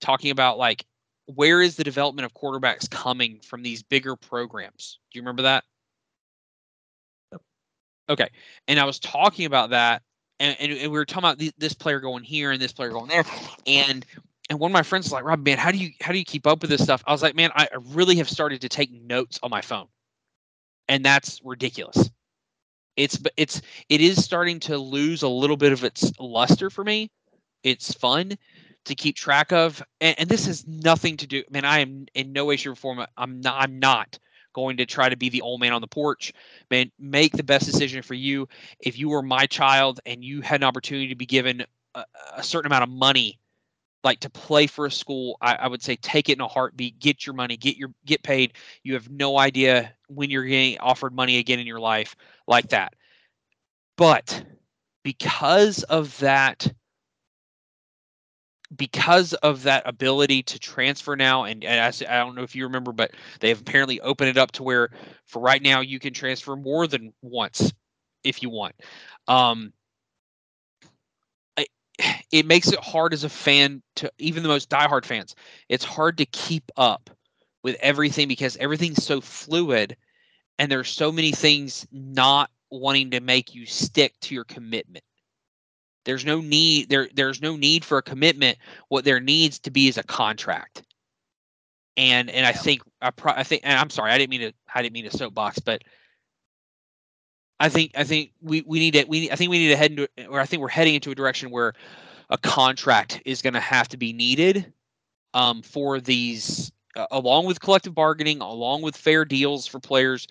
Talking 0.00 0.30
about 0.30 0.58
like 0.58 0.84
where 1.26 1.62
is 1.62 1.76
the 1.76 1.84
development 1.84 2.26
of 2.26 2.34
quarterbacks 2.34 2.90
coming 2.90 3.40
from 3.40 3.62
these 3.62 3.82
bigger 3.82 4.16
programs? 4.16 4.98
Do 5.12 5.18
you 5.18 5.22
remember 5.22 5.42
that? 5.42 5.64
Okay. 8.08 8.28
And 8.66 8.80
I 8.80 8.84
was 8.84 8.98
talking 8.98 9.46
about 9.46 9.70
that 9.70 10.02
and, 10.40 10.56
and, 10.58 10.72
and 10.72 10.90
we 10.90 10.98
were 10.98 11.04
talking 11.04 11.30
about 11.30 11.54
this 11.58 11.74
player 11.74 12.00
going 12.00 12.24
here 12.24 12.50
and 12.50 12.60
this 12.60 12.72
player 12.72 12.90
going 12.90 13.08
there. 13.08 13.24
And 13.66 14.04
and 14.48 14.58
one 14.58 14.72
of 14.72 14.72
my 14.72 14.82
friends 14.82 15.06
was 15.06 15.12
like, 15.12 15.22
Rob, 15.22 15.44
man, 15.44 15.58
how 15.58 15.70
do 15.70 15.78
you 15.78 15.90
how 16.00 16.10
do 16.10 16.18
you 16.18 16.24
keep 16.24 16.46
up 16.46 16.62
with 16.62 16.70
this 16.70 16.82
stuff? 16.82 17.04
I 17.06 17.12
was 17.12 17.22
like, 17.22 17.36
man, 17.36 17.50
I 17.54 17.68
really 17.90 18.16
have 18.16 18.28
started 18.28 18.62
to 18.62 18.68
take 18.68 18.90
notes 18.90 19.38
on 19.42 19.50
my 19.50 19.60
phone, 19.60 19.86
and 20.88 21.04
that's 21.04 21.40
ridiculous. 21.44 22.10
It's 22.96 23.18
it's 23.36 23.62
it 23.88 24.00
is 24.00 24.24
starting 24.24 24.58
to 24.60 24.76
lose 24.76 25.22
a 25.22 25.28
little 25.28 25.56
bit 25.56 25.72
of 25.72 25.84
its 25.84 26.10
luster 26.18 26.70
for 26.70 26.82
me. 26.82 27.10
It's 27.62 27.94
fun 27.94 28.36
to 28.86 28.94
keep 28.94 29.14
track 29.14 29.52
of, 29.52 29.82
and, 30.00 30.18
and 30.18 30.28
this 30.28 30.46
has 30.46 30.66
nothing 30.66 31.18
to 31.18 31.26
do. 31.26 31.44
Man, 31.50 31.66
I 31.66 31.80
am 31.80 32.06
in 32.14 32.32
no 32.32 32.46
way, 32.46 32.56
shape, 32.56 32.72
or 32.72 32.76
form. 32.76 33.04
I'm 33.16 33.40
not. 33.42 33.62
I'm 33.62 33.78
not 33.78 34.18
going 34.52 34.78
to 34.78 34.86
try 34.86 35.08
to 35.08 35.16
be 35.16 35.28
the 35.28 35.42
old 35.42 35.60
man 35.60 35.72
on 35.72 35.80
the 35.80 35.86
porch. 35.86 36.32
Man, 36.70 36.90
make 36.98 37.32
the 37.32 37.42
best 37.42 37.66
decision 37.66 38.02
for 38.02 38.14
you. 38.14 38.48
If 38.80 38.98
you 38.98 39.08
were 39.08 39.22
my 39.22 39.46
child 39.46 40.00
and 40.06 40.24
you 40.24 40.40
had 40.40 40.60
an 40.60 40.64
opportunity 40.64 41.08
to 41.08 41.14
be 41.14 41.26
given 41.26 41.64
a, 41.94 42.04
a 42.36 42.42
certain 42.42 42.66
amount 42.66 42.84
of 42.84 42.90
money 42.90 43.38
like 44.02 44.20
to 44.20 44.30
play 44.30 44.66
for 44.66 44.86
a 44.86 44.90
school, 44.90 45.36
I, 45.40 45.56
I, 45.56 45.68
would 45.68 45.82
say 45.82 45.96
take 45.96 46.28
it 46.28 46.34
in 46.34 46.40
a 46.40 46.48
heartbeat. 46.48 46.98
Get 46.98 47.26
your 47.26 47.34
money, 47.34 47.56
get 47.56 47.76
your 47.76 47.90
get 48.06 48.22
paid. 48.22 48.54
You 48.82 48.94
have 48.94 49.10
no 49.10 49.38
idea 49.38 49.92
when 50.08 50.30
you're 50.30 50.44
getting 50.44 50.78
offered 50.78 51.14
money 51.14 51.38
again 51.38 51.58
in 51.58 51.66
your 51.66 51.80
life 51.80 52.16
like 52.46 52.70
that. 52.70 52.94
But 53.96 54.42
because 55.02 55.82
of 55.84 56.18
that, 56.20 56.72
because 58.74 59.32
of 59.34 59.64
that 59.64 59.82
ability 59.86 60.42
to 60.44 60.58
transfer 60.58 61.16
now, 61.16 61.44
and, 61.44 61.64
and 61.64 61.80
I, 61.80 62.14
I 62.14 62.18
don't 62.18 62.34
know 62.34 62.42
if 62.42 62.54
you 62.54 62.64
remember, 62.64 62.92
but 62.92 63.12
they 63.40 63.48
have 63.48 63.60
apparently 63.60 64.00
opened 64.00 64.30
it 64.30 64.38
up 64.38 64.52
to 64.52 64.62
where 64.62 64.90
for 65.26 65.40
right 65.40 65.60
now 65.60 65.80
you 65.80 65.98
can 65.98 66.14
transfer 66.14 66.56
more 66.56 66.86
than 66.86 67.12
once 67.22 67.72
if 68.22 68.42
you 68.42 68.50
want. 68.50 68.74
Um, 69.26 69.72
it 72.32 72.46
makes 72.46 72.72
it 72.72 72.78
hard 72.80 73.12
as 73.12 73.24
a 73.24 73.28
fan 73.28 73.82
to 73.96 74.10
even 74.18 74.42
the 74.42 74.48
most 74.48 74.70
diehard 74.70 75.04
fans. 75.04 75.34
It's 75.68 75.84
hard 75.84 76.18
to 76.18 76.26
keep 76.26 76.70
up 76.76 77.10
with 77.62 77.76
everything 77.80 78.28
because 78.28 78.56
everything's 78.56 79.04
so 79.04 79.20
fluid 79.20 79.96
and 80.58 80.70
there's 80.70 80.88
so 80.88 81.12
many 81.12 81.32
things 81.32 81.86
not 81.92 82.50
wanting 82.70 83.10
to 83.10 83.20
make 83.20 83.54
you 83.54 83.66
stick 83.66 84.14
to 84.20 84.34
your 84.34 84.44
commitment. 84.44 85.04
There's 86.04 86.24
no 86.24 86.40
need 86.40 86.88
there 86.88 87.08
there's 87.14 87.42
no 87.42 87.56
need 87.56 87.84
for 87.84 87.98
a 87.98 88.02
commitment. 88.02 88.58
What 88.88 89.04
there 89.04 89.20
needs 89.20 89.58
to 89.60 89.70
be 89.70 89.88
is 89.88 89.98
a 89.98 90.02
contract. 90.02 90.82
And 91.96 92.30
and 92.30 92.46
I 92.46 92.52
think 92.52 92.82
I, 93.02 93.10
pro, 93.10 93.32
I 93.32 93.42
think 93.42 93.62
and 93.64 93.78
I'm 93.78 93.90
sorry, 93.90 94.12
I 94.12 94.18
didn't 94.18 94.30
mean 94.30 94.40
to 94.40 94.52
I 94.74 94.82
didn't 94.82 94.94
mean 94.94 95.10
to 95.10 95.16
soapbox, 95.16 95.58
but 95.58 95.82
I 97.58 97.68
think 97.68 97.92
I 97.94 98.04
think 98.04 98.32
we, 98.40 98.62
we 98.66 98.78
need 98.78 98.94
to 98.94 99.04
we 99.04 99.30
I 99.30 99.36
think 99.36 99.50
we 99.50 99.58
need 99.58 99.68
to 99.68 99.76
head 99.76 99.90
into 99.90 100.08
or 100.28 100.40
I 100.40 100.46
think 100.46 100.62
we're 100.62 100.68
heading 100.68 100.94
into 100.94 101.10
a 101.10 101.14
direction 101.14 101.50
where 101.50 101.74
a 102.30 102.38
contract 102.38 103.20
is 103.24 103.42
going 103.42 103.54
to 103.54 103.60
have 103.60 103.88
to 103.88 103.96
be 103.96 104.12
needed 104.12 104.72
um, 105.34 105.62
for 105.62 106.00
these, 106.00 106.72
uh, 106.96 107.06
along 107.10 107.46
with 107.46 107.60
collective 107.60 107.94
bargaining, 107.94 108.40
along 108.40 108.82
with 108.82 108.96
fair 108.96 109.24
deals 109.24 109.66
for 109.66 109.80
players. 109.80 110.26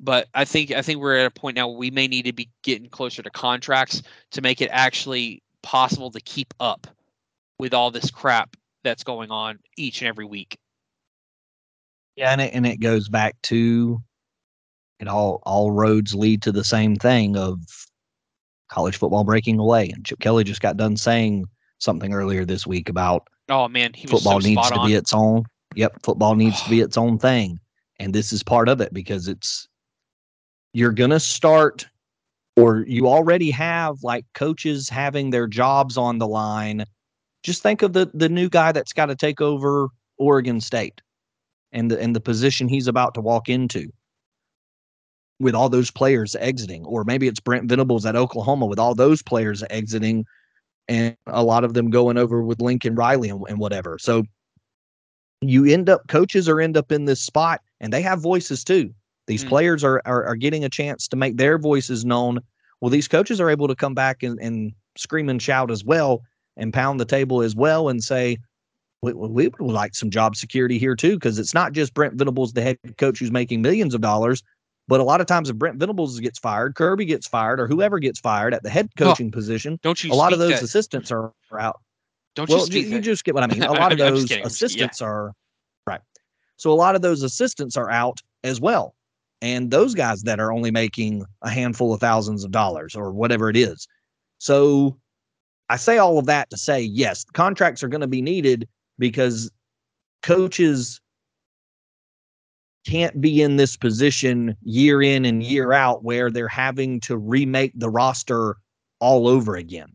But 0.00 0.28
I 0.34 0.44
think 0.46 0.72
I 0.72 0.82
think 0.82 0.98
we're 0.98 1.18
at 1.18 1.26
a 1.26 1.30
point 1.30 1.56
now 1.56 1.68
where 1.68 1.76
we 1.76 1.90
may 1.90 2.08
need 2.08 2.24
to 2.24 2.32
be 2.32 2.48
getting 2.62 2.88
closer 2.88 3.22
to 3.22 3.30
contracts 3.30 4.02
to 4.32 4.40
make 4.40 4.62
it 4.62 4.70
actually 4.72 5.42
possible 5.62 6.10
to 6.10 6.20
keep 6.20 6.54
up 6.58 6.86
with 7.58 7.74
all 7.74 7.90
this 7.90 8.10
crap 8.10 8.56
that's 8.82 9.04
going 9.04 9.30
on 9.30 9.58
each 9.76 10.00
and 10.00 10.08
every 10.08 10.24
week. 10.24 10.58
Yeah, 12.16 12.32
and 12.32 12.40
it, 12.40 12.54
and 12.54 12.66
it 12.66 12.80
goes 12.80 13.08
back 13.08 13.40
to 13.42 14.00
it 15.00 15.08
all 15.08 15.42
all 15.44 15.70
roads 15.70 16.14
lead 16.14 16.42
to 16.42 16.52
the 16.52 16.64
same 16.64 16.96
thing 16.96 17.36
of 17.36 17.58
college 18.68 18.96
football 18.96 19.24
breaking 19.24 19.58
away. 19.58 19.90
And 19.90 20.04
Chip 20.04 20.20
Kelly 20.20 20.44
just 20.44 20.62
got 20.62 20.76
done 20.76 20.96
saying 20.96 21.44
something 21.78 22.14
earlier 22.14 22.44
this 22.44 22.66
week 22.66 22.88
about 22.88 23.28
oh 23.48 23.68
man, 23.68 23.92
football 23.94 24.40
so 24.40 24.48
needs 24.48 24.68
to 24.68 24.76
on. 24.76 24.86
be 24.86 24.94
its 24.94 25.12
own. 25.12 25.44
Yep, 25.74 26.02
football 26.02 26.34
needs 26.34 26.62
to 26.62 26.70
be 26.70 26.80
its 26.82 26.96
own 26.96 27.18
thing, 27.18 27.58
and 27.98 28.14
this 28.14 28.32
is 28.32 28.42
part 28.42 28.68
of 28.68 28.80
it 28.80 28.94
because 28.94 29.28
it's 29.28 29.68
you're 30.72 30.92
gonna 30.92 31.20
start 31.20 31.86
or 32.56 32.84
you 32.86 33.08
already 33.08 33.50
have 33.50 34.02
like 34.02 34.26
coaches 34.34 34.88
having 34.88 35.30
their 35.30 35.46
jobs 35.46 35.96
on 35.96 36.18
the 36.18 36.26
line. 36.26 36.84
Just 37.42 37.62
think 37.62 37.82
of 37.82 37.92
the 37.92 38.10
the 38.12 38.28
new 38.28 38.48
guy 38.48 38.72
that's 38.72 38.92
got 38.92 39.06
to 39.06 39.16
take 39.16 39.40
over 39.40 39.88
Oregon 40.18 40.60
State 40.60 41.00
and 41.72 41.90
the 41.90 42.00
and 42.00 42.14
the 42.14 42.20
position 42.20 42.68
he's 42.68 42.86
about 42.86 43.14
to 43.14 43.20
walk 43.20 43.48
into 43.48 43.90
with 45.38 45.54
all 45.54 45.70
those 45.70 45.90
players 45.90 46.36
exiting, 46.36 46.84
or 46.84 47.02
maybe 47.02 47.26
it's 47.26 47.40
Brent 47.40 47.68
Venables 47.68 48.04
at 48.04 48.14
Oklahoma 48.14 48.66
with 48.66 48.78
all 48.78 48.94
those 48.94 49.22
players 49.22 49.64
exiting, 49.70 50.26
and 50.86 51.16
a 51.26 51.42
lot 51.42 51.64
of 51.64 51.72
them 51.72 51.88
going 51.88 52.18
over 52.18 52.42
with 52.42 52.60
Lincoln 52.60 52.94
Riley 52.94 53.30
and, 53.30 53.42
and 53.48 53.58
whatever. 53.58 53.98
So 53.98 54.24
you 55.40 55.64
end 55.64 55.88
up 55.88 56.06
coaches 56.08 56.46
are 56.48 56.60
end 56.60 56.76
up 56.76 56.92
in 56.92 57.06
this 57.06 57.22
spot, 57.22 57.62
and 57.80 57.92
they 57.92 58.02
have 58.02 58.20
voices 58.20 58.62
too. 58.62 58.92
These 59.26 59.44
Mm. 59.44 59.48
players 59.48 59.84
are, 59.84 60.02
are 60.04 60.24
are 60.24 60.36
getting 60.36 60.64
a 60.64 60.68
chance 60.68 61.06
to 61.08 61.16
make 61.16 61.36
their 61.36 61.58
voices 61.58 62.04
known. 62.04 62.40
Well, 62.80 62.90
these 62.90 63.08
coaches 63.08 63.40
are 63.40 63.50
able 63.50 63.68
to 63.68 63.74
come 63.74 63.94
back 63.94 64.22
and, 64.22 64.38
and 64.40 64.72
scream 64.96 65.28
and 65.28 65.40
shout 65.40 65.70
as 65.70 65.84
well, 65.84 66.22
and 66.56 66.72
pound 66.72 66.98
the 67.00 67.04
table 67.04 67.42
as 67.42 67.54
well, 67.54 67.88
and 67.88 68.02
say, 68.02 68.38
we, 69.02 69.12
we 69.12 69.48
would 69.48 69.60
like 69.60 69.94
some 69.94 70.10
job 70.10 70.34
security 70.36 70.78
here 70.78 70.96
too, 70.96 71.14
because 71.14 71.38
it's 71.38 71.54
not 71.54 71.72
just 71.72 71.94
Brent 71.94 72.14
Venables, 72.14 72.52
the 72.52 72.62
head 72.62 72.78
coach 72.98 73.18
who's 73.18 73.30
making 73.30 73.62
millions 73.62 73.94
of 73.94 74.00
dollars, 74.00 74.42
but 74.88 74.98
a 75.00 75.04
lot 75.04 75.20
of 75.20 75.26
times 75.26 75.48
if 75.48 75.56
Brent 75.56 75.76
Venables 75.78 76.18
gets 76.20 76.38
fired, 76.38 76.74
Kirby 76.74 77.04
gets 77.04 77.26
fired, 77.28 77.60
or 77.60 77.66
whoever 77.68 77.98
gets 77.98 78.18
fired 78.18 78.52
at 78.54 78.62
the 78.62 78.70
head 78.70 78.88
Oh, 78.98 79.04
coaching 79.10 79.30
position, 79.30 79.78
Don't 79.82 80.02
you? 80.02 80.12
a 80.12 80.14
lot 80.14 80.32
of 80.32 80.38
those 80.38 80.52
that- 80.54 80.62
assistants 80.62 81.10
are, 81.12 81.32
are 81.52 81.60
out. 81.60 81.80
Don't 82.34 82.48
Well, 82.48 82.66
you 82.68 82.80
you 82.80 82.88
that- 82.96 83.00
just 83.02 83.24
get 83.24 83.34
what 83.34 83.42
I 83.44 83.46
mean. 83.46 83.62
A 83.62 83.72
lot 83.72 83.92
of 83.92 84.00
I'm- 84.00 84.08
I'm 84.08 84.14
just 84.14 84.14
those 84.14 84.24
kidding, 84.28 84.42
I'm 84.44 84.48
just 84.48 84.60
kidding, 84.60 84.78
yeah. 84.78 84.84
assistants 84.86 85.02
are 85.02 85.32
right. 85.86 86.00
So 86.56 86.72
a 86.72 86.74
lot 86.74 86.94
of 86.94 87.02
those 87.02 87.22
assistants 87.22 87.76
are 87.76 87.90
out 87.90 88.20
as 88.44 88.60
well. 88.60 88.94
And 89.42 89.70
those 89.70 89.94
guys 89.94 90.22
that 90.22 90.38
are 90.38 90.52
only 90.52 90.70
making 90.70 91.24
a 91.42 91.50
handful 91.50 91.94
of 91.94 92.00
thousands 92.00 92.44
of 92.44 92.50
dollars 92.50 92.94
or 92.94 93.12
whatever 93.12 93.48
it 93.48 93.56
is. 93.56 93.86
So 94.38 94.98
I 95.68 95.76
say 95.76 95.98
all 95.98 96.18
of 96.18 96.26
that 96.26 96.50
to 96.50 96.56
say, 96.56 96.80
yes, 96.82 97.24
contracts 97.32 97.82
are 97.82 97.88
going 97.88 98.00
to 98.02 98.06
be 98.06 98.20
needed 98.22 98.68
because 98.98 99.50
coaches 100.22 101.00
can't 102.86 103.20
be 103.20 103.42
in 103.42 103.56
this 103.56 103.76
position 103.76 104.56
year 104.62 105.02
in 105.02 105.24
and 105.24 105.42
year 105.42 105.72
out 105.72 106.02
where 106.02 106.30
they're 106.30 106.48
having 106.48 107.00
to 107.00 107.16
remake 107.16 107.72
the 107.74 107.90
roster 107.90 108.56
all 109.00 109.28
over 109.28 109.56
again. 109.56 109.88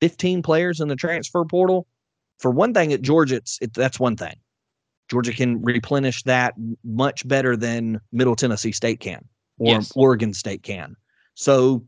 15 0.00 0.42
players 0.42 0.80
in 0.80 0.88
the 0.88 0.96
transfer 0.96 1.44
portal. 1.44 1.86
For 2.38 2.50
one 2.50 2.74
thing, 2.74 2.92
at 2.92 3.02
Georgia, 3.02 3.36
it's 3.36 3.58
it, 3.60 3.72
that's 3.72 4.00
one 4.00 4.16
thing. 4.16 4.34
Georgia 5.12 5.34
can 5.34 5.60
replenish 5.62 6.22
that 6.22 6.54
much 6.84 7.28
better 7.28 7.54
than 7.54 8.00
Middle 8.12 8.34
Tennessee 8.34 8.72
State 8.72 9.00
can 9.00 9.22
or 9.58 9.74
Yes. 9.74 9.92
Oregon 9.94 10.32
State 10.32 10.62
can. 10.62 10.96
So, 11.34 11.84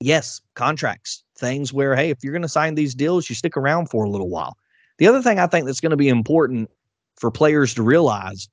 yes, 0.00 0.40
contracts, 0.54 1.22
things 1.36 1.70
where, 1.70 1.94
hey, 1.94 2.08
if 2.08 2.24
you're 2.24 2.32
going 2.32 2.40
to 2.40 2.48
sign 2.48 2.76
these 2.76 2.94
deals, 2.94 3.28
you 3.28 3.34
stick 3.34 3.58
around 3.58 3.90
for 3.90 4.06
a 4.06 4.08
little 4.08 4.30
while. 4.30 4.56
The 4.96 5.06
other 5.06 5.20
thing 5.20 5.38
I 5.38 5.46
think 5.48 5.66
that's 5.66 5.82
going 5.82 5.90
to 5.90 5.98
be 5.98 6.08
important 6.08 6.70
for 7.18 7.30
players 7.30 7.74
to 7.74 7.82
realize 7.82 8.48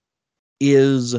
is 0.59 1.15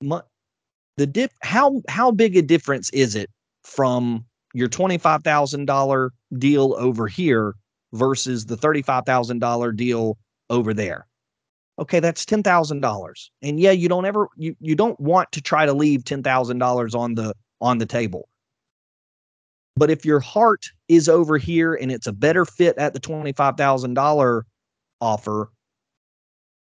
the 0.00 1.06
dip 1.10 1.32
how 1.42 1.82
how 1.88 2.12
big 2.12 2.36
a 2.36 2.42
difference 2.42 2.88
is 2.90 3.16
it 3.16 3.30
from 3.64 4.24
your 4.52 4.68
$25,000 4.68 6.10
deal 6.38 6.76
over 6.78 7.08
here 7.08 7.56
versus 7.94 8.44
the 8.46 8.56
$35,000 8.56 9.76
deal 9.76 10.18
over 10.50 10.74
there. 10.74 11.06
Okay, 11.78 11.98
that's 12.00 12.24
$10,000. 12.24 13.30
And 13.42 13.58
yeah, 13.58 13.72
you 13.72 13.88
don't 13.88 14.04
ever 14.04 14.28
you 14.36 14.54
you 14.60 14.76
don't 14.76 14.98
want 15.00 15.32
to 15.32 15.40
try 15.40 15.66
to 15.66 15.72
leave 15.72 16.04
$10,000 16.04 16.94
on 16.94 17.14
the 17.14 17.34
on 17.60 17.78
the 17.78 17.86
table. 17.86 18.28
But 19.76 19.90
if 19.90 20.04
your 20.04 20.20
heart 20.20 20.66
is 20.86 21.08
over 21.08 21.36
here 21.36 21.74
and 21.74 21.90
it's 21.90 22.06
a 22.06 22.12
better 22.12 22.44
fit 22.44 22.78
at 22.78 22.92
the 22.92 23.00
$25,000 23.00 24.42
offer, 25.00 25.50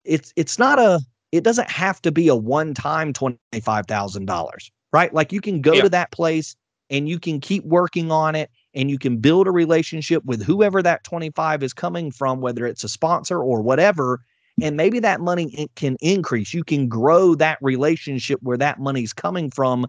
it's 0.03 0.33
it's 0.35 0.59
not 0.59 0.77
a 0.79 0.99
it 1.31 1.43
doesn't 1.43 1.69
have 1.69 2.01
to 2.01 2.11
be 2.11 2.27
a 2.27 2.35
one-time 2.35 3.13
$25,000, 3.13 4.71
right? 4.91 5.13
Like 5.13 5.31
you 5.31 5.39
can 5.41 5.61
go 5.61 5.75
Yeah. 5.75 5.83
to 5.83 5.89
that 5.89 6.11
place 6.11 6.55
and 6.89 7.07
you 7.07 7.19
can 7.19 7.39
keep 7.39 7.63
working 7.65 8.11
on 8.11 8.35
it 8.35 8.49
and 8.77 8.91
you 8.91 8.99
can 8.99 9.17
build 9.17 9.47
a 9.47 9.51
relationship 9.51 10.23
with 10.23 10.43
whoever 10.43 10.83
that 10.83 11.03
25 11.03 11.63
is 11.63 11.73
coming 11.73 12.11
from 12.11 12.41
whether 12.41 12.65
it's 12.65 12.83
a 12.83 12.89
sponsor 12.89 13.41
or 13.41 13.59
whatever 13.59 14.21
and 14.61 14.77
maybe 14.77 14.99
that 14.99 15.19
money 15.19 15.67
can 15.75 15.97
increase. 15.99 16.53
You 16.53 16.63
can 16.63 16.87
grow 16.87 17.35
that 17.35 17.57
relationship 17.61 18.39
where 18.41 18.57
that 18.57 18.79
money's 18.79 19.13
coming 19.13 19.51
from 19.51 19.87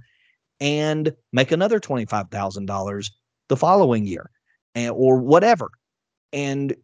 and 0.61 1.13
make 1.33 1.53
another 1.53 1.81
$25,000 1.81 3.11
the 3.49 3.57
following 3.57 4.07
year 4.07 4.31
and, 4.75 4.93
or 4.95 5.19
whatever. 5.19 5.71
And 6.33 6.75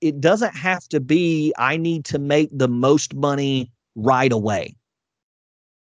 it 0.00 0.20
doesn't 0.20 0.54
have 0.54 0.86
to 0.88 1.00
be 1.00 1.54
i 1.56 1.78
need 1.78 2.04
to 2.04 2.18
make 2.18 2.50
the 2.52 2.68
most 2.68 3.14
money 3.14 3.72
right 3.94 4.32
away. 4.32 4.76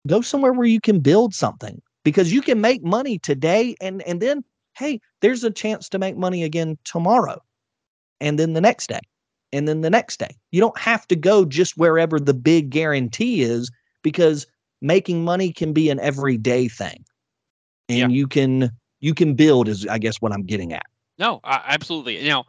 Go 0.06 0.20
somewhere 0.20 0.52
where 0.52 0.66
you 0.66 0.80
can 0.80 1.00
build 1.00 1.34
something 1.34 1.80
because 2.08 2.32
you 2.32 2.40
can 2.40 2.58
make 2.58 2.82
money 2.82 3.18
today 3.18 3.76
and 3.82 4.00
and 4.08 4.22
then 4.22 4.42
hey 4.78 4.98
there's 5.20 5.44
a 5.44 5.50
chance 5.50 5.90
to 5.90 5.98
make 5.98 6.16
money 6.16 6.42
again 6.42 6.78
tomorrow 6.84 7.38
and 8.18 8.38
then 8.38 8.54
the 8.54 8.62
next 8.62 8.88
day 8.88 9.00
and 9.52 9.68
then 9.68 9.82
the 9.82 9.90
next 9.90 10.18
day 10.18 10.34
you 10.50 10.58
don't 10.58 10.78
have 10.78 11.06
to 11.06 11.14
go 11.14 11.44
just 11.44 11.76
wherever 11.76 12.18
the 12.18 12.32
big 12.32 12.70
guarantee 12.70 13.42
is 13.42 13.70
because 14.02 14.46
making 14.80 15.22
money 15.22 15.52
can 15.52 15.74
be 15.74 15.90
an 15.90 16.00
everyday 16.00 16.66
thing 16.66 17.04
and 17.90 17.98
Yeah. 17.98 18.08
you 18.08 18.26
can 18.26 18.70
you 19.00 19.12
can 19.12 19.34
build 19.34 19.68
is 19.68 19.86
i 19.88 19.98
guess 19.98 20.16
what 20.22 20.32
i'm 20.32 20.44
getting 20.44 20.72
at 20.72 20.86
No, 21.18 21.40
I, 21.44 21.60
absolutely. 21.66 22.22
You 22.22 22.30
know, 22.30 22.44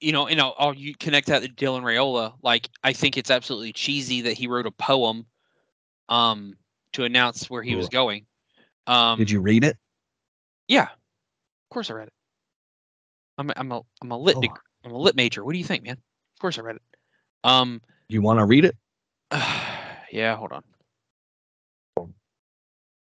you 0.00 0.12
know, 0.12 0.28
you 0.28 0.36
know, 0.36 0.54
I'll 0.56 0.74
you 0.74 0.94
connect 0.94 1.26
that 1.28 1.42
to 1.42 1.48
Dylan 1.48 1.82
Raiola. 1.82 2.34
Like, 2.42 2.68
I 2.84 2.92
think 2.92 3.16
it's 3.16 3.30
absolutely 3.30 3.72
cheesy 3.72 4.20
that 4.22 4.34
he 4.34 4.46
wrote 4.46 4.66
a 4.66 4.70
poem, 4.70 5.26
um, 6.08 6.54
to 6.92 7.04
announce 7.04 7.50
where 7.50 7.62
he 7.62 7.74
was 7.76 7.88
going. 7.88 8.26
Um, 8.86 9.18
did 9.18 9.30
you 9.30 9.40
read 9.40 9.64
it 9.64 9.76
Yeah, 10.68 10.84
of 10.84 11.70
course 11.70 11.90
I 11.90 11.94
read 11.94 12.08
it. 12.08 12.12
I'm 13.38 13.50
a, 13.50 13.52
I'm 13.56 13.72
a 13.72 13.80
I'm 14.02 14.10
a 14.12 14.18
lit 14.18 14.36
Oh. 14.38 14.54
I'm 14.84 14.92
a 14.92 14.98
lit 14.98 15.16
major. 15.16 15.44
What 15.44 15.52
do 15.52 15.58
you 15.58 15.64
think, 15.64 15.82
man? 15.82 15.94
Of 15.94 16.40
course 16.40 16.58
I 16.58 16.62
read 16.62 16.76
it. 16.76 16.82
Um, 17.42 17.80
you 18.08 18.20
want 18.22 18.38
to 18.38 18.44
read 18.44 18.64
it 18.64 18.76
yeah, 20.12 20.36
hold 20.36 20.52
on. 20.52 20.62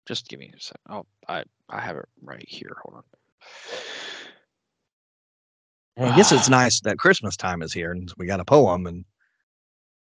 Just 0.08 0.28
give 0.28 0.40
me 0.40 0.52
a 0.56 0.60
sec. 0.60 0.78
Oh, 0.90 1.06
I 1.28 1.44
I 1.70 1.82
have 1.82 1.98
it 1.98 2.08
right 2.22 2.46
here. 2.48 2.78
Hold 2.84 2.98
on. 2.98 3.04
Well, 5.98 6.12
I 6.12 6.16
guess 6.16 6.32
it's 6.32 6.50
nice 6.50 6.80
that 6.82 7.00
Christmas 7.00 7.36
time 7.36 7.62
is 7.62 7.74
here 7.74 7.92
and 7.92 8.12
we 8.18 8.26
got 8.26 8.40
a 8.40 8.46
poem 8.46 8.86
and 8.86 9.06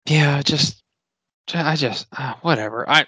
Yeah, 0.05 0.41
just 0.43 0.83
I 1.53 1.75
just 1.75 2.07
uh, 2.17 2.33
whatever. 2.41 2.89
I 2.89 3.05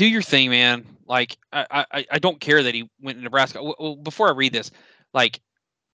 do 0.00 0.06
your 0.06 0.22
thing, 0.22 0.48
man. 0.48 0.86
Like 1.06 1.36
I, 1.52 1.84
I 1.92 2.06
I 2.10 2.18
don't 2.18 2.40
care 2.40 2.62
that 2.62 2.74
he 2.74 2.88
went 3.02 3.18
to 3.18 3.22
Nebraska. 3.22 3.62
Well, 3.62 3.96
before 3.96 4.28
I 4.28 4.32
read 4.32 4.52
this, 4.52 4.70
like 5.12 5.40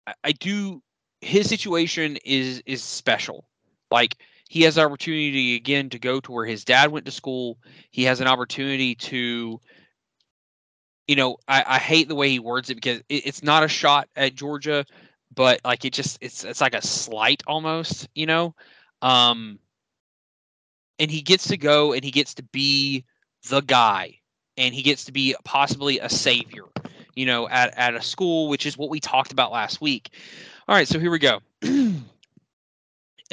I, 0.06 0.14
I 0.22 0.32
do. 0.32 0.80
His 1.20 1.48
situation 1.48 2.16
is 2.24 2.62
is 2.66 2.84
special. 2.84 3.48
Like 3.90 4.16
he 4.48 4.62
has 4.62 4.76
the 4.76 4.82
opportunity 4.82 5.56
again 5.56 5.90
to 5.90 5.98
go 5.98 6.20
to 6.20 6.30
where 6.30 6.46
his 6.46 6.64
dad 6.64 6.92
went 6.92 7.04
to 7.06 7.10
school. 7.10 7.58
He 7.90 8.04
has 8.04 8.20
an 8.20 8.28
opportunity 8.28 8.94
to. 8.94 9.60
You 11.08 11.16
know, 11.16 11.36
I, 11.48 11.64
I 11.66 11.78
hate 11.78 12.08
the 12.08 12.16
way 12.16 12.30
he 12.30 12.38
words 12.38 12.70
it 12.70 12.76
because 12.76 12.98
it, 13.08 13.26
it's 13.26 13.42
not 13.42 13.64
a 13.64 13.68
shot 13.68 14.08
at 14.14 14.36
Georgia, 14.36 14.84
but 15.34 15.60
like 15.64 15.84
it 15.84 15.92
just 15.92 16.18
it's 16.20 16.44
it's 16.44 16.60
like 16.60 16.74
a 16.74 16.86
slight 16.86 17.42
almost. 17.48 18.08
You 18.14 18.26
know, 18.26 18.54
um, 19.02 19.58
and 21.00 21.10
he 21.10 21.22
gets 21.22 21.48
to 21.48 21.56
go 21.56 21.92
and 21.92 22.04
he 22.04 22.12
gets 22.12 22.34
to 22.34 22.44
be 22.44 23.04
the 23.48 23.60
guy 23.60 24.18
and 24.56 24.74
he 24.74 24.82
gets 24.82 25.04
to 25.04 25.12
be 25.12 25.34
possibly 25.44 25.98
a 25.98 26.08
savior 26.08 26.64
you 27.16 27.26
know, 27.26 27.48
at, 27.48 27.76
at 27.76 27.94
a 27.94 28.02
school, 28.02 28.48
which 28.48 28.66
is 28.66 28.78
what 28.78 28.90
we 28.90 29.00
talked 29.00 29.32
about 29.32 29.50
last 29.50 29.80
week. 29.80 30.10
All 30.68 30.76
right, 30.76 30.86
so 30.86 31.00
here 31.00 31.10
we 31.10 31.18
go. 31.18 31.40
In 31.62 32.04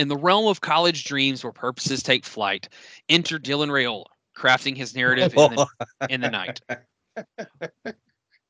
the 0.07 0.17
realm 0.17 0.47
of 0.47 0.61
college 0.61 1.03
dreams 1.03 1.43
where 1.43 1.53
purposes 1.53 2.01
take 2.01 2.25
flight, 2.25 2.67
enter 3.09 3.37
Dylan 3.37 3.67
Raiola, 3.67 4.05
crafting 4.35 4.75
his 4.75 4.95
narrative 4.95 5.35
in 5.37 5.51
the, 5.51 5.67
in 6.09 6.21
the 6.21 6.31
night. 6.31 6.61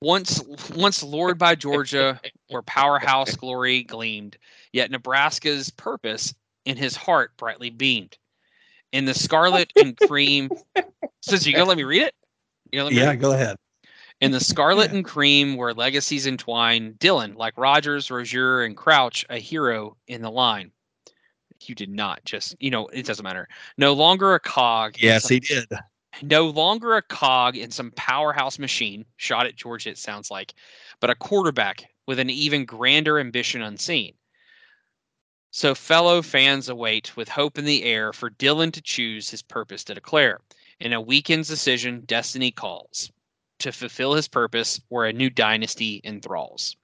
Once, 0.02 0.42
once 0.74 1.04
lured 1.04 1.38
by 1.38 1.54
Georgia, 1.54 2.18
where 2.48 2.62
powerhouse 2.62 3.36
glory 3.36 3.84
gleamed, 3.84 4.38
yet 4.72 4.90
Nebraska's 4.90 5.70
purpose 5.70 6.34
in 6.64 6.78
his 6.78 6.96
heart 6.96 7.36
brightly 7.36 7.70
beamed. 7.70 8.18
In 8.94 9.06
the 9.06 9.14
scarlet 9.14 9.74
and 9.76 9.98
cream, 9.98 10.52
says 11.22 11.46
you 11.46 11.54
gonna 11.54 11.66
let 11.66 11.78
me 11.78 11.84
read 11.84 12.04
it? 12.04 12.14
You 12.72 12.78
gonna 12.80 12.86
let 12.86 12.94
me 12.94 13.02
yeah, 13.02 13.16
go 13.16 13.34
ahead. 13.34 13.58
In 14.22 14.32
the 14.32 14.40
scarlet 14.40 14.92
and 14.92 15.04
cream, 15.04 15.58
where 15.58 15.74
legacies 15.74 16.28
entwine, 16.28 16.94
Dylan, 16.94 17.36
like 17.36 17.58
Rodgers, 17.58 18.10
Rozier, 18.10 18.62
and 18.64 18.78
Crouch, 18.78 19.26
a 19.30 19.38
hero 19.40 19.98
in 20.08 20.22
the 20.22 20.30
line. 20.30 20.72
You 21.66 21.76
did 21.76 21.90
not 21.90 22.24
just, 22.24 22.56
you 22.60 22.70
know, 22.70 22.88
it 22.88 23.06
doesn't 23.06 23.24
matter. 23.24 23.48
No 23.78 23.94
longer 23.94 24.36
a 24.36 24.40
cog. 24.40 24.96
Yes, 25.00 25.24
some- 25.24 25.32
he 25.32 25.40
did. 25.40 25.68
no 26.22 26.48
longer 26.48 26.96
a 26.96 27.02
cog 27.02 27.58
in 27.58 27.72
some 27.72 27.92
powerhouse 27.96 28.60
machine, 28.60 29.04
shot 29.18 29.48
at 29.48 29.56
Georgia, 29.56 29.90
it 29.90 29.98
sounds 29.98 30.30
like, 30.30 30.54
but 31.00 31.10
a 31.10 31.16
quarterback 31.16 31.86
with 32.06 32.20
an 32.20 32.30
even 32.30 32.66
grander 32.66 33.20
ambition 33.20 33.64
unseen. 33.64 34.14
So, 35.56 35.76
fellow 35.76 36.24
fans 36.24 36.68
await 36.68 37.16
with 37.16 37.30
hope 37.30 37.60
in 37.60 37.66
the 37.66 37.84
air 37.84 38.12
for 38.12 38.32
Dylan 38.32 38.74
to 38.74 38.82
choose 38.82 39.30
his 39.30 39.44
purpose 39.44 39.84
to 39.84 39.94
declare. 39.94 40.40
In 40.80 40.94
a 40.94 41.00
weekend's 41.00 41.48
decision, 41.48 42.02
destiny 42.08 42.50
calls 42.50 43.12
to 43.60 43.72
fulfill 43.72 44.16
his 44.16 44.28
purpose 44.28 44.82
where 44.90 45.06
a 45.06 45.14
new 45.14 45.30
dynasty 45.30 46.02
enthralls. 46.04 46.76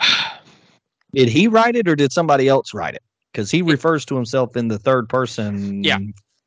Did 1.12 1.28
he 1.28 1.46
write 1.46 1.76
it 1.76 1.86
or 1.86 1.94
did 1.94 2.10
somebody 2.10 2.48
else 2.48 2.72
write 2.72 2.94
it? 2.94 3.02
Because 3.30 3.50
he 3.50 3.60
refers 3.60 4.06
to 4.06 4.14
himself 4.14 4.56
in 4.56 4.68
the 4.68 4.78
third 4.78 5.10
person 5.10 5.84
Yeah. 5.84 5.98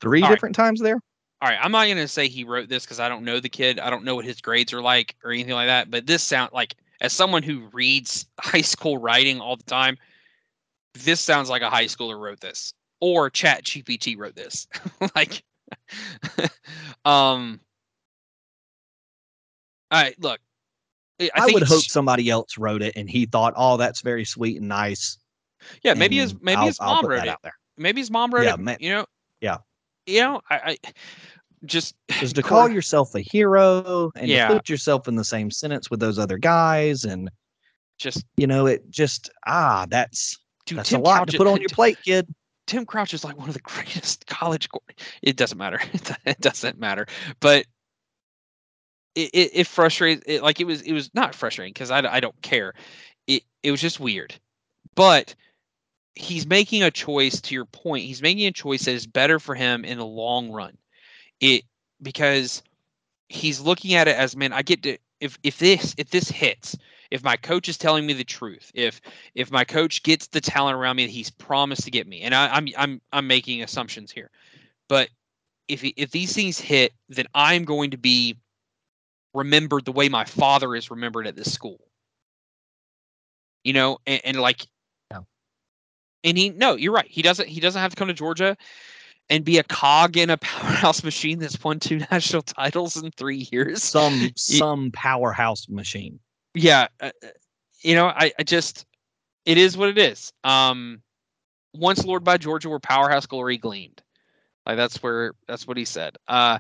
three 0.01 0.23
All 0.23 0.30
right. 0.30 0.34
different 0.34 0.56
times 0.56 0.81
there. 0.81 0.99
All 1.41 1.49
right, 1.49 1.60
I'm 1.61 1.72
not 1.72 1.88
gonna 1.88 2.07
say 2.07 2.27
he 2.27 2.45
wrote 2.45 2.68
this 2.68 2.84
because 2.84 2.99
I 2.99 3.07
don't 3.07 3.23
know 3.23 3.39
the 3.39 3.47
kid. 3.47 3.80
I 3.80 3.91
don't 3.91 4.03
know 4.03 4.15
what 4.15 4.26
his 4.26 4.41
grades 4.41 4.73
are 4.73 4.81
like 4.81 5.15
or 5.23 5.31
anything 5.31 5.53
like 5.53 5.68
that. 5.68 5.91
But 5.91 6.07
this 6.07 6.23
sound 6.23 6.51
like 6.51 6.76
as 7.01 7.13
someone 7.13 7.43
who 7.43 7.67
reads 7.71 8.26
high 8.39 8.61
school 8.61 8.97
writing 8.97 9.39
all 9.39 9.55
the 9.55 9.63
time, 9.63 9.97
this 10.93 11.21
sounds 11.21 11.49
like 11.49 11.61
a 11.61 11.69
high 11.69 11.85
schooler 11.85 12.19
wrote 12.19 12.39
this 12.39 12.73
or 12.99 13.30
Chat 13.30 13.63
GPT 13.63 14.17
wrote 14.17 14.35
this. 14.35 14.67
like, 15.15 15.43
um, 17.05 17.59
all 19.91 20.03
right, 20.03 20.15
look, 20.21 20.39
I, 21.19 21.30
I, 21.35 21.47
would 21.47 21.63
hope 21.63 21.84
somebody 21.84 22.30
else 22.30 22.57
wrote 22.57 22.81
it 22.81 22.95
and 22.95 23.09
he 23.09 23.26
thought, 23.26 23.53
"Oh, 23.57 23.77
that's 23.77 24.01
very 24.01 24.23
sweet 24.23 24.57
and 24.59 24.67
nice." 24.69 25.17
Yeah, 25.84 25.93
maybe 25.93 26.17
his 26.17 26.34
maybe 26.41 26.57
I'll- 26.57 26.67
his 26.67 26.80
mom 26.80 27.05
wrote 27.05 27.23
it. 27.23 27.27
out 27.27 27.41
there. 27.43 27.55
Maybe 27.77 28.01
his 28.01 28.11
mom 28.11 28.34
wrote 28.34 28.43
Yeah, 28.43 28.53
it. 28.53 28.59
ma- 28.59 28.76
you 28.80 28.89
know. 28.89 29.05
yeah. 29.41 29.57
You 30.05 30.21
know, 30.21 30.41
I, 30.49 30.77
I 30.84 30.91
just 31.65 31.95
Because 32.07 32.34
to 32.34 32.44
call 32.44 32.69
yourself 32.69 33.14
a 33.15 33.22
hero 33.22 34.11
and 34.15 34.27
Yeah. 34.27 34.48
put 34.49 34.69
yourself 34.69 35.07
in 35.07 35.15
the 35.15 35.23
same 35.23 35.52
sentence 35.52 35.90
with 35.90 35.99
those 35.99 36.18
other 36.19 36.38
guys, 36.38 37.03
and 37.06 37.30
just 37.98 38.26
you 38.38 38.48
know, 38.48 38.65
it 38.65 38.90
just 38.90 39.30
ah, 39.45 39.86
that's 39.90 40.38
dude, 40.65 40.80
that's 40.80 40.90
Tim 40.90 41.02
a 41.02 41.03
lot 41.03 41.19
Couch- 41.19 41.31
to 41.31 41.38
put 41.38 41.48
on 41.48 41.60
your 41.61 41.69
plate, 41.69 41.98
kid. 42.03 42.34
Tim 42.68 42.86
Crouch 42.86 43.14
is 43.15 43.23
like 43.23 43.38
one 43.38 43.48
of 43.49 43.56
the 43.56 43.60
greatest 43.64 44.27
college. 44.27 44.69
It 45.22 45.36
doesn't 45.36 45.57
matter. 45.57 45.80
It 46.26 46.40
doesn't 46.40 46.77
matter. 46.80 47.07
But 47.40 47.65
it 49.15 49.30
it, 49.34 49.52
it 49.53 49.68
frustrates. 49.68 50.23
It, 50.26 50.44
like 50.44 50.60
it 50.60 50.65
was 50.65 50.81
it 50.84 50.94
was 50.94 51.10
not 51.14 51.36
frustrating 51.36 51.73
because 51.73 51.91
I, 51.91 51.99
I 52.07 52.19
don't 52.19 52.40
care. 52.41 52.73
It 53.27 53.44
it 53.64 53.72
was 53.72 53.81
just 53.81 53.99
weird. 53.99 54.36
But 54.95 55.36
he's 56.15 56.45
making 56.45 56.84
a 56.84 56.91
choice. 56.91 57.41
To 57.41 57.56
your 57.56 57.65
point, 57.65 58.06
he's 58.06 58.22
making 58.22 58.45
a 58.45 58.52
choice 58.52 58.86
that 58.86 58.91
is 58.94 59.07
better 59.07 59.40
for 59.40 59.56
him 59.56 59.84
in 59.84 59.98
the 59.98 60.06
long 60.06 60.52
run. 60.52 60.77
It 61.41 61.64
because 62.02 62.64
he's 63.30 63.60
looking 63.60 63.94
at 63.94 64.07
it 64.07 64.16
as 64.16 64.36
man. 64.36 64.53
I 64.53 64.61
get 64.61 64.84
to 64.84 64.98
if 65.20 65.38
if 65.44 65.57
this 65.57 65.95
if 65.98 66.10
this 66.10 66.30
hits. 66.30 66.76
If 67.11 67.24
my 67.24 67.38
coach 67.38 67.68
is 67.68 67.78
telling 67.78 68.06
me 68.06 68.14
the 68.14 68.24
truth, 68.24 68.72
if 68.76 69.02
if 69.34 69.52
my 69.52 69.64
coach 69.64 70.03
gets 70.03 70.28
the 70.28 70.41
talent 70.41 70.78
around 70.78 70.98
me 70.98 71.06
that 71.06 71.11
he's 71.11 71.32
promised 71.32 71.84
to 71.86 71.91
get 71.91 72.06
me, 72.07 72.22
and 72.22 72.36
I, 72.36 72.48
I'm 72.49 72.68
I'm 72.78 73.02
I'm 73.11 73.26
making 73.26 73.64
assumptions 73.64 74.11
here, 74.11 74.30
but 74.88 75.10
if 75.68 75.84
if 75.84 76.11
these 76.11 76.34
things 76.34 76.60
hit, 76.60 76.94
then 77.10 77.26
I'm 77.34 77.64
going 77.66 77.91
to 77.91 77.98
be 77.98 78.38
remembered 79.34 79.86
the 79.86 79.91
way 79.91 80.10
my 80.10 80.26
father 80.26 80.76
is 80.76 80.91
remembered 80.91 81.26
at 81.26 81.36
this 81.36 81.52
school. 81.52 81.80
You 83.64 83.74
know, 83.74 83.98
and, 84.06 84.22
and 84.24 84.40
like, 84.40 84.66
Yeah. 85.11 85.22
and 86.24 86.38
he 86.38 86.49
no, 86.49 86.76
you're 86.76 86.94
right. 86.94 87.07
He 87.10 87.22
doesn't 87.22 87.48
he 87.49 87.60
doesn't 87.60 87.82
have 87.82 87.91
to 87.91 87.98
come 87.98 88.07
to 88.07 88.14
Georgia 88.14 88.56
and 89.30 89.43
be 89.45 89.57
a 89.57 89.64
cog 89.64 90.18
in 90.18 90.30
a 90.30 90.38
powerhouse 90.41 91.03
machine 91.03 91.39
that's 91.39 91.61
won 91.64 91.80
two 91.80 91.99
national 92.11 92.41
titles 92.43 92.95
in 92.97 93.11
three 93.11 93.47
years. 93.51 93.84
Some 93.84 94.31
some 94.35 94.91
powerhouse 94.91 95.68
machine. 95.69 96.19
yeah 96.53 96.88
uh, 97.01 97.11
uh, 97.23 97.27
you 97.81 97.95
know 97.95 98.07
I, 98.07 98.31
I 98.39 98.43
just 98.43 98.85
it 99.45 99.57
is 99.57 99.77
what 99.77 99.89
it 99.89 99.97
is 99.97 100.34
um 100.43 101.01
once 101.73 102.03
lured 102.03 102.23
by 102.23 102.38
georgia 102.38 102.69
where 102.69 102.80
powerhouse 102.80 103.26
glory 103.26 103.57
gleamed 103.57 104.01
like 104.65 104.77
that's 104.77 105.01
where 105.03 105.34
that's 105.47 105.68
what 105.68 105.77
he 105.77 105.85
said 105.85 106.15
uh 106.27 106.60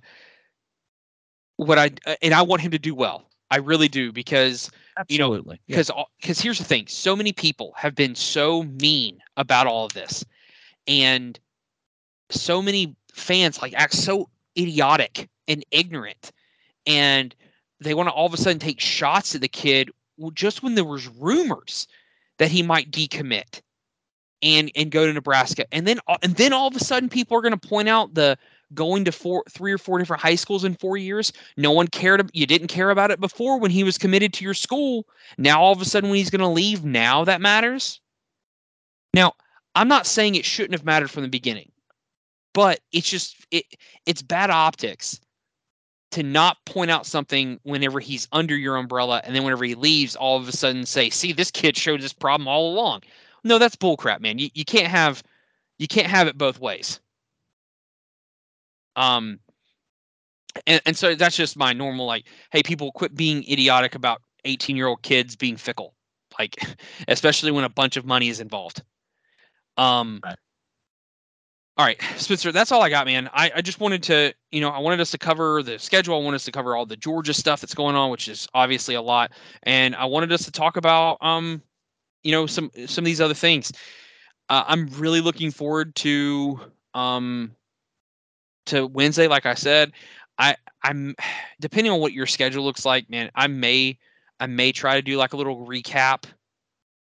what 1.57 1.77
i 1.77 1.89
uh, 2.05 2.15
and 2.21 2.33
i 2.33 2.41
want 2.41 2.61
him 2.61 2.71
to 2.71 2.79
do 2.79 2.93
well 2.95 3.29
i 3.51 3.57
really 3.57 3.87
do 3.87 4.11
because 4.11 4.69
You 5.09 5.17
know, 5.17 5.25
Absolutely. 5.25 5.59
Yeah. 5.67 5.77
because 5.77 5.91
because 6.21 6.39
here's 6.41 6.57
the 6.59 6.63
thing 6.63 6.85
so 6.87 7.15
many 7.15 7.31
people 7.33 7.73
have 7.75 7.95
been 7.95 8.15
so 8.15 8.63
mean 8.63 9.19
about 9.37 9.65
all 9.67 9.85
of 9.85 9.93
this 9.93 10.23
and 10.87 11.39
so 12.29 12.61
many 12.61 12.95
fans 13.13 13.61
like 13.61 13.73
act 13.73 13.93
so 13.93 14.29
idiotic 14.57 15.29
and 15.47 15.63
ignorant 15.71 16.31
and 16.85 17.35
they 17.79 17.93
want 17.93 18.07
to 18.07 18.13
all 18.13 18.25
of 18.25 18.33
a 18.33 18.37
sudden 18.37 18.59
take 18.59 18.79
shots 18.79 19.35
at 19.35 19.41
the 19.41 19.47
kid 19.47 19.89
just 20.33 20.63
when 20.63 20.75
there 20.75 20.85
was 20.85 21.07
rumors 21.07 21.87
that 22.37 22.51
he 22.51 22.61
might 22.61 22.91
decommit 22.91 23.61
and 24.41 24.71
and 24.75 24.91
go 24.91 25.05
to 25.05 25.13
Nebraska. 25.13 25.65
And 25.71 25.87
then 25.87 25.99
uh, 26.07 26.17
and 26.21 26.35
then 26.35 26.53
all 26.53 26.67
of 26.67 26.75
a 26.75 26.79
sudden 26.79 27.09
people 27.09 27.37
are 27.37 27.41
going 27.41 27.57
to 27.57 27.67
point 27.67 27.89
out 27.89 28.13
the 28.13 28.37
going 28.73 29.05
to 29.05 29.11
four 29.11 29.43
three 29.49 29.71
or 29.71 29.77
four 29.77 29.97
different 29.97 30.21
high 30.21 30.35
schools 30.35 30.63
in 30.63 30.75
4 30.75 30.97
years. 30.97 31.33
No 31.57 31.71
one 31.71 31.87
cared 31.87 32.29
you 32.33 32.45
didn't 32.45 32.67
care 32.67 32.89
about 32.89 33.11
it 33.11 33.19
before 33.19 33.59
when 33.59 33.71
he 33.71 33.83
was 33.83 33.97
committed 33.97 34.33
to 34.33 34.43
your 34.43 34.53
school. 34.53 35.05
Now 35.37 35.61
all 35.61 35.71
of 35.71 35.81
a 35.81 35.85
sudden 35.85 36.09
when 36.09 36.17
he's 36.17 36.29
going 36.29 36.41
to 36.41 36.47
leave 36.47 36.83
now 36.83 37.23
that 37.25 37.41
matters? 37.41 37.99
Now 39.13 39.33
i'm 39.75 39.87
not 39.87 40.07
saying 40.07 40.35
it 40.35 40.45
shouldn't 40.45 40.73
have 40.73 40.83
mattered 40.83 41.11
from 41.11 41.23
the 41.23 41.29
beginning 41.29 41.71
but 42.59 42.81
it's 42.91 43.09
just 43.09 43.47
it 43.51 43.63
it's 44.05 44.21
bad 44.21 44.49
optics 44.49 45.21
to 46.11 46.23
not 46.23 46.57
point 46.65 46.91
out 46.91 47.05
something 47.05 47.57
whenever 47.63 48.01
he's 48.01 48.27
under 48.33 48.53
your 48.57 48.75
umbrella 48.75 49.21
and 49.23 49.33
then 49.33 49.45
whenever 49.45 49.63
he 49.63 49.75
leaves 49.75 50.13
all 50.17 50.35
of 50.35 50.45
a 50.45 50.51
sudden 50.51 50.85
say 50.85 51.09
see 51.09 51.31
this 51.31 51.51
kid 51.51 51.77
showed 51.77 52.01
this 52.01 52.11
problem 52.11 52.49
all 52.49 52.73
along. 52.73 53.03
No 53.45 53.59
that's 53.59 53.77
bullcrap 53.77 54.19
man. 54.19 54.39
You, 54.39 54.49
you 54.53 54.65
can't 54.65 54.87
have 54.87 55.23
you 55.77 55.87
can't 55.87 56.07
have 56.07 56.27
it 56.27 56.37
both 56.37 56.59
ways. 56.59 56.99
Um 58.97 59.39
and, 60.67 60.81
and 60.85 60.97
so 60.97 61.15
that's 61.15 61.37
just 61.37 61.55
my 61.55 61.71
normal 61.71 62.07
like 62.07 62.27
hey 62.51 62.61
people 62.61 62.91
quit 62.91 63.15
being 63.15 63.49
idiotic 63.49 63.95
about 63.95 64.21
18 64.43 64.75
year 64.75 64.87
old 64.87 65.01
kids 65.01 65.37
being 65.37 65.55
fickle. 65.55 65.95
Like 66.37 66.57
especially 67.07 67.51
when 67.51 67.63
a 67.63 67.69
bunch 67.69 67.95
of 67.95 68.03
money 68.03 68.27
is 68.27 68.41
involved. 68.41 68.83
Um 69.77 70.19
Right. 70.25 70.35
All 71.79 71.85
right 71.85 72.01
spencer 72.17 72.51
that's 72.51 72.73
all 72.73 72.81
i 72.81 72.89
got 72.89 73.05
man. 73.05 73.29
I, 73.33 73.51
I 73.55 73.61
just 73.61 73.79
wanted 73.79 74.03
to 74.03 74.33
you 74.51 74.59
know 74.59 74.69
i 74.69 74.79
wanted 74.79 74.99
us 74.99 75.11
to 75.11 75.17
cover 75.17 75.63
the 75.63 75.79
schedule. 75.79 76.13
I 76.13 76.21
wanted 76.21 76.35
us 76.35 76.43
to 76.43 76.51
cover 76.51 76.75
all 76.75 76.85
the 76.85 76.97
georgia 76.97 77.33
stuff 77.33 77.61
that's 77.61 77.73
going 77.73 77.95
on 77.95 78.11
which 78.11 78.27
is 78.27 78.49
obviously 78.53 78.95
a 78.95 79.01
lot. 79.01 79.31
And 79.63 79.95
i 79.95 80.03
wanted 80.03 80.33
us 80.33 80.43
to 80.43 80.51
talk 80.51 80.75
about 80.75 81.17
um 81.21 81.61
you 82.21 82.33
know 82.33 82.47
some 82.47 82.69
some 82.85 83.03
of 83.03 83.05
these 83.05 83.21
other 83.21 83.33
things. 83.33 83.71
Uh, 84.49 84.65
i'm 84.67 84.87
really 84.97 85.21
looking 85.21 85.51
forward 85.51 85.95
to 85.95 86.59
um 86.95 87.55
to 88.65 88.85
wednesday 88.85 89.27
like 89.27 89.45
i 89.45 89.53
said. 89.53 89.93
I 90.37 90.57
i'm 90.83 91.15
depending 91.61 91.93
on 91.93 92.01
what 92.01 92.11
your 92.11 92.25
schedule 92.25 92.65
looks 92.65 92.83
like 92.83 93.09
man 93.09 93.31
i 93.35 93.47
may 93.47 93.97
i 94.41 94.47
may 94.47 94.73
try 94.73 94.95
to 94.95 95.01
do 95.01 95.15
like 95.15 95.31
a 95.31 95.37
little 95.37 95.65
recap 95.65 96.25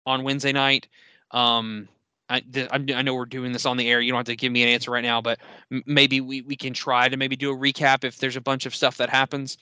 on 0.06 0.26
wednesday 0.26 0.52
night. 0.52 0.90
Um 1.32 1.88
I, 2.30 2.40
th- 2.40 2.70
I'm- 2.72 2.86
know 2.86 3.14
we're 3.14 3.26
doing 3.26 3.52
this 3.52 3.66
on 3.66 3.78
the 3.78 3.90
air. 3.90 4.02
You 4.02 4.12
don't 4.12 4.20
have 4.20 4.26
to 4.28 4.36
give 4.36 4.52
me 4.52 4.64
an 4.64 4.70
answer 4.70 4.92
right 4.92 5.04
now, 5.04 5.22
but 5.22 5.40
m- 5.72 5.84
maybe 5.86 6.22
we, 6.22 6.42
we 6.42 6.56
can 6.56 6.74
try 6.74 7.08
to 7.08 7.18
maybe 7.18 7.36
do 7.36 7.52
a 7.52 7.56
recap 7.56 8.04
if 8.04 8.18
there's 8.18 8.36
a 8.36 8.42
bunch 8.42 8.66
of 8.66 8.76
stuff 8.76 8.98
that 8.98 9.10
happens. 9.10 9.58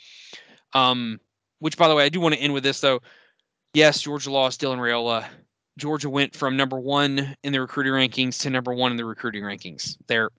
Um, 0.73 1.19
which, 1.59 1.77
by 1.77 1.87
the 1.87 1.95
way, 1.95 2.05
I 2.05 2.09
do 2.09 2.19
want 2.19 2.35
to 2.35 2.41
end 2.41 2.53
with 2.53 2.63
this 2.63 2.79
though. 2.79 3.01
Yes, 3.73 4.01
Georgia 4.01 4.31
lost 4.31 4.61
Dylan 4.61 4.77
Raiola. 4.77 5.25
Georgia 5.77 6.09
went 6.09 6.35
from 6.35 6.55
number 6.55 6.79
one 6.79 7.35
in 7.43 7.51
the 7.51 7.59
recruiting 7.59 7.93
rankings 7.93 8.41
to 8.41 8.49
number 8.49 8.73
one 8.73 8.91
in 8.91 8.97
the 8.97 9.05
recruiting 9.05 9.43
rankings. 9.43 9.97
They're 10.07 10.29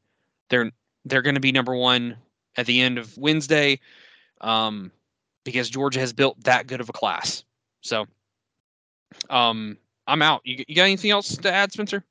they're 0.51 0.71
they're 1.05 1.23
going 1.23 1.35
to 1.35 1.41
be 1.41 1.53
number 1.53 1.75
one 1.75 2.17
at 2.57 2.67
the 2.67 2.81
end 2.81 2.99
of 2.99 3.17
Wednesday. 3.19 3.81
Um, 4.41 4.93
because 5.45 5.69
Georgia 5.69 6.01
has 6.01 6.13
built 6.13 6.43
that 6.45 6.67
good 6.67 6.81
of 6.81 6.89
a 6.89 6.93
class. 6.93 7.45
So, 7.83 8.07
um, 9.31 9.77
I'm 10.07 10.23
out. 10.23 10.41
You, 10.45 10.65
you 10.67 10.75
got 10.75 10.85
anything 10.85 11.11
else 11.11 11.37
to 11.37 11.53
add, 11.53 11.73
Spencer? 11.73 12.03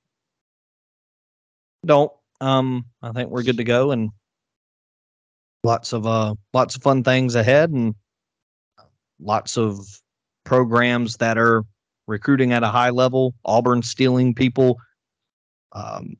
Don't. 1.86 2.12
Um, 2.42 2.86
I 3.02 3.12
think 3.12 3.30
we're 3.30 3.44
good 3.44 3.58
to 3.58 3.64
go, 3.64 3.92
and 3.92 4.10
lots 5.64 5.94
of 5.94 6.06
uh, 6.06 6.36
lots 6.54 6.76
of 6.76 6.84
fun 6.84 7.04
things 7.04 7.36
ahead, 7.36 7.70
and 7.72 7.96
lots 9.20 9.58
of 9.58 9.80
programs 10.44 11.18
that 11.18 11.38
are 11.38 11.64
recruiting 12.08 12.52
at 12.54 12.64
a 12.64 12.68
high 12.68 12.90
level. 12.90 13.34
Auburn 13.46 13.82
stealing 13.82 14.34
people. 14.34 14.78
Um, 15.74 16.18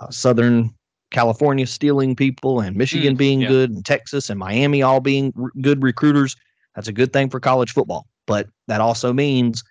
uh, 0.00 0.10
Southern 0.10 0.70
California 1.10 1.66
stealing 1.66 2.16
people, 2.16 2.60
and 2.60 2.76
Michigan 2.76 3.14
Mm, 3.14 3.18
being 3.18 3.40
yeah. 3.42 3.48
good, 3.48 3.70
and 3.70 3.84
Texas 3.84 4.30
and 4.30 4.38
Miami 4.38 4.82
all 4.82 5.00
being 5.00 5.32
r- 5.40 5.50
good 5.60 5.82
recruiters. 5.82 6.34
That's 6.74 6.88
a 6.88 6.92
good 6.92 7.12
thing 7.12 7.28
for 7.30 7.38
college 7.38 7.72
football. 7.72 8.06
But 8.26 8.48
that 8.68 8.80
also 8.80 9.12
means 9.12 9.62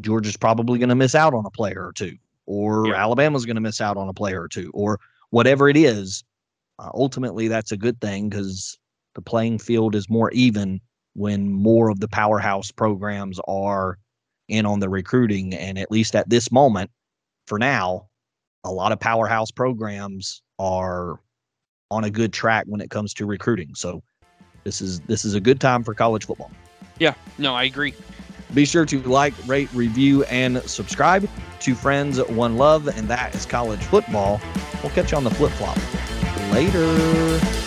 Georgia's 0.00 0.36
probably 0.36 0.78
going 0.78 0.88
to 0.88 0.94
miss 0.94 1.14
out 1.14 1.34
on 1.34 1.44
a 1.44 1.50
player 1.50 1.86
or 1.86 1.92
two, 1.92 2.16
or 2.46 2.88
Yeah. 2.88 2.94
Alabama's 2.94 3.44
going 3.44 3.56
to 3.56 3.60
miss 3.60 3.80
out 3.80 3.96
on 3.96 4.08
a 4.08 4.14
player 4.14 4.42
or 4.42 4.48
two, 4.48 4.70
or 4.74 4.98
whatever 5.30 5.68
it 5.68 5.76
is. 5.76 6.24
Uh, 6.78 6.90
ultimately, 6.94 7.48
that's 7.48 7.72
a 7.72 7.76
good 7.76 8.00
thing 8.00 8.28
because 8.28 8.78
the 9.14 9.22
playing 9.22 9.58
field 9.58 9.94
is 9.94 10.08
more 10.10 10.30
even 10.32 10.80
when 11.14 11.50
more 11.50 11.88
of 11.88 12.00
the 12.00 12.08
powerhouse 12.08 12.70
programs 12.70 13.40
are 13.48 13.98
in 14.48 14.66
on 14.66 14.80
the 14.80 14.88
recruiting. 14.88 15.54
And 15.54 15.78
at 15.78 15.90
least 15.90 16.14
at 16.14 16.28
this 16.28 16.52
moment, 16.52 16.90
for 17.46 17.58
now, 17.58 18.08
a 18.64 18.70
lot 18.70 18.92
of 18.92 19.00
powerhouse 19.00 19.50
programs 19.50 20.42
are 20.58 21.20
on 21.90 22.04
a 22.04 22.10
good 22.10 22.32
track 22.32 22.64
when 22.66 22.80
it 22.80 22.90
comes 22.90 23.14
to 23.14 23.26
recruiting. 23.26 23.74
So 23.74 24.02
this 24.64 24.80
is 24.80 25.00
this 25.00 25.24
is 25.24 25.34
a 25.34 25.40
good 25.40 25.60
time 25.60 25.84
for 25.84 25.94
college 25.94 26.26
football. 26.26 26.50
Yeah, 26.98 27.14
no, 27.38 27.54
I 27.54 27.64
agree. 27.64 27.94
Be 28.54 28.64
sure 28.64 28.84
to 28.86 29.00
like, 29.02 29.34
rate, 29.46 29.68
review, 29.72 30.24
and 30.24 30.62
subscribe. 30.62 31.28
to 31.60 31.74
friends, 31.74 32.22
one 32.24 32.56
love, 32.56 32.86
and 32.86 33.08
that 33.08 33.34
is 33.34 33.44
college 33.44 33.80
football. 33.80 34.40
We'll 34.82 34.92
catch 34.92 35.10
you 35.10 35.16
on 35.16 35.24
the 35.24 35.30
flip 35.30 35.52
flop. 35.52 35.76
Later. 36.52 37.65